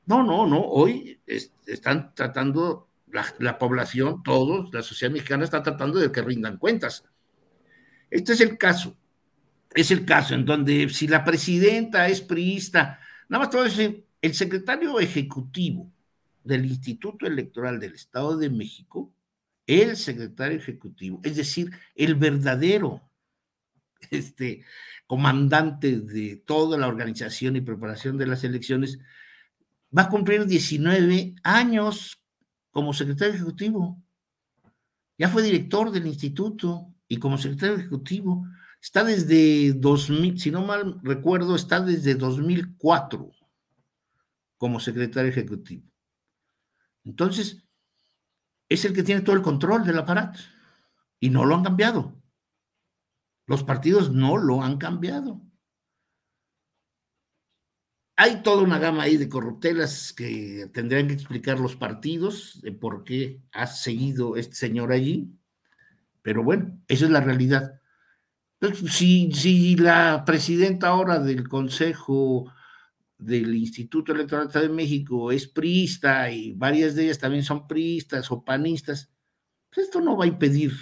No, 0.06 0.22
no, 0.22 0.46
no. 0.46 0.60
Hoy 0.60 1.20
están 1.66 2.14
tratando, 2.14 2.89
la, 3.12 3.26
la 3.38 3.58
población, 3.58 4.22
todos, 4.22 4.72
la 4.72 4.82
sociedad 4.82 5.12
mexicana 5.12 5.44
está 5.44 5.62
tratando 5.62 5.98
de 5.98 6.12
que 6.12 6.22
rindan 6.22 6.56
cuentas. 6.56 7.04
Este 8.10 8.32
es 8.32 8.40
el 8.40 8.58
caso 8.58 8.96
es 9.74 9.90
el 9.90 10.04
caso 10.04 10.34
en 10.34 10.44
donde 10.44 10.88
si 10.88 11.06
la 11.06 11.24
presidenta 11.24 12.08
es 12.08 12.20
priista, 12.20 13.00
nada 13.28 13.44
más 13.44 13.50
todo 13.50 13.64
decir, 13.64 14.04
el 14.20 14.34
secretario 14.34 14.98
ejecutivo 15.00 15.90
del 16.42 16.66
Instituto 16.66 17.26
Electoral 17.26 17.78
del 17.78 17.94
Estado 17.94 18.36
de 18.36 18.50
México, 18.50 19.12
el 19.66 19.96
secretario 19.96 20.58
ejecutivo, 20.58 21.20
es 21.22 21.36
decir, 21.36 21.70
el 21.94 22.16
verdadero 22.16 23.02
este, 24.10 24.64
comandante 25.06 26.00
de 26.00 26.36
toda 26.36 26.76
la 26.76 26.88
organización 26.88 27.56
y 27.56 27.60
preparación 27.60 28.18
de 28.18 28.26
las 28.26 28.42
elecciones, 28.42 28.98
va 29.96 30.02
a 30.02 30.08
cumplir 30.08 30.46
19 30.46 31.36
años 31.44 32.19
como 32.70 32.92
secretario 32.92 33.34
ejecutivo. 33.34 34.02
Ya 35.18 35.28
fue 35.28 35.42
director 35.42 35.90
del 35.90 36.06
instituto 36.06 36.94
y 37.08 37.18
como 37.18 37.38
secretario 37.38 37.76
ejecutivo 37.76 38.46
Está 38.80 39.04
desde 39.04 39.74
2000, 39.74 40.40
si 40.40 40.50
no 40.50 40.62
mal 40.64 41.00
recuerdo, 41.02 41.54
está 41.54 41.80
desde 41.80 42.14
2004 42.14 43.30
como 44.56 44.80
secretario 44.80 45.30
ejecutivo. 45.30 45.86
Entonces, 47.04 47.62
es 48.68 48.84
el 48.84 48.94
que 48.94 49.02
tiene 49.02 49.20
todo 49.20 49.36
el 49.36 49.42
control 49.42 49.84
del 49.84 49.98
aparato 49.98 50.38
y 51.18 51.28
no 51.28 51.44
lo 51.44 51.56
han 51.56 51.64
cambiado. 51.64 52.14
Los 53.46 53.64
partidos 53.64 54.10
no 54.12 54.38
lo 54.38 54.62
han 54.62 54.78
cambiado. 54.78 55.42
Hay 58.22 58.42
toda 58.42 58.62
una 58.62 58.78
gama 58.78 59.04
ahí 59.04 59.16
de 59.16 59.30
corruptelas 59.30 60.12
que 60.12 60.68
tendrían 60.74 61.08
que 61.08 61.14
explicar 61.14 61.58
los 61.58 61.74
partidos 61.74 62.60
de 62.60 62.70
por 62.70 63.02
qué 63.02 63.40
ha 63.50 63.66
seguido 63.66 64.36
este 64.36 64.56
señor 64.56 64.92
allí. 64.92 65.30
Pero 66.20 66.44
bueno, 66.44 66.78
esa 66.86 67.06
es 67.06 67.10
la 67.10 67.22
realidad. 67.22 67.80
Si, 68.90 69.32
si 69.32 69.74
la 69.74 70.22
presidenta 70.26 70.88
ahora 70.88 71.18
del 71.18 71.48
Consejo 71.48 72.52
del 73.16 73.54
Instituto 73.54 74.12
Electoral 74.12 74.50
de 74.52 74.68
México 74.68 75.32
es 75.32 75.48
priista 75.48 76.30
y 76.30 76.52
varias 76.52 76.94
de 76.94 77.04
ellas 77.04 77.18
también 77.18 77.42
son 77.42 77.66
priistas 77.66 78.30
o 78.30 78.44
panistas, 78.44 79.10
pues 79.70 79.86
esto 79.86 80.02
no 80.02 80.18
va 80.18 80.26
a 80.26 80.28
impedir 80.28 80.74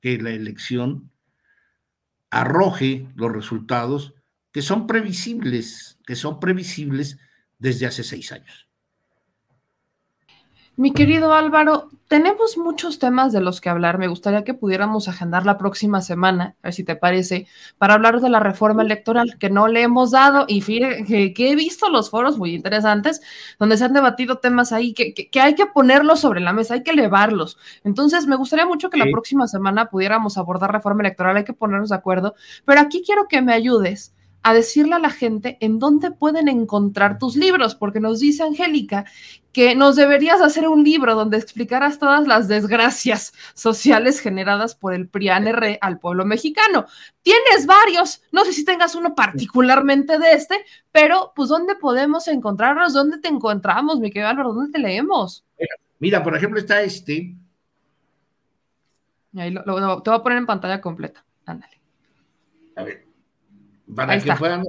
que 0.00 0.18
la 0.18 0.30
elección 0.30 1.12
arroje 2.28 3.08
los 3.14 3.30
resultados 3.30 4.14
que 4.52 4.62
son 4.62 4.86
previsibles, 4.86 5.98
que 6.06 6.16
son 6.16 6.40
previsibles 6.40 7.18
desde 7.58 7.86
hace 7.86 8.02
seis 8.02 8.32
años. 8.32 8.70
Mi 10.80 10.94
querido 10.94 11.34
Álvaro, 11.34 11.90
tenemos 12.08 12.56
muchos 12.56 12.98
temas 12.98 13.34
de 13.34 13.42
los 13.42 13.60
que 13.60 13.68
hablar. 13.68 13.98
Me 13.98 14.08
gustaría 14.08 14.44
que 14.44 14.54
pudiéramos 14.54 15.08
agendar 15.08 15.44
la 15.44 15.58
próxima 15.58 16.00
semana, 16.00 16.56
a 16.62 16.68
ver 16.68 16.72
si 16.72 16.84
te 16.84 16.96
parece, 16.96 17.46
para 17.76 17.92
hablar 17.92 18.22
de 18.22 18.30
la 18.30 18.40
reforma 18.40 18.80
electoral 18.80 19.36
que 19.38 19.50
no 19.50 19.68
le 19.68 19.82
hemos 19.82 20.12
dado. 20.12 20.46
Y 20.48 20.62
fíjate 20.62 21.34
que, 21.34 21.50
he 21.50 21.54
visto 21.54 21.90
los 21.90 22.08
foros 22.08 22.38
muy 22.38 22.54
interesantes 22.54 23.20
donde 23.58 23.76
se 23.76 23.84
han 23.84 23.92
debatido 23.92 24.38
temas 24.38 24.72
ahí 24.72 24.94
que, 24.94 25.28
hay 25.38 25.54
que 25.54 25.66
ponerlos 25.66 26.20
sobre 26.20 26.40
la 26.40 26.54
mesa, 26.54 26.72
hay 26.72 26.82
que 26.82 26.92
elevarlos. 26.92 27.58
Entonces, 27.84 28.26
me 28.26 28.36
gustaría 28.36 28.64
mucho 28.64 28.88
que 28.88 28.96
la 28.96 29.10
próxima 29.12 29.48
semana 29.48 29.90
pudiéramos 29.90 30.38
abordar 30.38 30.72
reforma 30.72 31.02
electoral, 31.02 31.36
hay 31.36 31.44
que 31.44 31.52
ponernos 31.52 31.90
de 31.90 31.96
acuerdo. 31.96 32.34
Pero 32.64 32.80
aquí 32.80 33.02
quiero 33.04 33.28
que 33.28 33.42
me 33.42 33.52
ayudes 33.52 34.14
a 34.42 34.54
decirle 34.54 34.94
a 34.94 34.98
la 34.98 35.10
gente 35.10 35.58
en 35.60 35.78
dónde 35.78 36.10
pueden 36.10 36.48
encontrar 36.48 37.18
tus 37.18 37.36
libros, 37.36 37.74
porque 37.74 38.00
nos 38.00 38.20
dice 38.20 38.42
Angélica 38.42 39.04
que 39.52 39.74
nos 39.74 39.96
deberías 39.96 40.40
hacer 40.40 40.68
un 40.68 40.84
libro 40.84 41.16
donde 41.16 41.36
explicaras 41.36 41.98
todas 41.98 42.26
las 42.26 42.46
desgracias 42.46 43.32
sociales 43.54 44.20
generadas 44.20 44.76
por 44.76 44.94
el 44.94 45.08
PRIANR 45.08 45.78
al 45.80 45.98
pueblo 45.98 46.24
mexicano. 46.24 46.86
Tienes 47.22 47.66
varios, 47.66 48.22
no 48.30 48.44
sé 48.44 48.52
si 48.52 48.64
tengas 48.64 48.94
uno 48.94 49.14
particularmente 49.14 50.18
de 50.18 50.32
este, 50.32 50.54
pero 50.92 51.32
pues 51.34 51.48
¿dónde 51.48 51.74
podemos 51.74 52.28
encontrarlos? 52.28 52.92
¿Dónde 52.92 53.18
te 53.18 53.28
encontramos, 53.28 53.98
mi 53.98 54.10
querido 54.10 54.28
Álvaro? 54.28 54.52
¿Dónde 54.52 54.72
te 54.72 54.78
leemos? 54.78 55.44
Mira, 55.98 56.22
por 56.22 56.36
ejemplo, 56.36 56.60
está 56.60 56.80
este, 56.82 57.34
Ahí 59.36 59.50
lo, 59.50 59.62
lo, 59.64 60.02
te 60.02 60.10
voy 60.10 60.18
a 60.18 60.22
poner 60.22 60.38
en 60.38 60.46
pantalla 60.46 60.80
completa. 60.80 61.24
Ándale. 61.46 61.80
A 62.76 62.82
ver. 62.82 63.09
Para 63.94 64.18
que 64.18 64.32
puedan. 64.34 64.64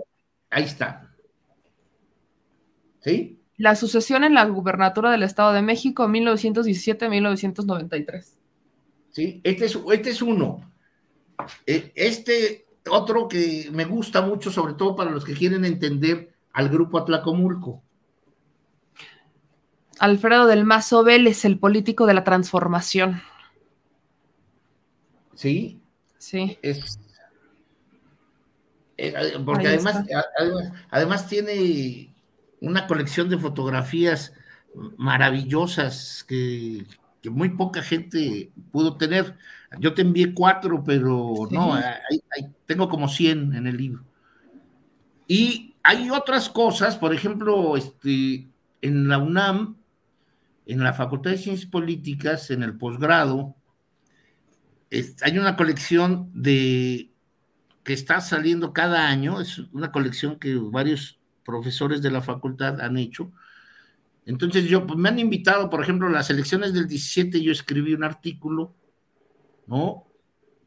Ahí 0.50 0.64
está. 0.64 1.14
¿Sí? 3.00 3.40
La 3.58 3.76
sucesión 3.76 4.24
en 4.24 4.34
la 4.34 4.46
gubernatura 4.46 5.12
del 5.12 5.24
Estado 5.24 5.52
de 5.54 5.62
México, 5.62 6.08
1917-1993. 6.08 8.38
Sí, 9.12 9.42
este 9.44 9.66
es, 9.66 9.78
este 9.92 10.12
es 10.12 10.22
uno. 10.22 10.72
E, 11.66 11.92
este 11.96 12.66
otro 12.90 13.28
que 13.28 13.70
me 13.72 13.86
gusta 13.86 14.22
mucho, 14.22 14.52
sobre 14.52 14.74
todo 14.74 14.96
para 14.96 15.12
los 15.12 15.26
que 15.26 15.34
quieren 15.34 15.66
entender 15.66 16.34
al 16.54 16.70
grupo 16.70 16.98
Atlacomulco. 16.98 17.84
Alfredo 20.00 20.48
del 20.48 20.64
Mazo 20.64 21.04
Vélez, 21.04 21.46
el 21.46 21.60
político 21.60 22.08
de 22.08 22.16
la 22.16 22.24
transformación. 22.24 23.22
Sí. 25.36 25.80
Sí. 26.18 26.58
Es, 26.62 27.00
porque 29.46 29.68
además, 29.68 30.06
además, 30.90 31.28
tiene 31.28 32.14
una 32.60 32.88
colección 32.88 33.30
de 33.30 33.38
fotografías 33.38 34.34
maravillosas 34.98 36.24
que, 36.28 36.86
muy 37.30 37.50
poca 37.50 37.84
gente 37.84 38.52
pudo 38.72 38.98
tener. 38.98 39.38
Yo 39.80 39.94
te 39.94 40.02
envié 40.02 40.34
cuatro, 40.34 40.84
pero 40.84 41.48
no, 41.52 41.80
tengo 42.66 42.90
como 42.90 43.08
100 43.08 43.54
en 43.56 43.68
el 43.68 43.78
libro. 43.78 44.04
Y 45.28 45.76
hay 45.84 46.10
otras 46.10 46.50
cosas, 46.50 46.98
por 46.98 47.14
ejemplo, 47.14 47.78
este, 47.78 48.48
en 48.82 49.08
la 49.08 49.18
UNAM, 49.20 49.78
en 50.66 50.84
la 50.84 50.94
Facultad 50.94 51.32
de 51.32 51.38
Ciencias 51.38 51.70
Políticas, 51.70 52.50
en 52.50 52.64
el 52.64 52.78
posgrado, 52.78 53.56
hay 55.22 55.38
una 55.38 55.56
colección 55.56 56.30
de 56.34 57.11
que 57.84 57.94
está 57.94 58.22
saliendo 58.22 58.74
cada 58.74 59.08
año, 59.08 59.42
es 59.42 59.60
una 59.72 59.92
colección 59.92 60.38
que 60.38 60.56
varios 60.56 61.20
profesores 61.44 62.02
de 62.02 62.12
la 62.12 62.22
facultad 62.22 62.80
han 62.82 62.98
hecho. 62.98 63.32
Entonces 64.26 64.66
yo, 64.66 64.86
pues, 64.86 65.00
me 65.00 65.10
han 65.10 65.20
invitado, 65.20 65.70
por 65.70 65.82
ejemplo, 65.82 66.10
las 66.10 66.30
elecciones 66.30 66.74
del 66.74 66.88
17, 66.88 67.42
yo 67.42 67.52
escribí 67.52 67.94
un 67.94 68.04
artículo, 68.04 68.76
¿no? 69.66 70.06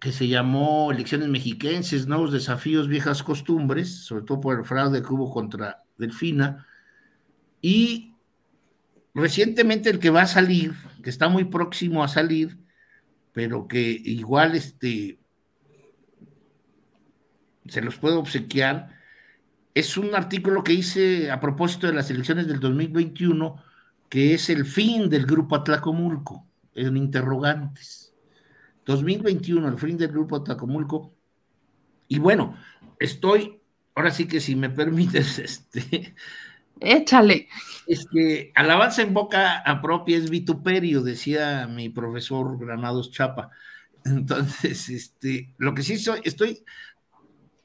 Que 0.01 0.13
se 0.13 0.27
llamó 0.29 0.91
Elecciones 0.91 1.29
Mexiquenses, 1.29 2.07
Nuevos 2.07 2.33
Desafíos, 2.33 2.89
Viejas 2.89 3.23
Costumbres, 3.23 4.05
sobre 4.05 4.25
todo 4.25 4.41
por 4.41 4.59
el 4.59 4.65
fraude 4.65 5.03
que 5.03 5.13
hubo 5.13 5.33
contra 5.33 5.79
Delfina. 5.97 6.67
Y 7.63 8.15
recientemente 9.15 9.89
el 9.89 10.01
que 10.01 10.11
va 10.11 10.23
a 10.23 10.27
salir, 10.27 10.75
que 11.03 11.11
está 11.11 11.29
muy 11.29 11.45
próximo 11.45 12.03
a 12.03 12.09
salir, 12.09 12.59
pero 13.33 13.67
que 13.69 13.81
igual 14.05 14.55
este, 14.57 15.19
se 17.67 17.81
los 17.81 17.97
puedo 17.97 18.19
obsequiar, 18.19 18.89
es 19.75 19.97
un 19.97 20.15
artículo 20.15 20.63
que 20.63 20.73
hice 20.73 21.31
a 21.31 21.41
propósito 21.41 21.87
de 21.87 21.95
las 21.95 22.11
elecciones 22.11 22.47
del 22.47 22.61
2021, 22.61 23.63
que 24.09 24.35
es 24.35 24.49
el 24.49 24.65
fin 24.65 25.11
del 25.11 25.27
grupo 25.27 25.57
Atlacomulco, 25.57 26.47
en 26.75 26.97
interrogantes. 26.97 28.15
2021, 28.87 29.67
el 29.69 29.79
fin 29.79 29.99
del 29.99 30.13
grupo 30.13 30.37
Atlacomulco. 30.37 31.13
Y 32.07 32.19
bueno, 32.19 32.57
estoy, 33.01 33.61
ahora 33.95 34.11
sí 34.11 34.29
que 34.29 34.41
si 34.41 34.55
me 34.55 34.71
permites, 34.71 35.39
este... 35.41 36.15
Échale. 36.81 37.49
Es 37.87 38.07
que 38.07 38.53
alabanza 38.55 39.03
en 39.03 39.15
boca 39.15 39.59
a 39.59 39.81
propia 39.81 40.17
es 40.17 40.29
vituperio, 40.29 41.03
decía 41.03 41.67
mi 41.67 41.89
profesor 41.89 42.59
Granados 42.59 43.11
Chapa. 43.11 43.51
Entonces, 44.05 44.89
este, 44.89 45.55
lo 45.57 45.75
que 45.75 45.83
sí 45.83 45.97
soy, 45.99 46.21
estoy 46.25 46.65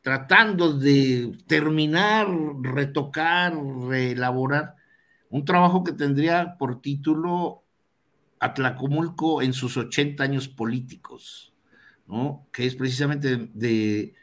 tratando 0.01 0.73
de 0.73 1.37
terminar, 1.47 2.27
retocar, 2.61 3.53
reelaborar 3.87 4.75
un 5.29 5.45
trabajo 5.45 5.83
que 5.83 5.93
tendría 5.93 6.55
por 6.57 6.81
título 6.81 7.63
Atlacomulco 8.39 9.41
en 9.41 9.53
sus 9.53 9.77
80 9.77 10.23
años 10.23 10.47
políticos, 10.47 11.53
¿no? 12.07 12.47
que 12.51 12.65
es 12.65 12.75
precisamente 12.75 13.49
de 13.53 14.15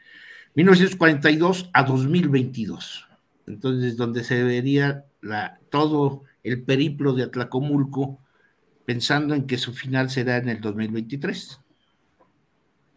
1942 0.55 1.69
a 1.71 1.83
2022. 1.83 3.07
Entonces, 3.45 3.95
donde 3.95 4.23
se 4.23 4.43
vería 4.43 5.05
todo 5.69 6.23
el 6.43 6.63
periplo 6.63 7.13
de 7.13 7.23
Atlacomulco, 7.23 8.19
pensando 8.83 9.35
en 9.35 9.47
que 9.47 9.57
su 9.57 9.73
final 9.73 10.09
será 10.09 10.37
en 10.37 10.49
el 10.49 10.59
2023. 10.59 11.61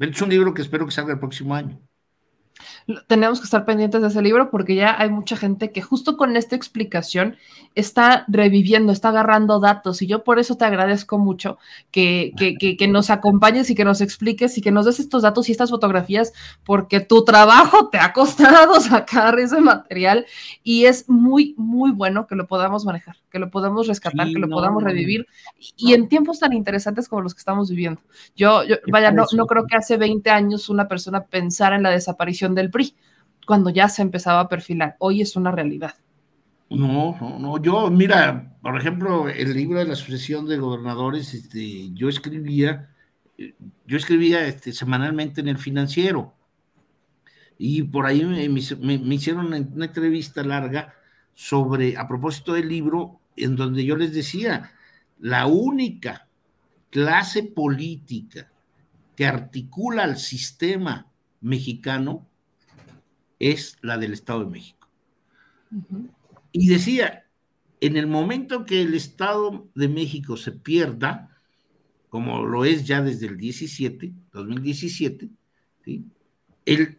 Es 0.00 0.22
un 0.22 0.30
libro 0.30 0.54
que 0.54 0.62
espero 0.62 0.86
que 0.86 0.92
salga 0.92 1.12
el 1.12 1.20
próximo 1.20 1.54
año 1.54 1.80
tenemos 3.06 3.40
que 3.40 3.44
estar 3.44 3.64
pendientes 3.64 4.02
de 4.02 4.08
ese 4.08 4.22
libro 4.22 4.50
porque 4.50 4.74
ya 4.74 4.94
hay 4.98 5.10
mucha 5.10 5.36
gente 5.36 5.72
que 5.72 5.82
justo 5.82 6.16
con 6.16 6.36
esta 6.36 6.56
explicación 6.56 7.36
está 7.74 8.24
reviviendo, 8.28 8.92
está 8.92 9.10
agarrando 9.10 9.60
datos. 9.60 10.02
Y 10.02 10.06
yo 10.06 10.24
por 10.24 10.38
eso 10.38 10.56
te 10.56 10.64
agradezco 10.64 11.18
mucho 11.18 11.58
que, 11.90 12.32
que, 12.36 12.88
nos 12.88 13.10
acompañes 13.10 13.70
y 13.70 13.74
que 13.74 13.84
nos 13.84 14.00
expliques 14.00 14.58
y 14.58 14.62
que 14.62 14.72
nos 14.72 14.86
des 14.86 15.00
estos 15.00 15.22
datos 15.22 15.48
y 15.48 15.52
estas 15.52 15.70
fotografías 15.70 16.32
porque 16.64 17.00
tu 17.00 17.24
trabajo 17.24 17.88
te 17.88 17.98
ha 17.98 18.12
costado 18.12 18.80
sacar 18.80 19.38
ese 19.38 19.60
material 19.60 20.26
y 20.64 20.86
es 20.86 21.08
muy, 21.08 21.54
muy 21.56 21.92
bueno 21.92 22.26
que 22.26 22.34
lo 22.34 22.46
podamos 22.46 22.84
manejar, 22.84 23.16
que 23.30 23.38
lo 23.38 23.50
podamos 23.50 23.86
rescatar, 23.86 24.28
que 24.28 24.38
lo 24.38 24.48
podamos 24.48 24.82
revivir 24.82 25.26
y 25.76 25.94
en 25.94 26.08
tiempos 26.08 26.40
tan 26.40 26.52
interesantes 26.52 27.08
como 27.08 27.22
los 27.22 27.34
que 27.34 27.38
estamos 27.38 27.70
viviendo. 27.70 28.00
Yo, 28.34 28.64
yo 28.64 28.76
vaya, 28.90 29.12
no, 29.12 29.26
no 29.36 29.46
creo 29.46 29.66
que 29.66 29.76
hace 29.76 29.96
20 29.96 30.30
años 30.30 30.68
una 30.68 30.88
persona 30.88 31.24
pensara 31.24 31.76
en 31.76 31.82
la 31.82 31.90
desaparición 31.90 32.49
del 32.54 32.70
PRI 32.70 32.94
cuando 33.46 33.70
ya 33.70 33.88
se 33.88 34.02
empezaba 34.02 34.40
a 34.40 34.48
perfilar. 34.48 34.96
Hoy 34.98 35.22
es 35.22 35.36
una 35.36 35.50
realidad. 35.50 35.94
No, 36.70 37.16
no, 37.20 37.38
no. 37.38 37.60
Yo, 37.60 37.90
mira, 37.90 38.56
por 38.62 38.76
ejemplo, 38.76 39.28
el 39.28 39.54
libro 39.54 39.80
de 39.80 39.86
la 39.86 39.96
sucesión 39.96 40.46
de 40.46 40.58
gobernadores, 40.58 41.34
este, 41.34 41.92
yo 41.92 42.08
escribía, 42.08 42.90
yo 43.36 43.96
escribía 43.96 44.46
este, 44.46 44.72
semanalmente 44.72 45.40
en 45.40 45.48
el 45.48 45.58
financiero. 45.58 46.32
Y 47.58 47.82
por 47.82 48.06
ahí 48.06 48.24
me, 48.24 48.44
hicieron 49.14 49.46
una, 49.46 49.56
entrevista 49.56 50.44
larga 50.44 50.94
sobre, 51.34 51.96
a 51.96 52.06
propósito 52.06 52.52
del 52.52 52.68
libro, 52.68 53.20
en 53.36 53.56
donde 53.56 53.84
yo 53.84 53.96
les 53.96 54.14
decía, 54.14 54.72
la 55.18 55.46
única 55.46 56.28
clase 56.90 57.42
política 57.42 58.50
que 59.16 59.26
articula 59.26 60.04
al 60.04 60.18
sistema 60.18 61.10
mexicano 61.40 62.29
es 63.40 63.76
la 63.82 63.98
del 63.98 64.12
Estado 64.12 64.44
de 64.44 64.50
México. 64.50 64.88
Y 66.52 66.68
decía, 66.68 67.24
en 67.80 67.96
el 67.96 68.06
momento 68.06 68.64
que 68.64 68.82
el 68.82 68.94
Estado 68.94 69.68
de 69.74 69.88
México 69.88 70.36
se 70.36 70.52
pierda, 70.52 71.36
como 72.08 72.44
lo 72.44 72.64
es 72.64 72.86
ya 72.86 73.02
desde 73.02 73.26
el 73.26 73.38
17, 73.38 74.12
2017, 74.32 75.28
el 76.66 76.98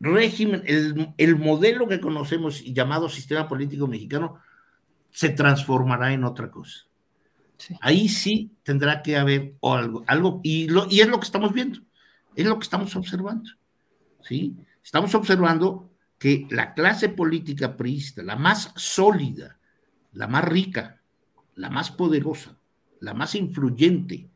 régimen, 0.00 0.62
el, 0.64 1.36
modelo 1.36 1.86
que 1.86 2.00
conocemos 2.00 2.64
llamado 2.64 3.08
sistema 3.08 3.48
político 3.48 3.86
mexicano 3.86 4.40
se 5.10 5.28
transformará 5.30 6.12
en 6.12 6.24
otra 6.24 6.50
cosa. 6.50 6.86
Ahí 7.80 8.08
sí 8.08 8.52
tendrá 8.62 9.02
que 9.02 9.16
haber 9.16 9.54
algo, 9.62 10.04
algo 10.06 10.40
y, 10.44 10.68
lo, 10.68 10.86
y 10.88 11.00
es 11.00 11.08
lo 11.08 11.18
que 11.18 11.26
estamos 11.26 11.52
viendo, 11.52 11.80
es 12.36 12.46
lo 12.46 12.56
que 12.58 12.62
estamos 12.62 12.94
observando. 12.94 13.50
¿sí? 14.22 14.56
Estamos 14.88 15.14
observando 15.14 15.90
que 16.18 16.46
la 16.48 16.72
clase 16.72 17.10
política 17.10 17.76
priista, 17.76 18.22
la 18.22 18.36
más 18.36 18.72
sólida, 18.74 19.58
la 20.14 20.28
más 20.28 20.42
rica, 20.42 21.02
la 21.56 21.68
más 21.68 21.90
poderosa, 21.90 22.56
la 22.98 23.12
más 23.12 23.34
influyente, 23.34 24.30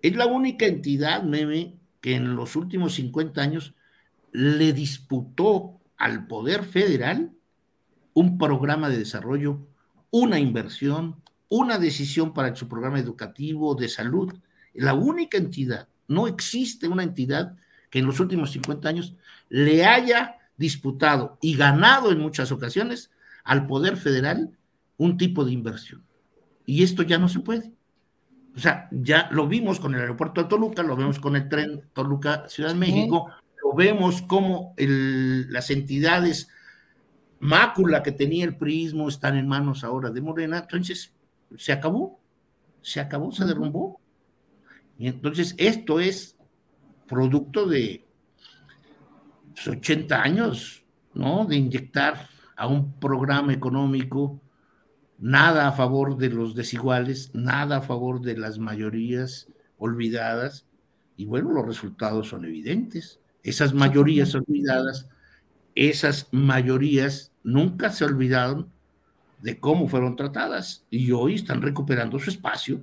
es 0.00 0.14
la 0.14 0.26
única 0.26 0.66
entidad, 0.66 1.24
meme, 1.24 1.80
que 2.00 2.14
en 2.14 2.36
los 2.36 2.54
últimos 2.54 2.94
50 2.94 3.42
años 3.42 3.74
le 4.30 4.72
disputó 4.72 5.80
al 5.96 6.28
poder 6.28 6.62
federal 6.62 7.32
un 8.14 8.38
programa 8.38 8.88
de 8.88 8.98
desarrollo, 8.98 9.66
una 10.12 10.38
inversión, 10.38 11.16
una 11.48 11.78
decisión 11.80 12.34
para 12.34 12.54
su 12.54 12.68
programa 12.68 13.00
educativo, 13.00 13.74
de 13.74 13.88
salud. 13.88 14.32
La 14.74 14.94
única 14.94 15.38
entidad, 15.38 15.88
no 16.06 16.28
existe 16.28 16.86
una 16.86 17.02
entidad 17.02 17.56
que 17.92 17.98
en 17.98 18.06
los 18.06 18.20
últimos 18.20 18.50
50 18.52 18.88
años 18.88 19.14
le 19.50 19.84
haya 19.84 20.38
disputado 20.56 21.36
y 21.42 21.56
ganado 21.56 22.10
en 22.10 22.20
muchas 22.20 22.50
ocasiones 22.50 23.10
al 23.44 23.66
Poder 23.66 23.98
Federal 23.98 24.56
un 24.96 25.18
tipo 25.18 25.44
de 25.44 25.52
inversión. 25.52 26.02
Y 26.64 26.82
esto 26.82 27.02
ya 27.02 27.18
no 27.18 27.28
se 27.28 27.40
puede. 27.40 27.70
O 28.56 28.58
sea, 28.58 28.88
ya 28.90 29.28
lo 29.30 29.46
vimos 29.46 29.78
con 29.78 29.94
el 29.94 30.00
aeropuerto 30.00 30.42
de 30.42 30.48
Toluca, 30.48 30.82
lo 30.82 30.96
vemos 30.96 31.18
con 31.18 31.36
el 31.36 31.50
tren 31.50 31.82
Toluca-Ciudad 31.92 32.70
de 32.70 32.78
México, 32.78 33.30
lo 33.62 33.74
vemos 33.74 34.22
como 34.22 34.74
las 34.78 35.68
entidades 35.68 36.48
mácula 37.40 38.02
que 38.02 38.12
tenía 38.12 38.46
el 38.46 38.56
prismo 38.56 39.06
están 39.06 39.36
en 39.36 39.48
manos 39.48 39.84
ahora 39.84 40.08
de 40.08 40.22
Morena. 40.22 40.60
Entonces, 40.60 41.12
se 41.58 41.72
acabó, 41.72 42.18
se 42.80 43.00
acabó, 43.00 43.32
se 43.32 43.44
derrumbó. 43.44 44.00
Y 44.96 45.08
entonces 45.08 45.54
esto 45.58 46.00
es 46.00 46.38
producto 47.12 47.66
de 47.66 48.06
80 49.66 50.16
pues, 50.16 50.26
años, 50.26 50.84
¿no? 51.12 51.44
De 51.44 51.56
inyectar 51.56 52.28
a 52.56 52.66
un 52.66 52.94
programa 52.94 53.52
económico 53.52 54.40
nada 55.18 55.68
a 55.68 55.72
favor 55.72 56.16
de 56.16 56.30
los 56.30 56.54
desiguales, 56.54 57.30
nada 57.34 57.76
a 57.76 57.82
favor 57.82 58.22
de 58.22 58.36
las 58.36 58.58
mayorías 58.58 59.46
olvidadas, 59.78 60.66
y 61.16 61.26
bueno, 61.26 61.52
los 61.52 61.66
resultados 61.66 62.28
son 62.28 62.46
evidentes. 62.46 63.20
Esas 63.42 63.74
mayorías 63.74 64.34
olvidadas, 64.34 65.08
esas 65.74 66.28
mayorías 66.32 67.30
nunca 67.44 67.90
se 67.90 68.04
olvidaron 68.04 68.72
de 69.42 69.60
cómo 69.60 69.86
fueron 69.86 70.16
tratadas 70.16 70.86
y 70.88 71.12
hoy 71.12 71.34
están 71.34 71.60
recuperando 71.60 72.18
su 72.18 72.30
espacio 72.30 72.82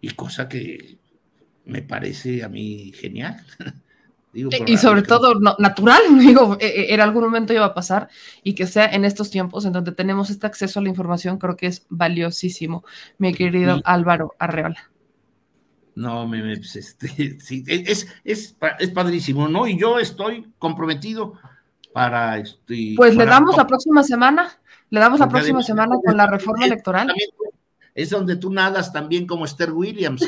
y 0.00 0.10
cosa 0.10 0.48
que 0.48 0.99
me 1.64 1.82
parece 1.82 2.42
a 2.42 2.48
mí 2.48 2.92
genial. 2.94 3.44
y 4.32 4.76
sobre 4.76 5.02
todo 5.02 5.34
natural, 5.58 6.02
digo, 6.18 6.56
e, 6.60 6.66
e, 6.66 6.94
en 6.94 7.00
algún 7.00 7.24
momento 7.24 7.52
iba 7.52 7.64
a 7.64 7.74
pasar 7.74 8.08
y 8.42 8.54
que 8.54 8.66
sea 8.66 8.86
en 8.86 9.04
estos 9.04 9.30
tiempos 9.30 9.64
en 9.64 9.72
donde 9.72 9.92
tenemos 9.92 10.30
este 10.30 10.46
acceso 10.46 10.78
a 10.78 10.82
la 10.82 10.88
información, 10.88 11.38
creo 11.38 11.56
que 11.56 11.66
es 11.66 11.86
valiosísimo, 11.88 12.84
mi 13.18 13.34
querido 13.34 13.80
Álvaro 13.84 14.34
Arreola. 14.38 14.90
No, 15.96 16.26
me, 16.26 16.56
pues, 16.56 16.76
este, 16.76 17.38
sí, 17.40 17.64
es, 17.66 18.06
es, 18.24 18.56
es, 18.78 18.90
padrísimo, 18.90 19.48
¿no? 19.48 19.66
Y 19.66 19.78
yo 19.78 19.98
estoy 19.98 20.46
comprometido 20.58 21.34
para... 21.92 22.38
Este, 22.38 22.94
pues 22.96 23.16
le 23.16 23.26
damos 23.26 23.56
la 23.56 23.66
próxima 23.66 24.04
semana, 24.04 24.48
le 24.90 25.00
damos 25.00 25.18
la 25.18 25.28
próxima 25.28 25.62
semana 25.62 25.96
con 26.04 26.16
la 26.16 26.26
reforma 26.28 26.64
electoral. 26.64 27.12
Es 27.92 28.10
donde 28.10 28.36
tú 28.36 28.52
nadas 28.52 28.92
también 28.92 29.26
como 29.26 29.44
Esther 29.44 29.72
Williams. 29.72 30.24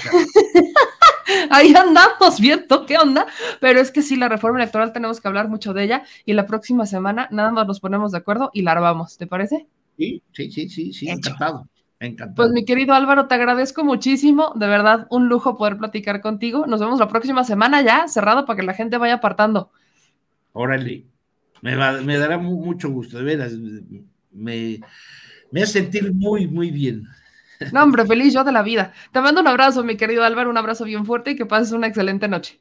Ahí 1.50 1.74
andamos 1.74 2.40
viendo 2.40 2.86
qué 2.86 2.98
onda, 2.98 3.26
pero 3.60 3.80
es 3.80 3.90
que 3.90 4.02
sí, 4.02 4.16
la 4.16 4.28
reforma 4.28 4.58
electoral 4.58 4.92
tenemos 4.92 5.20
que 5.20 5.28
hablar 5.28 5.48
mucho 5.48 5.72
de 5.72 5.84
ella 5.84 6.02
y 6.24 6.32
la 6.32 6.46
próxima 6.46 6.86
semana 6.86 7.28
nada 7.30 7.50
más 7.50 7.66
nos 7.66 7.80
ponemos 7.80 8.12
de 8.12 8.18
acuerdo 8.18 8.50
y 8.52 8.62
la 8.62 8.72
armamos, 8.72 9.16
¿te 9.18 9.26
parece? 9.26 9.66
Sí, 9.98 10.22
sí, 10.32 10.50
sí, 10.50 10.68
sí, 10.68 10.92
sí, 10.92 11.08
encantado. 11.08 11.68
Encantado. 12.00 12.34
Pues 12.34 12.50
mi 12.50 12.64
querido 12.64 12.94
Álvaro, 12.94 13.28
te 13.28 13.34
agradezco 13.34 13.84
muchísimo, 13.84 14.52
de 14.56 14.66
verdad, 14.66 15.06
un 15.10 15.28
lujo 15.28 15.56
poder 15.56 15.78
platicar 15.78 16.20
contigo. 16.20 16.66
Nos 16.66 16.80
vemos 16.80 16.98
la 16.98 17.08
próxima 17.08 17.44
semana 17.44 17.82
ya, 17.82 18.08
cerrado 18.08 18.44
para 18.44 18.58
que 18.58 18.66
la 18.66 18.74
gente 18.74 18.98
vaya 18.98 19.14
apartando. 19.14 19.70
Órale, 20.52 21.04
me, 21.60 21.76
me 22.02 22.18
dará 22.18 22.38
mucho 22.38 22.90
gusto, 22.90 23.18
de 23.18 23.24
veras, 23.24 23.52
me, 24.32 24.80
me 25.52 25.62
hace 25.62 25.80
sentir 25.80 26.12
muy, 26.12 26.48
muy 26.48 26.70
bien. 26.70 27.06
No, 27.70 27.82
hombre, 27.82 28.06
feliz 28.06 28.32
yo 28.34 28.44
de 28.44 28.52
la 28.52 28.62
vida. 28.62 28.92
Te 29.12 29.20
mando 29.20 29.40
un 29.40 29.48
abrazo, 29.48 29.84
mi 29.84 29.96
querido 29.96 30.24
Álvaro, 30.24 30.50
un 30.50 30.56
abrazo 30.56 30.84
bien 30.84 31.06
fuerte 31.06 31.32
y 31.32 31.36
que 31.36 31.46
pases 31.46 31.72
una 31.72 31.86
excelente 31.86 32.28
noche. 32.28 32.60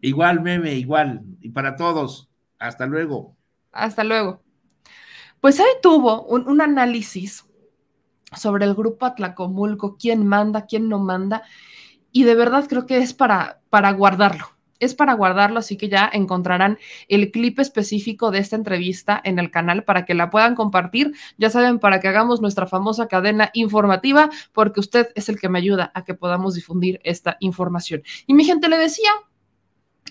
Igual, 0.00 0.40
meme, 0.40 0.74
igual. 0.74 1.22
Y 1.40 1.50
para 1.50 1.76
todos, 1.76 2.28
hasta 2.58 2.86
luego. 2.86 3.36
Hasta 3.72 4.04
luego. 4.04 4.42
Pues 5.40 5.58
ahí 5.60 5.66
tuvo 5.82 6.24
un, 6.26 6.48
un 6.48 6.60
análisis 6.60 7.44
sobre 8.36 8.64
el 8.64 8.74
grupo 8.74 9.06
Atlacomulco, 9.06 9.96
quién 9.98 10.26
manda, 10.26 10.66
quién 10.66 10.88
no 10.88 10.98
manda, 10.98 11.42
y 12.12 12.24
de 12.24 12.34
verdad 12.34 12.66
creo 12.68 12.86
que 12.86 12.98
es 12.98 13.12
para, 13.14 13.60
para 13.70 13.92
guardarlo. 13.92 14.46
Es 14.82 14.94
para 14.94 15.14
guardarlo, 15.14 15.60
así 15.60 15.76
que 15.76 15.88
ya 15.88 16.10
encontrarán 16.12 16.78
el 17.08 17.30
clip 17.30 17.60
específico 17.60 18.30
de 18.30 18.38
esta 18.38 18.56
entrevista 18.56 19.20
en 19.22 19.38
el 19.38 19.50
canal 19.50 19.84
para 19.84 20.04
que 20.04 20.14
la 20.14 20.28
puedan 20.28 20.54
compartir. 20.54 21.12
Ya 21.38 21.50
saben, 21.50 21.78
para 21.78 22.00
que 22.00 22.08
hagamos 22.08 22.40
nuestra 22.40 22.66
famosa 22.66 23.06
cadena 23.08 23.50
informativa, 23.52 24.30
porque 24.52 24.80
usted 24.80 25.08
es 25.14 25.28
el 25.28 25.38
que 25.38 25.48
me 25.48 25.58
ayuda 25.58 25.92
a 25.94 26.04
que 26.04 26.14
podamos 26.14 26.54
difundir 26.54 27.00
esta 27.04 27.36
información. 27.40 28.02
Y 28.26 28.34
mi 28.34 28.44
gente 28.44 28.68
le 28.68 28.78
decía 28.78 29.10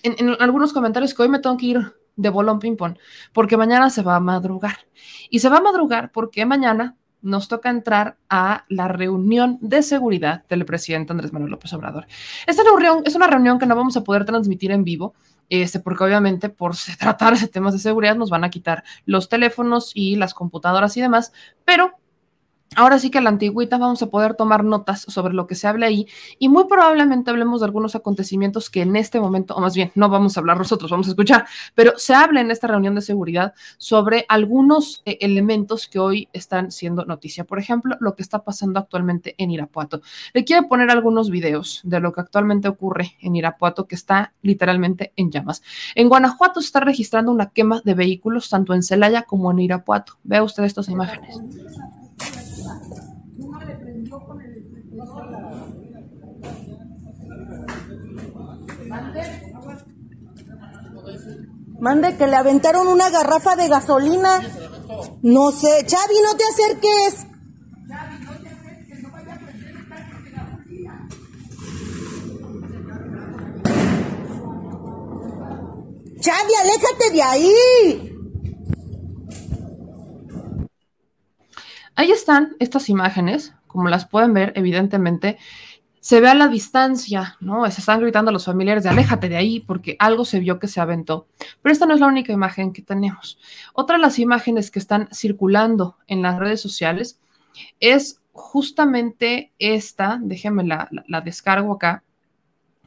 en, 0.02 0.36
algunos 0.40 0.72
comentarios 0.72 1.14
que 1.14 1.22
hoy 1.22 1.28
me 1.28 1.38
tengo 1.38 1.56
que 1.56 1.66
ir 1.66 1.92
de 2.16 2.28
bolón 2.28 2.58
ping-pong, 2.58 2.96
porque 3.32 3.56
mañana 3.56 3.90
se 3.90 4.02
va 4.02 4.16
a 4.16 4.20
madrugar. 4.20 4.86
Y 5.30 5.38
se 5.38 5.48
va 5.48 5.58
a 5.58 5.62
madrugar 5.62 6.12
porque 6.12 6.44
mañana 6.44 6.96
nos 7.22 7.48
toca 7.48 7.70
entrar 7.70 8.16
a 8.28 8.64
la 8.68 8.88
reunión 8.88 9.58
de 9.60 9.82
seguridad 9.82 10.44
del 10.48 10.64
presidente 10.64 11.12
Andrés 11.12 11.32
Manuel 11.32 11.52
López 11.52 11.72
Obrador. 11.72 12.06
Esta 12.46 12.62
reunión 12.64 13.02
es 13.04 13.14
una 13.14 13.26
reunión 13.26 13.58
que 13.58 13.66
no 13.66 13.76
vamos 13.76 13.96
a 13.96 14.04
poder 14.04 14.24
transmitir 14.24 14.70
en 14.72 14.84
vivo, 14.84 15.14
este, 15.48 15.80
porque 15.80 16.04
obviamente 16.04 16.48
por 16.48 16.74
tratarse 16.98 17.46
de 17.46 17.52
temas 17.52 17.72
de 17.72 17.78
seguridad 17.78 18.16
nos 18.16 18.30
van 18.30 18.44
a 18.44 18.50
quitar 18.50 18.84
los 19.06 19.28
teléfonos 19.28 19.92
y 19.94 20.16
las 20.16 20.34
computadoras 20.34 20.96
y 20.96 21.00
demás, 21.00 21.32
pero 21.64 21.92
Ahora 22.74 22.98
sí 22.98 23.10
que 23.10 23.18
a 23.18 23.20
la 23.20 23.28
antigüita 23.28 23.76
vamos 23.76 24.02
a 24.02 24.06
poder 24.06 24.34
tomar 24.34 24.64
notas 24.64 25.02
sobre 25.02 25.34
lo 25.34 25.46
que 25.46 25.54
se 25.54 25.66
habla 25.66 25.86
ahí 25.86 26.06
y 26.38 26.48
muy 26.48 26.64
probablemente 26.64 27.30
hablemos 27.30 27.60
de 27.60 27.66
algunos 27.66 27.94
acontecimientos 27.94 28.70
que 28.70 28.82
en 28.82 28.96
este 28.96 29.20
momento, 29.20 29.54
o 29.54 29.60
más 29.60 29.74
bien, 29.74 29.92
no 29.94 30.08
vamos 30.08 30.36
a 30.36 30.40
hablar 30.40 30.56
nosotros, 30.56 30.90
vamos 30.90 31.06
a 31.06 31.10
escuchar, 31.10 31.46
pero 31.74 31.92
se 31.96 32.14
habla 32.14 32.40
en 32.40 32.50
esta 32.50 32.66
reunión 32.66 32.94
de 32.94 33.02
seguridad 33.02 33.52
sobre 33.76 34.24
algunos 34.28 35.02
eh, 35.04 35.18
elementos 35.20 35.86
que 35.86 35.98
hoy 35.98 36.28
están 36.32 36.70
siendo 36.70 37.04
noticia. 37.04 37.44
Por 37.44 37.58
ejemplo, 37.58 37.96
lo 38.00 38.14
que 38.14 38.22
está 38.22 38.42
pasando 38.42 38.80
actualmente 38.80 39.34
en 39.38 39.50
Irapuato. 39.50 40.00
Le 40.32 40.44
quiero 40.44 40.66
poner 40.68 40.90
algunos 40.90 41.30
videos 41.30 41.80
de 41.84 42.00
lo 42.00 42.12
que 42.12 42.20
actualmente 42.22 42.68
ocurre 42.68 43.16
en 43.20 43.36
Irapuato, 43.36 43.86
que 43.86 43.94
está 43.94 44.32
literalmente 44.42 45.12
en 45.16 45.30
llamas. 45.30 45.62
En 45.94 46.08
Guanajuato 46.08 46.60
se 46.60 46.66
está 46.66 46.80
registrando 46.80 47.30
una 47.32 47.50
quema 47.50 47.82
de 47.84 47.94
vehículos 47.94 48.48
tanto 48.48 48.74
en 48.74 48.82
Celaya 48.82 49.22
como 49.22 49.50
en 49.50 49.58
Irapuato. 49.58 50.14
Vea 50.24 50.42
usted 50.42 50.64
estas 50.64 50.88
imágenes. 50.88 51.38
Mande 61.82 62.16
que 62.16 62.28
le 62.28 62.36
aventaron 62.36 62.86
una 62.86 63.10
garrafa 63.10 63.56
de 63.56 63.66
gasolina. 63.66 64.40
No 65.22 65.50
sé, 65.50 65.84
Chavi, 65.84 66.14
no 66.24 66.36
te 66.36 66.44
acerques. 66.44 67.26
Chavi, 76.20 76.52
aléjate 76.60 77.10
de 77.14 77.22
ahí. 77.22 78.16
Ahí 81.96 82.12
están 82.12 82.54
estas 82.60 82.88
imágenes, 82.88 83.54
como 83.66 83.88
las 83.88 84.06
pueden 84.06 84.32
ver, 84.34 84.52
evidentemente, 84.54 85.36
se 86.02 86.20
ve 86.20 86.26
a 86.28 86.34
la 86.34 86.48
distancia, 86.48 87.36
¿no? 87.38 87.70
Se 87.70 87.80
están 87.80 88.00
gritando 88.00 88.30
a 88.30 88.32
los 88.32 88.46
familiares 88.46 88.82
de 88.82 88.90
aléjate 88.90 89.28
de 89.28 89.36
ahí 89.36 89.60
porque 89.60 89.94
algo 90.00 90.24
se 90.24 90.40
vio 90.40 90.58
que 90.58 90.66
se 90.66 90.80
aventó. 90.80 91.28
Pero 91.62 91.72
esta 91.72 91.86
no 91.86 91.94
es 91.94 92.00
la 92.00 92.08
única 92.08 92.32
imagen 92.32 92.72
que 92.72 92.82
tenemos. 92.82 93.38
Otra 93.72 93.98
de 93.98 94.02
las 94.02 94.18
imágenes 94.18 94.72
que 94.72 94.80
están 94.80 95.08
circulando 95.12 95.96
en 96.08 96.20
las 96.20 96.40
redes 96.40 96.60
sociales 96.60 97.20
es 97.78 98.20
justamente 98.32 99.52
esta, 99.60 100.18
déjenme 100.20 100.64
la, 100.64 100.88
descargo 101.24 101.74
acá, 101.74 102.02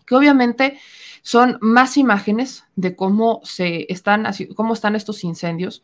que 0.06 0.16
obviamente 0.16 0.78
son 1.22 1.58
más 1.62 1.96
imágenes 1.96 2.66
de 2.76 2.98
cómo 2.98 3.40
se 3.46 3.86
están, 3.88 4.28
cómo 4.56 4.74
están 4.74 4.94
estos 4.94 5.24
incendios. 5.24 5.84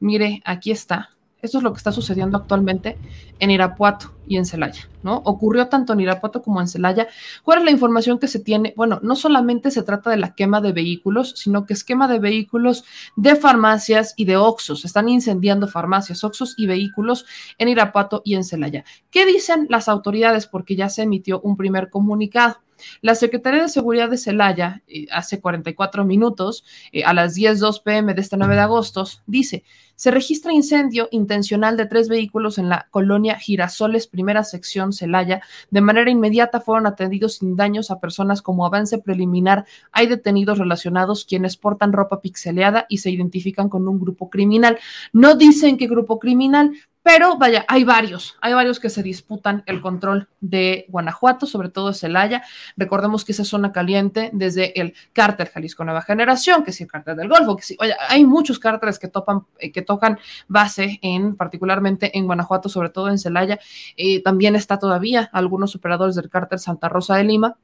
Mire, 0.00 0.42
aquí 0.44 0.72
está. 0.72 1.10
Esto 1.44 1.58
es 1.58 1.64
lo 1.64 1.72
que 1.72 1.76
está 1.76 1.92
sucediendo 1.92 2.38
actualmente 2.38 2.96
en 3.38 3.50
Irapuato 3.50 4.14
y 4.26 4.38
en 4.38 4.46
Celaya, 4.46 4.88
¿no? 5.02 5.16
Ocurrió 5.26 5.68
tanto 5.68 5.92
en 5.92 6.00
Irapuato 6.00 6.40
como 6.40 6.58
en 6.62 6.68
Celaya. 6.68 7.06
¿Cuál 7.42 7.58
es 7.58 7.64
la 7.66 7.70
información 7.70 8.18
que 8.18 8.28
se 8.28 8.38
tiene? 8.38 8.72
Bueno, 8.78 8.98
no 9.02 9.14
solamente 9.14 9.70
se 9.70 9.82
trata 9.82 10.08
de 10.08 10.16
la 10.16 10.34
quema 10.34 10.62
de 10.62 10.72
vehículos, 10.72 11.34
sino 11.36 11.66
que 11.66 11.74
es 11.74 11.84
quema 11.84 12.08
de 12.08 12.18
vehículos 12.18 12.84
de 13.16 13.36
farmacias 13.36 14.14
y 14.16 14.24
de 14.24 14.38
Oxos. 14.38 14.86
Están 14.86 15.10
incendiando 15.10 15.68
farmacias, 15.68 16.24
Oxos 16.24 16.54
y 16.56 16.66
vehículos 16.66 17.26
en 17.58 17.68
Irapuato 17.68 18.22
y 18.24 18.36
en 18.36 18.44
Celaya. 18.44 18.84
¿Qué 19.10 19.26
dicen 19.26 19.66
las 19.68 19.90
autoridades? 19.90 20.46
Porque 20.46 20.76
ya 20.76 20.88
se 20.88 21.02
emitió 21.02 21.42
un 21.42 21.58
primer 21.58 21.90
comunicado. 21.90 22.63
La 23.00 23.14
Secretaría 23.14 23.62
de 23.62 23.68
Seguridad 23.68 24.08
de 24.08 24.18
Celaya, 24.18 24.82
eh, 24.86 25.06
hace 25.10 25.40
44 25.40 26.04
minutos, 26.04 26.64
eh, 26.92 27.04
a 27.04 27.12
las 27.14 27.34
10.02 27.34 27.82
pm 27.82 28.14
de 28.14 28.20
este 28.20 28.36
9 28.36 28.54
de 28.54 28.60
agosto, 28.60 29.04
dice, 29.26 29.64
se 29.96 30.10
registra 30.10 30.52
incendio 30.52 31.08
intencional 31.12 31.76
de 31.76 31.86
tres 31.86 32.08
vehículos 32.08 32.58
en 32.58 32.68
la 32.68 32.88
colonia 32.90 33.38
Girasoles, 33.38 34.08
primera 34.08 34.42
sección 34.42 34.92
Celaya. 34.92 35.40
De 35.70 35.80
manera 35.80 36.10
inmediata 36.10 36.60
fueron 36.60 36.86
atendidos 36.86 37.34
sin 37.36 37.54
daños 37.54 37.90
a 37.90 38.00
personas 38.00 38.42
como 38.42 38.66
avance 38.66 38.98
preliminar. 38.98 39.66
Hay 39.92 40.08
detenidos 40.08 40.58
relacionados 40.58 41.24
quienes 41.24 41.56
portan 41.56 41.92
ropa 41.92 42.20
pixeleada 42.20 42.86
y 42.88 42.98
se 42.98 43.10
identifican 43.10 43.68
con 43.68 43.86
un 43.86 44.00
grupo 44.00 44.30
criminal. 44.30 44.78
No 45.12 45.36
dicen 45.36 45.76
qué 45.76 45.86
grupo 45.86 46.18
criminal, 46.18 46.72
pero 47.04 47.36
vaya, 47.36 47.66
hay 47.68 47.84
varios, 47.84 48.38
hay 48.40 48.54
varios 48.54 48.80
que 48.80 48.88
se 48.88 49.02
disputan 49.02 49.62
el 49.66 49.82
control 49.82 50.30
de 50.40 50.86
Guanajuato, 50.88 51.44
sobre 51.44 51.68
todo 51.68 51.88
de 51.88 51.94
Celaya. 51.94 52.42
Recordemos 52.78 53.26
que 53.26 53.32
esa 53.32 53.44
zona 53.44 53.72
caliente 53.72 54.30
desde 54.32 54.80
el 54.80 54.94
cárter 55.12 55.50
Jalisco 55.50 55.84
Nueva 55.84 56.00
Generación, 56.00 56.64
que 56.64 56.70
es 56.70 56.80
el 56.80 56.86
cárter 56.86 57.14
del 57.14 57.28
Golfo, 57.28 57.56
que 57.56 57.62
sí, 57.62 57.76
oye, 57.78 57.94
hay 58.08 58.24
muchos 58.24 58.58
cárteres 58.58 58.98
que 58.98 59.08
topan, 59.08 59.42
eh, 59.58 59.70
que 59.70 59.82
tocan 59.82 60.18
base 60.48 60.98
en, 61.02 61.36
particularmente 61.36 62.16
en 62.16 62.24
Guanajuato, 62.24 62.70
sobre 62.70 62.88
todo 62.88 63.10
en 63.10 63.18
Celaya. 63.18 63.58
Eh, 63.98 64.22
también 64.22 64.56
está 64.56 64.78
todavía 64.78 65.28
algunos 65.34 65.76
operadores 65.76 66.14
del 66.14 66.30
cárter 66.30 66.58
Santa 66.58 66.88
Rosa 66.88 67.16
de 67.16 67.24
Lima 67.24 67.58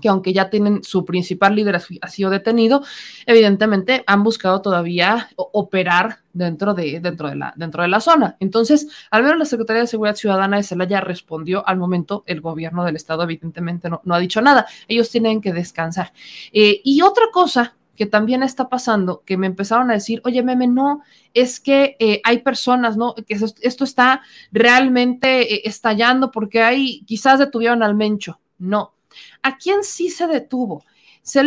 que 0.00 0.08
aunque 0.08 0.32
ya 0.32 0.50
tienen 0.50 0.82
su 0.82 1.04
principal 1.04 1.54
líder 1.54 1.80
ha 2.00 2.08
sido 2.08 2.30
detenido, 2.30 2.82
evidentemente 3.26 4.04
han 4.06 4.22
buscado 4.22 4.62
todavía 4.62 5.28
operar 5.36 6.18
dentro 6.32 6.74
de, 6.74 7.00
dentro 7.00 7.28
de, 7.28 7.36
la, 7.36 7.54
dentro 7.56 7.82
de 7.82 7.88
la 7.88 8.00
zona. 8.00 8.36
Entonces, 8.40 8.88
al 9.10 9.22
menos 9.22 9.38
la 9.38 9.44
Secretaría 9.44 9.82
de 9.82 9.88
Seguridad 9.88 10.16
Ciudadana 10.16 10.58
de 10.58 10.62
Celaya 10.62 11.00
respondió 11.00 11.66
al 11.66 11.78
momento, 11.78 12.24
el 12.26 12.40
gobierno 12.40 12.84
del 12.84 12.96
estado 12.96 13.22
evidentemente 13.22 13.88
no, 13.88 14.00
no 14.04 14.14
ha 14.14 14.18
dicho 14.18 14.40
nada, 14.42 14.66
ellos 14.88 15.10
tienen 15.10 15.40
que 15.40 15.52
descansar. 15.52 16.12
Eh, 16.52 16.80
y 16.84 17.02
otra 17.02 17.24
cosa 17.32 17.76
que 17.96 18.06
también 18.06 18.42
está 18.42 18.68
pasando, 18.68 19.22
que 19.24 19.36
me 19.36 19.46
empezaron 19.46 19.90
a 19.90 19.94
decir, 19.94 20.20
oye, 20.24 20.42
meme, 20.42 20.68
no, 20.68 21.02
es 21.34 21.58
que 21.58 21.96
eh, 21.98 22.20
hay 22.22 22.38
personas, 22.38 22.96
¿no? 22.96 23.14
Que 23.14 23.38
esto 23.62 23.84
está 23.84 24.20
realmente 24.52 25.54
eh, 25.54 25.62
estallando 25.64 26.30
porque 26.30 26.62
hay, 26.62 27.02
quizás 27.06 27.38
detuvieron 27.38 27.82
al 27.82 27.94
Mencho. 27.94 28.38
No, 28.58 28.94
¿A 29.42 29.56
quién 29.56 29.82
sí 29.82 30.10
se 30.10 30.26
detuvo? 30.26 30.84
Se, 31.22 31.42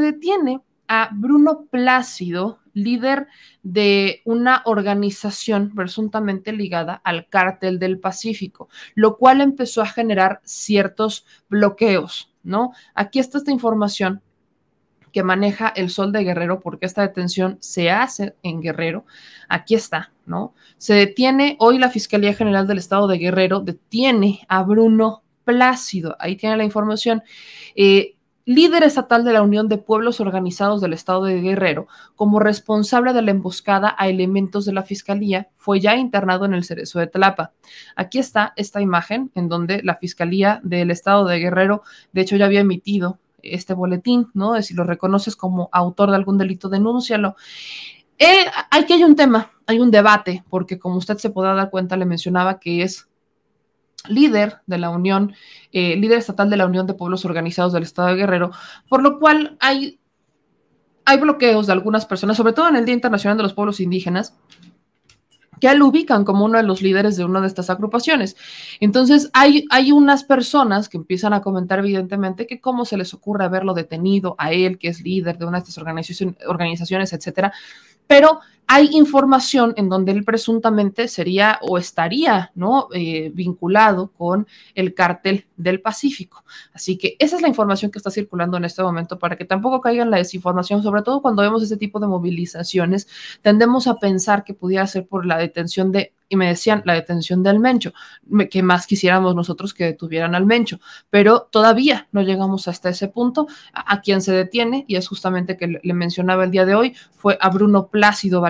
detiene 0.00 0.60
a 0.86 1.10
Bruno 1.12 1.66
Plácido, 1.70 2.60
líder 2.72 3.26
de 3.62 4.22
una 4.24 4.62
organización 4.64 5.74
presuntamente 5.74 6.52
ligada 6.52 6.94
al 7.04 7.28
cártel 7.28 7.78
del 7.78 7.98
Pacífico, 7.98 8.68
lo 8.94 9.18
cual 9.18 9.40
empezó 9.40 9.82
a 9.82 9.86
generar 9.86 10.40
ciertos 10.44 11.26
bloqueos, 11.48 12.32
¿no? 12.44 12.72
Aquí 12.94 13.18
está 13.18 13.38
esta 13.38 13.50
información 13.50 14.22
que 15.12 15.22
maneja 15.22 15.68
el 15.68 15.90
Sol 15.90 16.12
de 16.12 16.22
Guerrero, 16.22 16.60
porque 16.60 16.86
esta 16.86 17.02
detención 17.02 17.58
se 17.60 17.90
hace 17.90 18.36
en 18.42 18.60
Guerrero. 18.60 19.04
Aquí 19.48 19.74
está, 19.74 20.12
¿no? 20.26 20.54
Se 20.76 20.94
detiene 20.94 21.56
hoy 21.58 21.78
la 21.78 21.90
Fiscalía 21.90 22.34
General 22.34 22.66
del 22.66 22.78
Estado 22.78 23.08
de 23.08 23.18
Guerrero, 23.18 23.60
detiene 23.60 24.46
a 24.48 24.62
Bruno 24.62 25.22
Plácido, 25.48 26.14
ahí 26.20 26.36
tiene 26.36 26.58
la 26.58 26.64
información. 26.64 27.22
Eh, 27.74 28.16
líder 28.44 28.82
estatal 28.82 29.24
de 29.24 29.32
la 29.32 29.40
Unión 29.40 29.66
de 29.66 29.78
Pueblos 29.78 30.20
Organizados 30.20 30.82
del 30.82 30.92
Estado 30.92 31.24
de 31.24 31.40
Guerrero, 31.40 31.86
como 32.16 32.38
responsable 32.38 33.14
de 33.14 33.22
la 33.22 33.30
emboscada 33.30 33.96
a 33.96 34.08
elementos 34.08 34.66
de 34.66 34.74
la 34.74 34.82
Fiscalía, 34.82 35.48
fue 35.56 35.80
ya 35.80 35.96
internado 35.96 36.44
en 36.44 36.52
el 36.52 36.64
Cerezo 36.64 36.98
de 36.98 37.06
Tlapa. 37.06 37.52
Aquí 37.96 38.18
está 38.18 38.52
esta 38.56 38.82
imagen 38.82 39.30
en 39.34 39.48
donde 39.48 39.82
la 39.82 39.96
Fiscalía 39.96 40.60
del 40.62 40.90
Estado 40.90 41.24
de 41.24 41.38
Guerrero, 41.38 41.82
de 42.12 42.20
hecho, 42.20 42.36
ya 42.36 42.44
había 42.44 42.60
emitido 42.60 43.18
este 43.42 43.72
boletín, 43.72 44.28
¿no? 44.34 44.60
Si 44.60 44.74
lo 44.74 44.84
reconoces 44.84 45.34
como 45.34 45.70
autor 45.72 46.10
de 46.10 46.16
algún 46.16 46.36
delito, 46.36 46.68
denúncialo. 46.68 47.36
Eh, 48.18 48.44
aquí 48.70 48.92
hay 48.92 49.02
un 49.02 49.16
tema, 49.16 49.50
hay 49.66 49.78
un 49.78 49.90
debate, 49.90 50.44
porque 50.50 50.78
como 50.78 50.96
usted 50.96 51.16
se 51.16 51.30
podrá 51.30 51.54
dar 51.54 51.70
cuenta, 51.70 51.96
le 51.96 52.04
mencionaba 52.04 52.60
que 52.60 52.82
es 52.82 53.08
líder 54.08 54.58
de 54.66 54.78
la 54.78 54.90
Unión, 54.90 55.34
eh, 55.72 55.96
líder 55.96 56.18
estatal 56.18 56.50
de 56.50 56.56
la 56.56 56.66
Unión 56.66 56.86
de 56.86 56.94
Pueblos 56.94 57.24
Organizados 57.24 57.72
del 57.72 57.82
Estado 57.82 58.08
de 58.08 58.16
Guerrero, 58.16 58.50
por 58.88 59.02
lo 59.02 59.18
cual 59.18 59.56
hay, 59.60 59.98
hay 61.04 61.18
bloqueos 61.18 61.66
de 61.66 61.72
algunas 61.72 62.06
personas, 62.06 62.36
sobre 62.36 62.52
todo 62.52 62.68
en 62.68 62.76
el 62.76 62.84
Día 62.84 62.94
Internacional 62.94 63.36
de 63.36 63.42
los 63.42 63.54
Pueblos 63.54 63.80
Indígenas, 63.80 64.34
que 65.60 65.74
lo 65.74 65.86
ubican 65.86 66.24
como 66.24 66.44
uno 66.44 66.58
de 66.58 66.64
los 66.64 66.82
líderes 66.82 67.16
de 67.16 67.24
una 67.24 67.40
de 67.40 67.48
estas 67.48 67.68
agrupaciones. 67.70 68.36
Entonces, 68.80 69.28
hay, 69.32 69.64
hay 69.70 69.92
unas 69.92 70.22
personas 70.22 70.88
que 70.88 70.96
empiezan 70.96 71.32
a 71.32 71.42
comentar 71.42 71.80
evidentemente 71.80 72.46
que 72.46 72.60
cómo 72.60 72.84
se 72.84 72.96
les 72.96 73.12
ocurre 73.12 73.44
haberlo 73.44 73.74
detenido 73.74 74.36
a 74.38 74.52
él, 74.52 74.78
que 74.78 74.88
es 74.88 75.00
líder 75.00 75.38
de 75.38 75.46
una 75.46 75.58
de 75.58 75.64
estas 75.64 75.78
organizaciones, 75.78 76.36
organizaciones 76.46 77.12
etcétera, 77.12 77.52
pero 78.06 78.40
hay 78.70 78.90
información 78.92 79.72
en 79.76 79.88
donde 79.88 80.12
él 80.12 80.24
presuntamente 80.24 81.08
sería 81.08 81.58
o 81.62 81.78
estaría 81.78 82.52
¿no? 82.54 82.88
Eh, 82.92 83.32
vinculado 83.34 84.12
con 84.12 84.46
el 84.74 84.92
cártel 84.92 85.46
del 85.56 85.80
Pacífico. 85.80 86.44
Así 86.74 86.98
que 86.98 87.16
esa 87.18 87.36
es 87.36 87.42
la 87.42 87.48
información 87.48 87.90
que 87.90 87.98
está 87.98 88.10
circulando 88.10 88.58
en 88.58 88.66
este 88.66 88.82
momento 88.82 89.18
para 89.18 89.36
que 89.36 89.46
tampoco 89.46 89.80
caiga 89.80 90.02
en 90.02 90.10
la 90.10 90.18
desinformación, 90.18 90.82
sobre 90.82 91.02
todo 91.02 91.22
cuando 91.22 91.42
vemos 91.42 91.62
este 91.62 91.78
tipo 91.78 91.98
de 91.98 92.08
movilizaciones, 92.08 93.08
tendemos 93.40 93.86
a 93.86 93.98
pensar 93.98 94.44
que 94.44 94.52
pudiera 94.52 94.86
ser 94.86 95.06
por 95.06 95.24
la 95.24 95.38
detención 95.38 95.90
de 95.90 96.12
y 96.28 96.36
me 96.36 96.48
decían 96.48 96.82
la 96.84 96.94
detención 96.94 97.42
del 97.42 97.58
Mencho, 97.58 97.92
que 98.50 98.62
más 98.62 98.86
quisiéramos 98.86 99.34
nosotros 99.34 99.72
que 99.72 99.84
detuvieran 99.84 100.34
al 100.34 100.46
Mencho, 100.46 100.78
pero 101.10 101.48
todavía 101.50 102.08
no 102.12 102.22
llegamos 102.22 102.68
hasta 102.68 102.90
ese 102.90 103.08
punto. 103.08 103.46
A, 103.72 104.00
quien 104.00 104.20
se 104.20 104.32
detiene, 104.32 104.84
y 104.86 104.96
es 104.96 105.08
justamente 105.08 105.56
que 105.56 105.80
le, 105.82 105.94
mencionaba 105.94 106.44
el 106.44 106.50
día 106.50 106.66
de 106.66 106.74
hoy, 106.74 106.94
fue 107.16 107.38
a 107.40 107.48
Bruno 107.48 107.88
Plácido 107.88 108.40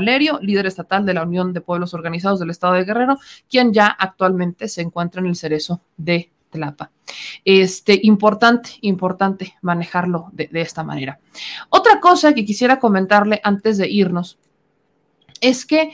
Líder 0.40 0.66
estatal 0.66 1.04
de 1.04 1.14
la 1.14 1.22
Unión 1.22 1.52
de 1.52 1.60
Pueblos 1.60 1.94
Organizados 1.94 2.40
del 2.40 2.50
Estado 2.50 2.74
de 2.74 2.84
Guerrero, 2.84 3.18
quien 3.48 3.72
ya 3.72 3.86
actualmente 3.86 4.68
se 4.68 4.82
encuentra 4.82 5.20
en 5.20 5.26
el 5.26 5.36
cerezo 5.36 5.82
de 5.96 6.30
Tlapa. 6.50 6.90
Este, 7.44 7.98
importante, 8.02 8.70
importante 8.80 9.54
manejarlo 9.60 10.28
de, 10.32 10.48
esta 10.52 10.82
manera. 10.82 11.20
Otra 11.68 12.00
cosa 12.00 12.32
que 12.34 12.44
quisiera 12.44 12.78
comentarle 12.78 13.40
antes 13.44 13.76
de 13.78 13.88
irnos 13.88 14.38
es 15.40 15.66
que 15.66 15.92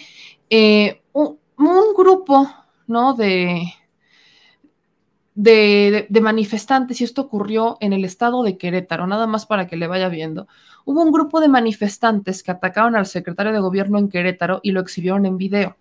eh, 0.49 1.03
un 1.13 1.95
grupo, 1.97 2.49
¿no? 2.87 3.15
De, 3.15 3.65
de, 5.35 6.07
de, 6.09 6.21
manifestantes, 6.21 7.01
y 7.01 7.05
esto 7.05 7.23
ocurrió 7.23 7.77
en 7.81 7.93
el 7.93 8.05
estado 8.05 8.43
de 8.43 8.57
Querétaro, 8.57 9.07
nada 9.07 9.27
más 9.27 9.47
para 9.47 9.67
que 9.67 9.77
le 9.77 9.87
vaya 9.87 10.09
viendo. 10.09 10.47
Hubo 10.85 11.03
un 11.03 11.13
grupo 11.13 11.41
de 11.41 11.49
manifestantes 11.49 12.43
que 12.43 12.53
atacaron 12.53 12.95
al 12.97 13.07
secretario 13.07 13.53
de 13.53 13.59
gobierno 13.59 13.99
en 13.99 14.09
Querétaro 14.09 14.61
y 14.63 14.71
lo 14.71 14.81
exhibieron 14.81 15.27
en 15.27 15.37
video. 15.37 15.77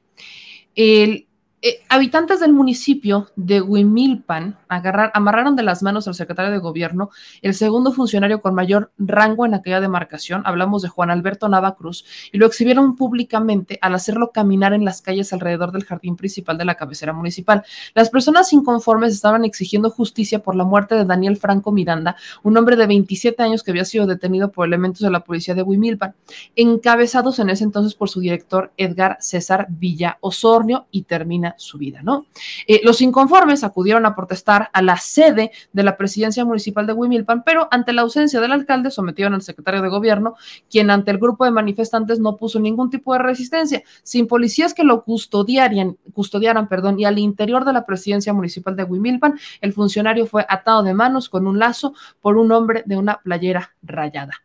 El, 0.76 1.28
eh, 1.66 1.82
habitantes 1.88 2.42
del 2.42 2.52
municipio 2.52 3.28
de 3.38 3.62
Huimilpan 3.62 4.58
amarraron 4.68 5.56
de 5.56 5.64
las 5.64 5.82
manos 5.82 6.10
al 6.10 6.14
secretario 6.14 6.52
de 6.52 6.58
gobierno, 6.58 7.10
el 7.42 7.54
segundo 7.54 7.94
funcionario 7.94 8.42
con 8.42 8.54
mayor 8.54 8.92
rango 8.98 9.46
en 9.46 9.54
aquella 9.54 9.80
demarcación, 9.80 10.42
hablamos 10.44 10.82
de 10.82 10.90
Juan 10.90 11.10
Alberto 11.10 11.48
Navacruz, 11.48 12.04
y 12.34 12.38
lo 12.38 12.48
exhibieron 12.48 12.98
públicamente 12.98 13.80
al 13.82 13.96
hacerlo 13.96 14.32
caminar 14.32 14.74
en 14.74 14.84
las 14.84 15.02
calles 15.02 15.32
alrededor 15.32 15.72
del 15.72 15.86
jardín 15.86 16.18
principal 16.18 16.58
de 16.58 16.66
la 16.66 16.76
cabecera 16.76 17.14
municipal. 17.14 17.64
Las 17.96 18.10
personas 18.10 18.52
inconformes 18.52 19.14
estaban 19.14 19.46
exigiendo 19.46 19.90
justicia 19.90 20.40
por 20.40 20.56
la 20.56 20.66
muerte 20.66 20.96
de 20.96 21.06
Daniel 21.06 21.38
Franco 21.38 21.72
Miranda, 21.72 22.18
un 22.44 22.58
hombre 22.58 22.76
de 22.76 22.88
27 22.88 23.42
años 23.42 23.64
que 23.64 23.72
había 23.72 23.86
sido 23.86 24.06
detenido 24.06 24.52
por 24.52 24.68
elementos 24.68 25.00
de 25.00 25.12
la 25.12 25.24
policía 25.24 25.56
de 25.56 25.64
Huimilpan, 25.64 26.14
encabezados 26.58 27.40
en 27.40 27.50
ese 27.50 27.64
entonces 27.64 27.96
por 27.96 28.10
su 28.10 28.20
director 28.20 28.74
Edgar 28.76 29.16
César 29.22 29.68
Villa 29.70 30.18
Osornio 30.20 30.88
y 30.92 31.04
termina 31.04 31.53
su 31.58 31.78
vida, 31.78 32.02
¿no? 32.04 32.26
Eh, 32.68 32.82
los 32.84 33.02
inconformes 33.02 33.64
acudieron 33.64 34.06
a 34.06 34.16
protestar 34.16 34.70
a 34.74 34.82
la 34.82 34.98
sede 34.98 35.52
de 35.72 35.84
la 35.84 35.98
presidencia 35.98 36.46
municipal 36.46 36.88
de 36.88 36.94
Huimilpan, 36.94 37.44
pero 37.44 37.68
ante 37.72 37.94
la 37.94 38.02
ausencia 38.04 38.40
del 38.42 38.52
alcalde 38.52 38.92
sometieron 38.92 39.34
al 39.34 39.42
secretario 39.42 39.82
de 39.82 39.90
gobierno, 39.90 40.36
quien 40.70 40.90
ante 40.90 41.12
el 41.12 41.18
grupo 41.18 41.46
de 41.46 41.52
manifestantes 41.52 42.20
no 42.20 42.38
puso 42.38 42.60
ningún 42.60 42.90
tipo 42.90 43.14
de 43.14 43.20
resistencia. 43.20 43.84
Sin 44.04 44.28
policías 44.28 44.74
que 44.74 44.84
lo 44.84 45.04
custodiaran, 45.04 45.98
custodiaran 46.14 46.68
perdón, 46.68 47.00
y 47.00 47.06
al 47.06 47.20
interior 47.20 47.66
de 47.66 47.74
la 47.74 47.86
presidencia 47.86 48.34
municipal 48.34 48.76
de 48.76 48.84
Huimilpan, 48.84 49.40
el 49.62 49.74
funcionario 49.74 50.26
fue 50.26 50.46
atado 50.48 50.84
de 50.84 50.94
manos 50.94 51.30
con 51.30 51.48
un 51.48 51.60
lazo 51.60 51.94
por 52.22 52.38
un 52.38 52.52
hombre 52.52 52.84
de 52.86 52.98
una 52.98 53.20
playera 53.24 53.74
rayada 53.82 54.44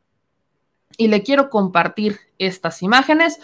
y 0.99 1.09
le 1.09 1.23
quiero 1.23 1.49
compartir 1.49 2.19
estas 2.39 2.83
imágenes 2.83 3.41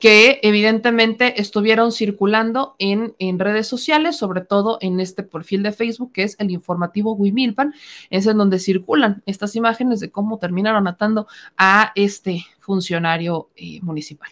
que 0.00 0.40
evidentemente 0.42 1.40
estuvieron 1.40 1.92
circulando 1.92 2.74
en, 2.78 3.14
en, 3.18 3.38
redes 3.38 3.68
sociales, 3.68 4.16
sobre 4.16 4.40
todo 4.40 4.78
en 4.80 5.00
este 5.00 5.22
perfil 5.22 5.62
de 5.62 5.72
Facebook 5.72 6.12
que 6.12 6.22
es 6.24 6.34
el 6.40 6.50
informativo 6.50 7.14
Wimilpan, 7.14 7.74
es 8.08 8.26
en 8.26 8.38
donde 8.38 8.58
circulan 8.58 9.22
estas 9.26 9.54
imágenes 9.54 10.00
de 10.00 10.10
cómo 10.10 10.38
terminaron 10.38 10.88
atando 10.88 11.28
a 11.58 11.92
este 11.94 12.46
funcionario 12.58 13.50
eh, 13.54 13.80
municipal. 13.82 14.30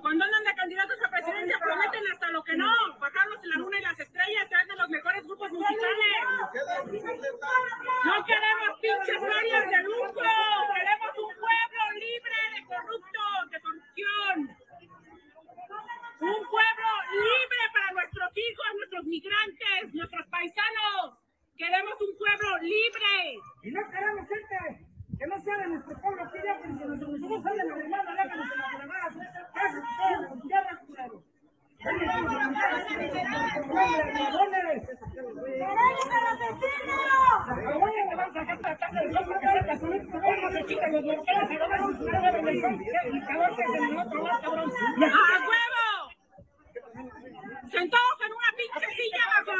Cuando 0.00 0.24
andan 0.24 0.44
de 0.44 0.54
candidatos 0.54 0.96
a 1.04 1.10
presidencia 1.10 1.58
prometen 1.58 2.02
hasta 2.12 2.30
lo 2.30 2.44
que 2.44 2.56
no, 2.56 2.70
bajarlos 3.00 3.42
en 3.42 3.50
la 3.50 3.56
luna 3.56 3.78
y 3.78 3.82
las 3.82 3.98
estrellas, 3.98 4.48
ser 4.48 4.66
de 4.68 4.76
los 4.76 4.90
No 5.50 5.58
queremos 8.24 8.70
pinches 8.80 9.22
áreas 9.22 9.70
de 9.70 9.82
lujo, 9.82 10.12
queremos 10.14 11.12
un 11.18 11.32
pueblo 11.42 11.82
libre 11.98 12.38
de 12.54 12.60
corruptos, 12.66 13.50
de 13.50 13.58
corrupción. 13.60 14.34
Un 16.20 16.42
pueblo 16.46 16.90
libre 17.10 17.62
para 17.74 17.90
nuestros 17.92 18.30
hijos, 18.36 18.66
nuestros 18.76 19.04
migrantes, 19.06 19.94
nuestros 19.94 20.26
paisanos. 20.28 21.18
Queremos 21.56 22.00
un 22.00 22.16
pueblo 22.16 22.58
libre. 22.58 23.40
Y 23.64 23.70
no 23.72 23.90
queremos 23.90 24.28
gente 24.28 24.86
que 25.18 25.26
no 25.26 25.38
sea 25.42 25.58
de 25.58 25.66
nuestro 25.66 26.00
pueblo, 26.00 26.30
que 26.32 26.42
ya, 26.44 26.58
porque 26.58 26.84
nosotros 26.84 27.20
somos 27.20 27.42
de 27.44 27.56
la 27.56 27.76
hermana, 27.76 28.22
déjanos 28.22 28.52
en 28.52 28.58
la 28.60 28.78
demás. 28.78 29.16
Eso 29.16 29.78
es 29.78 29.84
todo, 29.98 30.40
tierra, 30.46 30.78
culero. 30.86 31.29
¡A 31.82 31.88
huevo! 45.48 45.99
sentados 47.70 48.16
en 48.24 48.32
una 48.32 48.50
pinche 48.56 48.88
silla 48.96 49.24
bajo, 49.30 49.56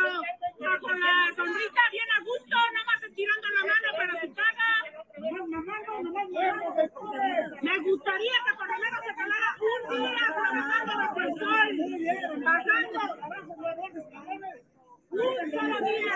bajo 0.60 0.90
la 0.94 1.14
sombrita, 1.36 1.82
bien 1.92 2.10
a 2.10 2.20
gusto, 2.20 2.56
nada 2.72 2.84
más 2.86 3.02
estirando 3.02 3.46
la 3.48 3.62
mano 3.70 3.88
para 3.96 4.12
su 4.20 4.28
paga. 4.34 4.70
Me 7.62 7.78
gustaría 7.78 8.36
que 8.44 8.52
por 8.56 8.66
lo 8.68 8.78
menos 8.78 9.00
se 9.06 9.14
calara 9.14 9.50
un 9.60 9.82
día 9.96 10.24
trabajando 10.34 10.92
bajo 10.96 11.20
el 11.20 11.32
sol, 11.38 11.68
bajando. 12.44 13.00
Un 15.10 15.50
solo 15.50 15.76
día. 15.80 16.14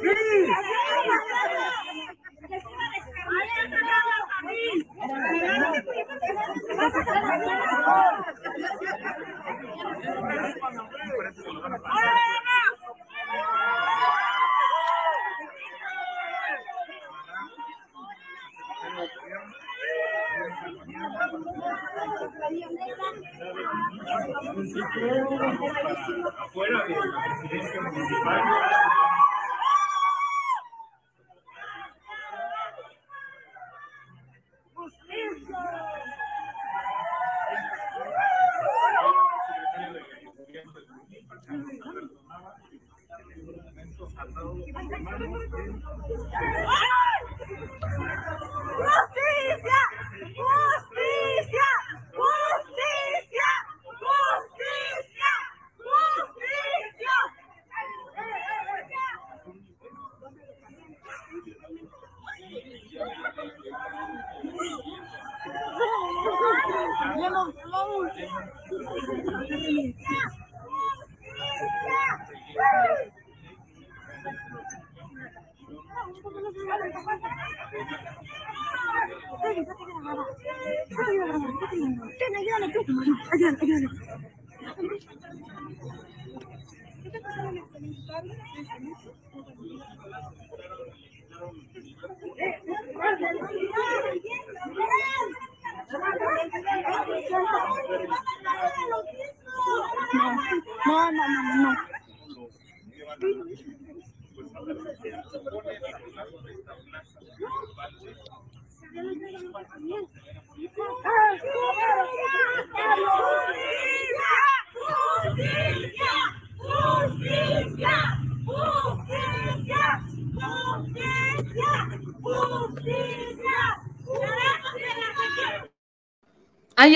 Sí. 0.00 0.45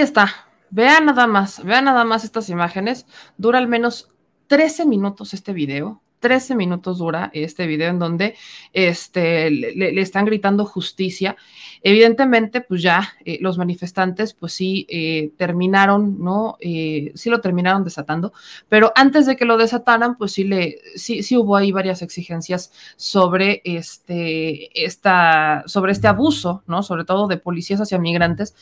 Ahí 0.00 0.04
está. 0.04 0.34
Vean 0.70 1.04
nada 1.04 1.26
más, 1.26 1.62
vean 1.62 1.84
nada 1.84 2.04
más 2.06 2.24
estas 2.24 2.48
imágenes. 2.48 3.04
Dura 3.36 3.58
al 3.58 3.68
menos 3.68 4.08
13 4.46 4.86
minutos 4.86 5.34
este 5.34 5.52
video. 5.52 6.00
13 6.20 6.54
minutos 6.54 6.96
dura 6.96 7.30
este 7.34 7.66
video 7.66 7.90
en 7.90 7.98
donde 7.98 8.34
este, 8.72 9.50
le, 9.50 9.74
le 9.74 10.00
están 10.00 10.24
gritando 10.24 10.64
justicia. 10.64 11.36
Evidentemente, 11.82 12.60
pues 12.60 12.82
ya 12.82 13.08
eh, 13.24 13.38
los 13.40 13.56
manifestantes, 13.56 14.34
pues 14.34 14.52
sí, 14.52 14.86
eh, 14.90 15.32
terminaron, 15.38 16.18
¿no? 16.22 16.56
Eh, 16.60 17.12
sí 17.14 17.30
lo 17.30 17.40
terminaron 17.40 17.84
desatando, 17.84 18.32
pero 18.68 18.92
antes 18.94 19.24
de 19.26 19.36
que 19.36 19.46
lo 19.46 19.56
desataran, 19.56 20.18
pues 20.18 20.32
sí, 20.32 20.44
le, 20.44 20.78
sí, 20.96 21.22
sí 21.22 21.36
hubo 21.38 21.56
ahí 21.56 21.72
varias 21.72 22.02
exigencias 22.02 22.70
sobre 22.96 23.62
este, 23.64 24.84
esta, 24.84 25.62
sobre 25.66 25.92
este 25.92 26.06
abuso, 26.08 26.62
¿no? 26.66 26.82
Sobre 26.82 27.04
todo 27.04 27.26
de 27.28 27.38
policías 27.38 27.80
hacia 27.80 27.98
migrantes. 27.98 28.54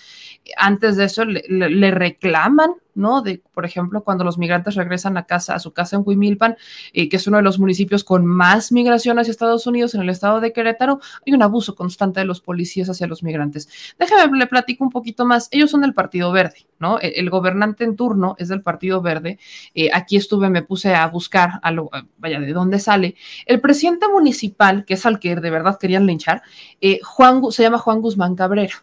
Antes 0.56 0.96
de 0.96 1.04
eso, 1.04 1.24
le, 1.24 1.42
le- 1.48 1.70
le 1.70 1.90
reclaman, 1.90 2.70
¿no? 2.94 3.22
De, 3.22 3.42
por 3.52 3.64
ejemplo, 3.64 4.02
cuando 4.02 4.24
los 4.24 4.38
migrantes 4.38 4.74
regresan 4.74 5.16
a 5.16 5.24
casa, 5.24 5.54
a 5.54 5.58
su 5.58 5.72
casa 5.72 5.96
en 5.96 6.02
Huimilpan, 6.04 6.56
que 6.92 7.08
es 7.12 7.26
uno 7.26 7.36
de 7.36 7.42
los 7.42 7.58
municipios 7.58 8.02
con 8.04 8.26
más 8.26 8.72
migración 8.72 9.18
hacia 9.18 9.30
Estados 9.30 9.66
Unidos 9.66 9.94
en 9.94 10.02
el 10.02 10.08
estado 10.08 10.40
de 10.40 10.52
Querétaro, 10.52 11.00
hay 11.26 11.32
un 11.32 11.42
abuso 11.42 11.74
constante 11.74 12.20
de 12.20 12.26
los 12.26 12.40
policías 12.40 12.88
hacia 12.88 13.06
los 13.08 13.22
migrantes. 13.22 13.68
Déjame 13.98 14.38
le 14.38 14.46
platico 14.46 14.84
un 14.84 14.90
poquito 14.90 15.26
más. 15.26 15.48
Ellos 15.50 15.70
son 15.70 15.80
del 15.80 15.94
Partido 15.94 16.30
Verde, 16.32 16.66
¿no? 16.78 16.98
El, 17.00 17.12
el 17.16 17.30
gobernante 17.30 17.84
en 17.84 17.96
turno 17.96 18.36
es 18.38 18.48
del 18.48 18.62
Partido 18.62 19.00
Verde. 19.02 19.38
Eh, 19.74 19.90
aquí 19.92 20.16
estuve, 20.16 20.50
me 20.50 20.62
puse 20.62 20.94
a 20.94 21.06
buscar, 21.08 21.60
a 21.62 21.70
lo, 21.70 21.90
vaya, 22.18 22.40
de 22.40 22.52
dónde 22.52 22.78
sale. 22.78 23.16
El 23.46 23.60
presidente 23.60 24.06
municipal, 24.08 24.84
que 24.84 24.94
es 24.94 25.06
al 25.06 25.18
que 25.18 25.36
de 25.36 25.50
verdad 25.50 25.78
querían 25.78 26.06
linchar, 26.06 26.42
eh, 26.80 27.00
Juan, 27.02 27.42
se 27.50 27.62
llama 27.62 27.78
Juan 27.78 28.00
Guzmán 28.00 28.34
Cabrera. 28.34 28.82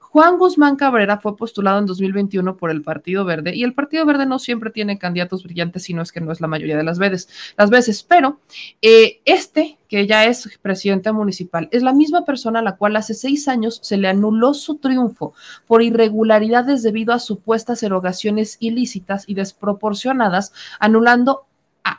Juan 0.00 0.38
Guzmán 0.38 0.76
Cabrera 0.76 1.18
fue 1.18 1.36
postulado 1.36 1.78
en 1.78 1.84
2021 1.84 2.56
por 2.56 2.70
el 2.70 2.80
Partido 2.80 3.24
Verde 3.24 3.54
y 3.54 3.64
el 3.64 3.74
Partido 3.74 4.06
Verde 4.06 4.24
no 4.24 4.38
siempre 4.38 4.70
tiene 4.70 4.98
candidatos 4.98 5.42
brillantes, 5.42 5.82
sino 5.82 6.00
es 6.00 6.10
que 6.10 6.22
no 6.22 6.32
es 6.32 6.40
la 6.40 6.46
mayoría 6.46 6.76
de 6.76 6.84
las 6.84 6.98
veces, 6.98 7.28
las 7.58 7.68
veces, 7.68 8.02
pero 8.02 8.40
eh, 8.80 9.20
este, 9.26 9.78
que 9.88 10.06
ya 10.06 10.24
es 10.24 10.58
presidente 10.62 11.12
municipal, 11.12 11.68
es 11.70 11.82
la 11.82 11.92
misma 11.92 12.24
persona 12.24 12.60
a 12.60 12.62
la 12.62 12.76
cual 12.76 12.96
hace 12.96 13.12
seis 13.12 13.46
años 13.46 13.78
se 13.82 13.98
le 13.98 14.08
anuló 14.08 14.54
su 14.54 14.76
triunfo 14.76 15.34
por 15.66 15.82
irregularidades 15.82 16.82
debido 16.82 17.12
a 17.12 17.18
supuestas 17.18 17.82
erogaciones 17.82 18.56
ilícitas 18.60 19.24
y 19.26 19.34
desproporcionadas, 19.34 20.52
anulando 20.80 21.46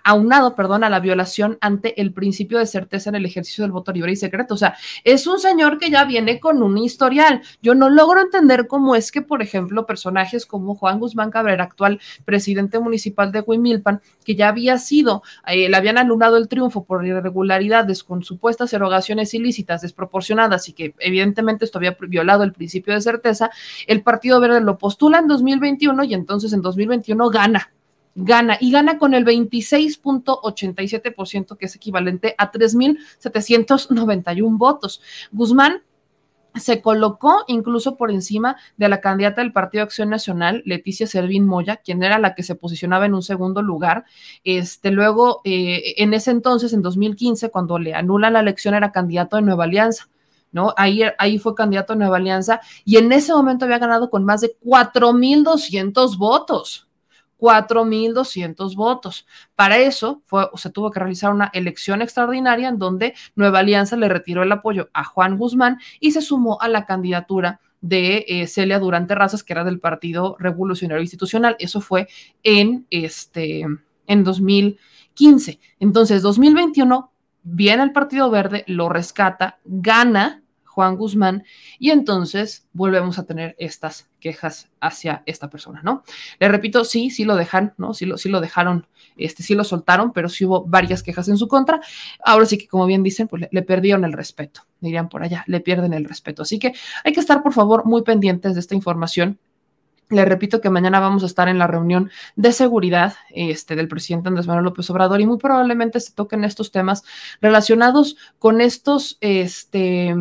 aunado, 0.04 0.56
perdón, 0.56 0.84
a 0.84 0.90
la 0.90 1.00
violación 1.00 1.58
ante 1.62 2.00
el 2.02 2.14
principio 2.14 2.60
de 2.60 2.66
certeza 2.66 3.10
en 3.10 3.16
el 3.16 3.26
ejercicio 3.26 3.64
del 3.64 3.72
voto 3.72 3.92
libre 3.92 4.12
y 4.12 4.16
secreto. 4.16 4.54
O 4.54 4.58
sea, 4.58 4.76
es 5.04 5.28
un 5.28 5.40
señor 5.40 5.78
que 5.78 5.90
ya 5.90 6.06
viene 6.06 6.40
con 6.40 6.62
un 6.62 6.78
historial. 6.78 7.42
Yo 7.62 7.76
no 7.76 7.90
logro 7.90 8.22
entender 8.22 8.68
cómo 8.68 8.96
es 8.96 9.12
que, 9.12 9.22
por 9.22 9.42
ejemplo, 9.42 9.86
personajes 9.86 10.46
como 10.46 10.76
Juan 10.76 11.00
Guzmán 11.00 11.32
Cabrera, 11.32 11.64
actual 11.64 12.00
presidente 12.26 12.80
municipal 12.80 13.32
de 13.32 13.44
Huimilpan, 13.46 14.02
que 14.24 14.36
ya 14.36 14.50
había 14.50 14.78
sido, 14.78 15.24
eh, 15.48 15.70
le 15.70 15.78
habían 15.78 15.98
anulado 15.98 16.38
el 16.38 16.48
triunfo 16.48 16.84
por 16.84 17.06
irregularidades 17.06 18.04
con 18.04 18.24
supuestas 18.24 18.74
erogaciones 18.74 19.34
ilícitas, 19.34 19.82
desproporcionadas 19.82 20.70
y 20.70 20.74
que 20.74 20.94
evidentemente 21.00 21.66
esto 21.66 21.78
había 21.78 21.98
violado 22.00 22.44
el 22.44 22.54
principio 22.54 22.94
de 22.94 23.02
certeza, 23.02 23.50
el 23.88 24.02
Partido 24.02 24.40
Verde 24.40 24.62
lo 24.62 24.78
postula 24.78 25.20
en 25.20 25.28
2021 25.28 26.04
y 26.04 26.14
entonces 26.14 26.54
en 26.54 26.62
2021 26.62 27.30
gana 27.30 27.72
gana 28.18 28.58
y 28.60 28.72
gana 28.72 28.98
con 28.98 29.14
el 29.14 29.24
26.87%, 29.26 31.56
que 31.56 31.68
es 31.68 31.76
equivalente 31.76 32.36
a 32.38 32.52
3.791 32.52 34.58
votos. 34.58 35.02
Guzmán 35.32 35.84
se 36.56 36.82
colocó 36.82 37.44
incluso 37.48 37.96
por 37.98 38.10
encima 38.10 38.56
de 38.78 38.88
la 38.90 39.02
candidata 39.02 39.42
del 39.42 39.54
Partido 39.54 39.84
Acción 39.84 40.10
Nacional, 40.10 40.64
Leticia 40.66 41.06
Servín 41.06 41.46
Moya, 41.46 41.76
quien 41.78 42.02
era 42.02 42.18
la 42.18 42.34
que 42.34 42.42
se 42.42 42.56
posicionaba 42.56 43.06
en 43.06 43.14
un 43.14 43.22
segundo 43.22 43.62
lugar. 43.62 44.06
Este, 44.44 44.90
luego, 44.90 45.42
eh, 45.44 45.94
en 45.98 46.16
ese 46.16 46.32
entonces, 46.32 46.74
en 46.74 46.82
2015, 46.82 47.52
cuando 47.52 47.78
le 47.78 47.94
anulan 47.94 48.34
la 48.34 48.40
elección, 48.40 48.74
era 48.74 48.92
candidato 48.92 49.36
de 49.36 49.44
Nueva 49.44 49.66
Alianza. 49.66 50.10
¿No? 50.50 50.74
Ahí, 50.78 51.02
ahí 51.20 51.38
fue 51.38 51.54
candidato 51.54 51.92
de 51.94 52.00
Nueva 52.00 52.18
Alianza 52.18 52.62
y 52.86 52.98
en 52.98 53.12
ese 53.12 53.34
momento 53.34 53.66
había 53.66 53.80
ganado 53.80 54.10
con 54.10 54.24
más 54.24 54.40
de 54.42 54.56
4.200 54.64 56.18
votos. 56.18 56.87
4.200 57.40 58.76
votos. 58.76 59.28
Para 59.56 59.78
eso 59.78 60.22
fue, 60.26 60.50
se 60.56 60.70
tuvo 60.70 60.92
que 60.92 61.00
realizar 61.00 61.34
una 61.34 61.50
elección 61.54 62.02
extraordinaria 62.02 62.70
en 62.70 62.80
donde 62.80 63.14
Nueva 63.36 63.60
Alianza 63.60 63.96
le 63.96 64.10
retiró 64.10 64.44
el 64.44 64.52
apoyo 64.52 64.90
a 64.94 65.04
Juan 65.04 65.38
Guzmán 65.38 65.80
y 66.00 66.12
se 66.12 66.22
sumó 66.22 66.60
a 66.62 66.68
la 66.68 66.86
candidatura 66.86 67.60
de 67.82 68.26
eh, 68.28 68.48
Celia 68.48 68.80
Durante 68.80 69.16
Razas, 69.16 69.44
que 69.44 69.54
era 69.54 69.64
del 69.64 69.80
Partido 69.80 70.36
Revolucionario 70.40 71.02
Institucional. 71.02 71.56
Eso 71.60 71.82
fue 71.82 72.08
en, 72.44 72.88
este, 72.90 73.66
en 74.08 74.24
2015. 74.24 75.60
Entonces, 75.80 76.22
2021 76.22 77.12
viene 77.44 77.84
el 77.84 77.92
Partido 77.92 78.30
Verde, 78.30 78.64
lo 78.68 78.90
rescata, 78.90 79.60
gana 79.64 80.44
Juan 80.78 80.96
Guzmán, 80.96 81.44
y 81.80 81.90
entonces 81.90 82.68
volvemos 82.72 83.18
a 83.18 83.26
tener 83.26 83.56
estas 83.58 84.12
quejas 84.20 84.70
hacia 84.80 85.24
esta 85.26 85.50
persona, 85.50 85.82
¿no? 85.84 86.04
Le 86.40 86.48
repito, 86.50 86.86
sí, 86.86 87.10
sí 87.10 87.26
lo 87.26 87.36
dejan, 87.36 87.74
¿no? 87.78 87.96
Sí 87.96 88.06
lo, 88.06 88.20
sí 88.20 88.30
lo 88.30 88.42
dejaron, 88.42 88.86
este, 89.16 89.42
sí 89.42 89.56
lo 89.56 89.64
soltaron, 89.64 90.14
pero 90.14 90.30
sí 90.30 90.46
hubo 90.46 90.66
varias 90.66 91.02
quejas 91.02 91.30
en 91.30 91.38
su 91.40 91.48
contra. 91.48 91.82
Ahora 92.24 92.46
sí 92.46 92.60
que, 92.60 92.68
como 92.68 92.86
bien 92.86 93.02
dicen, 93.02 93.28
pues 93.28 93.42
le, 93.42 93.50
le 93.52 93.64
perdieron 93.64 94.06
el 94.06 94.14
respeto, 94.14 94.68
dirían 94.80 95.10
por 95.10 95.24
allá, 95.24 95.44
le 95.48 95.62
pierden 95.62 95.94
el 95.94 96.06
respeto. 96.06 96.44
Así 96.44 96.60
que 96.60 96.76
hay 97.04 97.12
que 97.12 97.22
estar, 97.22 97.42
por 97.42 97.54
favor, 97.54 97.86
muy 97.86 98.04
pendientes 98.04 98.54
de 98.54 98.60
esta 98.60 98.76
información. 98.76 99.40
Le 100.10 100.24
repito 100.24 100.62
que 100.62 100.70
mañana 100.70 101.02
vamos 101.02 101.24
a 101.24 101.26
estar 101.26 101.50
en 101.50 101.58
la 101.58 101.68
reunión 101.68 102.10
de 102.38 102.54
seguridad 102.54 103.16
este, 103.32 103.76
del 103.76 103.90
presidente 103.90 104.30
Andrés 104.30 104.48
Manuel 104.48 104.64
López 104.64 104.90
Obrador 104.90 105.20
y 105.20 105.26
muy 105.26 105.38
probablemente 105.38 106.00
se 106.00 106.14
toquen 106.14 106.46
estos 106.46 106.72
temas 106.72 107.04
relacionados 107.42 108.16
con 108.40 108.62
estos, 108.62 109.18
este, 109.20 110.16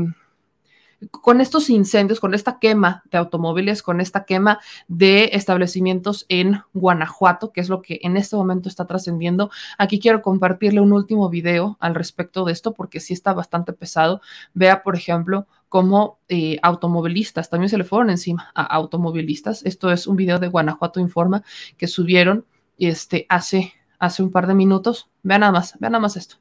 con 1.10 1.40
estos 1.40 1.68
incendios, 1.70 2.20
con 2.20 2.34
esta 2.34 2.58
quema 2.58 3.02
de 3.10 3.18
automóviles, 3.18 3.82
con 3.82 4.00
esta 4.00 4.24
quema 4.24 4.60
de 4.88 5.30
establecimientos 5.32 6.24
en 6.28 6.62
Guanajuato, 6.72 7.52
que 7.52 7.60
es 7.60 7.68
lo 7.68 7.82
que 7.82 8.00
en 8.02 8.16
este 8.16 8.36
momento 8.36 8.68
está 8.68 8.86
trascendiendo. 8.86 9.50
Aquí 9.78 9.98
quiero 9.98 10.22
compartirle 10.22 10.80
un 10.80 10.92
último 10.92 11.28
video 11.28 11.76
al 11.80 11.94
respecto 11.94 12.44
de 12.44 12.52
esto 12.52 12.72
porque 12.72 13.00
sí 13.00 13.12
está 13.12 13.34
bastante 13.34 13.72
pesado. 13.72 14.20
Vea, 14.54 14.82
por 14.82 14.96
ejemplo, 14.96 15.46
cómo 15.68 16.18
eh, 16.28 16.58
automovilistas 16.62 17.50
también 17.50 17.68
se 17.68 17.78
le 17.78 17.84
fueron 17.84 18.10
encima 18.10 18.50
a 18.54 18.62
automovilistas. 18.62 19.64
Esto 19.64 19.90
es 19.90 20.06
un 20.06 20.16
video 20.16 20.38
de 20.38 20.48
Guanajuato 20.48 21.00
Informa 21.00 21.42
que 21.76 21.88
subieron 21.88 22.46
este, 22.78 23.26
hace, 23.28 23.74
hace 23.98 24.22
un 24.22 24.30
par 24.30 24.46
de 24.46 24.54
minutos. 24.54 25.10
Vean 25.22 25.40
nada 25.40 25.52
más, 25.52 25.78
vean 25.78 25.92
nada 25.92 26.02
más 26.02 26.16
esto. 26.16 26.36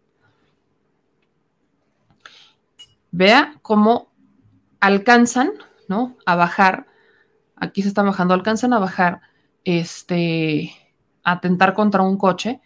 Vea 3.12 3.56
cómo 3.62 4.15
alcanzan, 4.80 5.52
¿no? 5.88 6.18
A 6.26 6.36
bajar, 6.36 6.88
aquí 7.56 7.82
se 7.82 7.88
está 7.88 8.04
bajando, 8.04 8.34
alcanzan 8.34 8.74
a 8.74 8.80
bajar, 8.80 9.22
este, 9.64 10.72
a 11.24 11.34
atentar 11.34 11.74
contra 11.74 12.04
un 12.04 12.18
coche 12.18 12.62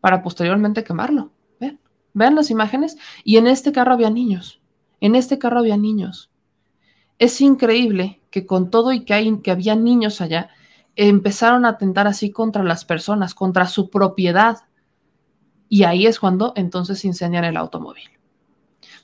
para 0.00 0.22
posteriormente 0.22 0.84
quemarlo. 0.84 1.32
Vean, 1.60 1.80
vean 2.12 2.34
las 2.34 2.50
imágenes. 2.50 2.96
Y 3.24 3.36
en 3.36 3.46
este 3.46 3.72
carro 3.72 3.92
había 3.92 4.10
niños. 4.10 4.60
En 5.00 5.14
este 5.14 5.38
carro 5.38 5.60
había 5.60 5.76
niños. 5.76 6.30
Es 7.18 7.40
increíble 7.40 8.22
que 8.30 8.46
con 8.46 8.70
todo 8.70 8.92
y 8.92 9.04
que, 9.04 9.14
hay, 9.14 9.38
que 9.40 9.50
había 9.50 9.76
niños 9.76 10.20
allá, 10.20 10.50
empezaron 10.96 11.64
a 11.64 11.70
atentar 11.70 12.06
así 12.06 12.30
contra 12.30 12.62
las 12.62 12.84
personas, 12.84 13.34
contra 13.34 13.66
su 13.66 13.90
propiedad. 13.90 14.58
Y 15.68 15.84
ahí 15.84 16.06
es 16.06 16.18
cuando 16.18 16.52
entonces 16.56 17.04
incendian 17.04 17.44
el 17.44 17.56
automóvil. 17.56 18.10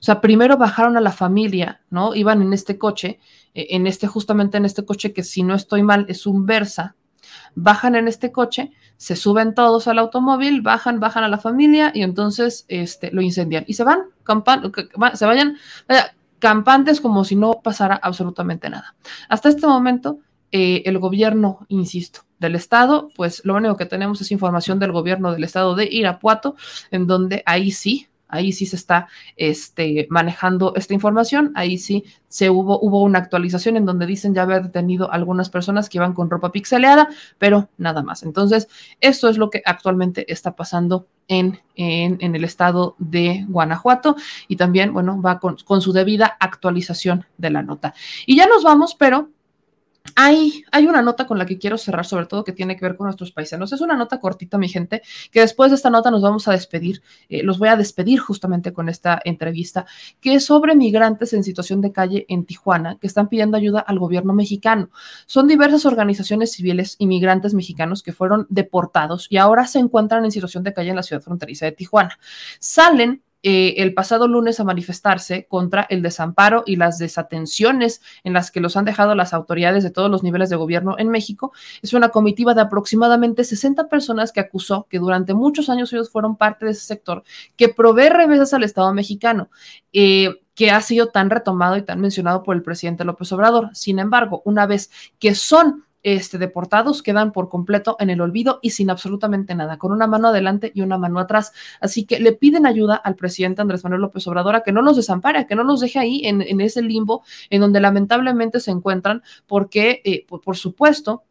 O 0.00 0.02
sea, 0.02 0.20
primero 0.22 0.56
bajaron 0.56 0.96
a 0.96 1.00
la 1.00 1.12
familia, 1.12 1.82
¿no? 1.90 2.14
Iban 2.14 2.40
en 2.40 2.54
este 2.54 2.78
coche, 2.78 3.20
eh, 3.54 3.68
en 3.70 3.86
este, 3.86 4.06
justamente 4.06 4.56
en 4.56 4.64
este 4.64 4.84
coche 4.84 5.12
que 5.12 5.22
si 5.22 5.42
no 5.42 5.54
estoy 5.54 5.82
mal 5.82 6.06
es 6.08 6.26
un 6.26 6.46
Versa. 6.46 6.96
Bajan 7.54 7.94
en 7.96 8.08
este 8.08 8.32
coche, 8.32 8.72
se 8.96 9.14
suben 9.14 9.54
todos 9.54 9.88
al 9.88 9.98
automóvil, 9.98 10.62
bajan, 10.62 11.00
bajan 11.00 11.24
a 11.24 11.28
la 11.28 11.38
familia 11.38 11.92
y 11.94 12.02
entonces 12.02 12.64
este, 12.68 13.10
lo 13.12 13.20
incendian. 13.20 13.64
Y 13.66 13.74
se 13.74 13.84
van, 13.84 14.04
campan, 14.24 14.72
se 15.14 15.26
vayan, 15.26 15.58
vaya, 15.86 16.14
campantes 16.38 17.00
como 17.00 17.24
si 17.24 17.36
no 17.36 17.60
pasara 17.62 18.00
absolutamente 18.02 18.70
nada. 18.70 18.96
Hasta 19.28 19.50
este 19.50 19.66
momento, 19.66 20.20
eh, 20.50 20.82
el 20.86 20.98
gobierno, 20.98 21.66
insisto, 21.68 22.22
del 22.38 22.54
estado, 22.54 23.10
pues 23.16 23.42
lo 23.44 23.54
único 23.54 23.76
que 23.76 23.86
tenemos 23.86 24.20
es 24.22 24.32
información 24.32 24.78
del 24.78 24.92
gobierno 24.92 25.32
del 25.32 25.44
estado 25.44 25.74
de 25.74 25.88
Irapuato, 25.90 26.56
en 26.90 27.06
donde 27.06 27.42
ahí 27.44 27.70
sí 27.70 28.08
Ahí 28.32 28.52
sí 28.52 28.66
se 28.66 28.76
está 28.76 29.08
este, 29.36 30.06
manejando 30.10 30.74
esta 30.76 30.94
información. 30.94 31.52
Ahí 31.54 31.78
sí 31.78 32.04
se 32.28 32.50
hubo, 32.50 32.78
hubo 32.80 33.02
una 33.02 33.18
actualización 33.18 33.76
en 33.76 33.84
donde 33.84 34.06
dicen 34.06 34.34
ya 34.34 34.42
haber 34.42 34.62
detenido 34.62 35.12
algunas 35.12 35.50
personas 35.50 35.88
que 35.88 35.98
iban 35.98 36.12
con 36.12 36.30
ropa 36.30 36.52
pixeleada, 36.52 37.08
pero 37.38 37.68
nada 37.76 38.02
más. 38.02 38.22
Entonces, 38.22 38.68
esto 39.00 39.28
es 39.28 39.38
lo 39.38 39.50
que 39.50 39.62
actualmente 39.64 40.30
está 40.32 40.54
pasando 40.54 41.06
en, 41.28 41.60
en, 41.76 42.34
el 42.34 42.44
estado 42.44 42.96
de 42.98 43.44
Guanajuato 43.48 44.16
y 44.48 44.56
también, 44.56 44.92
bueno, 44.92 45.22
va 45.22 45.38
con, 45.38 45.56
con 45.64 45.80
su 45.80 45.92
debida 45.92 46.36
actualización 46.40 47.24
de 47.38 47.50
la 47.50 47.62
nota. 47.62 47.94
Y 48.26 48.36
ya 48.36 48.46
nos 48.46 48.64
vamos, 48.64 48.96
pero 48.98 49.28
hay, 50.14 50.64
una 50.86 51.02
nota 51.02 51.26
con 51.26 51.38
la 51.38 51.46
que 51.46 51.58
quiero 51.58 51.78
cerrar, 51.78 52.04
sobre 52.04 52.26
todo 52.26 52.44
que 52.44 52.52
tiene 52.52 52.76
que 52.76 52.84
ver 52.84 52.96
con 52.96 53.06
nuestros 53.06 53.32
paisanos. 53.32 53.72
Es 53.72 53.80
una 53.80 53.96
nota 53.96 54.18
cortita, 54.18 54.58
mi 54.58 54.68
gente, 54.68 55.02
que 55.30 55.40
después 55.40 55.70
de 55.70 55.76
esta 55.76 55.90
nota 55.90 56.10
nos 56.10 56.22
vamos 56.22 56.48
a 56.48 56.52
despedir. 56.52 57.02
Eh, 57.28 57.42
los 57.42 57.58
voy 57.58 57.68
a 57.68 57.76
despedir 57.76 58.18
justamente 58.18 58.72
con 58.72 58.88
esta 58.88 59.20
entrevista, 59.24 59.86
que 60.20 60.34
es 60.34 60.44
sobre 60.44 60.74
migrantes 60.74 61.32
en 61.32 61.44
situación 61.44 61.80
de 61.80 61.92
calle 61.92 62.26
en 62.28 62.44
Tijuana, 62.44 62.98
que 63.00 63.06
están 63.06 63.28
pidiendo 63.28 63.56
ayuda 63.56 63.80
al 63.80 63.98
gobierno 63.98 64.32
mexicano. 64.32 64.90
Son 65.26 65.46
diversas 65.46 65.86
organizaciones 65.86 66.52
civiles 66.52 66.96
inmigrantes 66.98 67.54
mexicanos 67.54 68.02
que 68.02 68.12
fueron 68.12 68.46
deportados 68.48 69.26
y 69.30 69.36
ahora 69.36 69.66
se 69.66 69.78
encuentran 69.78 70.24
en 70.24 70.32
situación 70.32 70.64
de 70.64 70.72
calle 70.72 70.90
en 70.90 70.96
la 70.96 71.02
ciudad 71.02 71.22
fronteriza 71.22 71.66
de 71.66 71.72
Tijuana. 71.72 72.18
Salen 72.58 73.22
eh, 73.42 73.74
el 73.78 73.94
pasado 73.94 74.28
lunes 74.28 74.60
a 74.60 74.64
manifestarse 74.64 75.46
contra 75.48 75.86
el 75.88 76.02
desamparo 76.02 76.62
y 76.66 76.76
las 76.76 76.98
desatenciones 76.98 78.02
en 78.24 78.32
las 78.32 78.50
que 78.50 78.60
los 78.60 78.76
han 78.76 78.84
dejado 78.84 79.14
las 79.14 79.32
autoridades 79.32 79.82
de 79.82 79.90
todos 79.90 80.10
los 80.10 80.22
niveles 80.22 80.50
de 80.50 80.56
gobierno 80.56 80.96
en 80.98 81.08
México. 81.08 81.52
Es 81.82 81.94
una 81.94 82.10
comitiva 82.10 82.54
de 82.54 82.60
aproximadamente 82.60 83.44
60 83.44 83.88
personas 83.88 84.32
que 84.32 84.40
acusó 84.40 84.86
que 84.90 84.98
durante 84.98 85.34
muchos 85.34 85.70
años 85.70 85.92
ellos 85.92 86.10
fueron 86.10 86.36
parte 86.36 86.66
de 86.66 86.72
ese 86.72 86.84
sector 86.84 87.22
que 87.56 87.68
provee 87.68 88.10
remesas 88.10 88.52
al 88.52 88.64
Estado 88.64 88.92
mexicano. 88.92 89.50
Eh, 89.92 90.40
que 90.54 90.70
ha 90.70 90.82
sido 90.82 91.06
tan 91.06 91.30
retomado 91.30 91.78
y 91.78 91.82
tan 91.82 92.02
mencionado 92.02 92.42
por 92.42 92.54
el 92.54 92.62
presidente 92.62 93.06
López 93.06 93.32
Obrador. 93.32 93.70
Sin 93.72 93.98
embargo, 93.98 94.42
una 94.44 94.66
vez 94.66 94.90
que 95.18 95.34
son 95.34 95.86
este, 96.02 96.38
deportados 96.38 97.02
quedan 97.02 97.32
por 97.32 97.48
completo 97.48 97.96
en 97.98 98.10
el 98.10 98.20
olvido 98.20 98.58
y 98.62 98.70
sin 98.70 98.90
absolutamente 98.90 99.54
nada, 99.54 99.78
con 99.78 99.92
una 99.92 100.06
mano 100.06 100.28
adelante 100.28 100.72
y 100.74 100.80
una 100.80 100.98
mano 100.98 101.20
atrás. 101.20 101.52
Así 101.80 102.04
que 102.04 102.20
le 102.20 102.32
piden 102.32 102.66
ayuda 102.66 102.96
al 102.96 103.16
presidente 103.16 103.62
Andrés 103.62 103.84
Manuel 103.84 104.02
López 104.02 104.26
Obrador 104.26 104.56
a 104.56 104.62
que 104.62 104.72
no 104.72 104.82
los 104.82 104.96
desampare, 104.96 105.46
que 105.46 105.54
no 105.54 105.64
los 105.64 105.80
deje 105.80 105.98
ahí 105.98 106.22
en, 106.24 106.42
en 106.42 106.60
ese 106.60 106.82
limbo 106.82 107.22
en 107.50 107.60
donde 107.60 107.80
lamentablemente 107.80 108.60
se 108.60 108.70
encuentran, 108.70 109.22
porque, 109.46 110.02
eh, 110.04 110.24
por, 110.26 110.40
por 110.40 110.56
supuesto, 110.56 111.24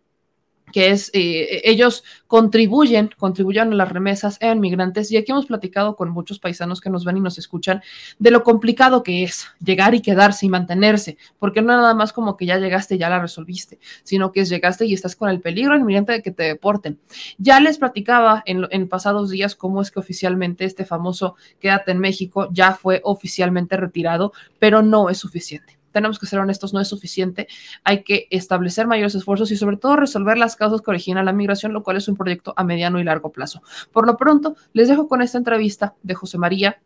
que 0.72 0.92
es, 0.92 1.10
eh, 1.14 1.62
ellos 1.64 2.04
contribuyen, 2.28 3.10
contribuyen 3.18 3.74
a 3.74 3.76
las 3.76 3.92
remesas 3.92 4.38
en 4.42 4.60
migrantes 4.60 5.12
y 5.12 5.18
aquí 5.18 5.32
hemos 5.32 5.46
platicado 5.46 5.96
con 5.96 6.10
muchos 6.10 6.40
paisanos 6.40 6.82
que 6.82 6.90
nos 6.90 7.06
ven 7.06 7.18
y 7.18 7.22
nos 7.22 7.38
escuchan 7.38 7.82
de 8.20 8.32
lo 8.32 8.44
complicado 8.44 9.04
que 9.04 9.24
es 9.24 9.48
llegar 9.64 9.96
y 9.96 10.02
quedarse 10.02 10.46
y 10.46 10.50
mantenerse, 10.50 11.18
porque 11.40 11.62
no 11.62 11.68
nada 11.70 11.94
más 11.94 12.14
como 12.14 12.38
que 12.38 12.46
ya 12.46 12.58
llegaste 12.58 12.96
y 12.96 12.98
ya 12.98 13.10
la 13.10 13.20
resolviste, 13.20 13.80
sino 14.04 14.32
que 14.32 14.42
es 14.42 14.50
llegaste 14.50 14.86
y 14.86 14.94
estás 14.94 15.16
con 15.16 15.30
el 15.30 15.42
peligro 15.42 15.76
inminente 15.76 16.12
de 16.12 16.22
que 16.22 16.32
te 16.32 16.44
deporten. 16.44 17.00
Ya 17.38 17.60
les 17.60 17.78
platicaba 17.78 18.44
en, 18.46 18.68
en 18.72 18.88
pasados 18.88 19.30
días 19.30 19.56
cómo 19.56 19.82
es 19.82 19.92
que 19.92 20.00
oficialmente 20.00 20.66
este 20.66 20.86
famoso 20.86 21.36
Quédate 21.60 21.92
en 21.92 22.00
México 22.00 22.48
ya 22.52 22.74
fue 22.74 23.02
oficialmente 23.04 23.78
retirado, 23.78 24.34
pero 24.60 24.82
no 24.82 25.10
es 25.10 25.18
suficiente 25.18 25.79
tenemos 25.92 26.20
que 26.20 26.26
ser 26.26 26.40
honestos, 26.40 26.74
no 26.74 26.80
es 26.80 26.88
suficiente. 26.88 27.48
Hay 27.84 28.04
que 28.04 28.28
establecer 28.30 28.88
mayores 28.88 29.16
esfuerzos 29.16 29.52
y 29.52 29.58
sobre 29.58 29.78
todo 29.78 29.96
resolver 29.96 30.38
las 30.38 30.56
causas 30.56 30.82
que 30.82 30.92
originan 30.92 31.26
la 31.26 31.34
migración, 31.34 31.74
lo 31.74 31.84
cual 31.84 31.98
es 31.98 32.08
un 32.08 32.16
proyecto 32.16 32.54
a 32.56 32.64
mediano 32.64 33.00
y 33.00 33.04
largo 33.04 33.32
plazo. 33.32 33.62
Por 33.92 34.06
lo 34.06 34.18
pronto, 34.18 34.56
les 34.74 34.88
dejo 34.88 35.08
con 35.08 35.22
esta 35.22 35.38
entrevista 35.38 35.96
de 36.04 36.14
José 36.14 36.38
María 36.38 36.80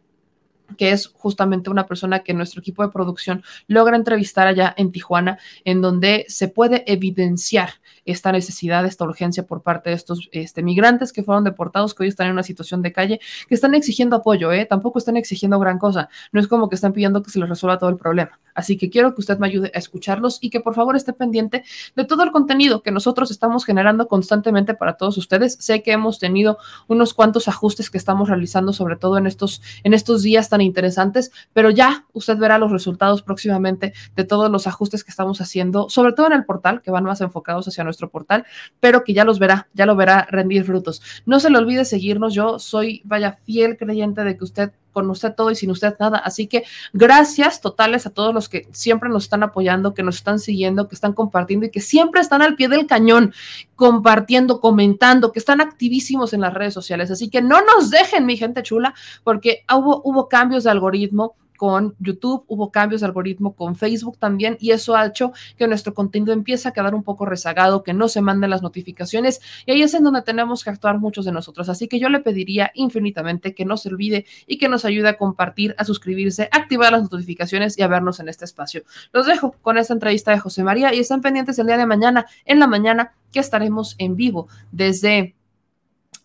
que 0.78 0.92
es 0.92 1.08
justamente 1.08 1.70
una 1.70 1.86
persona 1.86 2.20
que 2.20 2.34
nuestro 2.34 2.62
equipo 2.62 2.84
de 2.84 2.92
producción 2.92 3.44
logra 3.68 3.96
entrevistar 3.96 4.48
allá 4.48 4.74
en 4.78 4.92
Tijuana, 4.92 5.38
en 5.66 5.82
donde 5.82 6.26
se 6.30 6.48
puede 6.48 6.84
evidenciar 6.92 7.74
esta 8.06 8.32
necesidad, 8.32 8.86
esta 8.86 9.06
urgencia 9.06 9.46
por 9.46 9.62
parte 9.62 9.90
de 9.90 9.96
estos 9.96 10.30
este, 10.32 10.64
migrantes 10.64 11.14
que 11.14 11.24
fueron 11.24 11.44
deportados, 11.44 11.94
que 11.94 12.04
hoy 12.04 12.10
están 12.10 12.28
en 12.28 12.34
una 12.34 12.44
situación 12.44 12.82
de 12.82 12.92
calle, 12.92 13.20
que 13.48 13.56
están 13.56 13.76
exigiendo 13.76 14.16
apoyo, 14.16 14.52
¿eh? 14.52 14.66
tampoco 14.66 15.00
están 15.00 15.18
exigiendo 15.18 15.60
gran 15.60 15.80
cosa, 15.80 16.10
no 16.32 16.40
es 16.40 16.48
como 16.48 16.70
que 16.70 16.76
están 16.76 16.94
pidiendo 16.94 17.24
que 17.24 17.32
se 17.32 17.40
les 17.40 17.50
resuelva 17.50 17.78
todo 17.78 17.90
el 17.90 17.98
problema. 17.98 18.40
Así 18.56 18.78
que 18.78 18.90
quiero 18.90 19.16
que 19.16 19.22
usted 19.22 19.40
me 19.40 19.48
ayude 19.48 19.72
a 19.74 19.80
escucharlos 19.80 20.38
y 20.42 20.50
que 20.52 20.60
por 20.60 20.76
favor 20.76 20.96
esté 20.96 21.14
pendiente 21.14 21.64
de 21.96 22.06
todo 22.06 22.24
el 22.24 22.32
contenido 22.32 22.84
que 22.84 22.92
nosotros 22.92 23.32
estamos 23.32 23.66
generando 23.66 24.08
constantemente 24.08 24.76
para 24.76 24.94
todos 24.96 25.18
ustedes. 25.18 25.58
Sé 25.60 25.82
que 25.82 25.92
hemos 25.92 26.20
tenido 26.20 26.58
unos 26.88 27.16
cuantos 27.16 27.48
ajustes 27.48 27.90
que 27.90 27.98
estamos 27.98 28.30
realizando, 28.30 28.72
sobre 28.72 28.96
todo 28.96 29.18
en 29.18 29.26
estos, 29.26 29.62
en 29.84 29.94
estos 29.96 30.22
días 30.22 30.50
tan 30.50 30.62
interesantes, 30.62 31.32
pero 31.54 31.72
ya 31.72 32.06
usted 32.14 32.38
verá 32.38 32.60
los 32.60 32.72
resultados 32.72 33.24
próximamente 33.24 33.94
de 34.16 34.24
todos 34.24 34.52
los 34.52 34.68
ajustes 34.68 35.04
que 35.04 35.10
estamos 35.10 35.42
haciendo, 35.42 35.90
sobre 35.90 36.14
todo 36.14 36.28
en 36.28 36.34
el 36.34 36.46
portal, 36.46 36.82
que 36.82 36.92
van 36.92 37.06
más 37.06 37.22
enfocados 37.22 37.68
hacia 37.68 37.84
nuestro 37.84 37.93
portal, 37.98 38.46
pero 38.80 39.04
que 39.04 39.14
ya 39.14 39.26
los 39.26 39.40
verá, 39.40 39.68
ya 39.74 39.86
lo 39.86 39.96
verá 39.96 40.28
rendir 40.30 40.64
frutos. 40.66 41.02
No 41.26 41.40
se 41.40 41.50
le 41.50 41.58
olvide 41.58 41.86
seguirnos, 41.86 42.34
yo 42.34 42.60
soy, 42.60 43.02
vaya, 43.06 43.38
fiel 43.46 43.78
creyente 43.78 44.24
de 44.24 44.38
que 44.38 44.44
usted 44.44 44.72
con 44.94 45.10
usted 45.10 45.34
todo 45.34 45.52
y 45.52 45.56
sin 45.56 45.72
usted 45.72 45.96
nada. 46.00 46.20
Así 46.20 46.48
que 46.48 46.64
gracias 46.94 47.60
totales 47.60 48.06
a 48.06 48.12
todos 48.12 48.34
los 48.34 48.48
que 48.48 48.68
siempre 48.72 49.10
nos 49.10 49.24
están 49.24 49.44
apoyando, 49.44 49.94
que 49.94 50.04
nos 50.04 50.16
están 50.16 50.40
siguiendo, 50.40 50.88
que 50.88 50.96
están 50.96 51.14
compartiendo 51.14 51.66
y 51.66 51.72
que 51.72 51.82
siempre 51.82 52.22
están 52.22 52.42
al 52.42 52.56
pie 52.56 52.70
del 52.70 52.86
cañón, 52.86 53.34
compartiendo, 53.76 54.62
comentando, 54.62 55.32
que 55.32 55.40
están 55.40 55.60
activísimos 55.60 56.32
en 56.34 56.42
las 56.42 56.54
redes 56.54 56.74
sociales. 56.74 57.12
Así 57.12 57.30
que 57.30 57.42
no 57.42 57.60
nos 57.66 57.90
dejen, 57.90 58.26
mi 58.26 58.38
gente 58.38 58.64
chula, 58.64 58.94
porque 59.24 59.66
hubo, 59.74 60.02
hubo 60.06 60.30
cambios 60.30 60.64
de 60.64 60.70
algoritmo 60.70 61.36
con 61.64 61.96
YouTube, 61.98 62.44
hubo 62.48 62.72
cambios 62.72 63.00
de 63.00 63.08
algoritmo 63.08 63.56
con 63.56 63.78
Facebook 63.78 64.18
también 64.18 64.58
y 64.60 64.72
eso 64.72 64.98
ha 64.98 65.06
hecho 65.06 65.32
que 65.58 65.66
nuestro 65.66 65.94
contenido 65.94 66.34
empiece 66.34 66.68
a 66.68 66.72
quedar 66.72 66.94
un 66.94 67.04
poco 67.04 67.26
rezagado, 67.26 67.84
que 67.84 67.94
no 67.94 68.10
se 68.10 68.20
manden 68.20 68.50
las 68.50 68.62
notificaciones 68.62 69.40
y 69.66 69.72
ahí 69.72 69.82
es 69.82 69.94
en 69.94 70.04
donde 70.04 70.24
tenemos 70.24 70.66
que 70.66 70.72
actuar 70.72 71.00
muchos 71.00 71.24
de 71.24 71.32
nosotros. 71.32 71.70
Así 71.70 71.88
que 71.88 72.00
yo 72.00 72.10
le 72.10 72.20
pediría 72.20 72.72
infinitamente 72.74 73.56
que 73.56 73.64
no 73.64 73.78
se 73.78 73.88
olvide 73.88 74.26
y 74.46 74.58
que 74.58 74.68
nos 74.68 74.84
ayude 74.84 75.08
a 75.08 75.18
compartir, 75.18 75.74
a 75.78 75.86
suscribirse, 75.86 76.50
a 76.52 76.58
activar 76.58 76.92
las 76.92 77.04
notificaciones 77.04 77.78
y 77.78 77.82
a 77.82 77.88
vernos 77.88 78.20
en 78.20 78.28
este 78.28 78.44
espacio. 78.44 78.84
Los 79.14 79.26
dejo 79.26 79.56
con 79.62 79.78
esta 79.78 79.94
entrevista 79.94 80.32
de 80.32 80.40
José 80.40 80.66
María 80.66 80.94
y 80.94 81.00
están 81.00 81.22
pendientes 81.22 81.58
el 81.60 81.68
día 81.68 81.78
de 81.78 81.86
mañana, 81.86 82.26
en 82.44 82.60
la 82.60 82.68
mañana, 82.68 83.14
que 83.32 83.40
estaremos 83.40 83.96
en 84.00 84.18
vivo 84.18 84.50
desde 84.74 85.34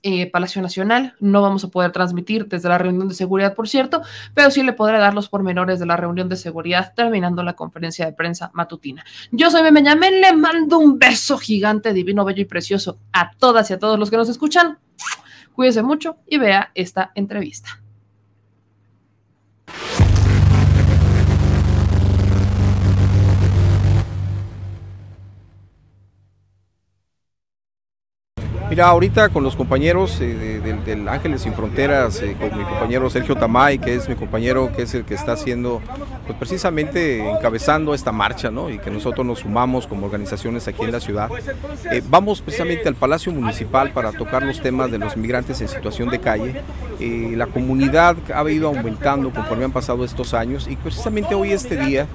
eh, 0.02 0.30
Palacio 0.30 0.62
Nacional. 0.62 1.14
No 1.20 1.42
vamos 1.42 1.64
a 1.64 1.68
poder 1.68 1.92
transmitir 1.92 2.46
desde 2.46 2.68
la 2.68 2.78
reunión 2.78 3.08
de 3.08 3.14
seguridad, 3.14 3.54
por 3.54 3.68
cierto, 3.68 4.02
pero 4.34 4.50
sí 4.50 4.62
le 4.62 4.72
podré 4.72 4.98
dar 4.98 5.14
los 5.14 5.28
pormenores 5.28 5.78
de 5.78 5.86
la 5.86 5.96
reunión 5.96 6.28
de 6.28 6.36
seguridad 6.36 6.92
terminando 6.94 7.42
la 7.42 7.54
conferencia 7.54 8.06
de 8.06 8.12
prensa 8.12 8.50
matutina. 8.54 9.04
Yo 9.30 9.50
soy 9.50 9.62
Memeñamen, 9.62 10.20
le 10.20 10.32
mando 10.34 10.78
un 10.78 10.98
beso 10.98 11.38
gigante, 11.38 11.92
divino, 11.92 12.24
bello 12.24 12.42
y 12.42 12.46
precioso 12.46 12.98
a 13.12 13.30
todas 13.32 13.70
y 13.70 13.74
a 13.74 13.78
todos 13.78 13.98
los 13.98 14.10
que 14.10 14.16
nos 14.16 14.28
escuchan. 14.28 14.78
Cuídese 15.52 15.82
mucho 15.82 16.18
y 16.26 16.38
vea 16.38 16.70
esta 16.74 17.10
entrevista. 17.14 17.80
Mira, 28.78 28.90
ahorita 28.90 29.30
con 29.30 29.42
los 29.42 29.56
compañeros 29.56 30.20
eh, 30.20 30.62
del, 30.86 31.08
Ángeles 31.08 31.42
Sin 31.42 31.52
Fronteras, 31.52 32.22
eh, 32.22 32.36
con 32.38 32.56
mi 32.56 32.62
compañero 32.62 33.10
Sergio 33.10 33.34
Tamay, 33.34 33.80
que 33.80 33.96
es 33.96 34.08
mi 34.08 34.14
compañero, 34.14 34.70
que 34.70 34.82
es 34.82 34.94
el 34.94 35.04
que 35.04 35.14
está 35.14 35.32
haciendo, 35.32 35.82
pues 36.28 36.38
precisamente 36.38 37.26
encabezando 37.26 37.94
esta 37.94 38.12
marcha, 38.12 38.50
¿no? 38.50 38.68
Y 38.68 38.78
que 38.78 38.90
nosotros 38.90 39.26
nos 39.26 39.38
sumamos 39.38 39.86
como 39.86 40.04
organizaciones 40.04 40.68
aquí 40.68 40.84
en 40.84 40.92
la 40.92 41.00
ciudad. 41.00 41.30
Eh, 41.90 42.02
vamos 42.06 42.42
precisamente 42.42 42.86
al 42.86 42.96
Palacio 42.96 43.32
Municipal 43.32 43.92
para 43.92 44.12
tocar 44.12 44.42
los 44.42 44.60
temas 44.60 44.90
de 44.90 44.98
los 44.98 45.16
migrantes 45.16 45.62
en 45.62 45.68
situación 45.68 46.10
de 46.10 46.20
calle. 46.20 46.60
la 47.00 47.46
comunidad 47.46 48.16
ha 48.34 48.50
ido 48.50 48.68
aumentando 48.68 49.30
conforme 49.30 49.64
han 49.64 49.72
pasado 49.72 50.04
estos 50.04 50.34
años 50.34 50.68
y 50.68 50.76
precisamente 50.76 51.34
hoy 51.34 51.52
este 51.52 51.76
día 51.76 52.06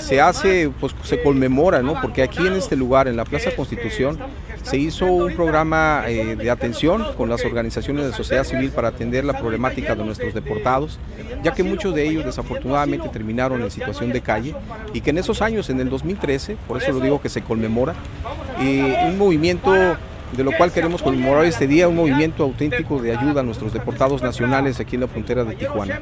se 0.00 0.20
hace, 0.20 0.70
pues 0.80 0.94
se 1.04 1.22
conmemora, 1.22 1.80
¿no? 1.80 2.00
Porque 2.00 2.22
aquí 2.22 2.44
en 2.44 2.54
este 2.54 2.74
lugar, 2.74 3.06
en 3.06 3.16
la 3.16 3.24
Plaza 3.24 3.50
Constitución, 3.54 4.18
se 4.64 4.78
hizo 4.78 5.06
un 5.06 5.34
programa 5.34 6.04
eh, 6.06 6.36
de 6.36 6.50
atención 6.50 7.04
con 7.16 7.28
las 7.28 7.44
organizaciones 7.44 8.06
de 8.06 8.12
sociedad 8.12 8.44
civil 8.44 8.70
para 8.70 8.88
atender 8.88 9.24
la 9.24 9.38
problemática 9.38 9.94
de 9.94 10.04
nuestros 10.04 10.32
deportados, 10.32 10.98
ya 11.42 11.52
que 11.52 11.62
muchos 11.62 11.94
de 11.94 12.08
ellos 12.08 12.24
desafortunadamente 12.24 13.08
terminaron 13.10 13.43
en 13.52 13.70
situación 13.70 14.12
de 14.12 14.20
calle 14.20 14.54
y 14.92 15.00
que 15.00 15.10
en 15.10 15.18
esos 15.18 15.42
años, 15.42 15.70
en 15.70 15.80
el 15.80 15.90
2013, 15.90 16.56
por 16.66 16.82
eso 16.82 16.92
lo 16.92 17.00
digo 17.00 17.20
que 17.20 17.28
se 17.28 17.42
conmemora, 17.42 17.94
eh, 18.60 19.06
un 19.06 19.18
movimiento 19.18 19.72
de 20.36 20.44
lo 20.44 20.52
cual 20.52 20.72
queremos 20.72 21.02
conmemorar 21.02 21.44
este 21.44 21.66
día 21.66 21.86
un 21.86 21.96
movimiento 21.96 22.42
auténtico 22.42 23.00
de 23.00 23.16
ayuda 23.16 23.40
a 23.40 23.44
nuestros 23.44 23.72
deportados 23.72 24.22
nacionales 24.22 24.80
aquí 24.80 24.96
en 24.96 25.02
la 25.02 25.08
frontera 25.08 25.44
de 25.44 25.54
Tijuana. 25.54 26.00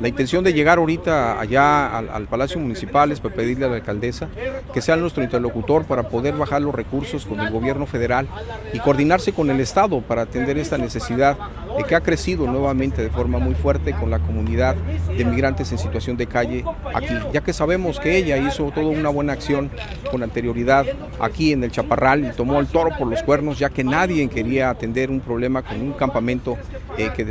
La 0.00 0.08
intención 0.08 0.42
de 0.42 0.52
llegar 0.52 0.78
ahorita 0.78 1.38
allá 1.38 1.98
al, 1.98 2.26
Palacio 2.26 2.58
Municipal 2.58 3.12
es 3.12 3.20
para 3.20 3.34
pedirle 3.34 3.66
a 3.66 3.68
la 3.68 3.76
alcaldesa 3.76 4.28
que 4.72 4.80
sea 4.80 4.96
nuestro 4.96 5.22
interlocutor 5.22 5.84
para 5.84 6.08
poder 6.08 6.34
bajar 6.34 6.62
los 6.62 6.74
recursos 6.74 7.26
con 7.26 7.40
el 7.40 7.50
gobierno 7.50 7.86
federal 7.86 8.26
y 8.72 8.78
coordinarse 8.78 9.32
con 9.32 9.50
el 9.50 9.60
Estado 9.60 10.00
para 10.00 10.22
atender 10.22 10.56
esta 10.58 10.78
necesidad 10.78 11.36
que 11.82 11.96
ha 11.96 12.00
crecido 12.00 12.46
nuevamente 12.46 13.02
de 13.02 13.10
forma 13.10 13.38
muy 13.38 13.54
fuerte 13.54 13.92
con 13.92 14.10
la 14.10 14.20
comunidad 14.20 14.76
de 14.76 15.24
migrantes 15.24 15.72
en 15.72 15.78
situación 15.78 16.16
de 16.16 16.26
calle 16.26 16.64
aquí, 16.94 17.14
ya 17.32 17.40
que 17.40 17.52
sabemos 17.52 17.98
que 17.98 18.16
ella 18.16 18.36
hizo 18.36 18.70
toda 18.70 18.86
una 18.86 19.08
buena 19.08 19.32
acción 19.32 19.70
con 20.10 20.22
anterioridad 20.22 20.86
aquí 21.20 21.52
en 21.52 21.64
el 21.64 21.72
Chaparral 21.72 22.24
y 22.24 22.30
tomó 22.30 22.60
el 22.60 22.66
toro 22.66 22.90
por 22.96 23.08
los 23.08 23.22
cuernos, 23.22 23.58
ya 23.58 23.70
que 23.70 23.84
nadie 23.84 24.28
quería 24.28 24.70
atender 24.70 25.10
un 25.10 25.20
problema 25.20 25.62
con 25.62 25.80
un 25.80 25.92
campamento 25.92 26.56
eh, 26.96 27.10
que 27.14 27.26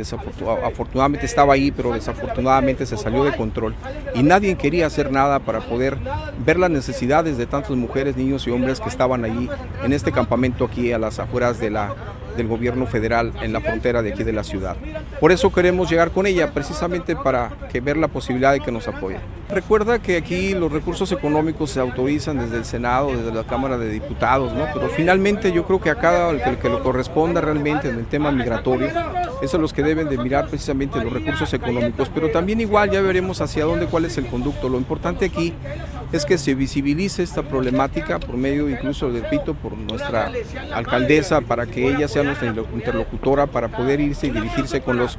afortunadamente 0.64 1.26
estaba 1.26 1.54
ahí, 1.54 1.70
pero 1.70 1.92
desafortunadamente 1.92 2.86
se 2.86 2.96
salió 2.96 3.24
de 3.24 3.36
control. 3.36 3.74
Y 4.14 4.22
nadie 4.22 4.56
quería 4.56 4.86
hacer 4.86 5.10
nada 5.10 5.38
para 5.38 5.60
poder 5.60 5.96
ver 6.44 6.58
las 6.58 6.70
necesidades 6.70 7.38
de 7.38 7.46
tantas 7.46 7.70
mujeres, 7.70 8.16
niños 8.16 8.46
y 8.46 8.50
hombres 8.50 8.80
que 8.80 8.88
estaban 8.88 9.24
allí 9.24 9.48
en 9.82 9.92
este 9.92 10.12
campamento 10.12 10.64
aquí 10.64 10.92
a 10.92 10.98
las 10.98 11.18
afueras 11.18 11.58
de 11.58 11.70
la 11.70 11.94
del 12.36 12.48
gobierno 12.48 12.86
federal 12.86 13.32
en 13.42 13.52
la 13.52 13.60
frontera 13.60 14.02
de 14.02 14.12
aquí 14.12 14.24
de 14.24 14.32
la 14.32 14.44
ciudad. 14.44 14.76
Por 15.20 15.32
eso 15.32 15.52
queremos 15.52 15.90
llegar 15.90 16.10
con 16.10 16.26
ella, 16.26 16.52
precisamente 16.52 17.16
para 17.16 17.52
que 17.70 17.80
ver 17.80 17.96
la 17.96 18.08
posibilidad 18.08 18.52
de 18.52 18.60
que 18.60 18.72
nos 18.72 18.88
apoye. 18.88 19.18
Recuerda 19.48 19.98
que 20.00 20.16
aquí 20.16 20.54
los 20.54 20.72
recursos 20.72 21.12
económicos 21.12 21.70
se 21.70 21.80
autorizan 21.80 22.38
desde 22.38 22.56
el 22.56 22.64
Senado, 22.64 23.08
desde 23.14 23.32
la 23.32 23.44
Cámara 23.44 23.78
de 23.78 23.88
Diputados, 23.88 24.52
¿no? 24.52 24.66
Pero 24.72 24.88
finalmente 24.88 25.52
yo 25.52 25.64
creo 25.64 25.80
que 25.80 25.90
a 25.90 25.96
cada 25.96 26.30
el 26.30 26.42
que, 26.42 26.56
que 26.56 26.68
lo 26.68 26.82
corresponda 26.82 27.40
realmente 27.40 27.88
en 27.88 27.98
el 27.98 28.06
tema 28.06 28.32
migratorio, 28.32 28.88
es 29.42 29.52
los 29.54 29.72
que 29.72 29.82
deben 29.82 30.08
de 30.08 30.18
mirar 30.18 30.48
precisamente 30.48 31.02
los 31.02 31.12
recursos 31.12 31.52
económicos, 31.52 32.10
pero 32.12 32.30
también 32.30 32.60
igual 32.60 32.90
ya 32.90 33.00
veremos 33.00 33.40
hacia 33.40 33.64
dónde, 33.64 33.86
cuál 33.86 34.04
es 34.04 34.16
el 34.18 34.26
conducto. 34.26 34.68
Lo 34.68 34.78
importante 34.78 35.26
aquí 35.26 35.52
es 36.12 36.24
que 36.24 36.38
se 36.38 36.54
visibilice 36.54 37.22
esta 37.22 37.42
problemática 37.42 38.18
por 38.18 38.36
medio 38.36 38.68
incluso, 38.68 39.10
repito, 39.10 39.54
por 39.54 39.76
nuestra 39.76 40.30
alcaldesa, 40.72 41.40
para 41.40 41.66
que 41.66 41.88
ella 41.88 42.08
sea 42.08 42.22
nuestra 42.24 42.48
interlocutora, 42.48 43.46
para 43.46 43.68
poder 43.68 44.00
irse 44.00 44.26
y 44.26 44.30
dirigirse 44.30 44.80
con 44.80 44.96
los 44.96 45.18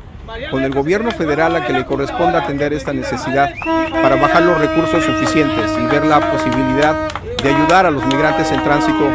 con 0.50 0.64
el 0.64 0.74
gobierno 0.74 1.12
federal 1.12 1.56
a 1.56 1.66
que 1.66 1.74
le 1.74 1.86
corresponda 1.86 2.44
atender 2.44 2.74
esta 2.74 2.94
necesidad 2.94 3.54
para 3.92 4.16
bajar 4.16 4.44
los 4.44 4.60
recursos 4.60 5.04
suficientes 5.04 5.72
y 5.80 5.86
ver 5.86 6.06
la 6.06 6.32
posibilidad 6.32 7.08
de 7.44 7.54
ayudar 7.54 7.86
a 7.86 7.92
los 7.92 8.04
migrantes 8.08 8.52
en 8.52 8.64
tránsito, 8.64 9.08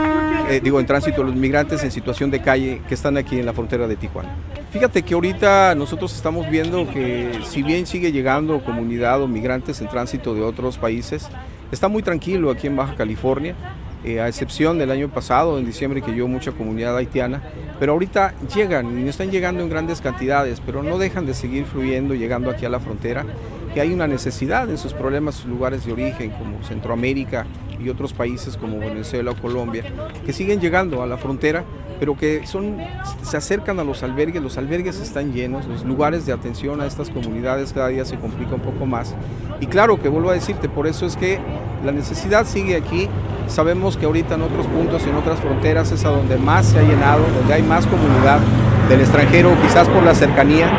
eh, 0.48 0.60
digo 0.62 0.78
en 0.78 0.86
tránsito, 0.86 1.24
los 1.24 1.34
migrantes 1.34 1.82
en 1.82 1.90
situación 1.90 2.30
de 2.30 2.40
calle 2.40 2.80
que 2.88 2.94
están 2.94 3.16
aquí 3.16 3.38
en 3.38 3.46
la 3.46 3.52
frontera 3.52 3.88
de 3.88 3.96
Tijuana. 3.96 4.30
Fíjate 4.70 5.02
que 5.02 5.14
ahorita 5.14 5.74
nosotros 5.74 6.14
estamos 6.14 6.48
viendo 6.48 6.88
que 6.88 7.40
si 7.44 7.62
bien 7.62 7.86
sigue 7.86 8.12
llegando 8.12 8.62
comunidad 8.62 9.20
o 9.20 9.26
migrantes 9.26 9.80
en 9.80 9.88
tránsito 9.88 10.34
de 10.34 10.42
otros 10.42 10.78
países, 10.78 11.28
está 11.72 11.88
muy 11.88 12.02
tranquilo 12.02 12.50
aquí 12.50 12.68
en 12.68 12.76
Baja 12.76 12.94
California. 12.94 13.56
Eh, 14.02 14.18
a 14.18 14.28
excepción 14.28 14.78
del 14.78 14.90
año 14.90 15.10
pasado, 15.10 15.58
en 15.58 15.66
diciembre, 15.66 16.00
que 16.00 16.12
llegó 16.12 16.26
mucha 16.26 16.52
comunidad 16.52 16.96
haitiana, 16.96 17.42
pero 17.78 17.92
ahorita 17.92 18.34
llegan 18.54 19.06
están 19.06 19.30
llegando 19.30 19.62
en 19.62 19.68
grandes 19.68 20.00
cantidades, 20.00 20.62
pero 20.64 20.82
no 20.82 20.96
dejan 20.96 21.26
de 21.26 21.34
seguir 21.34 21.66
fluyendo, 21.66 22.14
llegando 22.14 22.50
aquí 22.50 22.64
a 22.64 22.70
la 22.70 22.80
frontera, 22.80 23.26
que 23.74 23.80
hay 23.80 23.92
una 23.92 24.06
necesidad 24.06 24.70
en 24.70 24.78
sus 24.78 24.94
problemas, 24.94 25.34
sus 25.34 25.46
lugares 25.50 25.84
de 25.84 25.92
origen, 25.92 26.30
como 26.30 26.62
Centroamérica 26.64 27.46
y 27.78 27.90
otros 27.90 28.14
países 28.14 28.56
como 28.56 28.78
Venezuela 28.78 29.32
o 29.32 29.36
Colombia, 29.36 29.84
que 30.24 30.32
siguen 30.32 30.60
llegando 30.60 31.02
a 31.02 31.06
la 31.06 31.18
frontera 31.18 31.64
pero 32.00 32.16
que 32.16 32.46
son, 32.46 32.78
se 33.22 33.36
acercan 33.36 33.78
a 33.78 33.84
los 33.84 34.02
albergues, 34.02 34.42
los 34.42 34.56
albergues 34.56 34.98
están 35.00 35.34
llenos, 35.34 35.66
los 35.66 35.84
lugares 35.84 36.24
de 36.24 36.32
atención 36.32 36.80
a 36.80 36.86
estas 36.86 37.10
comunidades 37.10 37.74
cada 37.74 37.88
día 37.88 38.06
se 38.06 38.16
complica 38.16 38.54
un 38.54 38.62
poco 38.62 38.86
más. 38.86 39.14
Y 39.60 39.66
claro 39.66 40.00
que 40.00 40.08
vuelvo 40.08 40.30
a 40.30 40.32
decirte, 40.32 40.70
por 40.70 40.86
eso 40.86 41.04
es 41.04 41.16
que 41.16 41.38
la 41.84 41.92
necesidad 41.92 42.46
sigue 42.46 42.74
aquí. 42.74 43.06
Sabemos 43.48 43.98
que 43.98 44.06
ahorita 44.06 44.36
en 44.36 44.42
otros 44.42 44.66
puntos, 44.66 45.06
en 45.06 45.14
otras 45.14 45.40
fronteras 45.40 45.92
es 45.92 46.04
a 46.06 46.08
donde 46.08 46.38
más 46.38 46.66
se 46.66 46.78
ha 46.78 46.82
llenado, 46.82 47.22
donde 47.38 47.52
hay 47.52 47.62
más 47.62 47.86
comunidad 47.86 48.40
del 48.88 49.00
extranjero, 49.00 49.50
quizás 49.60 49.86
por 49.88 50.02
la 50.02 50.14
cercanía, 50.14 50.70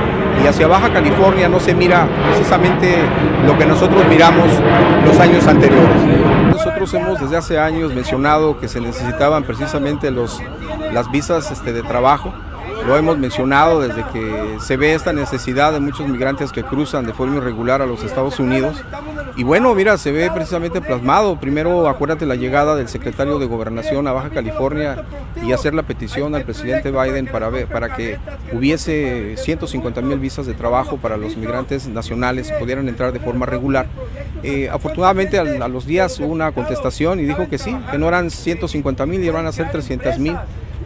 y 0.43 0.47
hacia 0.47 0.65
Baja 0.65 0.91
California 0.91 1.47
no 1.47 1.59
se 1.59 1.75
mira 1.75 2.07
precisamente 2.31 2.95
lo 3.45 3.55
que 3.59 3.65
nosotros 3.67 4.03
miramos 4.09 4.47
los 5.05 5.19
años 5.19 5.45
anteriores. 5.45 6.30
Nosotros 6.81 7.03
hemos 7.03 7.21
desde 7.21 7.37
hace 7.37 7.59
años 7.59 7.93
mencionado 7.93 8.59
que 8.59 8.67
se 8.67 8.81
necesitaban 8.81 9.43
precisamente 9.43 10.09
los, 10.09 10.39
las 10.91 11.11
visas 11.11 11.51
este, 11.51 11.73
de 11.73 11.83
trabajo 11.83 12.33
lo 12.85 12.97
hemos 12.97 13.17
mencionado 13.17 13.81
desde 13.81 14.03
que 14.11 14.57
se 14.59 14.77
ve 14.77 14.93
esta 14.93 15.13
necesidad 15.13 15.73
de 15.73 15.79
muchos 15.79 16.07
migrantes 16.07 16.51
que 16.51 16.63
cruzan 16.63 17.05
de 17.05 17.13
forma 17.13 17.37
irregular 17.37 17.81
a 17.81 17.85
los 17.85 18.03
Estados 18.03 18.39
Unidos. 18.39 18.83
Y 19.37 19.43
bueno, 19.43 19.73
mira, 19.75 19.97
se 19.97 20.11
ve 20.11 20.29
precisamente 20.33 20.81
plasmado. 20.81 21.39
Primero, 21.39 21.87
acuérdate 21.87 22.25
la 22.25 22.35
llegada 22.35 22.75
del 22.75 22.87
secretario 22.87 23.39
de 23.39 23.45
Gobernación 23.45 24.07
a 24.07 24.11
Baja 24.11 24.29
California 24.29 25.05
y 25.45 25.53
hacer 25.53 25.73
la 25.73 25.83
petición 25.83 26.35
al 26.35 26.43
presidente 26.43 26.91
Biden 26.91 27.27
para, 27.27 27.49
ver, 27.49 27.67
para 27.67 27.95
que 27.95 28.17
hubiese 28.51 29.35
150 29.37 30.01
mil 30.01 30.19
visas 30.19 30.45
de 30.45 30.53
trabajo 30.53 30.97
para 30.97 31.17
los 31.17 31.37
migrantes 31.37 31.87
nacionales 31.87 32.49
y 32.49 32.59
pudieran 32.59 32.89
entrar 32.89 33.13
de 33.13 33.19
forma 33.19 33.45
regular. 33.45 33.87
Eh, 34.43 34.69
afortunadamente 34.69 35.37
a, 35.37 35.67
los 35.67 35.85
días 35.85 36.19
hubo 36.19 36.27
una 36.27 36.51
contestación 36.51 37.19
y 37.19 37.23
dijo 37.23 37.47
que 37.47 37.57
sí, 37.57 37.75
que 37.91 37.97
no 37.97 38.07
eran 38.07 38.31
150 38.31 39.05
mil, 39.05 39.23
iban 39.23 39.45
a 39.45 39.51
ser 39.51 39.71
300 39.71 40.17
mil 40.17 40.35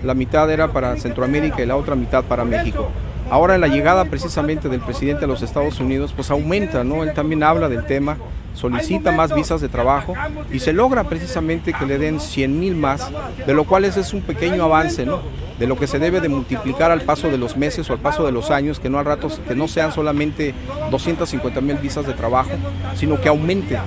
la 0.06 0.14
mitad 0.14 0.50
era 0.52 0.72
para 0.72 0.96
Centroamérica 0.98 1.62
y 1.62 1.66
la 1.66 1.76
otra 1.76 1.96
mitad 1.96 2.24
para 2.24 2.46
México. 2.46 2.90
Ahora 3.30 3.58
la 3.58 3.68
llegada 3.68 4.06
precisamente 4.06 4.70
del 4.70 4.82
presidente 4.82 5.26
a 5.26 5.28
los 5.28 5.42
Estados 5.42 5.80
Unidos 5.80 6.14
pues 6.16 6.30
aumenta, 6.30 6.84
¿no? 6.84 7.04
Él 7.04 7.14
también 7.14 7.42
habla 7.42 7.70
del 7.70 7.86
tema, 7.86 8.18
solicita 8.54 9.12
más 9.12 9.34
visas 9.34 9.62
de 9.62 9.68
trabajo 9.68 10.14
y 10.52 10.60
se 10.60 10.74
logra 10.74 11.06
precisamente 11.06 11.74
que 11.74 11.88
le 11.88 11.98
den 11.98 12.20
100 12.20 12.60
mil 12.60 12.76
más, 12.76 13.10
de 13.46 13.54
lo 13.54 13.64
cual 13.64 13.86
ese 13.86 14.02
es 14.02 14.14
un 14.14 14.22
pequeño 14.22 14.64
avance, 14.64 15.08
¿no? 15.08 15.22
De 15.58 15.66
lo 15.66 15.76
que 15.76 15.88
se 15.88 15.98
debe 15.98 16.22
de 16.22 16.30
multiplicar 16.30 16.92
al 16.92 17.02
paso 17.02 17.30
de 17.30 17.40
los 17.40 17.58
meses 17.58 17.90
o 17.90 17.94
al 17.94 18.00
paso 18.00 18.26
de 18.26 18.32
los 18.32 18.52
años, 18.52 18.80
que 18.80 18.90
no 18.90 19.00
al 19.00 19.06
rato, 19.06 19.30
que 19.48 19.56
no 19.56 19.68
sean 19.68 19.92
solamente 19.92 20.54
250 20.92 21.62
mil 21.62 21.78
visas 21.78 22.06
de 22.06 22.14
trabajo, 22.14 22.52
sino 22.96 23.20
que 23.20 23.30
aumente 23.30 23.80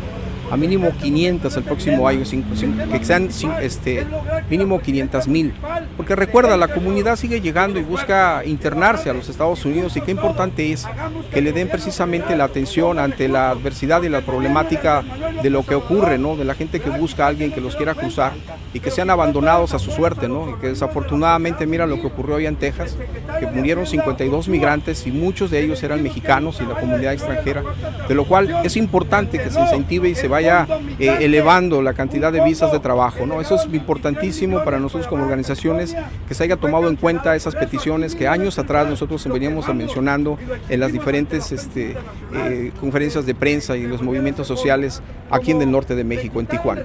a 0.50 0.56
mínimo 0.56 0.90
500 1.00 1.56
el 1.56 1.62
próximo 1.62 2.08
año, 2.08 2.20
que 2.20 3.04
sean 3.04 3.28
este, 3.60 4.06
mínimo 4.50 4.80
500 4.80 5.28
mil. 5.28 5.54
Porque 5.96 6.16
recuerda, 6.16 6.56
la 6.56 6.68
comunidad 6.68 7.16
sigue 7.16 7.40
llegando 7.40 7.78
y 7.78 7.82
busca 7.82 8.42
internarse 8.44 9.10
a 9.10 9.14
los 9.14 9.28
Estados 9.28 9.64
Unidos 9.64 9.96
y 9.96 10.00
qué 10.00 10.10
importante 10.10 10.72
es 10.72 10.86
que 11.32 11.42
le 11.42 11.52
den 11.52 11.68
precisamente 11.68 12.36
la 12.36 12.44
atención 12.44 12.98
ante 12.98 13.28
la 13.28 13.50
adversidad 13.50 14.02
y 14.02 14.08
la 14.08 14.22
problemática 14.22 15.02
de 15.42 15.50
lo 15.50 15.64
que 15.64 15.74
ocurre, 15.74 16.18
¿no? 16.18 16.36
de 16.36 16.44
la 16.44 16.54
gente 16.54 16.80
que 16.80 16.90
busca 16.90 17.24
a 17.24 17.28
alguien 17.28 17.52
que 17.52 17.60
los 17.60 17.76
quiera 17.76 17.94
cruzar 17.94 18.32
y 18.72 18.80
que 18.80 18.90
sean 18.90 19.10
abandonados 19.10 19.74
a 19.74 19.78
su 19.78 19.90
suerte, 19.90 20.28
¿no? 20.28 20.50
y 20.50 20.60
que 20.60 20.68
desafortunadamente 20.68 21.66
mira 21.66 21.86
lo 21.86 22.00
que 22.00 22.06
ocurrió 22.06 22.36
hoy 22.36 22.46
en 22.46 22.56
Texas, 22.56 22.96
que 23.38 23.46
murieron 23.46 23.86
52 23.86 24.48
migrantes 24.48 25.06
y 25.06 25.12
muchos 25.12 25.50
de 25.50 25.62
ellos 25.62 25.82
eran 25.82 26.02
mexicanos 26.02 26.60
y 26.60 26.66
la 26.66 26.74
comunidad 26.74 27.12
extranjera, 27.12 27.62
de 28.08 28.14
lo 28.14 28.24
cual 28.24 28.60
es 28.64 28.76
importante 28.76 29.38
que 29.38 29.50
se 29.50 29.60
incentive 29.60 30.08
y 30.08 30.14
se 30.14 30.28
vaya 30.28 30.37
vaya 30.38 30.66
eh, 30.98 31.16
elevando 31.20 31.82
la 31.82 31.94
cantidad 31.94 32.32
de 32.32 32.42
visas 32.44 32.70
de 32.70 32.78
trabajo. 32.78 33.26
¿no? 33.26 33.40
Eso 33.40 33.56
es 33.56 33.64
importantísimo 33.72 34.62
para 34.64 34.78
nosotros 34.78 35.08
como 35.08 35.24
organizaciones, 35.24 35.96
que 36.28 36.34
se 36.34 36.44
haya 36.44 36.56
tomado 36.56 36.88
en 36.88 36.96
cuenta 36.96 37.34
esas 37.34 37.54
peticiones 37.54 38.14
que 38.14 38.28
años 38.28 38.58
atrás 38.58 38.88
nosotros 38.88 39.26
veníamos 39.26 39.68
mencionando 39.74 40.38
en 40.68 40.80
las 40.80 40.92
diferentes 40.92 41.50
este, 41.52 41.96
eh, 42.34 42.72
conferencias 42.80 43.26
de 43.26 43.34
prensa 43.34 43.76
y 43.76 43.82
los 43.82 44.00
movimientos 44.02 44.46
sociales 44.46 45.02
aquí 45.30 45.50
en 45.50 45.62
el 45.62 45.70
norte 45.70 45.94
de 45.94 46.04
México, 46.04 46.40
en 46.40 46.46
Tijuana. 46.46 46.84